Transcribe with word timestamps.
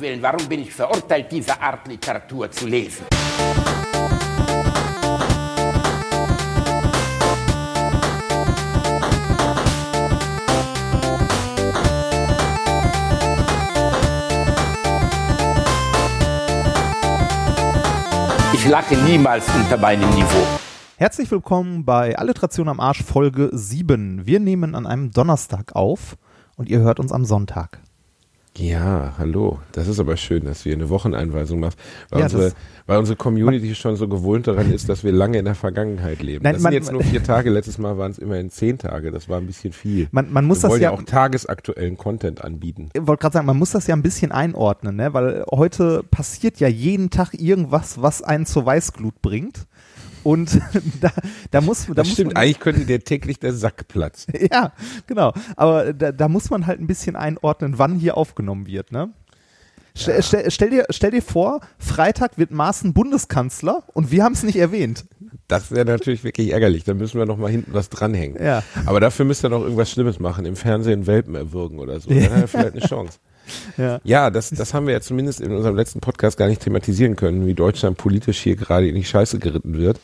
Willen, 0.00 0.22
warum 0.22 0.48
bin 0.48 0.62
ich 0.62 0.72
verurteilt, 0.72 1.30
diese 1.30 1.60
Art 1.60 1.86
Literatur 1.86 2.50
zu 2.50 2.66
lesen? 2.66 3.04
Ich 18.54 18.66
lache 18.66 18.96
niemals 18.96 19.46
unter 19.54 19.76
meinem 19.76 20.08
Niveau. 20.10 20.46
Herzlich 20.96 21.30
willkommen 21.30 21.84
bei 21.84 22.16
Alliteration 22.18 22.68
am 22.68 22.80
Arsch 22.80 23.02
Folge 23.02 23.50
7. 23.52 24.26
Wir 24.26 24.40
nehmen 24.40 24.74
an 24.74 24.86
einem 24.86 25.10
Donnerstag 25.10 25.74
auf 25.74 26.16
und 26.56 26.68
ihr 26.68 26.80
hört 26.80 27.00
uns 27.00 27.12
am 27.12 27.24
Sonntag. 27.24 27.80
Ja, 28.56 29.14
hallo. 29.16 29.60
Das 29.72 29.86
ist 29.86 30.00
aber 30.00 30.16
schön, 30.16 30.44
dass 30.44 30.64
wir 30.64 30.74
eine 30.74 30.88
Wocheneinweisung 30.88 31.60
machen, 31.60 31.76
weil, 32.10 32.18
Ja, 32.20 32.26
unsere, 32.26 32.52
weil 32.86 32.98
unsere 32.98 33.16
Community 33.16 33.74
schon 33.74 33.96
so 33.96 34.08
gewohnt 34.08 34.48
daran 34.48 34.72
ist, 34.72 34.88
dass 34.88 35.04
wir 35.04 35.12
lange 35.12 35.38
in 35.38 35.44
der 35.44 35.54
Vergangenheit 35.54 36.20
leben. 36.20 36.42
Nein, 36.42 36.54
das 36.54 36.62
man- 36.62 36.72
sind 36.72 36.82
jetzt 36.82 36.92
nur 36.92 37.02
vier 37.02 37.22
Tage. 37.22 37.48
Letztes 37.48 37.78
Mal 37.78 37.96
waren 37.96 38.10
es 38.10 38.18
immerhin 38.18 38.50
zehn 38.50 38.76
Tage. 38.76 39.12
Das 39.12 39.28
war 39.28 39.38
ein 39.38 39.46
bisschen 39.46 39.72
viel. 39.72 40.08
Man, 40.10 40.32
man 40.32 40.44
muss 40.44 40.58
wir 40.58 40.62
das 40.62 40.70
wollen 40.72 40.82
ja, 40.82 40.90
ja 40.90 40.96
auch 40.96 41.02
tagesaktuellen 41.04 41.96
Content 41.96 42.42
anbieten. 42.44 42.90
ich 42.92 43.06
wollte 43.06 43.22
gerade 43.22 43.34
sagen, 43.34 43.46
man 43.46 43.56
muss 43.56 43.70
das 43.70 43.86
ja 43.86 43.94
ein 43.94 44.02
bisschen 44.02 44.32
einordnen, 44.32 44.96
ne? 44.96 45.14
weil 45.14 45.44
heute 45.50 46.02
passiert 46.10 46.58
ja 46.58 46.68
jeden 46.68 47.10
Tag 47.10 47.34
irgendwas, 47.34 48.02
was 48.02 48.20
einen 48.20 48.46
zur 48.46 48.66
Weißglut 48.66 49.22
bringt. 49.22 49.66
Und 50.22 50.60
da, 51.00 51.10
da 51.50 51.60
muss, 51.60 51.86
da 51.86 51.94
Das 51.94 52.06
muss 52.06 52.14
stimmt, 52.14 52.34
man, 52.34 52.42
eigentlich 52.42 52.60
könnte 52.60 52.84
dir 52.84 53.00
täglich 53.00 53.38
der 53.38 53.52
Sack 53.52 53.88
platzen. 53.88 54.34
Ja, 54.50 54.72
genau. 55.06 55.32
Aber 55.56 55.92
da, 55.92 56.12
da 56.12 56.28
muss 56.28 56.50
man 56.50 56.66
halt 56.66 56.80
ein 56.80 56.86
bisschen 56.86 57.14
einordnen, 57.14 57.78
wann 57.78 57.96
hier 57.96 58.16
aufgenommen 58.16 58.66
wird, 58.66 58.90
ne? 58.90 59.10
Stell, 59.94 60.22
stell, 60.22 60.50
stell, 60.50 60.70
dir, 60.70 60.86
stell 60.90 61.10
dir 61.10 61.22
vor, 61.22 61.60
Freitag 61.78 62.38
wird 62.38 62.52
Maaßen 62.52 62.94
Bundeskanzler 62.94 63.82
und 63.92 64.10
wir 64.10 64.24
haben 64.24 64.32
es 64.32 64.42
nicht 64.42 64.56
erwähnt. 64.56 65.04
Das 65.48 65.72
wäre 65.72 65.84
natürlich 65.84 66.22
wirklich 66.24 66.52
ärgerlich. 66.52 66.84
Da 66.84 66.94
müssen 66.94 67.18
wir 67.18 67.26
noch 67.26 67.36
mal 67.36 67.50
hinten 67.50 67.74
was 67.74 67.90
dranhängen. 67.90 68.42
Ja. 68.42 68.62
Aber 68.86 69.00
dafür 69.00 69.24
müsst 69.24 69.44
ihr 69.44 69.48
noch 69.50 69.62
irgendwas 69.62 69.90
Schlimmes 69.90 70.20
machen, 70.20 70.46
im 70.46 70.56
Fernsehen 70.56 71.06
Welpen 71.06 71.34
erwürgen 71.34 71.78
oder 71.80 71.98
so. 72.00 72.08
Dann 72.14 72.30
hat 72.30 72.42
er 72.42 72.48
vielleicht 72.48 72.72
eine 72.72 72.86
Chance. 72.86 73.18
Ja. 73.76 74.00
Ja, 74.04 74.30
das, 74.30 74.50
das 74.50 74.74
haben 74.74 74.86
wir 74.86 74.94
ja 74.94 75.00
zumindest 75.00 75.40
in 75.40 75.52
unserem 75.52 75.74
letzten 75.74 76.00
Podcast 76.00 76.36
gar 76.36 76.46
nicht 76.46 76.62
thematisieren 76.62 77.16
können, 77.16 77.46
wie 77.46 77.54
Deutschland 77.54 77.96
politisch 77.96 78.40
hier 78.40 78.56
gerade 78.56 78.88
in 78.88 78.94
die 78.94 79.04
Scheiße 79.04 79.38
geritten 79.38 79.76
wird. 79.76 79.98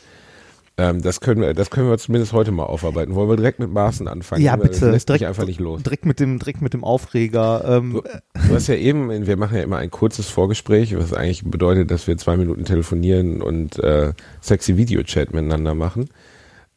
Ähm, 0.78 1.00
das 1.00 1.20
können 1.20 1.40
wir, 1.40 1.54
das 1.54 1.70
können 1.70 1.88
wir 1.88 1.96
zumindest 1.96 2.34
heute 2.34 2.52
mal 2.52 2.64
aufarbeiten. 2.64 3.14
Wollen 3.14 3.30
wir 3.30 3.36
direkt 3.36 3.58
mit 3.58 3.70
Maßen 3.70 4.08
anfangen? 4.08 4.42
Ja, 4.42 4.56
bitte. 4.56 4.80
Das 4.80 4.92
lässt 4.92 5.08
direkt, 5.08 5.22
mich 5.22 5.28
einfach 5.28 5.46
nicht 5.46 5.58
los. 5.58 5.82
Direkt 5.82 6.04
mit 6.04 6.20
dem, 6.20 6.38
direkt 6.38 6.60
mit 6.60 6.74
dem 6.74 6.84
Aufreger. 6.84 7.64
Ähm, 7.66 7.92
Du, 7.92 8.02
du 8.02 8.54
hast 8.54 8.66
ja 8.66 8.74
eben, 8.74 9.26
wir 9.26 9.36
machen 9.38 9.56
ja 9.56 9.62
immer 9.62 9.78
ein 9.78 9.90
kurzes 9.90 10.28
Vorgespräch, 10.28 10.94
was 10.98 11.14
eigentlich 11.14 11.44
bedeutet, 11.44 11.90
dass 11.90 12.06
wir 12.06 12.18
zwei 12.18 12.36
Minuten 12.36 12.64
telefonieren 12.66 13.40
und 13.40 13.78
äh, 13.78 14.12
sexy 14.42 14.76
Videochat 14.76 15.32
miteinander 15.32 15.74
machen. 15.74 16.10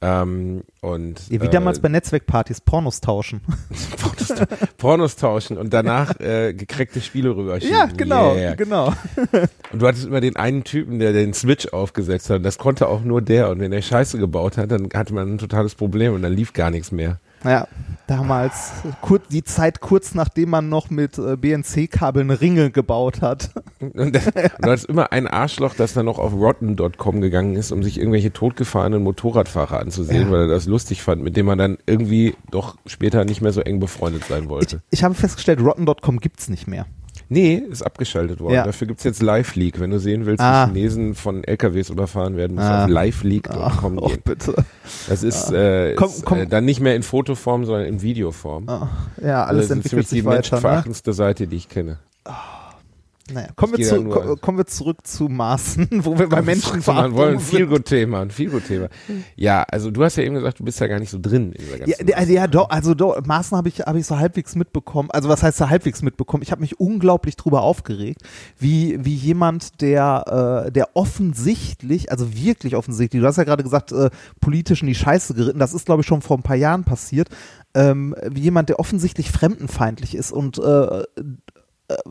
Ähm, 0.01 0.63
und 0.79 1.29
ja, 1.29 1.41
wie 1.41 1.47
äh, 1.47 1.49
damals 1.49 1.79
bei 1.79 1.89
Netzwerkpartys 1.89 2.61
Pornos 2.61 3.01
tauschen. 3.01 3.41
Pornos, 4.01 4.47
Pornos 4.77 5.15
tauschen 5.17 5.57
und 5.57 5.73
danach 5.73 6.17
äh, 6.21 6.53
gekreckte 6.53 7.01
Spiele 7.01 7.35
rüberschieben. 7.35 7.75
ja, 7.77 7.85
genau, 7.87 8.33
Yeah. 8.33 8.55
genau. 8.55 8.93
Und 9.73 9.81
du 9.81 9.87
hattest 9.87 10.05
immer 10.05 10.21
den 10.21 10.35
einen 10.35 10.63
Typen, 10.63 10.99
der 10.99 11.11
den 11.13 11.33
Switch 11.33 11.67
aufgesetzt 11.73 12.29
hat. 12.29 12.37
Und 12.37 12.43
das 12.43 12.57
konnte 12.57 12.87
auch 12.87 13.01
nur 13.01 13.21
der. 13.21 13.49
Und 13.49 13.59
wenn 13.59 13.71
der 13.71 13.81
Scheiße 13.81 14.17
gebaut 14.17 14.57
hat, 14.57 14.71
dann 14.71 14.87
hatte 14.95 15.13
man 15.13 15.33
ein 15.33 15.37
totales 15.37 15.75
Problem 15.75 16.13
und 16.13 16.21
dann 16.21 16.33
lief 16.33 16.53
gar 16.53 16.71
nichts 16.71 16.91
mehr. 16.91 17.19
Ja, 17.43 17.67
damals 18.07 18.71
kur 19.01 19.19
die 19.19 19.43
Zeit 19.43 19.81
kurz 19.81 20.15
nachdem 20.15 20.49
man 20.49 20.67
noch 20.67 20.89
mit 20.89 21.17
äh, 21.17 21.37
BNC-Kabeln 21.37 22.31
Ringe 22.31 22.71
gebaut 22.71 23.21
hat. 23.21 23.51
Und, 23.79 24.15
du 24.15 24.19
hattest 24.61 24.85
immer 24.85 25.11
ein 25.11 25.27
Arschloch, 25.27 25.73
das 25.75 25.93
dann 25.93 26.05
noch 26.05 26.19
auf 26.19 26.33
rotten.com 26.33 27.21
gegangen 27.21 27.55
ist, 27.55 27.71
um 27.71 27.83
sich 27.83 27.97
irgendwelche 27.99 28.33
totgefahrenen 28.33 29.03
Motorradfahrer 29.03 29.79
anzusehen, 29.79 30.23
Ja. 30.27 30.31
weil 30.31 30.41
er 30.41 30.47
das 30.47 30.65
lustig 30.65 31.01
fand, 31.01 31.23
mit 31.23 31.37
dem 31.37 31.45
man 31.45 31.57
dann 31.57 31.77
irgendwie 31.85 32.35
doch 32.51 32.77
später 32.85 33.23
nicht 33.25 33.41
mehr 33.41 33.53
so 33.53 33.61
eng 33.61 33.79
befreundet 33.79 34.25
sein 34.25 34.43
Ich, 34.43 34.49
wollte. 34.49 34.81
ich 34.89 35.03
habe 35.03 35.13
festgestellt, 35.13 35.61
rotten.com 35.61 36.19
gibt's 36.19 36.49
nicht 36.49 36.67
mehr. 36.67 36.85
Nee, 37.31 37.55
ist 37.69 37.83
abgeschaltet 37.83 38.39
worden. 38.39 38.55
Ja. 38.55 38.63
Dafür 38.63 38.87
gibt's 38.87 39.03
jetzt 39.03 39.21
Live-Leak. 39.21 39.79
Wenn 39.79 39.91
du 39.91 39.99
sehen 39.99 40.25
willst, 40.25 40.41
Ah. 40.41 40.67
wie 40.73 40.79
Chinesen 40.79 41.13
von 41.13 41.43
LKWs 41.43 41.89
überfahren 41.91 42.35
werden, 42.37 42.55
musst 42.55 42.67
Ah. 42.67 42.85
auf 42.85 42.89
liveleak.com 42.89 43.99
Ach, 44.03 44.07
gehen. 44.09 44.21
bitte. 44.23 44.55
Das 45.07 45.21
ist, 45.21 45.51
äh, 45.51 45.93
Komm, 45.95 46.09
ist 46.09 46.25
komm. 46.25 46.39
Äh, 46.39 46.47
dann 46.47 46.65
nicht 46.65 46.79
mehr 46.79 46.95
in 46.95 47.03
Fotoform, 47.03 47.65
sondern 47.65 47.85
in 47.85 48.01
Videoform. 48.01 48.67
Ah, 48.67 48.89
ja, 49.23 49.43
alles 49.45 49.67
das 49.67 49.77
ist 49.77 49.83
entwickelt 49.85 50.07
sich 50.07 50.19
die 50.21 50.25
weiter. 50.25 50.31
Ne? 50.31 50.37
menschenverachtendste 50.37 51.13
Seite, 51.13 51.45
die 51.47 51.55
ich 51.57 51.69
kenne. 51.69 51.99
Naja, 53.33 53.47
kommen, 53.55 53.77
wir 53.77 53.85
zu, 53.85 54.03
ko- 54.05 54.35
kommen 54.37 54.57
wir 54.57 54.65
zurück 54.65 55.05
zu 55.05 55.27
Maßen, 55.29 55.87
wo 56.05 56.17
wir 56.17 56.27
bei 56.29 56.41
Menschen 56.41 56.81
Man 56.85 57.13
wollen 57.13 57.33
ein 57.35 57.39
sind. 57.39 57.49
Feelgood-Thema, 57.57 58.21
ein 58.21 58.31
Feelgood-Thema. 58.31 58.89
Ja, 59.35 59.63
also 59.63 59.91
du 59.91 60.03
hast 60.03 60.15
ja 60.15 60.23
eben 60.23 60.35
gesagt, 60.35 60.59
du 60.59 60.63
bist 60.63 60.79
ja 60.79 60.87
gar 60.87 60.99
nicht 60.99 61.09
so 61.09 61.19
drin 61.21 61.51
in 61.53 61.63
dieser 61.63 61.77
Ja, 61.79 61.85
ganzen 61.85 62.05
der- 62.07 62.17
also, 62.17 62.33
ja, 62.33 62.47
doch, 62.47 62.69
also 62.69 62.93
doch, 62.93 63.23
Maßen 63.25 63.57
habe 63.57 63.69
ich, 63.69 63.79
hab 63.81 63.95
ich 63.95 64.05
so 64.05 64.17
halbwegs 64.17 64.55
mitbekommen. 64.55 65.09
Also 65.11 65.29
was 65.29 65.43
heißt 65.43 65.57
so 65.57 65.69
halbwegs 65.69 66.01
mitbekommen? 66.01 66.43
Ich 66.43 66.51
habe 66.51 66.61
mich 66.61 66.79
unglaublich 66.79 67.35
drüber 67.35 67.61
aufgeregt, 67.61 68.21
wie, 68.57 68.97
wie 69.03 69.15
jemand, 69.15 69.81
der, 69.81 70.65
äh, 70.67 70.71
der 70.71 70.95
offensichtlich, 70.95 72.11
also 72.11 72.33
wirklich 72.35 72.75
offensichtlich, 72.75 73.21
du 73.21 73.27
hast 73.27 73.37
ja 73.37 73.43
gerade 73.43 73.63
gesagt, 73.63 73.91
äh, 73.91 74.09
politisch 74.41 74.81
in 74.81 74.87
die 74.87 74.95
Scheiße 74.95 75.33
geritten, 75.33 75.59
das 75.59 75.73
ist 75.73 75.85
glaube 75.85 76.01
ich 76.01 76.07
schon 76.07 76.21
vor 76.21 76.37
ein 76.37 76.43
paar 76.43 76.55
Jahren 76.55 76.83
passiert, 76.83 77.29
ähm, 77.75 78.15
wie 78.27 78.41
jemand, 78.41 78.69
der 78.69 78.79
offensichtlich 78.79 79.31
fremdenfeindlich 79.31 80.15
ist 80.15 80.31
und 80.31 80.57
äh, 80.57 81.03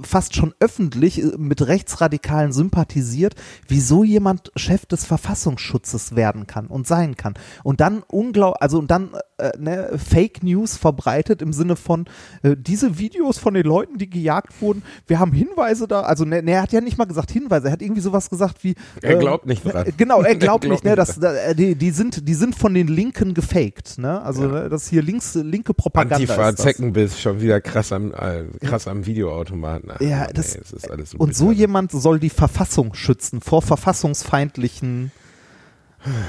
fast 0.02 0.34
schon 0.34 0.54
öffentlich 0.60 1.22
äh, 1.22 1.36
mit 1.36 1.66
Rechtsradikalen 1.66 2.52
sympathisiert, 2.52 3.34
wieso 3.66 4.04
jemand 4.04 4.52
Chef 4.56 4.86
des 4.86 5.04
Verfassungsschutzes 5.04 6.16
werden 6.16 6.46
kann 6.46 6.66
und 6.66 6.86
sein 6.86 7.16
kann. 7.16 7.34
Und 7.62 7.80
dann 7.80 8.02
unglaub, 8.02 8.56
also 8.60 8.78
und 8.78 8.90
dann 8.90 9.10
äh, 9.38 9.52
ne, 9.58 9.90
Fake 9.98 10.42
News 10.42 10.76
verbreitet 10.76 11.42
im 11.42 11.52
Sinne 11.52 11.76
von 11.76 12.06
äh, 12.42 12.56
diese 12.58 12.98
Videos 12.98 13.38
von 13.38 13.54
den 13.54 13.64
Leuten, 13.64 13.98
die 13.98 14.10
gejagt 14.10 14.60
wurden, 14.60 14.82
wir 15.06 15.18
haben 15.18 15.32
Hinweise 15.32 15.88
da, 15.88 16.02
also 16.02 16.24
ne, 16.24 16.42
ne, 16.42 16.52
er 16.52 16.62
hat 16.62 16.72
ja 16.72 16.80
nicht 16.80 16.98
mal 16.98 17.04
gesagt 17.06 17.30
Hinweise, 17.30 17.68
er 17.68 17.72
hat 17.72 17.82
irgendwie 17.82 18.00
sowas 18.00 18.30
gesagt 18.30 18.64
wie 18.64 18.74
Er 19.02 19.16
äh, 19.16 19.18
glaubt 19.18 19.46
nicht 19.46 19.64
dran. 19.64 19.86
äh, 19.86 19.92
Genau, 19.96 20.20
er 20.22 20.28
Er 20.28 20.36
glaubt 20.36 20.64
nicht, 20.68 20.84
ne, 20.84 20.96
dass 20.96 21.18
da, 21.18 21.34
äh, 21.34 21.54
die, 21.54 21.74
die 21.74 21.90
sind 21.90 22.28
die 22.28 22.34
sind 22.34 22.54
von 22.54 22.74
den 22.74 22.88
Linken 22.88 23.34
gefaked, 23.34 23.98
ne? 23.98 24.20
Also 24.22 24.42
ne, 24.46 24.68
das 24.68 24.88
hier 24.88 25.02
links 25.02 25.34
linke 25.34 25.74
Propaganda 25.74 26.16
Antifa. 26.16 26.54
Zeckenbiss, 26.56 27.20
schon 27.20 27.40
wieder 27.40 27.60
krass 27.60 27.92
am, 27.92 28.12
äh, 28.12 28.44
krass 28.64 28.86
am 28.88 29.06
Videoautomaten. 29.06 29.90
Ach, 29.94 30.00
Ja, 30.00 30.18
Mann, 30.20 30.28
das- 30.34 30.54
ey, 30.54 30.60
das 30.62 30.72
ist 30.72 30.90
alles 30.90 31.10
so 31.10 31.18
Und 31.18 31.34
so 31.36 31.52
jemand 31.52 31.92
soll 31.92 32.18
die 32.20 32.30
Verfassung 32.30 32.94
schützen 32.94 33.40
vor 33.40 33.62
verfassungsfeindlichen 33.62 35.10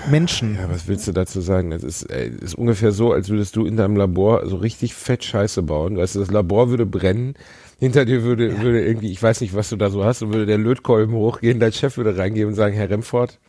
Menschen. 0.09 0.55
Ja, 0.55 0.69
was 0.69 0.87
willst 0.87 1.07
du 1.07 1.11
dazu 1.11 1.41
sagen? 1.41 1.71
Das 1.71 1.83
ist, 1.83 2.03
ey, 2.03 2.29
ist 2.29 2.55
ungefähr 2.55 2.91
so, 2.91 3.13
als 3.13 3.29
würdest 3.29 3.55
du 3.55 3.65
in 3.65 3.77
deinem 3.77 3.95
Labor 3.95 4.47
so 4.47 4.57
richtig 4.57 4.93
fett 4.93 5.23
Scheiße 5.23 5.63
bauen. 5.63 5.97
Weißt 5.97 6.15
du, 6.15 6.19
das 6.19 6.31
Labor 6.31 6.69
würde 6.69 6.85
brennen, 6.85 7.35
hinter 7.79 8.05
dir 8.05 8.23
würde, 8.23 8.61
würde 8.61 8.83
irgendwie, 8.83 9.11
ich 9.11 9.21
weiß 9.21 9.41
nicht, 9.41 9.55
was 9.55 9.69
du 9.69 9.75
da 9.75 9.89
so 9.89 10.03
hast, 10.03 10.21
und 10.21 10.33
würde 10.33 10.45
der 10.45 10.57
Lötkolben 10.57 11.13
hochgehen, 11.13 11.59
dein 11.59 11.71
Chef 11.71 11.97
würde 11.97 12.17
reingehen 12.17 12.47
und 12.47 12.55
sagen, 12.55 12.75
Herr 12.75 12.89
Remford, 12.89 13.39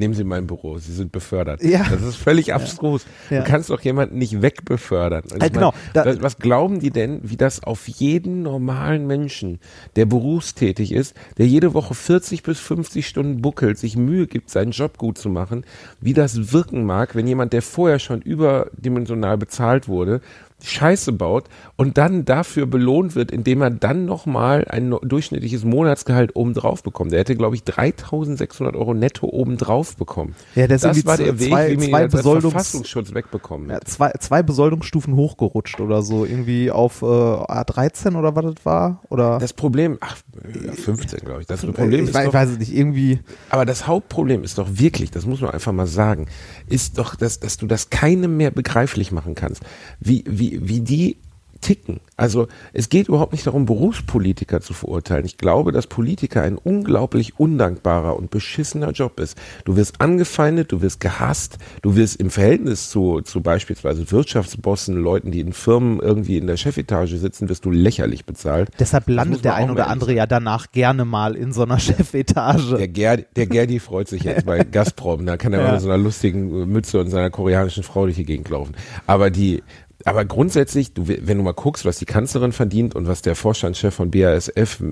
nehmen 0.00 0.14
Sie 0.14 0.24
mein 0.24 0.46
Büro, 0.46 0.78
Sie 0.78 0.92
sind 0.92 1.12
befördert. 1.12 1.62
Ja. 1.62 1.86
Das 1.88 2.02
ist 2.02 2.16
völlig 2.16 2.52
abstrus. 2.52 3.06
Ja. 3.30 3.42
Du 3.42 3.48
kannst 3.48 3.70
doch 3.70 3.80
jemanden 3.80 4.18
nicht 4.18 4.42
wegbefördern. 4.42 5.22
Ja, 5.30 5.46
ich 5.46 5.52
genau. 5.52 5.72
Was, 5.94 6.20
was 6.22 6.38
glauben 6.38 6.80
die 6.80 6.90
denn, 6.90 7.20
wie 7.22 7.36
das 7.36 7.62
auf 7.62 7.86
jeden 7.86 8.42
normalen 8.42 9.06
Menschen, 9.06 9.60
der 9.94 10.06
berufstätig 10.06 10.92
ist, 10.92 11.14
der 11.38 11.46
jede 11.46 11.74
Woche 11.74 11.94
40 11.94 12.42
bis 12.42 12.58
50 12.58 13.06
Stunden 13.06 13.40
buckelt, 13.40 13.78
sich 13.78 13.96
Mühe 13.96 14.26
gibt, 14.26 14.50
seinen 14.50 14.72
Job 14.72 14.98
gut 14.98 15.18
zu 15.18 15.28
machen, 15.28 15.64
wie 16.00 16.14
das 16.14 16.52
wirken 16.52 16.84
mag, 16.84 17.14
wenn 17.14 17.26
jemand, 17.26 17.52
der 17.52 17.62
vorher 17.62 17.98
schon 17.98 18.22
überdimensional 18.22 19.38
bezahlt 19.38 19.86
wurde, 19.86 20.20
Scheiße 20.62 21.12
baut 21.12 21.44
und 21.76 21.98
dann 21.98 22.24
dafür 22.24 22.66
belohnt 22.66 23.14
wird, 23.14 23.30
indem 23.30 23.62
er 23.62 23.70
dann 23.70 24.04
nochmal 24.04 24.64
ein 24.68 24.94
durchschnittliches 25.02 25.64
Monatsgehalt 25.64 26.36
obendrauf 26.36 26.82
bekommt. 26.82 27.12
Der 27.12 27.20
hätte, 27.20 27.34
glaube 27.36 27.54
ich, 27.56 27.64
3600 27.64 28.74
Euro 28.76 28.94
netto 28.94 29.26
obendrauf 29.28 29.96
bekommen. 29.96 30.34
Ja, 30.54 30.66
das 30.66 30.82
irgendwie 30.84 31.06
war 31.06 31.16
der 31.16 31.26
z- 31.36 31.40
Weg, 31.40 31.48
zwei- 31.48 31.80
wie 31.80 31.90
zwei 31.90 32.02
als 32.02 32.14
Besoldungs- 32.14 32.40
Verfassungsschutz 32.50 33.14
wegbekommen 33.14 33.70
Ja, 33.70 33.80
zwei, 33.82 34.10
zwei 34.18 34.42
Besoldungsstufen 34.42 35.14
hochgerutscht 35.16 35.80
oder 35.80 36.02
so, 36.02 36.24
irgendwie 36.24 36.70
auf 36.70 37.02
äh, 37.02 37.06
A13 37.06 38.16
oder 38.16 38.34
was 38.36 38.44
das 38.54 38.64
war? 38.64 39.00
Oder 39.10 39.38
Das 39.38 39.52
Problem, 39.52 39.98
ach, 40.00 40.16
ja, 40.64 40.72
15, 40.72 41.20
glaube 41.20 41.40
ich. 41.42 41.46
Das 41.46 41.60
Problem 41.64 42.02
ich 42.04 42.08
ist 42.10 42.14
weiß, 42.14 42.26
doch, 42.26 42.34
weiß 42.34 42.50
es 42.50 42.58
nicht, 42.58 42.74
irgendwie. 42.74 43.20
aber 43.50 43.64
das 43.64 43.86
Hauptproblem 43.86 44.42
ist 44.44 44.58
doch 44.58 44.68
wirklich, 44.72 45.10
das 45.10 45.26
muss 45.26 45.40
man 45.40 45.50
einfach 45.50 45.72
mal 45.72 45.86
sagen, 45.86 46.26
ist 46.66 46.98
doch, 46.98 47.14
dass, 47.14 47.40
dass 47.40 47.56
du 47.56 47.66
das 47.66 47.90
keinem 47.90 48.36
mehr 48.36 48.50
begreiflich 48.50 49.12
machen 49.12 49.34
kannst. 49.34 49.62
Wie, 50.00 50.24
wie, 50.26 50.49
wie 50.60 50.80
die 50.80 51.16
ticken. 51.60 52.00
Also 52.16 52.48
es 52.72 52.88
geht 52.88 53.08
überhaupt 53.08 53.32
nicht 53.32 53.46
darum, 53.46 53.66
Berufspolitiker 53.66 54.60
zu 54.60 54.72
verurteilen. 54.72 55.24
Ich 55.24 55.38
glaube, 55.38 55.72
dass 55.72 55.86
Politiker 55.86 56.42
ein 56.42 56.56
unglaublich 56.56 57.38
undankbarer 57.38 58.16
und 58.16 58.30
beschissener 58.30 58.90
Job 58.92 59.20
ist. 59.20 59.38
Du 59.64 59.76
wirst 59.76 60.00
angefeindet, 60.00 60.72
du 60.72 60.82
wirst 60.82 61.00
gehasst, 61.00 61.58
du 61.82 61.96
wirst 61.96 62.16
im 62.16 62.30
Verhältnis 62.30 62.90
zu, 62.90 63.20
zu 63.22 63.40
beispielsweise 63.42 64.10
Wirtschaftsbossen, 64.10 64.96
Leuten, 64.96 65.30
die 65.30 65.40
in 65.40 65.52
Firmen 65.52 66.00
irgendwie 66.00 66.38
in 66.38 66.46
der 66.46 66.56
Chefetage 66.56 67.16
sitzen, 67.16 67.48
wirst 67.48 67.64
du 67.64 67.70
lächerlich 67.70 68.24
bezahlt. 68.24 68.70
Deshalb 68.78 69.08
landet 69.08 69.44
der 69.44 69.54
ein 69.54 69.70
oder 69.70 69.88
andere 69.88 70.14
ja 70.14 70.26
danach 70.26 70.72
gerne 70.72 71.04
mal 71.04 71.36
in 71.36 71.52
so 71.52 71.62
einer 71.62 71.78
Chefetage. 71.78 72.76
Der, 72.76 72.88
Ger 72.88 73.16
der 73.18 73.46
Gerdi 73.46 73.80
freut 73.80 74.08
sich 74.08 74.22
jetzt 74.24 74.46
bei 74.46 74.64
Gazprom, 74.70 75.26
da 75.26 75.36
kann 75.36 75.52
er 75.52 75.60
ja. 75.60 75.66
mal 75.66 75.72
mit 75.72 75.80
so 75.82 75.88
einer 75.88 76.02
lustigen 76.02 76.70
Mütze 76.70 77.00
und 77.00 77.10
seiner 77.10 77.30
koreanischen 77.30 77.82
Frau 77.82 78.04
durch 78.04 78.16
die 78.16 78.24
Gegend 78.24 78.48
laufen. 78.48 78.74
Aber 79.06 79.30
die, 79.30 79.62
aber 80.04 80.24
grundsätzlich, 80.24 80.94
du, 80.94 81.08
wenn 81.08 81.38
du 81.38 81.42
mal 81.42 81.52
guckst, 81.52 81.84
was 81.84 81.98
die 81.98 82.06
Kanzlerin 82.06 82.52
verdient 82.52 82.94
und 82.94 83.06
was 83.06 83.22
der 83.22 83.34
Vorstandschef 83.34 83.94
von 83.94 84.10
BASF, 84.10 84.82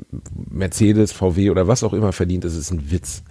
Mercedes, 0.50 1.12
VW 1.12 1.50
oder 1.50 1.66
was 1.66 1.82
auch 1.82 1.92
immer 1.92 2.12
verdient, 2.12 2.44
das 2.44 2.54
ist 2.54 2.70
ein 2.70 2.90
Witz. 2.90 3.22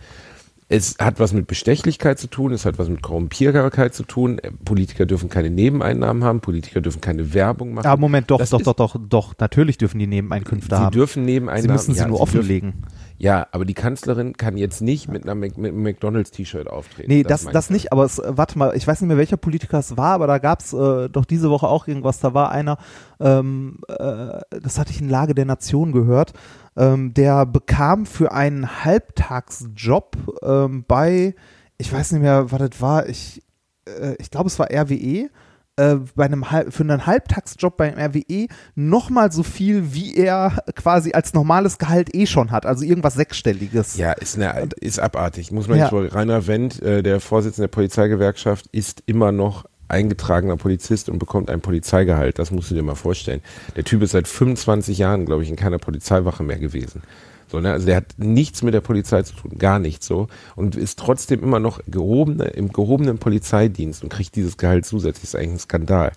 Es 0.70 0.98
hat 1.00 1.20
was 1.22 1.32
mit 1.32 1.48
Bestechlichkeit 1.48 2.20
zu 2.20 2.28
tun, 2.28 2.52
es 2.52 2.66
hat 2.66 2.78
was 2.78 2.90
mit 2.90 3.02
Korrumpierbarkeit 3.02 3.94
zu 3.94 4.04
tun. 4.04 4.42
Politiker 4.66 5.06
dürfen 5.06 5.30
keine 5.30 5.50
Nebeneinnahmen 5.50 6.26
haben, 6.26 6.42
Politiker 6.42 6.82
dürfen 6.82 7.00
keine 7.00 7.34
Werbung 7.34 7.74
machen. 7.74 7.88
Aber 7.88 8.02
Moment, 8.02 8.30
doch, 8.30 8.38
das 8.38 8.50
doch, 8.50 8.62
doch, 8.62 8.76
doch, 8.76 8.98
doch, 9.00 9.34
natürlich 9.40 9.78
dürfen 9.78 9.98
die 10.00 10.08
Nebeneinkünfte 10.08 10.76
sie 10.76 10.82
haben. 10.82 10.92
Sie 10.92 10.98
dürfen 10.98 11.24
Nebeneinnahmen. 11.24 11.62
Sie 11.62 11.72
müssen 11.72 11.94
sie 11.94 12.02
ja, 12.02 12.08
nur 12.08 12.20
offenlegen. 12.20 12.74
Dürfen, 12.74 12.88
ja, 13.18 13.48
aber 13.52 13.64
die 13.64 13.74
Kanzlerin 13.74 14.34
kann 14.34 14.58
jetzt 14.58 14.82
nicht 14.82 15.10
mit, 15.10 15.28
einem 15.28 15.40
McDonalds-T-Shirt 15.40 16.68
auftreten. 16.68 17.10
Nee, 17.10 17.24
das, 17.24 17.46
das, 17.46 17.54
das 17.54 17.70
nicht, 17.70 17.92
aber 17.92 18.04
es, 18.04 18.22
warte 18.24 18.60
mal, 18.60 18.76
ich 18.76 18.86
weiß 18.86 19.02
nicht 19.02 19.08
mehr, 19.08 19.18
welcher 19.18 19.38
Politiker 19.38 19.80
es 19.80 19.96
war, 19.96 20.14
aber 20.14 20.28
da 20.28 20.38
gab's 20.38 20.74
äh, 20.74 21.10
doch 21.10 21.26
diese 21.26 21.50
Woche 21.50 21.68
auch 21.68 21.88
irgendwas. 21.88 22.20
Da 22.20 22.34
war 22.34 22.52
einer, 22.52 22.78
ähm, 23.20 23.80
äh, 23.88 24.42
das 24.62 24.78
hatte 24.78 24.92
ich 24.92 25.02
in 25.02 25.10
Lage 25.10 25.34
der 25.34 25.46
Nation 25.46 25.94
gehört, 25.94 26.34
ähm, 26.78 27.14
der 27.14 27.46
bekam 27.46 28.06
für 28.06 28.32
einen 28.32 28.86
Halbtagsjob 28.86 30.16
ähm, 30.44 30.86
bei, 30.88 31.36
ich 31.78 31.92
weiß 31.92 32.12
nicht 32.14 32.22
mehr, 32.22 32.52
was 32.52 32.70
das 32.70 32.82
war, 32.82 33.10
ich, 33.10 33.44
äh, 33.86 34.16
ich 34.20 34.32
glaube, 34.32 34.48
es 34.48 34.60
war 34.60 34.68
RWE 34.72 35.30
äh, 35.78 35.96
bei 36.16 36.26
einem 36.26 36.44
für 36.70 36.84
einen 36.84 37.06
Halbtagsjob 37.06 37.78
beim 37.78 37.94
RWE 37.94 38.48
nochmal 38.76 39.32
so 39.32 39.44
viel, 39.44 39.94
wie 39.94 40.16
er 40.16 40.64
quasi 40.76 41.14
als 41.14 41.34
normales 41.34 41.78
Gehalt 41.78 42.14
eh 42.16 42.26
schon 42.26 42.52
hat. 42.52 42.66
Also 42.66 42.84
irgendwas 42.84 43.14
Sechsstelliges. 43.14 43.96
Ja, 43.96 44.14
ist, 44.14 44.38
eine, 44.38 44.70
ist 44.80 45.00
abartig. 45.00 45.52
Muss 45.52 45.68
man 45.68 45.78
ja. 45.78 45.86
nicht 45.86 45.90
vor. 45.92 46.04
Rainer 46.12 46.48
Wendt, 46.48 46.82
äh, 46.82 47.04
der 47.04 47.20
Vorsitzende 47.20 47.68
der 47.68 47.76
Polizeigewerkschaft, 47.76 48.68
ist 48.72 49.04
immer 49.06 49.32
noch 49.32 49.66
eingetragener 49.88 50.58
Polizist 50.58 51.10
und 51.10 51.20
bekommt 51.20 51.50
ein 51.50 51.62
Polizeigehalt. 51.62 52.40
Das 52.40 52.52
musst 52.52 52.72
du 52.72 52.76
dir 52.76 52.84
mal 52.84 52.96
vorstellen. 52.96 53.42
Der 53.76 53.84
Typ 53.84 54.02
ist 54.02 54.12
seit 54.12 54.28
25 54.28 54.98
Jahren, 54.98 55.26
glaube 55.26 55.44
ich, 55.44 55.50
in 55.50 55.56
keiner 55.56 55.80
Polizeiwache 55.80 56.44
mehr 56.44 56.60
gewesen. 56.60 57.02
So, 57.50 57.62
ne? 57.62 57.72
Also 57.72 57.86
der 57.86 57.96
hat 57.98 58.16
nichts 58.18 58.62
mit 58.62 58.74
der 58.74 58.82
Polizei 58.82 59.22
zu 59.22 59.34
tun, 59.34 59.58
gar 59.58 59.80
nichts 59.80 60.06
so. 60.06 60.28
Und 60.56 60.76
ist 60.76 61.00
trotzdem 61.00 61.42
immer 61.42 61.60
noch 61.60 61.80
gehobene, 61.88 62.46
im 62.46 62.72
gehobenen 62.74 63.20
Polizeidienst 63.20 64.04
und 64.04 64.10
kriegt 64.10 64.36
dieses 64.36 64.58
Gehalt 64.58 64.86
zusätzlich. 64.86 65.22
Das 65.22 65.34
ist 65.34 65.36
eigentlich 65.36 65.52
ein 65.52 65.60
Skandal. 65.60 66.12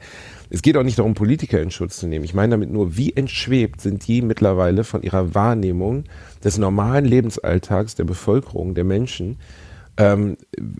Es 0.50 0.62
geht 0.62 0.76
auch 0.76 0.82
nicht 0.82 0.98
darum, 0.98 1.14
Politiker 1.14 1.62
in 1.62 1.70
Schutz 1.70 1.98
zu 1.98 2.08
nehmen. 2.08 2.24
Ich 2.24 2.34
meine 2.34 2.50
damit 2.50 2.70
nur, 2.70 2.96
wie 2.96 3.12
entschwebt 3.12 3.80
sind 3.80 4.06
die 4.08 4.20
mittlerweile 4.22 4.82
von 4.82 5.02
ihrer 5.02 5.34
Wahrnehmung 5.34 6.04
des 6.42 6.58
normalen 6.58 7.04
Lebensalltags 7.04 7.94
der 7.94 8.04
Bevölkerung, 8.04 8.74
der 8.74 8.84
Menschen, 8.84 9.38
ähm, 9.96 10.36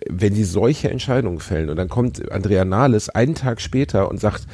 wenn 0.09 0.35
sie 0.35 0.45
solche 0.45 0.91
Entscheidungen 0.91 1.41
fällen. 1.41 1.71
Und 1.71 1.77
dann 1.77 1.89
kommt 1.89 2.31
Andrea 2.31 2.65
Nahles 2.65 3.09
einen 3.09 3.35
Tag 3.35 3.61
später 3.61 4.09
und 4.09 4.19
sagt, 4.19 4.47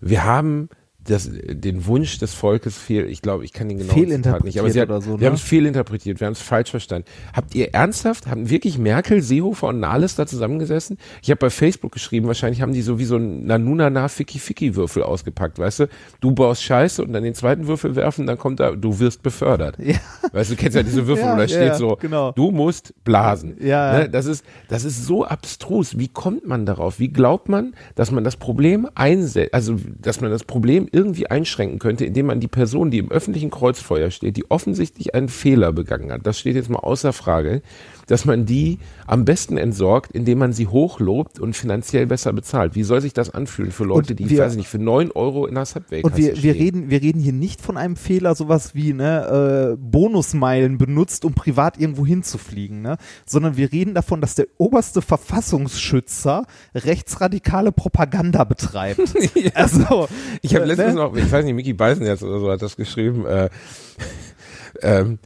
wir 0.00 0.24
haben 0.24 0.68
das, 1.04 1.30
den 1.30 1.86
Wunsch 1.86 2.18
des 2.18 2.34
Volkes 2.34 2.78
fehl, 2.78 3.06
ich 3.06 3.22
glaube, 3.22 3.44
ich 3.44 3.52
kann 3.52 3.68
ihn 3.68 3.78
genau 3.78 3.94
nicht, 3.94 4.58
aber 4.58 4.70
sie 4.70 4.80
hat, 4.80 4.88
so, 5.02 5.12
ne? 5.12 5.20
wir 5.20 5.26
haben 5.26 5.34
es 5.34 5.42
fehlinterpretiert, 5.42 6.20
wir 6.20 6.26
haben 6.26 6.32
es 6.32 6.40
falsch 6.40 6.70
verstanden. 6.70 7.06
Habt 7.34 7.54
ihr 7.54 7.74
ernsthaft, 7.74 8.26
haben 8.26 8.48
wirklich 8.48 8.78
Merkel, 8.78 9.22
Seehofer 9.22 9.68
und 9.68 9.80
Nahles 9.80 10.14
da 10.16 10.26
zusammengesessen? 10.26 10.98
Ich 11.22 11.30
habe 11.30 11.38
bei 11.38 11.50
Facebook 11.50 11.92
geschrieben, 11.92 12.26
wahrscheinlich 12.26 12.62
haben 12.62 12.72
die 12.72 12.82
so 12.82 12.98
wie 12.98 13.04
so 13.04 13.16
ein 13.16 13.44
Nanunana 13.46 14.08
Ficky 14.08 14.38
Ficky 14.38 14.76
Würfel 14.76 15.02
ausgepackt, 15.02 15.58
weißt 15.58 15.80
du? 15.80 15.88
Du 16.20 16.32
baust 16.32 16.62
Scheiße 16.62 17.02
und 17.02 17.12
dann 17.12 17.22
den 17.22 17.34
zweiten 17.34 17.66
Würfel 17.66 17.96
werfen, 17.96 18.26
dann 18.26 18.38
kommt 18.38 18.60
da, 18.60 18.70
du 18.72 18.98
wirst 18.98 19.22
befördert. 19.22 19.76
Ja. 19.78 19.96
Weißt 20.32 20.50
du, 20.50 20.54
du 20.54 20.60
kennst 20.60 20.76
ja 20.76 20.82
diese 20.82 21.06
Würfel, 21.06 21.24
ja, 21.26 21.34
wo 21.34 21.36
da 21.36 21.48
steht 21.48 21.68
ja, 21.68 21.74
so, 21.74 21.96
genau. 22.00 22.32
du 22.32 22.50
musst 22.50 22.94
blasen. 23.04 23.56
Ja. 23.60 23.98
Ne? 23.98 24.08
Das 24.08 24.26
ist, 24.26 24.44
das 24.68 24.84
ist 24.84 25.04
so 25.04 25.24
abstrus. 25.24 25.98
Wie 25.98 26.08
kommt 26.08 26.46
man 26.46 26.64
darauf? 26.64 26.98
Wie 26.98 27.08
glaubt 27.08 27.48
man, 27.48 27.74
dass 27.94 28.10
man 28.10 28.24
das 28.24 28.36
Problem 28.36 28.88
einsetzt, 28.94 29.52
also, 29.52 29.76
dass 30.00 30.20
man 30.20 30.30
das 30.30 30.44
Problem 30.44 30.88
irgendwie 30.94 31.26
einschränken 31.26 31.78
könnte, 31.78 32.04
indem 32.04 32.26
man 32.26 32.40
die 32.40 32.48
Person, 32.48 32.90
die 32.90 32.98
im 32.98 33.10
öffentlichen 33.10 33.50
Kreuzfeuer 33.50 34.10
steht, 34.10 34.36
die 34.36 34.50
offensichtlich 34.50 35.14
einen 35.14 35.28
Fehler 35.28 35.72
begangen 35.72 36.12
hat, 36.12 36.26
das 36.26 36.38
steht 36.38 36.54
jetzt 36.54 36.70
mal 36.70 36.78
außer 36.78 37.12
Frage, 37.12 37.62
dass 38.06 38.24
man 38.24 38.46
die 38.46 38.78
am 39.06 39.24
besten 39.24 39.56
entsorgt, 39.56 40.12
indem 40.12 40.38
man 40.38 40.52
sie 40.52 40.66
hochlobt 40.66 41.38
und 41.38 41.54
finanziell 41.56 42.06
besser 42.06 42.32
bezahlt. 42.32 42.74
Wie 42.74 42.82
soll 42.82 43.00
sich 43.00 43.12
das 43.12 43.30
anfühlen 43.30 43.72
für 43.72 43.84
Leute, 43.84 44.14
die, 44.14 44.28
wir, 44.28 44.32
ich 44.32 44.38
weiß 44.38 44.56
nicht, 44.56 44.68
für 44.68 44.78
neun 44.78 45.10
Euro 45.12 45.46
in 45.46 45.54
der 45.54 45.64
Subway 45.64 46.02
Und 46.02 46.16
wir, 46.16 46.42
wir 46.42 46.54
reden, 46.54 46.90
wir 46.90 47.02
reden 47.02 47.20
hier 47.20 47.32
nicht 47.32 47.60
von 47.60 47.76
einem 47.76 47.96
Fehler, 47.96 48.34
sowas 48.34 48.74
wie 48.74 48.92
ne, 48.92 49.74
äh, 49.74 49.76
Bonusmeilen 49.76 50.78
benutzt, 50.78 51.24
um 51.24 51.34
privat 51.34 51.78
irgendwo 51.78 52.06
hinzufliegen, 52.06 52.82
ne? 52.82 52.96
sondern 53.26 53.56
wir 53.56 53.72
reden 53.72 53.94
davon, 53.94 54.20
dass 54.20 54.34
der 54.34 54.46
oberste 54.58 55.02
Verfassungsschützer 55.02 56.44
rechtsradikale 56.74 57.72
Propaganda 57.72 58.44
betreibt. 58.44 59.00
ja. 59.34 59.50
Also, 59.54 60.08
ich 60.42 60.54
habe 60.54 60.64
äh, 60.64 60.68
letztens 60.68 60.94
ne? 60.94 61.00
noch, 61.00 61.16
ich 61.16 61.30
weiß 61.30 61.44
nicht, 61.44 61.54
Mickey 61.54 61.72
Beisen 61.72 62.06
jetzt 62.06 62.22
oder 62.22 62.40
so 62.40 62.50
hat 62.50 62.62
das 62.62 62.76
geschrieben, 62.76 63.26
äh, 63.26 63.48
ähm, 64.82 65.18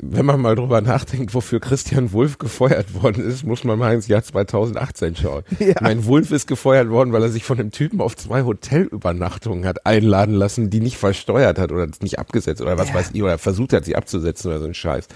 wenn 0.00 0.24
man 0.24 0.40
mal 0.40 0.54
drüber 0.54 0.80
nachdenkt, 0.80 1.34
wofür 1.34 1.58
Christian 1.58 2.12
Wulff 2.12 2.38
gefeuert 2.38 3.02
worden 3.02 3.24
ist, 3.24 3.44
muss 3.44 3.64
man 3.64 3.78
mal 3.78 3.94
ins 3.94 4.06
Jahr 4.06 4.22
2018 4.22 5.16
schauen. 5.16 5.42
Ja. 5.58 5.70
Ich 5.70 5.80
meine, 5.80 6.04
Wulff 6.06 6.30
ist 6.30 6.46
gefeuert 6.46 6.88
worden, 6.88 7.12
weil 7.12 7.22
er 7.22 7.30
sich 7.30 7.42
von 7.42 7.58
dem 7.58 7.72
Typen 7.72 8.00
auf 8.00 8.16
zwei 8.16 8.44
Hotelübernachtungen 8.44 9.66
hat 9.66 9.86
einladen 9.86 10.34
lassen, 10.34 10.70
die 10.70 10.80
nicht 10.80 10.96
versteuert 10.96 11.58
hat 11.58 11.72
oder 11.72 11.88
nicht 12.00 12.18
abgesetzt 12.18 12.62
oder 12.62 12.78
was 12.78 12.90
ja. 12.90 12.94
weiß 12.94 13.10
ich, 13.12 13.22
oder 13.22 13.38
versucht 13.38 13.72
hat, 13.72 13.84
sie 13.84 13.96
abzusetzen 13.96 14.50
oder 14.50 14.60
so 14.60 14.66
ein 14.66 14.74
Scheiß. 14.74 15.08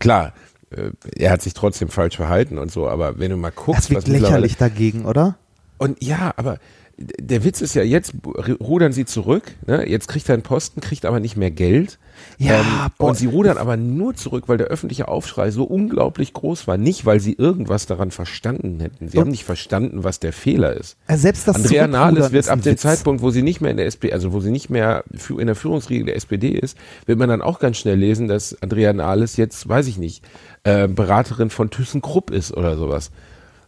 Klar, 0.00 0.32
äh, 0.70 0.90
er 1.16 1.30
hat 1.30 1.42
sich 1.42 1.52
trotzdem 1.52 1.88
falsch 1.88 2.16
verhalten 2.16 2.56
und 2.58 2.72
so, 2.72 2.88
aber 2.88 3.18
wenn 3.18 3.30
du 3.30 3.36
mal 3.36 3.52
guckst, 3.52 3.82
das 3.82 3.90
wird 3.90 4.02
was 4.04 4.08
lächerlich 4.08 4.56
dagegen, 4.56 5.04
oder? 5.04 5.36
Und 5.78 6.02
ja, 6.02 6.32
aber 6.36 6.58
der 6.96 7.44
Witz 7.44 7.60
ist 7.60 7.74
ja, 7.74 7.82
jetzt 7.82 8.14
rudern 8.60 8.92
sie 8.92 9.04
zurück, 9.04 9.54
ne? 9.66 9.88
jetzt 9.88 10.08
kriegt 10.08 10.28
er 10.28 10.34
einen 10.34 10.42
Posten, 10.42 10.80
kriegt 10.80 11.04
aber 11.04 11.20
nicht 11.20 11.36
mehr 11.36 11.50
Geld. 11.50 11.98
Ja, 12.38 12.60
ähm, 12.60 12.90
und 12.98 13.16
sie 13.16 13.26
rudern 13.26 13.58
aber 13.58 13.76
nur 13.76 14.14
zurück, 14.14 14.44
weil 14.48 14.58
der 14.58 14.68
öffentliche 14.68 15.08
Aufschrei 15.08 15.50
so 15.50 15.64
unglaublich 15.64 16.32
groß 16.32 16.66
war. 16.66 16.76
Nicht, 16.76 17.06
weil 17.06 17.20
sie 17.20 17.34
irgendwas 17.34 17.86
daran 17.86 18.10
verstanden 18.10 18.80
hätten. 18.80 19.08
Sie 19.08 19.18
und 19.18 19.24
haben 19.24 19.30
nicht 19.30 19.44
verstanden, 19.44 20.04
was 20.04 20.20
der 20.20 20.32
Fehler 20.32 20.74
ist. 20.74 20.96
Selbst 21.08 21.46
das 21.48 21.56
Andrea 21.56 21.86
Nahles 21.86 22.32
wird 22.32 22.48
ab 22.48 22.62
dem 22.62 22.72
Witz. 22.72 22.82
Zeitpunkt, 22.82 23.22
wo 23.22 23.30
sie 23.30 23.42
nicht 23.42 23.60
mehr 23.60 23.70
in 23.70 23.76
der 23.76 23.86
SPD, 23.86 24.12
also 24.12 24.32
wo 24.32 24.40
sie 24.40 24.50
nicht 24.50 24.70
mehr 24.70 25.04
in 25.28 25.46
der 25.46 25.56
Führungsriege 25.56 26.04
der 26.04 26.16
SPD 26.16 26.48
ist, 26.48 26.76
wird 27.06 27.18
man 27.18 27.28
dann 27.28 27.42
auch 27.42 27.58
ganz 27.58 27.78
schnell 27.78 27.98
lesen, 27.98 28.28
dass 28.28 28.60
Andrea 28.62 28.92
Nahles 28.92 29.36
jetzt, 29.36 29.68
weiß 29.68 29.86
ich 29.86 29.98
nicht, 29.98 30.24
äh, 30.64 30.88
Beraterin 30.88 31.50
von 31.50 31.70
ThyssenKrupp 31.70 32.30
ist 32.30 32.56
oder 32.56 32.76
sowas. 32.76 33.10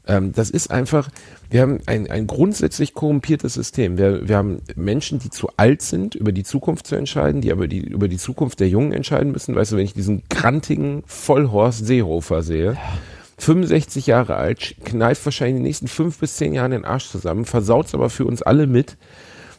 Ähm, 0.06 0.32
das 0.32 0.50
ist 0.50 0.70
einfach, 0.70 1.08
wir 1.50 1.62
haben 1.62 1.80
ein, 1.87 2.11
ein 2.11 2.26
grundsätzlich 2.26 2.94
korrumpiertes 2.94 3.54
System. 3.54 3.99
Wir, 3.99 4.28
wir 4.28 4.37
haben 4.37 4.61
Menschen, 4.76 5.18
die 5.18 5.30
zu 5.30 5.49
alt 5.56 5.82
sind, 5.82 6.14
über 6.14 6.32
die 6.32 6.44
Zukunft 6.44 6.87
zu 6.87 6.96
entscheiden, 6.96 7.40
die 7.40 7.52
aber 7.52 7.68
die, 7.68 7.78
über 7.78 8.08
die 8.08 8.18
Zukunft 8.18 8.61
der 8.61 8.68
Jungen 8.68 8.92
entscheiden 8.92 9.32
müssen. 9.32 9.54
Weißt 9.54 9.73
du, 9.73 9.76
wenn 9.76 9.84
ich 9.84 9.94
diesen 9.94 10.23
grantigen 10.28 11.02
Vollhorst 11.06 11.87
Seehofer 11.87 12.42
sehe, 12.42 12.76
65 13.38 14.06
Jahre 14.06 14.37
alt, 14.37 14.76
kneift 14.84 15.25
wahrscheinlich 15.25 15.56
in 15.56 15.62
den 15.62 15.66
nächsten 15.66 15.88
fünf 15.88 16.18
bis 16.18 16.37
zehn 16.37 16.54
Jahren 16.54 16.70
den 16.70 16.84
Arsch 16.84 17.08
zusammen, 17.08 17.44
versaut's 17.44 17.94
aber 17.94 18.11
für 18.11 18.25
uns 18.25 18.42
alle 18.42 18.66
mit 18.66 18.96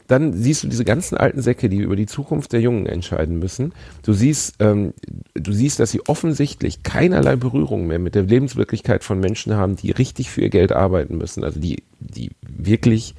dann 0.08 0.34
siehst 0.34 0.64
du 0.64 0.68
diese 0.68 0.86
ganzen 0.86 1.18
alten 1.18 1.42
Säcke, 1.42 1.70
die 1.70 1.78
über 1.78 1.96
die 1.96 2.06
Zukunft 2.06 2.54
der 2.54 2.62
Jungen 2.62 2.86
entscheiden 2.86 3.40
müssen. 3.40 3.74
Du 4.04 4.14
siehst, 4.14 4.56
ähm, 4.60 4.94
du 5.34 5.52
siehst, 5.52 5.80
dass 5.80 5.92
sie 5.92 6.02
offensichtlich 6.08 6.84
keinerlei 6.84 7.36
Berührung 7.36 7.88
mehr 7.88 8.00
mit 8.00 8.16
der 8.16 8.24
Lebenswirklichkeit 8.24 9.04
von 9.04 9.20
Menschen 9.20 9.56
haben, 9.56 9.76
die 9.76 9.92
richtig 9.92 10.30
für 10.30 10.42
ihr 10.42 10.50
Geld 10.50 10.72
arbeiten 10.72 11.18
müssen, 11.18 11.44
also 11.44 11.60
die, 11.60 11.84
die 12.00 12.32
wirklich 12.42 13.16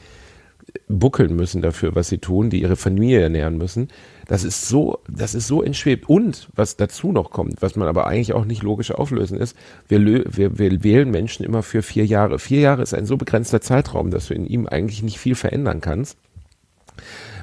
buckeln 0.89 1.35
müssen 1.35 1.63
dafür, 1.63 1.95
was 1.95 2.09
sie 2.09 2.19
tun, 2.19 2.51
die 2.51 2.63
ihre 2.63 2.77
Familie 2.77 3.21
ernähren 3.21 3.57
müssen. 3.57 3.89
Das 4.29 4.45
ist 4.45 4.69
so, 4.69 4.99
das 5.09 5.35
ist 5.35 5.47
so 5.47 5.63
entschwebt. 5.63 6.09
Und 6.09 6.49
was 6.55 6.77
dazu 6.77 7.13
noch 7.13 7.31
kommt, 7.31 7.63
was 7.63 7.77
man 7.77 7.89
aber 7.89 8.07
eigentlich 8.07 8.33
auch 8.33 8.45
nicht 8.45 8.63
logisch 8.63 8.91
auflösen 8.91 9.39
ist, 9.39 9.57
wir, 9.89 10.05
wir, 10.05 10.59
wir 10.59 10.85
wählen 10.85 11.11
Menschen 11.11 11.45
immer 11.45 11.63
für 11.63 11.83
vier 11.83 12.05
Jahre. 12.05 12.39
Vier 12.39 12.61
Jahre 12.61 12.83
ist 12.83 12.95
ein 12.95 13.07
so 13.07 13.17
begrenzter 13.17 13.61
Zeitraum, 13.61 14.11
dass 14.11 14.29
du 14.29 14.35
in 14.35 14.47
ihm 14.47 14.67
eigentlich 14.67 15.03
nicht 15.03 15.19
viel 15.19 15.35
verändern 15.35 15.81
kannst. 15.81 16.19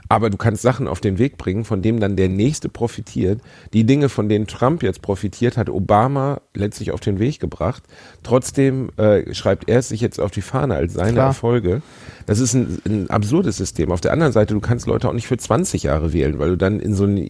Aber 0.09 0.29
du 0.29 0.37
kannst 0.37 0.61
Sachen 0.61 0.87
auf 0.87 1.01
den 1.01 1.17
Weg 1.17 1.37
bringen, 1.37 1.65
von 1.65 1.81
dem 1.81 1.99
dann 1.99 2.15
der 2.15 2.29
Nächste 2.29 2.69
profitiert. 2.69 3.41
Die 3.73 3.85
Dinge, 3.85 4.09
von 4.09 4.29
denen 4.29 4.47
Trump 4.47 4.83
jetzt 4.83 5.01
profitiert, 5.01 5.57
hat 5.57 5.69
Obama 5.69 6.41
letztlich 6.53 6.91
auf 6.91 6.99
den 6.99 7.19
Weg 7.19 7.39
gebracht. 7.39 7.83
Trotzdem 8.21 8.89
äh, 8.97 9.33
schreibt 9.33 9.69
er 9.69 9.79
es 9.79 9.89
sich 9.89 10.01
jetzt 10.01 10.19
auf 10.19 10.31
die 10.31 10.41
Fahne 10.41 10.75
als 10.75 10.93
seine 10.93 11.13
Klar. 11.13 11.27
Erfolge. 11.27 11.81
Das 12.25 12.39
ist 12.39 12.53
ein, 12.53 12.79
ein 12.85 13.09
absurdes 13.09 13.57
System. 13.57 13.91
Auf 13.91 14.01
der 14.01 14.13
anderen 14.13 14.31
Seite, 14.33 14.53
du 14.53 14.59
kannst 14.59 14.87
Leute 14.87 15.09
auch 15.09 15.13
nicht 15.13 15.27
für 15.27 15.37
20 15.37 15.83
Jahre 15.83 16.13
wählen, 16.13 16.39
weil 16.39 16.49
du 16.49 16.57
dann 16.57 16.79
in 16.79 16.93
so, 16.95 17.03
eine 17.05 17.27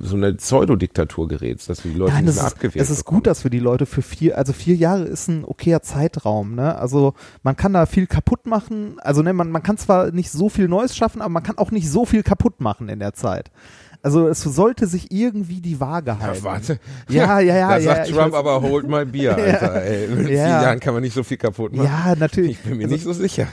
so 0.00 0.16
eine 0.16 0.34
Pseudodiktatur 0.34 1.28
gerätst, 1.28 1.68
dass 1.68 1.82
du 1.82 1.88
die 1.88 1.98
Leute 1.98 2.12
Nein, 2.12 2.24
nicht 2.24 2.30
es 2.30 2.36
mehr 2.36 2.46
ist, 2.46 2.52
abgewählt 2.54 2.82
es 2.84 2.90
ist 2.90 2.98
bekommen. 3.04 3.16
gut, 3.18 3.26
dass 3.26 3.44
wir 3.44 3.50
die 3.50 3.58
Leute 3.58 3.86
für 3.86 4.02
vier, 4.02 4.38
also 4.38 4.52
vier 4.52 4.74
Jahre 4.76 5.04
ist 5.04 5.28
ein 5.28 5.44
okayer 5.44 5.82
Zeitraum, 5.82 6.54
ne? 6.54 6.76
Also 6.76 7.14
man 7.42 7.56
kann 7.56 7.72
da 7.72 7.86
viel 7.86 8.06
kaputt 8.06 8.46
machen. 8.46 8.96
Also 9.00 9.22
ne, 9.22 9.32
man, 9.32 9.50
man 9.50 9.62
kann 9.62 9.76
zwar 9.78 10.10
nicht 10.12 10.30
so 10.30 10.48
viel 10.48 10.68
Neues 10.68 10.96
schaffen, 10.96 11.20
aber 11.22 11.30
man 11.30 11.42
kann 11.42 11.58
auch 11.58 11.70
nicht 11.70 11.90
so 11.90 12.04
viel 12.04 12.22
kaputt 12.22 12.60
machen 12.60 12.88
in 12.88 12.98
der 12.98 13.12
Zeit. 13.14 13.50
Also 14.02 14.28
es 14.28 14.42
sollte 14.42 14.86
sich 14.86 15.10
irgendwie 15.10 15.60
die 15.60 15.80
Waage 15.80 16.20
halten. 16.20 16.38
Ja, 16.38 16.44
warte. 16.44 16.78
Ja, 17.08 17.40
ja, 17.40 17.56
ja. 17.56 17.68
Da 17.70 17.78
ja, 17.78 17.94
sagt 17.96 18.08
ich 18.08 18.14
Trump 18.14 18.34
aber, 18.34 18.62
hold 18.62 18.86
my 18.88 19.04
Bier, 19.04 19.34
Alter. 19.36 19.82
Ey. 19.82 20.04
In 20.06 20.26
vier 20.26 20.36
Ja. 20.36 20.62
Jahren 20.62 20.78
kann 20.80 20.94
man 20.94 21.02
nicht 21.02 21.14
so 21.14 21.24
viel 21.24 21.38
kaputt 21.38 21.74
machen. 21.74 21.86
Ja, 21.86 22.14
natürlich. 22.16 22.52
Ich 22.52 22.58
bin 22.62 22.76
mir 22.76 22.84
Also- 22.84 22.94
nicht 22.94 23.04
so 23.04 23.12
sicher. 23.12 23.48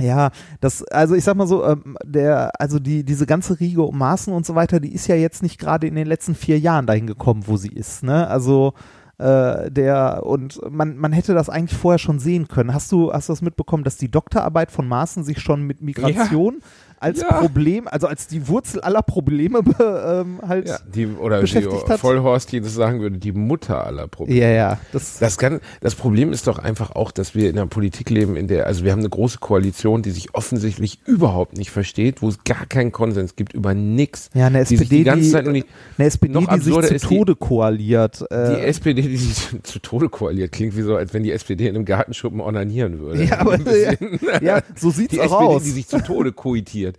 Ja, 0.00 0.30
das, 0.60 0.82
also 0.84 1.14
ich 1.14 1.22
sag 1.22 1.36
mal 1.36 1.46
so, 1.46 1.64
ähm, 1.64 1.96
der, 2.04 2.50
also 2.58 2.78
die, 2.78 3.04
diese 3.04 3.26
ganze 3.26 3.60
Riege 3.60 3.82
um 3.82 3.98
Maßen 3.98 4.32
und 4.32 4.46
so 4.46 4.54
weiter, 4.54 4.80
die 4.80 4.92
ist 4.92 5.06
ja 5.06 5.14
jetzt 5.14 5.42
nicht 5.42 5.58
gerade 5.58 5.86
in 5.86 5.94
den 5.94 6.06
letzten 6.06 6.34
vier 6.34 6.58
Jahren 6.58 6.86
dahin 6.86 7.06
gekommen, 7.06 7.44
wo 7.46 7.56
sie 7.56 7.72
ist, 7.72 8.02
ne? 8.02 8.26
Also 8.26 8.72
äh, 9.18 9.70
der 9.70 10.22
und 10.24 10.60
man, 10.70 10.96
man 10.96 11.12
hätte 11.12 11.34
das 11.34 11.50
eigentlich 11.50 11.78
vorher 11.78 11.98
schon 11.98 12.18
sehen 12.18 12.48
können. 12.48 12.72
Hast 12.72 12.90
du, 12.90 13.12
hast 13.12 13.28
du 13.28 13.32
das 13.32 13.42
mitbekommen, 13.42 13.84
dass 13.84 13.96
die 13.98 14.10
Doktorarbeit 14.10 14.70
von 14.70 14.88
Maaßen 14.88 15.24
sich 15.24 15.40
schon 15.40 15.62
mit 15.62 15.82
Migration 15.82 16.60
als 17.02 17.20
Ja. 17.20 17.32
Problem, 17.40 17.88
also 17.88 18.06
als 18.06 18.26
die 18.26 18.46
Wurzel 18.48 18.80
aller 18.80 19.02
Probleme 19.02 19.62
be, 19.62 20.24
ähm, 20.24 20.40
halt 20.48 20.68
Ja, 20.68 20.78
die, 20.94 21.06
oder 21.06 21.38
wie 21.38 21.40
beschäftigt 21.42 21.88
hat? 21.88 22.00
Vollhorst 22.00 22.52
jedes 22.52 22.74
sagen 22.74 23.00
würde, 23.00 23.18
die 23.18 23.32
Mutter 23.32 23.84
aller 23.86 24.06
Probleme. 24.08 24.40
ja, 24.40 24.48
ja, 24.50 24.78
das, 24.92 25.18
Das, 25.18 25.36
kann, 25.38 25.60
das 25.80 25.94
Problem 25.94 26.32
ist 26.32 26.46
doch 26.46 26.58
einfach 26.58 26.92
auch, 26.92 27.10
dass 27.10 27.34
wir 27.34 27.50
in 27.50 27.58
einer 27.58 27.66
Politik 27.66 28.08
leben, 28.10 28.36
in 28.36 28.48
der, 28.48 28.66
also 28.66 28.84
wir 28.84 28.92
haben 28.92 29.00
eine 29.00 29.08
große 29.10 29.38
Koalition, 29.38 30.02
die 30.02 30.10
sich 30.10 30.34
offensichtlich 30.34 31.00
überhaupt 31.06 31.56
nicht 31.56 31.70
versteht, 31.70 32.22
wo 32.22 32.28
es 32.28 32.42
gar 32.44 32.66
keinen 32.66 32.92
Konsens 32.92 33.36
gibt 33.36 33.52
über 33.52 33.74
nichts. 33.74 34.30
ja, 34.34 34.46
eine 34.46 34.64
die 34.64 34.74
SPD, 34.74 34.98
die 34.98 35.04
ganze 35.04 35.24
die, 35.24 35.30
Zeit 35.30 35.44
nur 35.44 35.54
die, 35.54 35.64
eine 35.98 36.06
SPD, 36.06 36.32
noch 36.32 36.46
die 36.54 36.60
sich 36.60 36.72
zu 36.74 36.80
ist 36.94 37.02
die- 37.10 37.16
Tode 37.16 37.36
koaliert. 37.36 38.20
die 38.30 38.34
Äh, 38.34 38.64
SPD, 38.66 39.02
die 39.02 39.16
sich 39.16 39.48
zu 39.62 39.78
Tode 39.80 40.08
koaliert, 40.08 40.52
klingt 40.52 40.76
wie 40.76 40.82
so, 40.82 40.96
als 40.96 41.12
wenn 41.14 41.22
die 41.22 41.32
SPD 41.32 41.66
in 41.68 41.74
einem 41.76 41.84
Gartenschuppen 41.84 42.40
onanieren 42.40 42.98
würde. 43.00 43.24
ja, 43.24 43.38
aber, 43.40 43.58
bisschen. 43.58 44.18
ja, 44.40 44.60
so 44.76 44.90
sieht's 44.90 45.12
die 45.14 45.20
auch 45.20 45.24
SPD, 45.24 45.44
aus. 45.44 45.62
die 45.64 45.70
sich 45.70 45.88
zu 45.88 45.98
Tode 46.02 46.32
koitiert. 46.32 46.91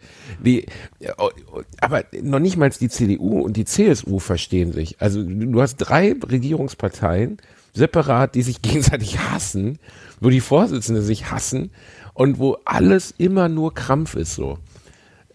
Die, 0.43 0.65
ja, 0.99 1.13
oh, 1.17 1.29
oh, 1.53 1.61
aber 1.79 2.03
noch 2.21 2.39
nicht 2.39 2.57
mal 2.57 2.69
die 2.69 2.89
CDU 2.89 3.41
und 3.41 3.57
die 3.57 3.65
CSU 3.65 4.19
verstehen 4.19 4.73
sich. 4.73 4.99
Also 4.99 5.23
du 5.23 5.61
hast 5.61 5.77
drei 5.77 6.13
Regierungsparteien 6.13 7.37
separat, 7.73 8.35
die 8.35 8.43
sich 8.43 8.61
gegenseitig 8.61 9.19
hassen, 9.19 9.79
wo 10.19 10.29
die 10.29 10.41
Vorsitzenden 10.41 11.03
sich 11.03 11.31
hassen 11.31 11.71
und 12.13 12.39
wo 12.39 12.57
alles 12.65 13.13
immer 13.17 13.49
nur 13.49 13.73
Krampf 13.73 14.15
ist 14.15 14.35
so. 14.35 14.59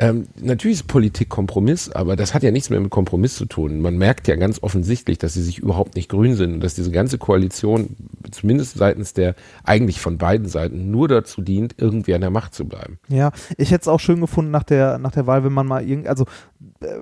Ähm, 0.00 0.28
natürlich 0.40 0.78
ist 0.78 0.86
Politik 0.86 1.28
Kompromiss, 1.28 1.90
aber 1.90 2.14
das 2.14 2.32
hat 2.32 2.42
ja 2.42 2.50
nichts 2.50 2.70
mehr 2.70 2.80
mit 2.80 2.90
Kompromiss 2.90 3.34
zu 3.34 3.46
tun. 3.46 3.80
Man 3.80 3.98
merkt 3.98 4.28
ja 4.28 4.36
ganz 4.36 4.62
offensichtlich, 4.62 5.18
dass 5.18 5.34
sie 5.34 5.42
sich 5.42 5.58
überhaupt 5.58 5.96
nicht 5.96 6.08
grün 6.08 6.34
sind 6.34 6.54
und 6.54 6.60
dass 6.60 6.74
diese 6.74 6.92
ganze 6.92 7.18
Koalition, 7.18 7.96
zumindest 8.30 8.78
seitens 8.78 9.12
der 9.12 9.34
eigentlich 9.64 10.00
von 10.00 10.16
beiden 10.16 10.48
Seiten, 10.48 10.90
nur 10.90 11.08
dazu 11.08 11.42
dient, 11.42 11.74
irgendwie 11.78 12.14
an 12.14 12.20
der 12.20 12.30
Macht 12.30 12.54
zu 12.54 12.66
bleiben. 12.66 12.98
Ja, 13.08 13.32
ich 13.56 13.72
hätte 13.72 13.82
es 13.82 13.88
auch 13.88 14.00
schön 14.00 14.20
gefunden 14.20 14.52
nach 14.52 14.62
der, 14.62 14.98
nach 14.98 15.12
der 15.12 15.26
Wahl, 15.26 15.42
wenn 15.42 15.52
man 15.52 15.66
mal 15.66 15.82
irgend, 15.82 16.06
also 16.06 16.26
äh, 16.80 16.98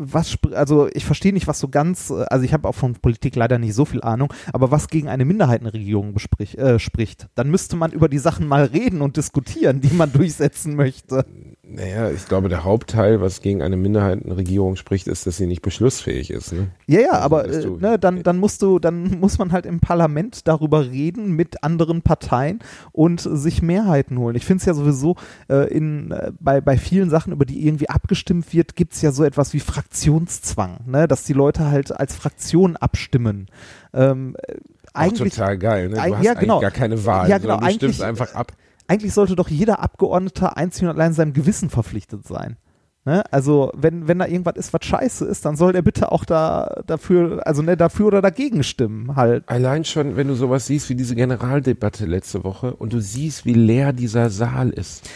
was, 0.00 0.38
also 0.52 0.88
ich 0.92 1.04
verstehe 1.04 1.32
nicht, 1.32 1.46
was 1.46 1.60
so 1.60 1.68
ganz, 1.68 2.10
äh, 2.10 2.24
also 2.30 2.44
ich 2.44 2.52
habe 2.52 2.68
auch 2.68 2.74
von 2.74 2.94
Politik 2.94 3.36
leider 3.36 3.58
nicht 3.58 3.74
so 3.74 3.84
viel 3.84 4.02
Ahnung, 4.02 4.32
aber 4.52 4.70
was 4.70 4.88
gegen 4.88 5.08
eine 5.08 5.24
Minderheitenregierung 5.24 6.14
besprich, 6.14 6.56
äh, 6.58 6.78
spricht, 6.78 7.28
dann 7.34 7.50
müsste 7.50 7.76
man 7.76 7.92
über 7.92 8.08
die 8.08 8.18
Sachen 8.18 8.48
mal 8.48 8.64
reden 8.64 9.02
und 9.02 9.16
diskutieren, 9.16 9.80
die 9.80 9.94
man 9.94 10.12
durchsetzen 10.14 10.74
möchte. 10.74 11.26
Naja, 11.72 12.10
ich 12.10 12.26
glaube, 12.26 12.48
der 12.48 12.64
Hauptteil, 12.64 13.20
was 13.20 13.40
gegen 13.42 13.62
eine 13.62 13.76
Minderheitenregierung 13.76 14.74
spricht, 14.76 15.06
ist, 15.06 15.26
dass 15.26 15.36
sie 15.36 15.46
nicht 15.46 15.62
beschlussfähig 15.62 16.30
ist. 16.30 16.52
Ne? 16.52 16.68
Ja, 16.86 17.00
ja, 17.00 17.08
Also, 17.10 17.24
aber 17.24 17.42
dass 17.44 17.56
äh, 17.56 17.62
du- 17.62 17.76
ne, 17.76 17.98
dann, 17.98 18.22
dann 18.24 18.38
musst 18.38 18.62
du, 18.62 18.78
dann 18.78 19.20
muss 19.20 19.38
man 19.38 19.52
halt 19.52 19.66
im 19.66 19.78
Parlament 19.80 20.48
darüber 20.48 20.84
reden 20.90 21.32
mit 21.36 21.62
anderen 21.62 22.02
Parteien 22.02 22.58
und 22.92 23.20
sich 23.20 23.62
Mehrheiten 23.62 24.18
holen. 24.18 24.34
Ich 24.34 24.44
finde 24.46 24.60
es 24.62 24.66
ja 24.66 24.74
sowieso 24.74 25.16
äh, 25.48 25.68
in, 25.72 26.10
äh, 26.10 26.32
bei, 26.40 26.60
bei 26.60 26.76
vielen 26.76 27.08
Sachen, 27.10 27.32
über 27.32 27.44
die 27.44 27.66
irgendwie 27.66 27.88
abgestimmt 27.88 28.52
wird, 28.52 28.74
gibt 28.74 28.94
es 28.94 29.02
ja 29.02 29.12
so 29.12 29.22
etwas 29.22 29.52
wie 29.52 29.60
Fraktionszwang, 29.60 30.78
ne? 30.86 31.06
dass 31.06 31.24
die 31.24 31.32
Leute 31.34 31.70
halt 31.70 31.92
als 31.98 32.14
Fraktion 32.16 32.76
abstimmen. 32.76 33.46
Ähm, 33.94 34.34
äh, 34.46 34.54
Auch 34.92 35.00
eigentlich, 35.02 35.34
total 35.34 35.58
geil. 35.58 35.88
Ne? 35.88 35.94
Du 35.96 36.00
hast 36.00 36.08
ja, 36.08 36.14
eigentlich 36.32 36.38
genau. 36.40 36.60
gar 36.60 36.70
keine 36.70 37.04
Wahl, 37.04 37.28
Ja, 37.28 37.38
genau, 37.38 37.58
du 37.58 37.66
stimmst 37.70 38.02
eigentlich- 38.02 38.20
einfach 38.20 38.34
ab. 38.34 38.52
Eigentlich 38.90 39.14
sollte 39.14 39.36
doch 39.36 39.48
jeder 39.48 39.78
Abgeordnete 39.80 40.56
einzig 40.56 40.82
und 40.82 40.88
allein 40.90 41.12
seinem 41.12 41.32
Gewissen 41.32 41.70
verpflichtet 41.70 42.26
sein. 42.26 42.56
Ne? 43.04 43.22
Also 43.30 43.70
wenn, 43.74 44.08
wenn 44.08 44.18
da 44.18 44.26
irgendwas 44.26 44.56
ist, 44.56 44.72
was 44.74 44.84
scheiße 44.84 45.24
ist, 45.26 45.44
dann 45.44 45.54
soll 45.54 45.72
der 45.72 45.82
bitte 45.82 46.10
auch 46.10 46.24
da 46.24 46.82
dafür, 46.86 47.46
also 47.46 47.62
ne, 47.62 47.76
dafür 47.76 48.08
oder 48.08 48.20
dagegen 48.20 48.64
stimmen 48.64 49.14
halt. 49.14 49.48
Allein 49.48 49.84
schon, 49.84 50.16
wenn 50.16 50.26
du 50.26 50.34
sowas 50.34 50.66
siehst 50.66 50.90
wie 50.90 50.96
diese 50.96 51.14
Generaldebatte 51.14 52.04
letzte 52.04 52.42
Woche 52.42 52.74
und 52.74 52.92
du 52.92 53.00
siehst, 53.00 53.46
wie 53.46 53.54
leer 53.54 53.92
dieser 53.92 54.28
Saal 54.28 54.70
ist. 54.70 55.08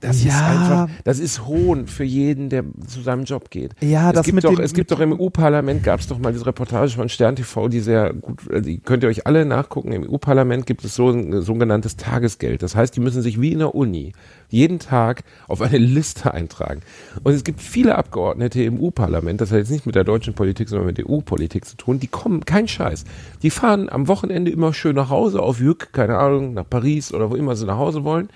Das 0.00 0.16
ist 0.16 0.24
Ja. 0.26 0.46
einfach, 0.46 0.88
das 1.04 1.18
ist 1.18 1.46
Hohn 1.46 1.86
für 1.86 2.04
jeden, 2.04 2.50
der 2.50 2.64
zu 2.86 3.00
seinem 3.00 3.24
Job 3.24 3.50
geht. 3.50 3.72
Ja, 3.80 4.08
es 4.10 4.16
das 4.16 4.24
gibt 4.26 4.34
mit 4.36 4.44
doch, 4.44 4.54
dem- 4.54 4.64
es 4.64 4.74
gibt 4.74 4.90
doch 4.90 5.00
im 5.00 5.12
EU-Parlament 5.18 5.82
gab 5.82 6.00
es 6.00 6.06
doch 6.06 6.18
mal 6.18 6.32
diese 6.32 6.44
Reportage 6.46 6.92
von 6.94 7.08
Stern 7.08 7.36
TV, 7.36 7.68
die 7.68 7.80
sehr 7.80 8.12
gut, 8.12 8.48
äh, 8.50 8.60
die 8.60 8.78
könnt 8.78 9.02
ihr 9.02 9.08
euch 9.08 9.26
alle 9.26 9.46
nachgucken. 9.46 9.92
Im 9.92 10.02
EU-Parlament 10.10 10.66
gibt 10.66 10.84
es 10.84 10.94
so 10.94 11.08
ein 11.10 11.40
sogenanntes 11.40 11.96
Tagesgeld. 11.96 12.62
Das 12.62 12.76
heißt, 12.76 12.94
die 12.96 13.00
müssen 13.00 13.22
sich 13.22 13.40
wie 13.40 13.52
in 13.52 13.60
der 13.60 13.74
Uni 13.74 14.12
jeden 14.50 14.78
Tag 14.78 15.24
auf 15.46 15.60
eine 15.62 15.78
Liste 15.78 16.32
eintragen. 16.34 16.80
Und 17.24 17.32
es 17.32 17.44
gibt 17.44 17.60
viele 17.60 17.96
Abgeordnete 17.96 18.62
im 18.62 18.78
EU-Parlament, 18.82 19.40
das 19.40 19.50
hat 19.50 19.58
jetzt 19.58 19.70
nicht 19.70 19.86
mit 19.86 19.94
der 19.94 20.04
deutschen 20.04 20.34
Politik, 20.34 20.68
sondern 20.68 20.86
mit 20.86 20.98
der 20.98 21.08
EU-Politik 21.08 21.64
zu 21.64 21.76
tun, 21.76 21.98
die 21.98 22.06
kommen, 22.08 22.44
kein 22.44 22.68
Scheiß. 22.68 23.04
Die 23.42 23.50
fahren 23.50 23.88
am 23.90 24.06
Wochenende 24.08 24.50
immer 24.50 24.72
schön 24.74 24.96
nach 24.96 25.08
Hause 25.10 25.40
auf 25.42 25.60
Jück, 25.60 25.92
keine 25.92 26.18
Ahnung, 26.18 26.52
nach 26.54 26.68
Paris 26.68 27.12
oder 27.14 27.30
wo 27.30 27.34
immer 27.36 27.56
sie 27.56 27.64
nach 27.66 27.78
Hause 27.78 28.04
wollen 28.04 28.28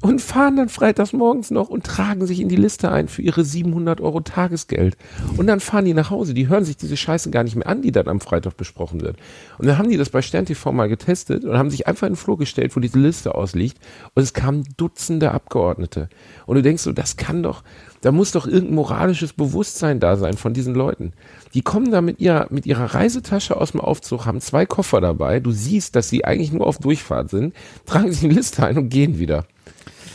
und 0.00 0.20
fahren 0.20 0.56
dann 0.56 0.68
freitags 0.68 1.12
morgens 1.12 1.50
noch 1.50 1.68
und 1.68 1.84
tragen 1.84 2.26
sich 2.26 2.40
in 2.40 2.48
die 2.48 2.56
Liste 2.56 2.90
ein 2.90 3.08
für 3.08 3.22
ihre 3.22 3.44
700 3.44 4.00
Euro 4.00 4.20
Tagesgeld. 4.20 4.96
Und 5.36 5.46
dann 5.46 5.60
fahren 5.60 5.84
die 5.84 5.94
nach 5.94 6.10
Hause. 6.10 6.34
Die 6.34 6.48
hören 6.48 6.64
sich 6.64 6.76
diese 6.76 6.96
Scheiße 6.96 7.30
gar 7.30 7.44
nicht 7.44 7.56
mehr 7.56 7.66
an, 7.66 7.82
die 7.82 7.92
dann 7.92 8.08
am 8.08 8.20
Freitag 8.20 8.56
besprochen 8.56 9.00
wird. 9.00 9.16
Und 9.58 9.66
dann 9.66 9.78
haben 9.78 9.90
die 9.90 9.96
das 9.96 10.10
bei 10.10 10.22
Stern 10.22 10.46
TV 10.46 10.72
mal 10.72 10.88
getestet 10.88 11.44
und 11.44 11.56
haben 11.56 11.70
sich 11.70 11.86
einfach 11.86 12.06
in 12.06 12.12
den 12.12 12.18
Flur 12.18 12.38
gestellt, 12.38 12.76
wo 12.76 12.80
diese 12.80 12.98
Liste 12.98 13.34
ausliegt. 13.34 13.78
Und 14.14 14.22
es 14.22 14.32
kamen 14.32 14.64
Dutzende 14.76 15.32
Abgeordnete. 15.32 16.08
Und 16.46 16.56
du 16.56 16.62
denkst 16.62 16.82
so, 16.82 16.92
das 16.92 17.16
kann 17.16 17.42
doch, 17.42 17.62
da 18.02 18.12
muss 18.12 18.32
doch 18.32 18.46
irgendein 18.46 18.76
moralisches 18.76 19.32
Bewusstsein 19.32 20.00
da 20.00 20.16
sein 20.16 20.34
von 20.34 20.54
diesen 20.54 20.74
Leuten. 20.74 21.12
Die 21.54 21.62
kommen 21.62 21.90
da 21.90 22.00
mit 22.00 22.20
ihrer, 22.20 22.46
mit 22.50 22.66
ihrer 22.66 22.94
Reisetasche 22.94 23.56
aus 23.56 23.72
dem 23.72 23.80
Aufzug, 23.80 24.26
haben 24.26 24.40
zwei 24.40 24.66
Koffer 24.66 25.00
dabei. 25.00 25.40
Du 25.40 25.52
siehst, 25.52 25.96
dass 25.96 26.08
sie 26.08 26.24
eigentlich 26.24 26.52
nur 26.52 26.66
auf 26.66 26.78
Durchfahrt 26.78 27.30
sind, 27.30 27.54
tragen 27.86 28.12
sich 28.12 28.22
in 28.22 28.30
die 28.30 28.36
Liste 28.36 28.64
ein 28.64 28.78
und 28.78 28.90
gehen 28.90 29.18
wieder. 29.18 29.46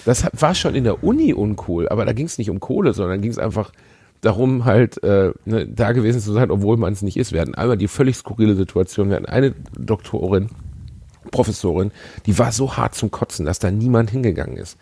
Das 0.05 0.25
war 0.33 0.55
schon 0.55 0.75
in 0.75 0.83
der 0.83 1.03
Uni 1.03 1.33
uncool, 1.33 1.89
aber 1.89 2.05
da 2.05 2.13
ging 2.13 2.25
es 2.25 2.37
nicht 2.37 2.49
um 2.49 2.59
Kohle, 2.59 2.93
sondern 2.93 3.21
ging 3.21 3.31
es 3.31 3.37
einfach 3.37 3.71
darum, 4.21 4.65
halt 4.65 5.03
äh, 5.03 5.31
ne, 5.45 5.67
da 5.67 5.91
gewesen 5.91 6.21
zu 6.21 6.31
sein, 6.31 6.51
obwohl 6.51 6.77
man 6.77 6.93
es 6.93 7.01
nicht 7.01 7.17
ist. 7.17 7.33
Wir 7.33 7.41
hatten 7.41 7.55
einmal 7.55 7.77
die 7.77 7.87
völlig 7.87 8.15
skurrile 8.15 8.55
Situation, 8.55 9.09
wir 9.09 9.15
hatten 9.15 9.25
eine 9.25 9.53
Doktorin, 9.77 10.49
Professorin, 11.31 11.91
die 12.25 12.37
war 12.37 12.51
so 12.51 12.77
hart 12.77 12.95
zum 12.95 13.11
Kotzen, 13.11 13.45
dass 13.45 13.59
da 13.59 13.71
niemand 13.71 14.11
hingegangen 14.11 14.57
ist. 14.57 14.77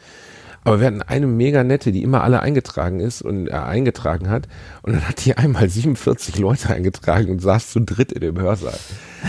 Aber 0.63 0.79
wir 0.79 0.87
hatten 0.87 1.01
eine 1.01 1.27
mega 1.27 1.63
nette, 1.63 1.91
die 1.91 2.03
immer 2.03 2.23
alle 2.23 2.41
eingetragen 2.41 2.99
ist 2.99 3.21
und 3.21 3.47
äh, 3.47 3.51
eingetragen 3.51 4.29
hat. 4.29 4.47
Und 4.81 4.93
dann 4.93 5.07
hat 5.07 5.23
die 5.25 5.35
einmal 5.37 5.69
47 5.69 6.37
Leute 6.37 6.69
eingetragen 6.73 7.29
und 7.31 7.41
saß 7.41 7.71
zu 7.71 7.79
dritt 7.81 8.11
in 8.11 8.21
dem 8.21 8.39
Hörsaal. 8.39 8.77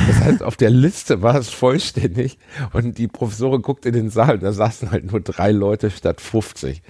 Das 0.08 0.20
heißt, 0.20 0.42
auf 0.42 0.56
der 0.56 0.70
Liste 0.70 1.22
war 1.22 1.34
es 1.36 1.48
vollständig 1.48 2.38
und 2.72 2.98
die 2.98 3.08
Professorin 3.08 3.62
guckt 3.62 3.86
in 3.86 3.92
den 3.92 4.10
Saal 4.10 4.34
und 4.34 4.42
da 4.42 4.52
saßen 4.52 4.90
halt 4.90 5.10
nur 5.10 5.20
drei 5.20 5.50
Leute 5.50 5.90
statt 5.90 6.20
50. 6.20 6.82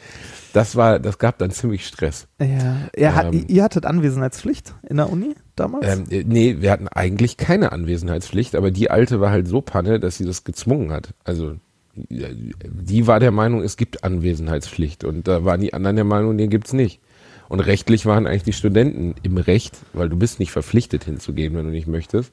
Das 0.52 0.74
war, 0.74 0.98
das 0.98 1.18
gab 1.18 1.38
dann 1.38 1.50
ziemlich 1.50 1.86
Stress. 1.86 2.26
Ja. 2.40 3.14
Hat, 3.14 3.32
Ähm. 3.32 3.44
ihr 3.48 3.62
hattet 3.62 3.86
Anwesenheitspflicht 3.86 4.74
in 4.88 4.96
der 4.96 5.10
Uni 5.10 5.34
damals? 5.54 5.86
Ähm, 5.86 6.04
äh, 6.10 6.24
nee, 6.26 6.56
wir 6.60 6.72
hatten 6.72 6.88
eigentlich 6.88 7.36
keine 7.36 7.72
Anwesenheitspflicht, 7.72 8.54
aber 8.56 8.70
die 8.70 8.90
alte 8.90 9.20
war 9.20 9.30
halt 9.30 9.46
so 9.46 9.60
panne, 9.60 10.00
dass 10.00 10.16
sie 10.18 10.24
das 10.24 10.42
gezwungen 10.44 10.90
hat. 10.92 11.14
Also 11.24 11.54
die 11.94 13.06
war 13.06 13.20
der 13.20 13.30
Meinung, 13.30 13.62
es 13.62 13.76
gibt 13.76 14.04
Anwesenheitspflicht 14.04 15.04
und 15.04 15.26
da 15.26 15.44
waren 15.44 15.60
die 15.60 15.74
anderen 15.74 15.96
der 15.96 16.04
Meinung, 16.04 16.38
den 16.38 16.50
gibt's 16.50 16.72
nicht. 16.72 17.00
Und 17.48 17.60
rechtlich 17.60 18.06
waren 18.06 18.26
eigentlich 18.26 18.44
die 18.44 18.52
Studenten 18.52 19.16
im 19.24 19.36
Recht, 19.36 19.76
weil 19.92 20.08
du 20.08 20.16
bist 20.16 20.38
nicht 20.38 20.52
verpflichtet 20.52 21.04
hinzugehen, 21.04 21.56
wenn 21.56 21.64
du 21.64 21.72
nicht 21.72 21.88
möchtest. 21.88 22.32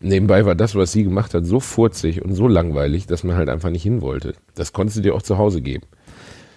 Nebenbei 0.00 0.46
war 0.46 0.54
das, 0.54 0.74
was 0.74 0.92
sie 0.92 1.04
gemacht 1.04 1.34
hat, 1.34 1.44
so 1.44 1.60
furzig 1.60 2.22
und 2.22 2.34
so 2.34 2.48
langweilig, 2.48 3.06
dass 3.06 3.24
man 3.24 3.36
halt 3.36 3.48
einfach 3.48 3.70
nicht 3.70 3.82
hin 3.82 4.00
wollte. 4.00 4.34
Das 4.54 4.72
konntest 4.72 4.98
du 4.98 5.02
dir 5.02 5.14
auch 5.14 5.22
zu 5.22 5.36
Hause 5.38 5.60
geben. 5.60 5.84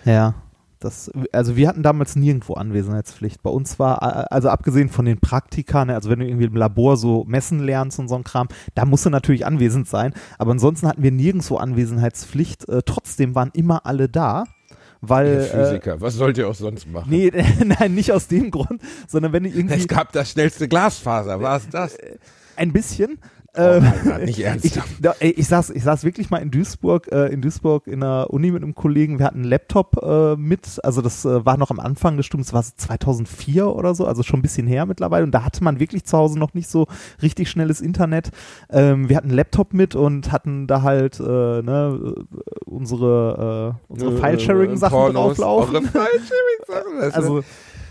ja. 0.05 0.33
Das, 0.81 1.11
also 1.31 1.55
wir 1.55 1.67
hatten 1.67 1.83
damals 1.83 2.15
nirgendwo 2.15 2.55
Anwesenheitspflicht. 2.55 3.41
Bei 3.43 3.49
uns 3.49 3.79
war, 3.79 4.01
äh, 4.01 4.25
also 4.33 4.49
abgesehen 4.49 4.89
von 4.89 5.05
den 5.05 5.19
Praktika, 5.19 5.85
ne, 5.85 5.95
also 5.95 6.09
wenn 6.09 6.19
du 6.19 6.25
irgendwie 6.25 6.45
im 6.45 6.55
Labor 6.55 6.97
so 6.97 7.23
messen 7.25 7.59
lernst 7.59 7.99
und 7.99 8.07
so 8.07 8.15
ein 8.15 8.23
Kram, 8.23 8.47
da 8.75 8.85
musst 8.85 9.05
du 9.05 9.09
natürlich 9.09 9.45
anwesend 9.45 9.87
sein. 9.87 10.13
Aber 10.37 10.51
ansonsten 10.51 10.87
hatten 10.87 11.03
wir 11.03 11.11
nirgendwo 11.11 11.57
Anwesenheitspflicht. 11.57 12.67
Äh, 12.67 12.81
trotzdem 12.85 13.35
waren 13.35 13.51
immer 13.53 13.85
alle 13.85 14.09
da. 14.09 14.45
Weil, 15.03 15.35
Der 15.35 15.43
Physiker, 15.45 16.01
was 16.01 16.13
sollt 16.13 16.37
ihr 16.37 16.47
auch 16.47 16.55
sonst 16.55 16.87
machen? 16.87 17.11
Äh, 17.11 17.31
nee, 17.31 17.65
nein, 17.79 17.95
nicht 17.95 18.11
aus 18.11 18.27
dem 18.27 18.51
Grund, 18.51 18.81
sondern 19.07 19.33
wenn 19.33 19.43
du 19.43 19.49
irgendwie 19.53 19.75
Es 19.75 19.87
gab 19.87 20.11
das 20.11 20.31
schnellste 20.31 20.67
Glasfaser, 20.67 21.41
war 21.41 21.57
es 21.57 21.69
das? 21.69 21.97
ein 22.55 22.73
bisschen. 22.73 23.17
Oh 23.53 23.59
ähm, 23.61 23.83
nein, 23.83 23.93
nein, 24.05 24.25
nicht 24.25 24.39
ich, 24.39 24.45
ernsthaft. 24.45 24.89
ey, 25.19 25.31
ich, 25.31 25.45
saß, 25.47 25.71
ich 25.71 25.83
saß 25.83 26.05
wirklich 26.05 26.29
mal 26.29 26.37
in 26.37 26.51
Duisburg, 26.51 27.11
äh, 27.11 27.27
in 27.27 27.41
Duisburg 27.41 27.85
in 27.85 27.99
der 27.99 28.27
Uni 28.29 28.49
mit 28.49 28.63
einem 28.63 28.75
Kollegen. 28.75 29.19
Wir 29.19 29.25
hatten 29.25 29.39
einen 29.41 29.49
Laptop 29.49 29.97
äh, 30.01 30.37
mit, 30.37 30.79
also 30.85 31.01
das 31.01 31.25
äh, 31.25 31.45
war 31.45 31.57
noch 31.57 31.69
am 31.69 31.79
Anfang 31.81 32.15
des 32.15 32.25
Studiums, 32.25 32.47
das 32.47 32.53
war 32.53 32.63
so 32.63 32.71
2004 32.77 33.67
oder 33.67 33.93
so, 33.93 34.05
also 34.07 34.23
schon 34.23 34.39
ein 34.39 34.41
bisschen 34.41 34.67
her 34.67 34.85
mittlerweile. 34.85 35.25
Und 35.25 35.31
da 35.31 35.43
hatte 35.43 35.65
man 35.65 35.81
wirklich 35.81 36.05
zu 36.05 36.17
Hause 36.17 36.39
noch 36.39 36.53
nicht 36.53 36.69
so 36.69 36.87
richtig 37.21 37.49
schnelles 37.49 37.81
Internet. 37.81 38.29
Ähm, 38.69 39.09
wir 39.09 39.17
hatten 39.17 39.27
einen 39.27 39.35
Laptop 39.37 39.73
mit 39.73 39.95
und 39.95 40.31
hatten 40.31 40.67
da 40.67 40.81
halt 40.81 41.19
äh, 41.19 41.23
ne, 41.23 42.15
unsere, 42.65 43.75
äh, 43.89 43.91
unsere 43.91 44.17
File-Sharing-Sachen 44.17 44.97
Pornos, 44.97 45.35
drauflaufen. 45.37 45.75
eure 45.75 45.83
File-Sharing-Sachen. 45.87 47.11
Also 47.11 47.43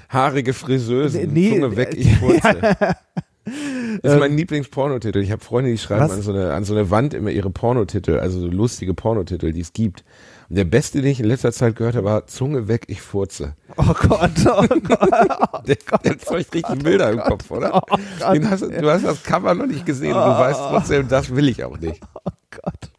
haarige 0.09 0.55
Friseusen, 0.55 1.35
Nee, 1.35 1.51
Zunge 1.51 1.77
weg, 1.77 1.93
äh, 1.93 1.97
ich 1.97 2.17
furze. 2.17 2.77
Das 3.45 4.13
ist 4.15 4.19
mein 4.19 4.37
Lieblingspornotitel. 4.37 5.19
Ich 5.19 5.31
habe 5.33 5.43
Freunde, 5.43 5.71
die 5.71 5.79
schreiben 5.79 6.05
Was? 6.05 6.13
an 6.13 6.23
so, 6.23 6.33
eine, 6.33 6.53
an 6.53 6.65
so 6.65 6.75
eine 6.75 6.91
Wand 6.91 7.15
immer 7.15 7.31
ihre 7.31 7.51
Pornotitel, 7.51 8.19
also 8.19 8.41
so 8.41 8.47
lustige 8.47 8.95
Pornotitel, 8.95 9.53
die 9.53 9.61
es 9.61 9.73
gibt. 9.73 10.05
Und 10.49 10.57
der 10.57 10.65
beste, 10.65 11.01
den 11.01 11.11
ich 11.11 11.21
in 11.21 11.27
letzter 11.27 11.53
Zeit 11.53 11.77
gehört 11.77 11.97
habe, 11.97 12.07
war 12.07 12.27
Zunge 12.27 12.69
weg, 12.69 12.85
ich 12.89 13.01
furze. 13.01 13.55
oh 13.77 13.95
Gott, 14.09 14.31
oh 14.47 14.67
Gott. 14.81 15.11
Der, 15.67 15.77
der 16.05 16.19
zeugt 16.19 16.55
richtig 16.55 16.83
Bilder 16.83 17.11
im 17.11 17.21
Kopf, 17.21 17.51
oder? 17.51 17.75
Oh 17.75 17.97
Gott. 18.19 18.45
Hast, 18.45 18.63
du 18.63 18.91
hast 18.91 19.05
das 19.05 19.23
Cover 19.23 19.55
noch 19.55 19.67
nicht 19.67 19.85
gesehen 19.85 20.15
und 20.15 20.25
du 20.25 20.31
weißt 20.39 20.59
trotzdem, 20.59 21.09
das 21.09 21.35
will 21.35 21.49
ich 21.49 21.63
auch 21.65 21.79
nicht. 21.79 22.01
Oh 22.25 22.31
Gott. 22.51 22.91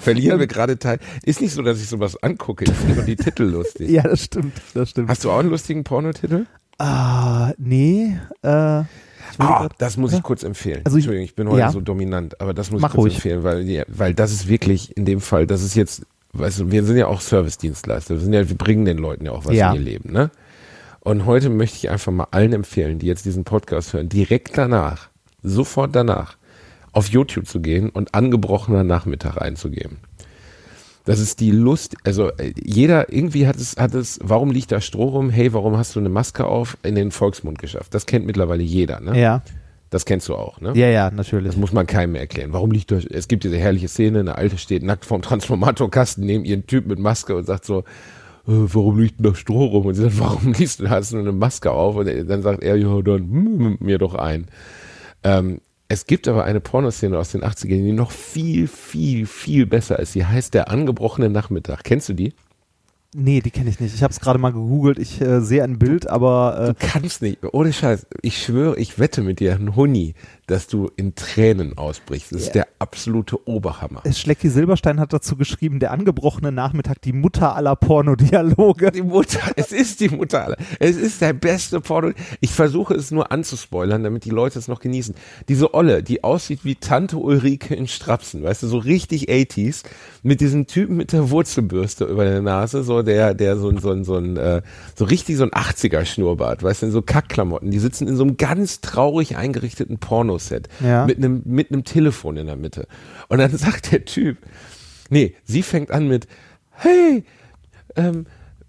Verlieren 0.00 0.34
ähm, 0.34 0.40
wir 0.40 0.46
gerade 0.46 0.78
Teil. 0.78 0.98
Ist 1.22 1.40
nicht 1.40 1.52
so, 1.52 1.62
dass 1.62 1.80
ich 1.80 1.88
sowas 1.88 2.22
angucke. 2.22 2.64
Ich 2.64 2.72
finde 2.72 2.94
nur 2.96 3.04
die 3.04 3.16
Titel 3.16 3.44
lustig. 3.44 3.90
Ja, 3.90 4.02
das 4.02 4.24
stimmt, 4.24 4.60
das 4.74 4.90
stimmt. 4.90 5.08
Hast 5.08 5.24
du 5.24 5.30
auch 5.30 5.38
einen 5.38 5.50
lustigen 5.50 5.84
Pornotitel? 5.84 6.46
Ah, 6.78 7.52
nee, 7.58 8.18
äh, 8.42 8.82
Ah, 9.38 9.68
das 9.78 9.96
muss 9.96 10.12
ich 10.12 10.22
kurz 10.22 10.42
empfehlen. 10.42 10.80
Also 10.84 10.96
ich- 10.98 11.04
Entschuldigung, 11.04 11.24
ich 11.24 11.34
bin 11.34 11.48
heute 11.48 11.60
ja. 11.60 11.70
so 11.72 11.80
dominant, 11.80 12.40
aber 12.40 12.54
das 12.54 12.70
muss 12.70 12.80
Mach 12.80 12.90
ich 12.90 12.94
kurz 12.94 13.04
ruhig. 13.06 13.14
empfehlen, 13.16 13.42
weil, 13.44 13.84
weil 13.88 14.14
das 14.14 14.32
ist 14.32 14.48
wirklich 14.48 14.96
in 14.96 15.04
dem 15.04 15.20
Fall, 15.20 15.46
das 15.46 15.62
ist 15.62 15.74
jetzt, 15.74 16.02
weißt 16.32 16.60
du, 16.60 16.70
wir 16.72 16.84
sind 16.84 16.96
ja 16.96 17.06
auch 17.06 17.20
Service-Dienstleister, 17.20 18.14
wir 18.14 18.20
sind 18.20 18.32
ja, 18.32 18.48
wir 18.48 18.56
bringen 18.56 18.84
den 18.84 18.98
Leuten 18.98 19.24
ja 19.26 19.32
auch 19.32 19.44
was 19.46 19.54
Ja. 19.54 19.70
in 19.70 19.76
ihr 19.76 19.80
Leben, 19.82 20.12
ne? 20.12 20.30
Und 21.00 21.24
heute 21.24 21.48
möchte 21.48 21.76
ich 21.78 21.88
einfach 21.90 22.12
mal 22.12 22.26
allen 22.30 22.52
empfehlen, 22.52 22.98
die 22.98 23.06
jetzt 23.06 23.24
diesen 23.24 23.44
Podcast 23.44 23.92
hören, 23.94 24.08
direkt 24.10 24.58
danach, 24.58 25.08
sofort 25.42 25.94
danach, 25.96 26.36
auf 26.92 27.06
YouTube 27.08 27.46
zu 27.46 27.60
gehen 27.60 27.88
und 27.88 28.14
angebrochener 28.14 28.84
Nachmittag 28.84 29.40
einzugeben. 29.40 29.98
Das 31.04 31.18
ist 31.18 31.40
die 31.40 31.50
Lust, 31.50 31.96
also 32.04 32.28
äh, 32.32 32.52
jeder, 32.62 33.12
irgendwie 33.12 33.46
hat 33.46 33.56
es, 33.56 33.76
hat 33.76 33.94
es, 33.94 34.18
warum 34.22 34.50
liegt 34.50 34.70
da 34.70 34.80
Stroh 34.80 35.08
rum? 35.08 35.30
Hey, 35.30 35.52
warum 35.52 35.76
hast 35.76 35.96
du 35.96 36.00
eine 36.00 36.10
Maske 36.10 36.44
auf? 36.46 36.76
In 36.82 36.94
den 36.94 37.10
Volksmund 37.10 37.58
geschafft. 37.58 37.94
Das 37.94 38.06
kennt 38.06 38.26
mittlerweile 38.26 38.62
jeder, 38.62 39.00
ne? 39.00 39.18
Ja, 39.18 39.42
Das 39.88 40.04
kennst 40.04 40.28
du 40.28 40.34
auch, 40.36 40.60
ne? 40.60 40.72
ja, 40.74 40.88
ja, 40.88 41.10
natürlich. 41.10 41.48
Das 41.48 41.56
muss 41.56 41.72
man 41.72 41.86
keinem 41.86 42.12
mehr 42.12 42.20
erklären. 42.20 42.52
Warum 42.52 42.70
liegt 42.70 42.90
da, 42.92 42.96
es 42.96 43.28
gibt 43.28 43.44
diese 43.44 43.56
herrliche 43.56 43.88
Szene, 43.88 44.20
eine 44.20 44.36
Alte 44.36 44.58
steht 44.58 44.82
nackt 44.82 45.04
vorm 45.04 45.22
Transformatorkasten 45.22 46.24
neben 46.24 46.44
ihren 46.44 46.66
Typ 46.66 46.86
mit 46.86 46.98
Maske 46.98 47.34
und 47.34 47.44
sagt 47.44 47.64
so, 47.64 47.80
äh, 47.80 47.84
warum 48.46 48.98
liegt 48.98 49.18
denn 49.18 49.24
da 49.24 49.34
Stroh 49.34 49.66
rum? 49.66 49.86
Und 49.86 49.94
sie 49.94 50.02
sagt, 50.02 50.20
warum 50.20 50.52
liegst 50.52 50.80
du, 50.80 50.90
hast 50.90 51.12
du 51.12 51.18
eine 51.18 51.32
Maske 51.32 51.70
auf? 51.72 51.96
Und 51.96 52.06
dann 52.06 52.42
sagt 52.42 52.62
er, 52.62 52.76
ja, 52.76 53.00
dann 53.02 53.20
hm, 53.22 53.76
mir 53.80 53.98
doch 53.98 54.14
ein. 54.14 54.46
Ähm, 55.24 55.60
es 55.92 56.06
gibt 56.06 56.28
aber 56.28 56.44
eine 56.44 56.60
Pornoszene 56.60 57.18
aus 57.18 57.32
den 57.32 57.42
80ern, 57.42 57.82
die 57.82 57.90
noch 57.90 58.12
viel, 58.12 58.68
viel, 58.68 59.26
viel 59.26 59.66
besser 59.66 59.98
ist. 59.98 60.14
Die 60.14 60.24
heißt 60.24 60.54
Der 60.54 60.70
angebrochene 60.70 61.28
Nachmittag. 61.28 61.82
Kennst 61.82 62.08
du 62.08 62.12
die? 62.12 62.32
Nee, 63.12 63.40
die 63.40 63.50
kenne 63.50 63.70
ich 63.70 63.80
nicht. 63.80 63.92
Ich 63.94 64.04
habe 64.04 64.12
es 64.12 64.20
gerade 64.20 64.38
mal 64.38 64.52
gegoogelt. 64.52 64.98
Ich 64.98 65.20
äh, 65.20 65.40
sehe 65.40 65.64
ein 65.64 65.78
Bild, 65.78 66.08
aber 66.08 66.74
Du 66.78 66.86
kannst 66.86 67.22
nicht, 67.22 67.38
ohne 67.52 67.72
Scheiß, 67.72 68.06
ich 68.22 68.40
schwöre, 68.40 68.78
ich 68.78 69.00
wette 69.00 69.22
mit 69.22 69.40
dir, 69.40 69.54
ein 69.54 69.74
Huni, 69.74 70.14
dass 70.46 70.68
du 70.68 70.90
in 70.96 71.16
Tränen 71.16 71.76
ausbrichst. 71.76 72.32
Das 72.32 72.42
ist 72.42 72.54
der 72.54 72.68
absolute 72.78 73.48
Oberhammer. 73.48 74.02
äh, 74.04 74.12
Schlecki 74.12 74.48
Silberstein 74.48 75.00
hat 75.00 75.12
dazu 75.12 75.36
geschrieben, 75.36 75.80
der 75.80 75.90
angebrochene 75.90 76.52
Nachmittag, 76.52 77.02
die 77.02 77.12
Mutter 77.12 77.56
aller 77.56 77.74
Pornodialoge. 77.76 78.92
Die 78.92 79.02
Mutter, 79.02 79.40
es 79.56 79.72
ist 79.72 80.00
die 80.00 80.08
Mutter 80.08 80.44
aller. 80.44 80.56
Es 80.78 80.96
ist 80.96 81.20
der 81.20 81.32
beste 81.32 81.80
Porno. 81.80 82.12
Ich 82.40 82.52
versuche 82.52 82.94
es 82.94 83.10
nur 83.10 83.32
anzuspoilern, 83.32 84.04
damit 84.04 84.24
die 84.24 84.30
Leute 84.30 84.58
es 84.58 84.68
noch 84.68 84.80
genießen. 84.80 85.14
Diese 85.48 85.74
Olle, 85.74 86.02
die 86.04 86.22
aussieht 86.22 86.64
wie 86.64 86.76
Tante 86.76 87.16
Ulrike 87.16 87.74
in 87.74 87.88
Strapsen, 87.88 88.42
weißt 88.42 88.62
du, 88.62 88.68
so 88.68 88.78
richtig 88.78 89.28
80s, 89.30 89.82
mit 90.22 90.40
diesem 90.40 90.66
Typen 90.66 90.96
mit 90.96 91.12
der 91.12 91.30
Wurzelbürste 91.30 92.04
über 92.04 92.24
der 92.24 92.42
Nase, 92.42 92.82
so 92.82 92.99
der, 93.02 93.34
der 93.34 93.56
so 93.56 93.68
ein, 93.68 93.78
so 93.78 93.90
ein, 93.90 94.04
so 94.04 94.16
ein, 94.16 94.36
äh, 94.36 94.62
so 94.96 95.04
richtig 95.04 95.36
so 95.36 95.44
ein 95.44 95.50
80er 95.50 96.04
Schnurrbart, 96.04 96.62
weißt 96.62 96.82
du, 96.82 96.90
so 96.90 97.02
Kackklamotten. 97.02 97.70
Die 97.70 97.78
sitzen 97.78 98.08
in 98.08 98.16
so 98.16 98.22
einem 98.22 98.36
ganz 98.36 98.80
traurig 98.80 99.36
eingerichteten 99.36 99.98
Pornoset. 99.98 100.68
Ja. 100.80 101.06
Mit 101.06 101.18
einem, 101.18 101.42
mit 101.44 101.70
einem 101.70 101.84
Telefon 101.84 102.36
in 102.36 102.46
der 102.46 102.56
Mitte. 102.56 102.86
Und 103.28 103.38
dann 103.38 103.50
sagt 103.56 103.92
der 103.92 104.04
Typ, 104.04 104.38
nee, 105.08 105.34
sie 105.44 105.62
fängt 105.62 105.90
an 105.90 106.08
mit, 106.08 106.26
hey, 106.70 107.24
ähm, 107.96 108.26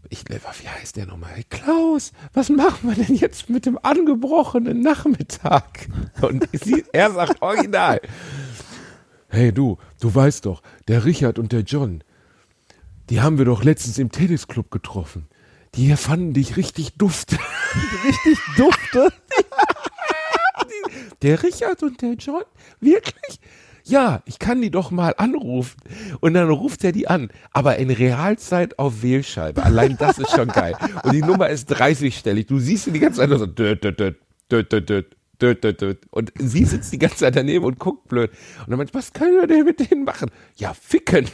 ich, 0.10 0.26
wie 0.30 0.68
heißt 0.68 0.98
der 0.98 1.06
nochmal? 1.06 1.32
Hey, 1.34 1.46
Klaus, 1.50 2.12
was 2.34 2.50
machen 2.50 2.90
wir 2.90 3.02
denn 3.02 3.16
jetzt 3.16 3.50
mit 3.50 3.66
dem 3.66 3.80
angebrochenen 3.82 4.82
Nachmittag? 4.82 5.88
Und 6.22 6.50
sie, 6.52 6.84
er 6.92 7.12
sagt 7.12 7.42
original. 7.42 8.02
Hey 9.30 9.54
du, 9.54 9.78
du 10.02 10.14
weißt 10.14 10.46
doch, 10.46 10.62
der 10.90 11.06
Richard 11.06 11.40
und 11.40 11.54
der 11.54 11.62
John, 11.62 12.04
die 13.12 13.20
haben 13.20 13.38
wir 13.38 13.44
doch 13.44 13.66
letztens 13.66 14.00
im 14.00 14.10
Tennisclub 14.10 14.72
getroffen. 14.72 15.28
Die 15.76 15.94
fanden 15.98 16.34
dich 16.34 16.56
richtig 16.56 16.94
duft. 16.94 17.34
richtig 18.06 18.40
dufte? 18.56 19.10
der 21.22 21.44
Richard 21.44 21.84
und 21.84 22.02
der 22.02 22.14
John? 22.14 22.44
Wirklich? 22.80 23.42
Ja, 23.84 24.22
ich 24.26 24.40
kann 24.40 24.62
die 24.62 24.72
doch 24.72 24.92
mal 24.92 25.14
anrufen. 25.18 25.78
Und 26.22 26.36
dann 26.36 26.50
ruft 26.50 26.86
er 26.86 26.94
die 26.94 27.10
an, 27.10 27.32
aber 27.52 27.76
in 27.78 27.90
Realzeit 27.90 28.80
auf 28.80 29.04
Wählscheibe. 29.04 29.62
Allein 29.62 29.98
das 29.98 30.18
ist 30.18 30.32
schon 30.32 30.48
geil. 30.48 30.78
Und 31.04 31.12
die 31.12 31.22
Nummer 31.22 31.50
ist 31.50 31.70
30-stellig. 31.70 32.48
Du 32.48 32.60
siehst 32.60 32.86
sie 32.86 32.92
die 32.92 33.00
ganze 33.00 33.20
Zeit 33.20 33.38
so. 33.38 33.46
Död, 33.46 33.84
död, 33.84 34.00
död, 34.00 34.16
död, 34.50 35.64
död, 35.64 35.82
död. 35.82 35.98
Und 36.12 36.32
sie 36.38 36.64
sitzt 36.64 36.94
die 36.94 37.00
ganze 37.00 37.18
Zeit 37.18 37.36
daneben 37.36 37.66
und 37.66 37.78
guckt 37.78 38.08
blöd. 38.08 38.32
Und 38.60 38.70
dann 38.70 38.78
meint, 38.78 38.94
was 38.94 39.12
können 39.12 39.38
wir 39.38 39.48
denn 39.48 39.66
mit 39.66 39.92
denen 39.92 40.06
machen? 40.06 40.32
Ja, 40.56 40.74
ficken. 40.74 41.28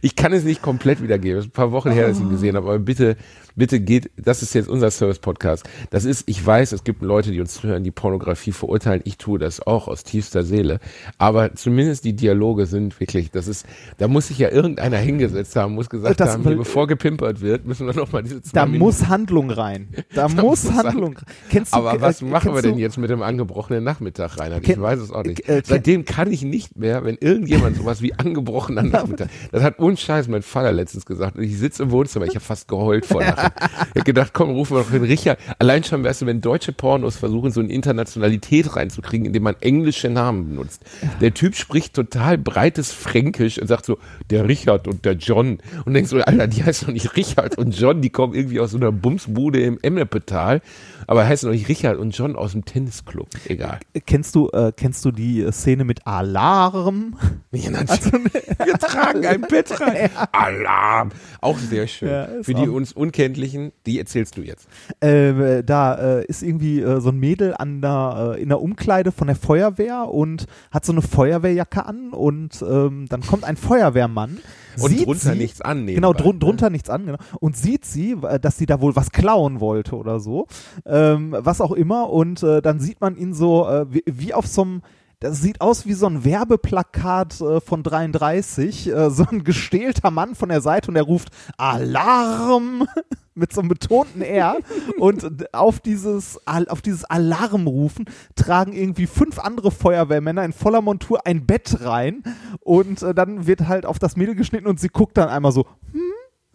Ich 0.00 0.16
kann 0.16 0.32
es 0.32 0.44
nicht 0.44 0.62
komplett 0.62 1.02
wiedergeben. 1.02 1.38
Es 1.38 1.44
ist 1.44 1.50
ein 1.50 1.54
paar 1.54 1.72
Wochen 1.72 1.90
her, 1.90 2.08
dass 2.08 2.16
ich 2.18 2.22
ihn 2.24 2.30
gesehen 2.30 2.56
habe, 2.56 2.66
aber 2.68 2.78
bitte, 2.78 3.16
bitte 3.54 3.78
geht, 3.80 4.10
das 4.16 4.42
ist 4.42 4.54
jetzt 4.54 4.68
unser 4.68 4.90
Service-Podcast. 4.90 5.64
Das 5.90 6.04
ist, 6.04 6.24
ich 6.28 6.44
weiß, 6.44 6.72
es 6.72 6.84
gibt 6.84 7.02
Leute, 7.02 7.30
die 7.30 7.40
uns 7.40 7.62
hören, 7.62 7.84
die 7.84 7.90
Pornografie 7.90 8.52
verurteilen. 8.52 9.02
Ich 9.04 9.18
tue 9.18 9.38
das 9.38 9.64
auch 9.66 9.88
aus 9.88 10.04
tiefster 10.04 10.42
Seele. 10.42 10.80
Aber 11.18 11.54
zumindest 11.54 12.04
die 12.04 12.14
Dialoge 12.14 12.66
sind 12.66 12.98
wirklich, 13.00 13.30
das 13.30 13.46
ist, 13.48 13.66
da 13.98 14.08
muss 14.08 14.28
sich 14.28 14.38
ja 14.38 14.48
irgendeiner 14.50 14.96
hingesetzt 14.98 15.54
haben, 15.56 15.74
muss 15.74 15.90
gesagt 15.90 16.18
Das- 16.20 16.30
haben, 16.30 16.42
hier, 16.44 16.56
bevor 16.56 16.86
gepimpert 16.86 17.40
wird, 17.40 17.66
müssen 17.66 17.86
wir 17.86 17.94
nochmal 17.94 18.22
diese 18.22 18.42
zwei 18.42 18.60
Da 18.60 18.66
Minuten 18.66 18.84
muss 18.84 19.06
Handlung 19.08 19.50
rein. 19.50 19.88
Da, 20.14 20.28
muss 20.28 20.64
muss 20.64 20.72
Handlung 20.72 21.14
rein. 21.16 21.24
Kennst 21.50 21.72
du, 21.72 21.76
aber 21.78 22.00
was 22.00 22.20
äh, 22.22 22.24
machen 22.26 22.54
wir 22.54 22.60
denn 22.62 22.76
jetzt 22.78 22.98
mit 22.98 23.08
dem 23.10 23.22
angebrochenen 23.22 23.82
Nachmittag, 23.84 24.38
Reinhard? 24.38 24.66
Ich 24.68 24.80
weiß 24.80 24.98
es 25.00 25.10
auch 25.10 25.22
nicht. 25.24 25.48
äh, 25.48 25.62
Seitdem 25.64 26.04
kann 26.04 26.30
ich 26.30 26.42
nicht 26.42 26.76
mehr, 26.76 27.04
wenn 27.04 27.16
irgendjemand 27.16 27.76
sowas 27.76 28.02
wie 28.02 28.12
angebrochener 28.14 28.82
Nachmittag. 28.82 29.28
Das 29.50 29.62
hat 29.62 29.78
uns 29.78 30.00
Scheiß 30.00 30.28
mein 30.28 30.42
Vater 30.42 30.72
letztens 30.72 31.06
gesagt. 31.06 31.36
Und 31.36 31.42
ich 31.42 31.58
sitze 31.58 31.82
im 31.84 31.90
Wohnzimmer, 31.90 32.26
ich 32.26 32.34
habe 32.34 32.44
fast 32.44 32.68
geheult 32.68 33.06
vor 33.06 33.20
Lachen. 33.20 33.50
Ich 33.56 34.00
habe 34.00 34.04
gedacht, 34.04 34.32
komm, 34.32 34.50
rufen 34.50 34.76
wir 34.76 34.82
doch 34.82 34.90
den 34.90 35.04
Richard. 35.04 35.38
Allein 35.58 35.84
schon, 35.84 36.04
weißt 36.04 36.22
du, 36.22 36.26
wenn 36.26 36.40
deutsche 36.40 36.72
Pornos 36.72 37.16
versuchen, 37.16 37.50
so 37.50 37.60
eine 37.60 37.72
Internationalität 37.72 38.76
reinzukriegen, 38.76 39.26
indem 39.26 39.42
man 39.42 39.56
englische 39.60 40.08
Namen 40.10 40.50
benutzt. 40.50 40.82
Der 41.20 41.34
Typ 41.34 41.56
spricht 41.56 41.94
total 41.94 42.38
breites 42.38 42.92
Fränkisch 42.92 43.58
und 43.58 43.66
sagt 43.66 43.86
so, 43.86 43.98
der 44.30 44.48
Richard 44.48 44.86
und 44.88 45.04
der 45.04 45.14
John. 45.14 45.58
Und 45.84 45.94
denkst 45.94 46.10
so, 46.10 46.18
Alter, 46.18 46.46
die 46.46 46.64
heißen 46.64 46.86
doch 46.86 46.92
nicht 46.92 47.16
Richard 47.16 47.58
und 47.58 47.78
John, 47.78 48.00
die 48.00 48.10
kommen 48.10 48.34
irgendwie 48.34 48.60
aus 48.60 48.72
so 48.72 48.76
einer 48.76 48.92
Bumsbude 48.92 49.60
im 49.60 49.78
Emmepetal. 49.82 50.60
Aber 51.06 51.26
heißen 51.26 51.48
doch 51.48 51.54
nicht 51.54 51.68
Richard 51.68 51.98
und 51.98 52.16
John 52.16 52.36
aus 52.36 52.52
dem 52.52 52.64
Tennisclub. 52.64 53.28
Egal. 53.46 53.80
Kennst 54.06 54.34
du, 54.34 54.48
äh, 54.50 54.72
kennst 54.74 55.04
du 55.04 55.10
die 55.10 55.46
Szene 55.50 55.84
mit 55.84 56.06
Alarm? 56.06 57.16
Ja, 57.50 57.70
natürlich. 57.70 58.32
Wir 58.64 58.78
tragen 58.78 59.24
ein 59.34 59.40
Bett 59.42 59.80
rein. 59.80 60.10
Alarm. 60.32 61.10
Auch 61.40 61.58
sehr 61.58 61.86
schön. 61.86 62.08
Ja, 62.08 62.28
Für 62.42 62.54
die 62.54 62.68
uns 62.68 62.92
Unkenntlichen, 62.92 63.72
die 63.86 63.98
erzählst 63.98 64.36
du 64.36 64.42
jetzt. 64.42 64.68
äh, 65.00 65.62
da 65.64 66.18
äh, 66.20 66.24
ist 66.26 66.42
irgendwie 66.42 66.80
äh, 66.80 67.00
so 67.00 67.10
ein 67.10 67.18
Mädel 67.18 67.54
an 67.56 67.80
der, 67.80 68.34
äh, 68.36 68.42
in 68.42 68.48
der 68.48 68.60
Umkleide 68.60 69.12
von 69.12 69.26
der 69.26 69.36
Feuerwehr 69.36 70.08
und 70.08 70.46
hat 70.70 70.84
so 70.84 70.92
eine 70.92 71.02
Feuerwehrjacke 71.02 71.84
an 71.86 72.10
und 72.12 72.62
ähm, 72.62 73.06
dann 73.08 73.22
kommt 73.22 73.44
ein 73.44 73.56
Feuerwehrmann 73.56 74.38
Und 74.80 74.90
sieht 74.90 75.06
drunter 75.06 75.32
sie, 75.32 75.38
nichts 75.38 75.60
an. 75.60 75.86
Genau, 75.86 76.12
drun, 76.12 76.36
ne? 76.36 76.38
drunter 76.40 76.70
nichts 76.70 76.88
an, 76.90 77.06
genau. 77.06 77.18
Und 77.40 77.56
sieht 77.56 77.84
sie, 77.84 78.12
äh, 78.22 78.38
dass 78.38 78.56
sie 78.58 78.66
da 78.66 78.80
wohl 78.80 78.94
was 78.96 79.10
klauen 79.10 79.60
wollte 79.60 79.96
oder 79.96 80.20
so. 80.20 80.46
Ähm, 80.86 81.34
was 81.38 81.60
auch 81.60 81.72
immer. 81.72 82.10
Und 82.10 82.42
äh, 82.42 82.62
dann 82.62 82.80
sieht 82.80 83.00
man 83.00 83.16
ihn 83.16 83.34
so, 83.34 83.68
äh, 83.68 83.86
wie, 83.92 84.02
wie 84.06 84.34
auf 84.34 84.46
so 84.46 84.62
einem, 84.62 84.82
das 85.22 85.40
sieht 85.40 85.60
aus 85.60 85.86
wie 85.86 85.92
so 85.92 86.06
ein 86.06 86.24
Werbeplakat 86.24 87.40
äh, 87.40 87.60
von 87.60 87.82
33, 87.82 88.88
äh, 88.88 89.10
so 89.10 89.24
ein 89.30 89.44
gestählter 89.44 90.10
Mann 90.10 90.34
von 90.34 90.48
der 90.48 90.60
Seite 90.60 90.90
und 90.90 90.96
er 90.96 91.04
ruft 91.04 91.28
Alarm 91.56 92.88
mit 93.34 93.52
so 93.52 93.60
einem 93.60 93.68
betonten 93.68 94.20
R. 94.20 94.58
Und 94.98 95.54
auf 95.54 95.78
dieses, 95.78 96.40
auf 96.46 96.82
dieses 96.82 97.04
Alarm 97.04 97.68
rufen 97.68 98.06
tragen 98.34 98.72
irgendwie 98.72 99.06
fünf 99.06 99.38
andere 99.38 99.70
Feuerwehrmänner 99.70 100.44
in 100.44 100.52
voller 100.52 100.82
Montur 100.82 101.24
ein 101.24 101.46
Bett 101.46 101.78
rein. 101.82 102.24
Und 102.60 103.02
äh, 103.02 103.14
dann 103.14 103.46
wird 103.46 103.68
halt 103.68 103.86
auf 103.86 103.98
das 104.00 104.16
Mädel 104.16 104.34
geschnitten 104.34 104.66
und 104.66 104.80
sie 104.80 104.88
guckt 104.88 105.16
dann 105.16 105.28
einmal 105.28 105.52
so, 105.52 105.66
hm? 105.92 106.00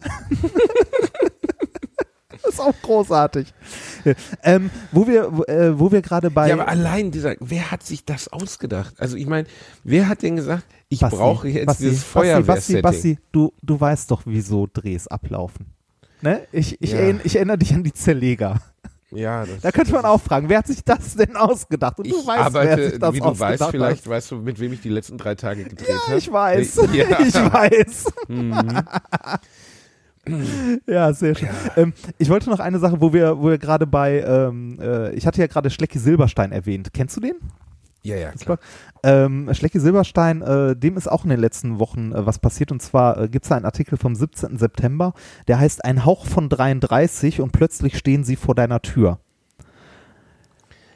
das 2.48 2.54
ist 2.54 2.60
auch 2.60 2.74
großartig. 2.82 3.52
Ähm, 4.42 4.70
wo 4.92 5.06
wir, 5.06 5.28
wo, 5.36 5.42
äh, 5.44 5.78
wo 5.78 5.92
wir 5.92 6.02
gerade 6.02 6.30
bei 6.30 6.48
Ja, 6.48 6.54
aber 6.54 6.68
allein 6.68 7.10
dieser, 7.10 7.34
wer 7.40 7.70
hat 7.70 7.82
sich 7.82 8.04
das 8.04 8.28
ausgedacht? 8.28 8.94
Also 8.98 9.16
ich 9.16 9.26
meine, 9.26 9.46
wer 9.84 10.08
hat 10.08 10.22
denn 10.22 10.36
gesagt, 10.36 10.64
ich 10.88 11.00
Basti, 11.00 11.16
brauche 11.16 11.48
jetzt 11.48 11.66
Basti, 11.66 11.84
dieses 11.84 12.00
Basti, 12.04 12.14
Basti, 12.18 12.28
Feuerwehrsetting? 12.36 12.82
Basti, 12.82 13.18
du, 13.32 13.52
du 13.62 13.80
weißt 13.80 14.10
doch, 14.10 14.22
wieso 14.24 14.66
Drehs 14.72 15.06
ablaufen. 15.08 15.66
Ne? 16.22 16.42
Ich, 16.52 16.80
ich, 16.80 16.92
Ja. 16.92 16.98
erinn- 16.98 17.20
ich 17.24 17.36
erinnere 17.36 17.58
dich 17.58 17.72
an 17.74 17.84
die 17.84 17.92
Zerleger. 17.92 18.60
Ja, 19.10 19.46
das, 19.46 19.60
Da 19.62 19.70
könnte 19.72 19.92
man 19.92 20.04
auch 20.04 20.20
fragen, 20.20 20.50
wer 20.50 20.58
hat 20.58 20.66
sich 20.66 20.84
das 20.84 21.14
denn 21.14 21.34
ausgedacht? 21.34 21.98
Und 21.98 22.06
ich 22.06 22.12
du 22.12 22.18
weißt, 22.18 22.26
wer 22.26 22.44
arbeite, 22.44 22.90
sich 22.90 22.98
das 22.98 23.14
wie 23.14 23.20
du 23.20 23.38
weißt, 23.38 23.62
hat. 23.62 23.70
vielleicht 23.70 24.06
weißt 24.06 24.30
du, 24.32 24.36
mit 24.36 24.60
wem 24.60 24.72
ich 24.74 24.82
die 24.82 24.90
letzten 24.90 25.16
drei 25.16 25.34
Tage 25.34 25.64
gedreht 25.64 25.88
Ja, 25.88 26.08
habe. 26.08 26.18
ich 26.18 26.30
weiß. 26.30 26.80
Ja. 26.92 27.18
Ich 27.26 27.34
weiß. 27.34 28.04
Mhm. 28.28 28.82
Ja, 30.86 31.12
sehr 31.12 31.34
schön. 31.34 31.48
Ähm, 31.76 31.92
ich 32.18 32.28
wollte 32.28 32.50
noch 32.50 32.60
eine 32.60 32.78
Sache, 32.78 33.00
wo 33.00 33.12
wir, 33.12 33.38
wo 33.38 33.50
wir 33.50 33.58
gerade 33.58 33.86
bei, 33.86 34.20
ähm, 34.20 34.78
äh, 34.80 35.12
ich 35.14 35.26
hatte 35.26 35.40
ja 35.40 35.46
gerade 35.46 35.70
Schlecki 35.70 35.98
Silberstein 35.98 36.52
erwähnt. 36.52 36.92
Kennst 36.92 37.16
du 37.16 37.20
den? 37.20 37.34
Ja, 38.02 38.16
ja, 38.16 38.30
klar. 38.32 38.58
Ähm, 39.02 39.52
Schlecki 39.52 39.80
Silberstein, 39.80 40.42
äh, 40.42 40.76
dem 40.76 40.96
ist 40.96 41.08
auch 41.08 41.24
in 41.24 41.30
den 41.30 41.40
letzten 41.40 41.78
Wochen 41.78 42.12
äh, 42.12 42.24
was 42.26 42.38
passiert. 42.38 42.72
Und 42.72 42.80
zwar 42.80 43.20
äh, 43.20 43.28
gibt 43.28 43.44
es 43.44 43.52
einen 43.52 43.64
Artikel 43.64 43.98
vom 43.98 44.14
17. 44.14 44.56
September, 44.56 45.14
der 45.46 45.58
heißt 45.58 45.84
Ein 45.84 46.04
Hauch 46.04 46.24
von 46.24 46.48
33 46.48 47.40
und 47.40 47.52
plötzlich 47.52 47.98
stehen 47.98 48.24
sie 48.24 48.36
vor 48.36 48.54
deiner 48.54 48.80
Tür. 48.80 49.18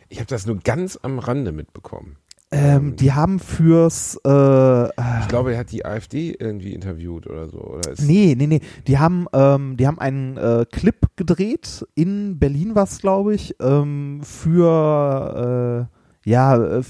Ich 0.08 0.18
habe 0.18 0.26
das 0.26 0.46
nur 0.46 0.58
ganz 0.58 0.98
am 1.02 1.18
Rande 1.18 1.52
mitbekommen. 1.52 2.16
Ähm, 2.54 2.96
die 2.96 3.12
haben 3.12 3.38
fürs 3.38 4.16
äh, 4.26 4.84
Ich 5.20 5.28
glaube, 5.28 5.54
er 5.54 5.58
hat 5.60 5.72
die 5.72 5.86
AfD 5.86 6.36
irgendwie 6.38 6.74
interviewt 6.74 7.26
oder 7.26 7.48
so. 7.48 7.58
Oder 7.58 7.92
ist, 7.92 8.02
Nee, 8.02 8.34
nee, 8.36 8.46
nee. 8.46 8.60
Die 8.86 8.98
haben, 8.98 9.26
ähm, 9.32 9.78
die 9.78 9.86
haben 9.86 9.98
einen 9.98 10.36
äh, 10.36 10.66
Clip 10.70 10.96
gedreht 11.16 11.86
in 11.94 12.38
Berlin, 12.38 12.74
was 12.74 13.00
glaube 13.00 13.34
ich, 13.34 13.56
ähm, 13.60 14.20
für 14.22 15.88
äh, 16.24 16.30
ja, 16.30 16.56
äh, 16.56 16.78
äh, 16.78 16.82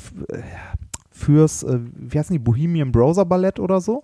fürs, 1.13 1.63
äh, 1.63 1.79
wie 1.95 2.19
heißen 2.19 2.35
die, 2.35 2.41
Bohemian 2.41 2.91
Browser 2.91 3.25
Ballett 3.25 3.61
oder 3.61 3.81
so? 3.81 4.03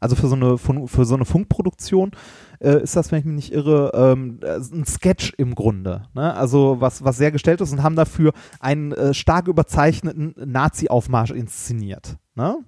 Also 0.00 0.16
für 0.16 0.28
so 0.28 0.36
eine 0.36 0.58
für 0.58 1.04
so 1.04 1.14
eine 1.14 1.24
Funkproduktion 1.24 2.12
äh, 2.60 2.82
ist 2.82 2.96
das, 2.96 3.10
wenn 3.10 3.20
ich 3.20 3.24
mich 3.24 3.34
nicht 3.34 3.52
irre, 3.52 3.92
ähm, 3.94 4.40
äh, 4.42 4.56
ein 4.56 4.84
Sketch 4.84 5.32
im 5.38 5.54
Grunde. 5.54 6.02
Ne? 6.14 6.34
Also 6.34 6.76
was, 6.80 7.04
was 7.04 7.16
sehr 7.16 7.32
gestellt 7.32 7.60
ist 7.60 7.72
und 7.72 7.82
haben 7.82 7.96
dafür 7.96 8.32
einen 8.60 8.92
äh, 8.92 9.14
stark 9.14 9.48
überzeichneten 9.48 10.34
Nazi-Aufmarsch 10.36 11.30
inszeniert. 11.30 12.16
Ne? 12.34 12.58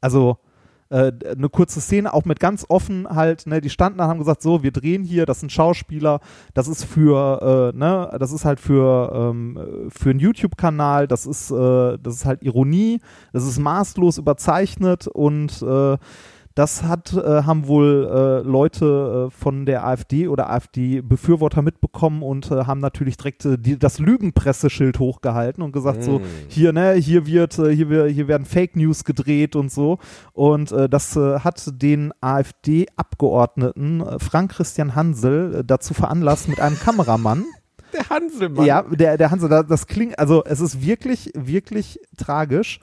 Also 0.00 0.38
äh, 0.90 1.12
eine 1.30 1.48
kurze 1.50 1.80
Szene, 1.80 2.14
auch 2.14 2.24
mit 2.24 2.40
ganz 2.40 2.64
offen 2.68 3.06
halt, 3.08 3.46
ne, 3.46 3.60
die 3.60 3.68
standen 3.68 3.98
da 3.98 4.04
und 4.04 4.10
haben 4.10 4.18
gesagt, 4.18 4.40
so, 4.40 4.62
wir 4.62 4.72
drehen 4.72 5.04
hier, 5.04 5.26
das 5.26 5.40
sind 5.40 5.52
Schauspieler, 5.52 6.20
das 6.54 6.66
ist 6.66 6.84
für, 6.84 7.72
äh, 7.74 7.76
ne, 7.76 8.16
das 8.18 8.32
ist 8.32 8.46
halt 8.46 8.58
für, 8.58 9.12
ähm, 9.14 9.90
für 9.90 10.10
einen 10.10 10.18
YouTube-Kanal, 10.18 11.06
das 11.06 11.26
ist, 11.26 11.50
äh, 11.50 11.98
das 11.98 12.14
ist 12.14 12.24
halt 12.24 12.42
Ironie, 12.42 13.00
das 13.34 13.44
ist 13.44 13.58
maßlos 13.58 14.16
überzeichnet 14.16 15.06
und 15.06 15.60
äh, 15.60 15.98
das 16.58 16.82
hat, 16.82 17.12
äh, 17.14 17.42
haben 17.44 17.66
wohl 17.68 18.08
äh, 18.44 18.48
Leute 18.48 19.28
äh, 19.28 19.30
von 19.30 19.64
der 19.66 19.86
AfD 19.86 20.28
oder 20.28 20.50
AfD-Befürworter 20.50 21.62
mitbekommen 21.62 22.22
und 22.22 22.50
äh, 22.50 22.64
haben 22.64 22.80
natürlich 22.80 23.16
direkt 23.16 23.44
äh, 23.44 23.56
die, 23.58 23.78
das 23.78 23.98
Lügenpresseschild 23.98 24.98
hochgehalten 24.98 25.62
und 25.62 25.72
gesagt 25.72 26.02
so, 26.02 26.18
Mm. 26.18 26.22
hier, 26.48 26.72
ne, 26.72 26.92
hier 26.94 27.26
wird, 27.26 27.58
äh, 27.58 27.74
hier, 27.74 27.88
wir- 27.90 28.06
hier 28.06 28.26
werden 28.28 28.44
Fake 28.44 28.74
News 28.76 29.04
gedreht 29.04 29.54
und 29.56 29.70
so. 29.70 29.98
Und 30.32 30.72
das 30.72 31.14
hat 31.16 31.62
den 31.82 32.12
AfD-Abgeordneten 32.20 34.00
äh, 34.00 34.18
Frank 34.18 34.52
Christian 34.52 34.94
Hansel 34.94 35.62
dazu 35.66 35.94
veranlasst, 35.94 36.48
mit 36.48 36.60
einem 36.60 36.78
Kameramann 36.78 37.44
Der 37.92 38.08
Hanselmann. 38.10 38.66
ja, 38.66 38.82
der, 38.82 39.16
der 39.16 39.30
Hansel, 39.30 39.48
da- 39.48 39.62
das 39.62 39.86
klingt, 39.86 40.18
also 40.18 40.44
es 40.44 40.60
ist 40.60 40.84
wirklich, 40.84 41.32
wirklich 41.34 41.98
tragisch. 42.18 42.80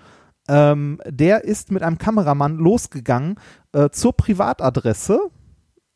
Ähm, 0.47 0.99
der 1.08 1.43
ist 1.43 1.71
mit 1.71 1.81
einem 1.84 1.97
Kameramann 1.97 2.58
losgegangen 2.58 3.36
äh, 3.73 3.89
zur 3.89 4.13
Privatadresse 4.13 5.19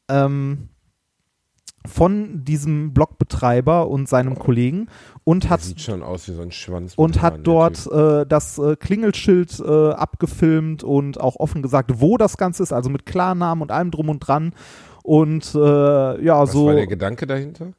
ähm, 0.09 0.69
von 1.85 2.43
diesem 2.43 2.93
Blogbetreiber 2.93 3.88
und 3.88 4.09
seinem 4.09 4.38
Kollegen 4.38 4.88
und 5.23 5.45
Der 5.45 5.51
hat 5.51 5.62
sieht 5.62 5.81
schon 5.81 6.03
aus 6.03 6.27
wie 6.27 6.33
so 6.33 6.41
ein 6.41 6.51
Schwanz. 6.51 6.93
und 6.95 7.21
hat 7.21 7.39
dort 7.43 7.88
äh, 7.91 8.25
das 8.27 8.57
äh, 8.57 8.75
Klingelschild 8.75 9.59
äh, 9.59 9.91
abgefilmt 9.91 10.83
und 10.83 11.19
auch 11.21 11.38
offen 11.38 11.62
gesagt, 11.62 11.91
wo 12.01 12.17
das 12.17 12.38
Ganze 12.38 12.63
ist, 12.63 12.73
also 12.73 12.89
mit 12.89 13.05
Klarnamen 13.05 13.62
und 13.62 13.71
allem 13.71 13.91
drum 13.91 14.09
und 14.09 14.19
dran. 14.19 14.53
Und 15.03 15.55
äh, 15.55 16.23
ja, 16.23 16.41
Was 16.41 16.51
so 16.51 16.67
war 16.67 16.73
der 16.73 16.88
Gedanke 16.88 17.25
dahinter? 17.25 17.71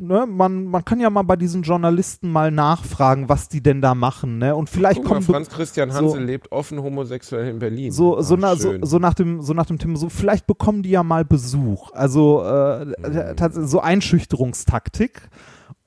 Ne, 0.00 0.26
man, 0.26 0.64
man 0.66 0.84
kann 0.84 1.00
ja 1.00 1.10
mal 1.10 1.22
bei 1.22 1.36
diesen 1.36 1.62
Journalisten 1.62 2.30
mal 2.30 2.50
nachfragen, 2.50 3.28
was 3.28 3.48
die 3.48 3.62
denn 3.62 3.80
da 3.80 3.94
machen, 3.94 4.38
ne? 4.38 4.54
Und 4.54 4.70
vielleicht 4.70 4.96
Guck 5.02 5.04
mal, 5.04 5.14
kommen 5.16 5.26
Franz 5.26 5.48
Christian 5.50 5.90
so- 5.90 5.96
Hansel 5.98 6.24
lebt 6.24 6.50
offen 6.52 6.82
homosexuell 6.82 7.48
in 7.48 7.58
Berlin. 7.58 7.92
so, 7.92 8.20
so, 8.22 8.34
Ach, 8.34 8.38
na, 8.40 8.56
so, 8.56 8.74
so 8.82 8.98
nach 8.98 9.14
dem 9.14 9.40
so 9.42 9.54
nach 9.54 9.66
dem 9.66 9.78
Thema 9.78 9.96
so 9.96 10.08
vielleicht 10.08 10.46
bekommen 10.46 10.82
die 10.82 10.90
ja 10.90 11.02
mal 11.02 11.24
Besuch 11.24 11.90
also 11.92 12.42
äh, 12.44 12.84
Mhm. 12.84 13.66
so 13.66 13.80
Einschüchterungstaktik 13.80 15.28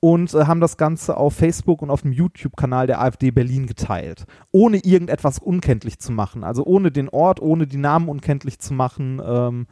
und 0.00 0.32
äh, 0.34 0.44
haben 0.44 0.60
das 0.60 0.76
Ganze 0.76 1.16
auf 1.16 1.34
Facebook 1.34 1.82
und 1.82 1.90
auf 1.90 2.02
dem 2.02 2.12
YouTube-Kanal 2.12 2.86
der 2.86 3.00
AfD 3.00 3.30
Berlin 3.30 3.66
geteilt, 3.66 4.24
ohne 4.52 4.78
irgendetwas 4.78 5.38
unkenntlich 5.38 5.98
zu 5.98 6.12
machen, 6.12 6.44
also 6.44 6.64
ohne 6.64 6.90
den 6.92 7.08
Ort, 7.08 7.40
ohne 7.42 7.66
die 7.66 7.78
Namen 7.78 8.08
unkenntlich 8.08 8.58
zu 8.60 8.74
machen. 8.74 9.20
Ähm, 9.24 9.66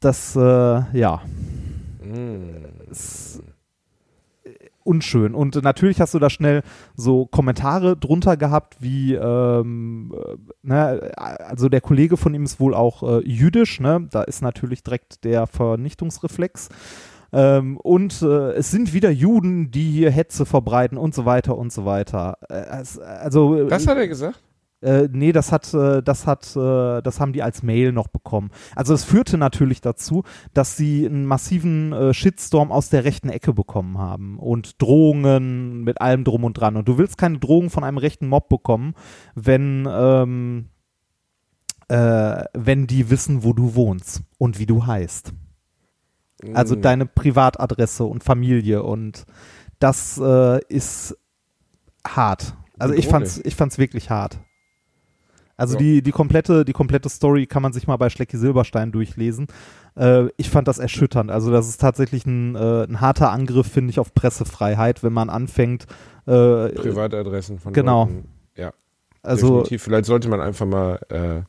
das 0.00 0.36
äh, 0.36 0.40
ja 0.40 1.22
Mm. 2.12 3.42
unschön. 4.84 5.34
Und 5.34 5.60
natürlich 5.62 6.00
hast 6.00 6.14
du 6.14 6.18
da 6.18 6.30
schnell 6.30 6.62
so 6.94 7.26
Kommentare 7.26 7.96
drunter 7.96 8.36
gehabt, 8.36 8.76
wie, 8.80 9.14
ähm, 9.14 10.14
äh, 10.16 10.36
ne, 10.62 11.12
also 11.16 11.68
der 11.68 11.80
Kollege 11.80 12.16
von 12.16 12.34
ihm 12.34 12.44
ist 12.44 12.60
wohl 12.60 12.74
auch 12.74 13.02
äh, 13.02 13.26
jüdisch, 13.28 13.80
ne? 13.80 14.06
Da 14.10 14.22
ist 14.22 14.42
natürlich 14.42 14.82
direkt 14.82 15.24
der 15.24 15.46
Vernichtungsreflex. 15.46 16.68
Ähm, 17.32 17.76
und 17.78 18.22
äh, 18.22 18.52
es 18.52 18.70
sind 18.70 18.92
wieder 18.92 19.10
Juden, 19.10 19.70
die 19.70 19.90
hier 19.90 20.10
Hetze 20.10 20.46
verbreiten 20.46 20.96
und 20.96 21.14
so 21.14 21.24
weiter 21.24 21.58
und 21.58 21.72
so 21.72 21.84
weiter. 21.84 22.38
Äh, 22.48 22.84
also 23.20 23.64
Das 23.68 23.86
hat 23.86 23.98
er 23.98 24.08
gesagt? 24.08 24.40
Äh, 24.82 25.08
nee, 25.10 25.32
das 25.32 25.52
hat, 25.52 25.72
äh, 25.72 26.02
das 26.02 26.26
hat, 26.26 26.54
äh, 26.54 27.00
das 27.00 27.18
haben 27.18 27.32
die 27.32 27.42
als 27.42 27.62
Mail 27.62 27.92
noch 27.92 28.08
bekommen. 28.08 28.50
Also 28.74 28.92
es 28.92 29.04
führte 29.04 29.38
natürlich 29.38 29.80
dazu, 29.80 30.22
dass 30.52 30.76
sie 30.76 31.06
einen 31.06 31.24
massiven 31.24 31.92
äh, 31.92 32.14
Shitstorm 32.14 32.70
aus 32.70 32.90
der 32.90 33.04
rechten 33.04 33.30
Ecke 33.30 33.54
bekommen 33.54 33.98
haben 33.98 34.38
und 34.38 34.80
Drohungen 34.82 35.82
mit 35.82 36.00
allem 36.00 36.24
drum 36.24 36.44
und 36.44 36.54
dran. 36.54 36.76
Und 36.76 36.88
du 36.88 36.98
willst 36.98 37.16
keine 37.16 37.38
Drohungen 37.38 37.70
von 37.70 37.84
einem 37.84 37.98
rechten 37.98 38.28
Mob 38.28 38.48
bekommen, 38.50 38.94
wenn 39.34 39.88
ähm, 39.90 40.66
äh, 41.88 42.44
wenn 42.52 42.86
die 42.86 43.10
wissen, 43.10 43.44
wo 43.44 43.52
du 43.54 43.74
wohnst 43.74 44.22
und 44.38 44.58
wie 44.58 44.66
du 44.66 44.86
heißt. 44.86 45.32
Also 46.52 46.76
Mm. 46.76 46.82
deine 46.82 47.06
Privatadresse 47.06 48.04
und 48.04 48.24
Familie 48.24 48.82
und 48.82 49.24
das 49.78 50.18
ist 50.68 51.16
hart. 52.06 52.56
Also 52.78 52.94
ich 52.94 53.08
fand's, 53.08 53.40
ich 53.42 53.54
fand's 53.56 53.78
wirklich 53.78 54.10
hart. 54.10 54.38
Also 55.56 55.74
Ja. 55.74 55.78
die, 55.78 56.02
die 56.02 56.10
komplette, 56.12 56.64
die 56.64 56.72
komplette 56.72 57.08
Story 57.08 57.46
kann 57.46 57.62
man 57.62 57.72
sich 57.72 57.86
mal 57.86 57.96
bei 57.96 58.10
Schlecki 58.10 58.36
Silberstein 58.36 58.92
durchlesen. 58.92 59.46
Äh, 59.96 60.26
ich 60.36 60.50
fand 60.50 60.68
das 60.68 60.78
erschütternd. 60.78 61.30
Also 61.30 61.50
das 61.50 61.68
ist 61.68 61.80
tatsächlich 61.80 62.26
ein, 62.26 62.54
äh, 62.56 62.84
ein 62.84 63.00
harter 63.00 63.30
Angriff, 63.30 63.66
finde 63.66 63.90
ich, 63.90 63.98
auf 63.98 64.12
Pressefreiheit, 64.14 65.02
wenn 65.02 65.12
man 65.14 65.30
anfängt. 65.30 65.84
Äh, 66.26 66.68
Privatadressen 66.70 67.58
von 67.58 67.72
Genau. 67.72 68.04
Leuten. 68.04 68.28
Ja, 68.56 68.72
also 69.22 69.46
definitiv. 69.60 69.82
Vielleicht 69.84 70.04
sollte 70.06 70.28
man 70.28 70.40
einfach 70.40 70.66
mal 70.66 70.98
äh, 71.08 71.42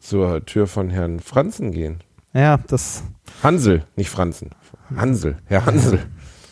zur 0.00 0.44
Tür 0.46 0.66
von 0.66 0.90
Herrn 0.90 1.20
Franzen 1.20 1.70
gehen. 1.72 2.00
ja, 2.32 2.58
das 2.66 3.04
Hansel, 3.42 3.84
nicht 3.96 4.10
Franzen. 4.10 4.50
Hansel, 4.96 5.36
Herr 5.44 5.66
Hansel. 5.66 6.00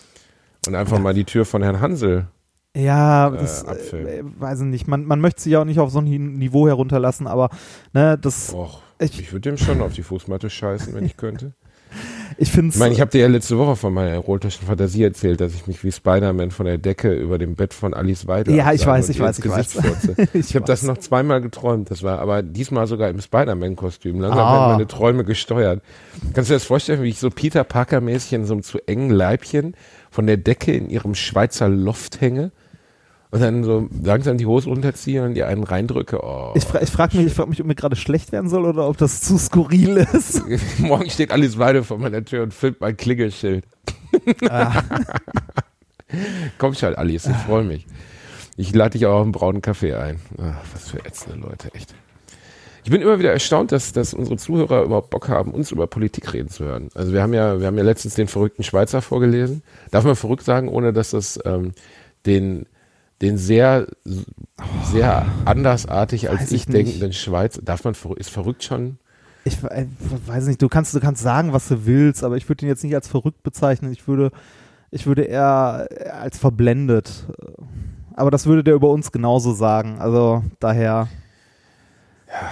Und 0.67 0.75
einfach 0.75 0.99
mal 0.99 1.14
die 1.14 1.25
Tür 1.25 1.45
von 1.45 1.62
Herrn 1.62 1.81
Hansel. 1.81 2.27
Ja, 2.76 3.28
äh, 3.28 3.38
das 3.38 3.64
abfilmen. 3.64 4.09
äh, 4.09 4.40
weiß 4.40 4.61
ich 4.61 4.66
nicht. 4.66 4.88
Man, 4.88 5.04
man 5.04 5.20
möchte 5.20 5.42
sie 5.42 5.50
ja 5.50 5.61
auch 5.61 5.64
nicht 5.64 5.78
auf 5.81 5.90
so 5.90 6.00
ein 6.00 6.04
Niveau 6.04 6.66
herunterlassen, 6.68 7.26
aber 7.26 7.50
ne, 7.92 8.18
das, 8.18 8.52
Och, 8.54 8.83
Ich, 9.00 9.18
Ich 9.20 9.33
würde 9.33 9.50
dem 9.50 9.57
schon 9.59 9.81
auf 9.81 9.92
die 9.92 10.02
Fußmatte 10.02 10.50
scheißen, 10.50 10.94
wenn 10.94 11.04
ich 11.04 11.16
könnte. 11.16 11.52
ich 12.37 12.50
finde 12.52 12.74
Ich 12.74 12.78
meine, 12.78 12.92
ich 12.92 13.00
habe 13.00 13.11
dir 13.11 13.22
ja 13.22 13.28
letzte 13.28 13.57
Woche 13.57 13.74
von 13.74 13.94
meiner 13.94 14.11
erotischen 14.11 14.66
Fantasie 14.66 15.02
erzählt, 15.04 15.40
dass 15.40 15.54
ich 15.54 15.66
mich 15.66 15.83
wie 15.83 15.90
Spider-Man 15.90 16.50
von 16.50 16.66
der 16.66 16.76
Decke 16.76 17.14
über 17.14 17.38
dem 17.38 17.54
Bett 17.57 17.72
von 17.72 17.94
Alice 17.94 18.26
Weidel 18.26 18.54
Ja, 18.54 18.72
ich 18.74 18.87
weiß, 18.87 19.09
ich 19.09 19.18
weiß, 19.18 19.38
ich 19.38 19.44
Gesicht 19.44 19.76
weiß. 19.76 20.28
Ich 20.35 20.50
Ich 20.50 20.54
habe 20.54 20.66
das 20.66 20.83
noch 20.83 20.98
zweimal 20.98 21.40
geträumt. 21.40 21.90
Das 21.90 22.02
war 22.02 22.18
aber 22.18 22.42
diesmal 22.42 22.87
sogar 22.87 23.09
im 23.09 23.20
Spider-Man-Kostüm. 23.20 24.20
Langsam 24.20 24.38
Ah. 24.46 24.52
werden 24.61 24.72
meine 24.72 24.87
Träume 24.87 25.24
gesteuert. 25.24 25.83
Kannst 26.35 26.50
du 26.50 26.52
dir 26.54 26.57
das 26.59 26.64
vorstellen, 26.64 27.02
wie 27.02 27.09
ich 27.09 27.18
so 27.18 27.31
Peter 27.31 27.64
Parker-mäßig 27.64 28.35
in 28.35 28.44
so 28.44 28.52
einem 28.52 28.62
zu 28.62 28.78
engen 28.87 29.09
Leibchen 29.11 29.74
von 30.11 30.27
der 30.27 30.37
Decke 30.37 30.73
in 30.73 30.88
ihrem 30.88 31.14
Schweizer 31.14 31.68
Loft 31.68 32.21
hänge 32.21 32.51
und 33.31 33.40
dann 33.40 33.62
so 33.64 33.88
langsam 34.03 34.38
die 34.38 34.47
Hose 34.47 34.68
runterziehe 34.68 35.23
und 35.25 35.35
dir 35.35 35.47
einen 35.49 35.64
reindrücke? 35.64 36.23
Oh. 36.23 36.53
ich, 36.55 36.64
fra 36.64 36.81
ich 36.81 36.90
frage 36.90 37.16
mich, 37.16 37.27
ich 37.27 37.35
frag 37.35 37.49
mich, 37.49 37.61
ob 37.61 37.66
mir 37.66 37.75
gerade 37.75 37.97
schlecht 37.97 38.33
werden 38.33 38.49
soll 38.49 38.64
oder 38.64 38.88
ob 38.88 38.97
das 38.97 39.21
zu 39.21 39.37
skurril 39.38 39.99
ist. 39.99 40.42
Morgen 40.79 41.11
steht 41.11 41.31
Alice 41.31 41.59
Weidel 41.59 41.83
vor 41.83 41.99
meiner 41.99 42.25
Tür 42.25 42.42
und 42.42 42.55
filmt 42.55 42.81
mein 42.81 42.97
Klingelschild. 42.97 43.64
Ah. 44.49 44.83
Komm 46.59 46.75
schon, 46.75 46.94
Alice, 46.94 47.27
ich 47.27 47.37
freue 47.37 47.64
mich. 47.64 47.87
Ich 48.57 48.75
lade 48.75 48.90
dich 48.99 49.07
auch 49.07 49.16
auf 49.18 49.23
einen 49.23 49.33
braunen 49.33 49.62
Kaffee 49.62 49.94
ein. 49.94 50.18
Ach, 50.38 50.57
was 50.73 50.90
für 50.90 51.05
ätzende 51.05 51.38
Leute, 51.38 51.73
echt. 51.75 51.94
Ich 52.88 52.90
bin 52.90 53.03
immer 53.03 53.18
wieder 53.18 53.35
erstaunt, 53.35 53.70
dass, 53.70 53.92
dass 53.92 54.14
unsere 54.14 54.38
Zuhörer 54.38 54.83
überhaupt 54.83 55.11
Bock 55.11 55.29
haben, 55.29 55.53
uns 55.53 55.72
über 55.72 55.87
Politik 55.87 56.33
reden 56.33 56.48
zu 56.48 56.64
hören. 56.64 56.88
Also 56.94 57.12
wir 57.12 57.20
haben 57.20 57.35
ja, 57.35 57.61
wir 57.61 57.66
haben 57.66 57.77
ja 57.77 57.85
letztens 57.85 58.14
den 58.14 58.29
verrückten 58.29 58.62
Schweizer 58.62 59.03
vorgelesen. 59.03 59.62
Darf 59.90 60.05
man 60.05 60.16
verrückt 60.16 60.42
sagen, 60.42 60.70
ohne 60.70 60.94
dass 60.94 61.11
das 61.11 61.38
ähm, 61.44 61.72
den, 62.24 62.64
den 63.20 63.37
sehr, 63.37 63.88
sehr 64.90 65.27
andersartig 65.44 66.31
als 66.31 66.51
ich, 66.51 66.62
ich 66.62 66.66
denkenden 66.66 67.12
Schweizer, 67.12 67.61
darf 67.61 67.85
man 67.85 67.92
verrückt, 67.92 68.20
ist 68.20 68.31
verrückt 68.31 68.64
schon? 68.64 68.96
Ich 69.44 69.62
äh, 69.64 69.85
weiß 70.24 70.46
nicht, 70.46 70.62
du 70.62 70.70
kannst, 70.70 70.94
du 70.94 71.01
kannst 71.01 71.22
sagen, 71.22 71.53
was 71.53 71.68
du 71.68 71.85
willst, 71.85 72.24
aber 72.24 72.38
ich 72.38 72.48
würde 72.48 72.64
ihn 72.64 72.70
jetzt 72.70 72.85
nicht 72.85 72.94
als 72.94 73.07
verrückt 73.07 73.42
bezeichnen. 73.42 73.92
Ich 73.92 74.09
würde, 74.09 74.31
ich 74.90 75.07
würde 75.07 75.24
eher 75.24 75.88
als 76.18 76.38
verblendet. 76.38 77.27
Aber 78.14 78.31
das 78.31 78.46
würde 78.46 78.64
der 78.64 78.77
über 78.77 78.88
uns 78.88 79.12
genauso 79.12 79.53
sagen. 79.53 79.98
Also 79.98 80.42
daher. 80.59 81.09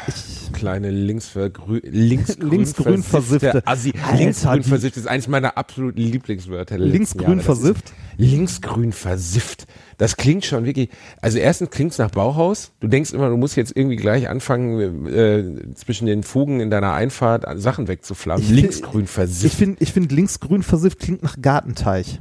Ich, 0.08 0.52
kleine 0.52 0.90
linksgrün, 0.90 1.82
Linksgrün 1.82 3.02
versiffte. 3.02 3.62
Assi. 3.66 3.92
Alter, 4.02 4.16
linksgrün 4.18 4.62
versifft 4.62 4.96
ist 4.96 5.06
eines 5.06 5.28
meiner 5.28 5.58
absoluten 5.58 6.00
Lieblingswörter. 6.00 6.78
linksgrün 6.78 7.40
versifft. 7.40 7.92
Linksgrün 8.16 8.92
versifft. 8.92 9.66
Das 9.98 10.16
klingt 10.16 10.46
schon 10.46 10.64
wirklich. 10.64 10.88
Also 11.20 11.38
erstens 11.38 11.70
klingt 11.70 11.92
es 11.92 11.98
nach 11.98 12.10
Bauhaus. 12.10 12.72
Du 12.80 12.88
denkst 12.88 13.12
immer, 13.12 13.28
du 13.28 13.36
musst 13.36 13.56
jetzt 13.56 13.76
irgendwie 13.76 13.96
gleich 13.96 14.28
anfangen, 14.28 15.06
äh, 15.08 15.74
zwischen 15.74 16.06
den 16.06 16.22
Fugen 16.22 16.60
in 16.60 16.70
deiner 16.70 16.94
Einfahrt 16.94 17.44
Sachen 17.60 17.86
wegzuflammen. 17.88 18.42
Ich 18.42 18.50
linksgrün 18.50 19.04
Ich 19.04 19.10
versifft. 19.10 19.56
finde, 19.56 19.76
ich 19.82 19.92
find 19.92 20.10
linksgrün 20.10 20.62
versifft 20.62 21.00
klingt 21.00 21.22
nach 21.22 21.36
Gartenteich. 21.40 22.20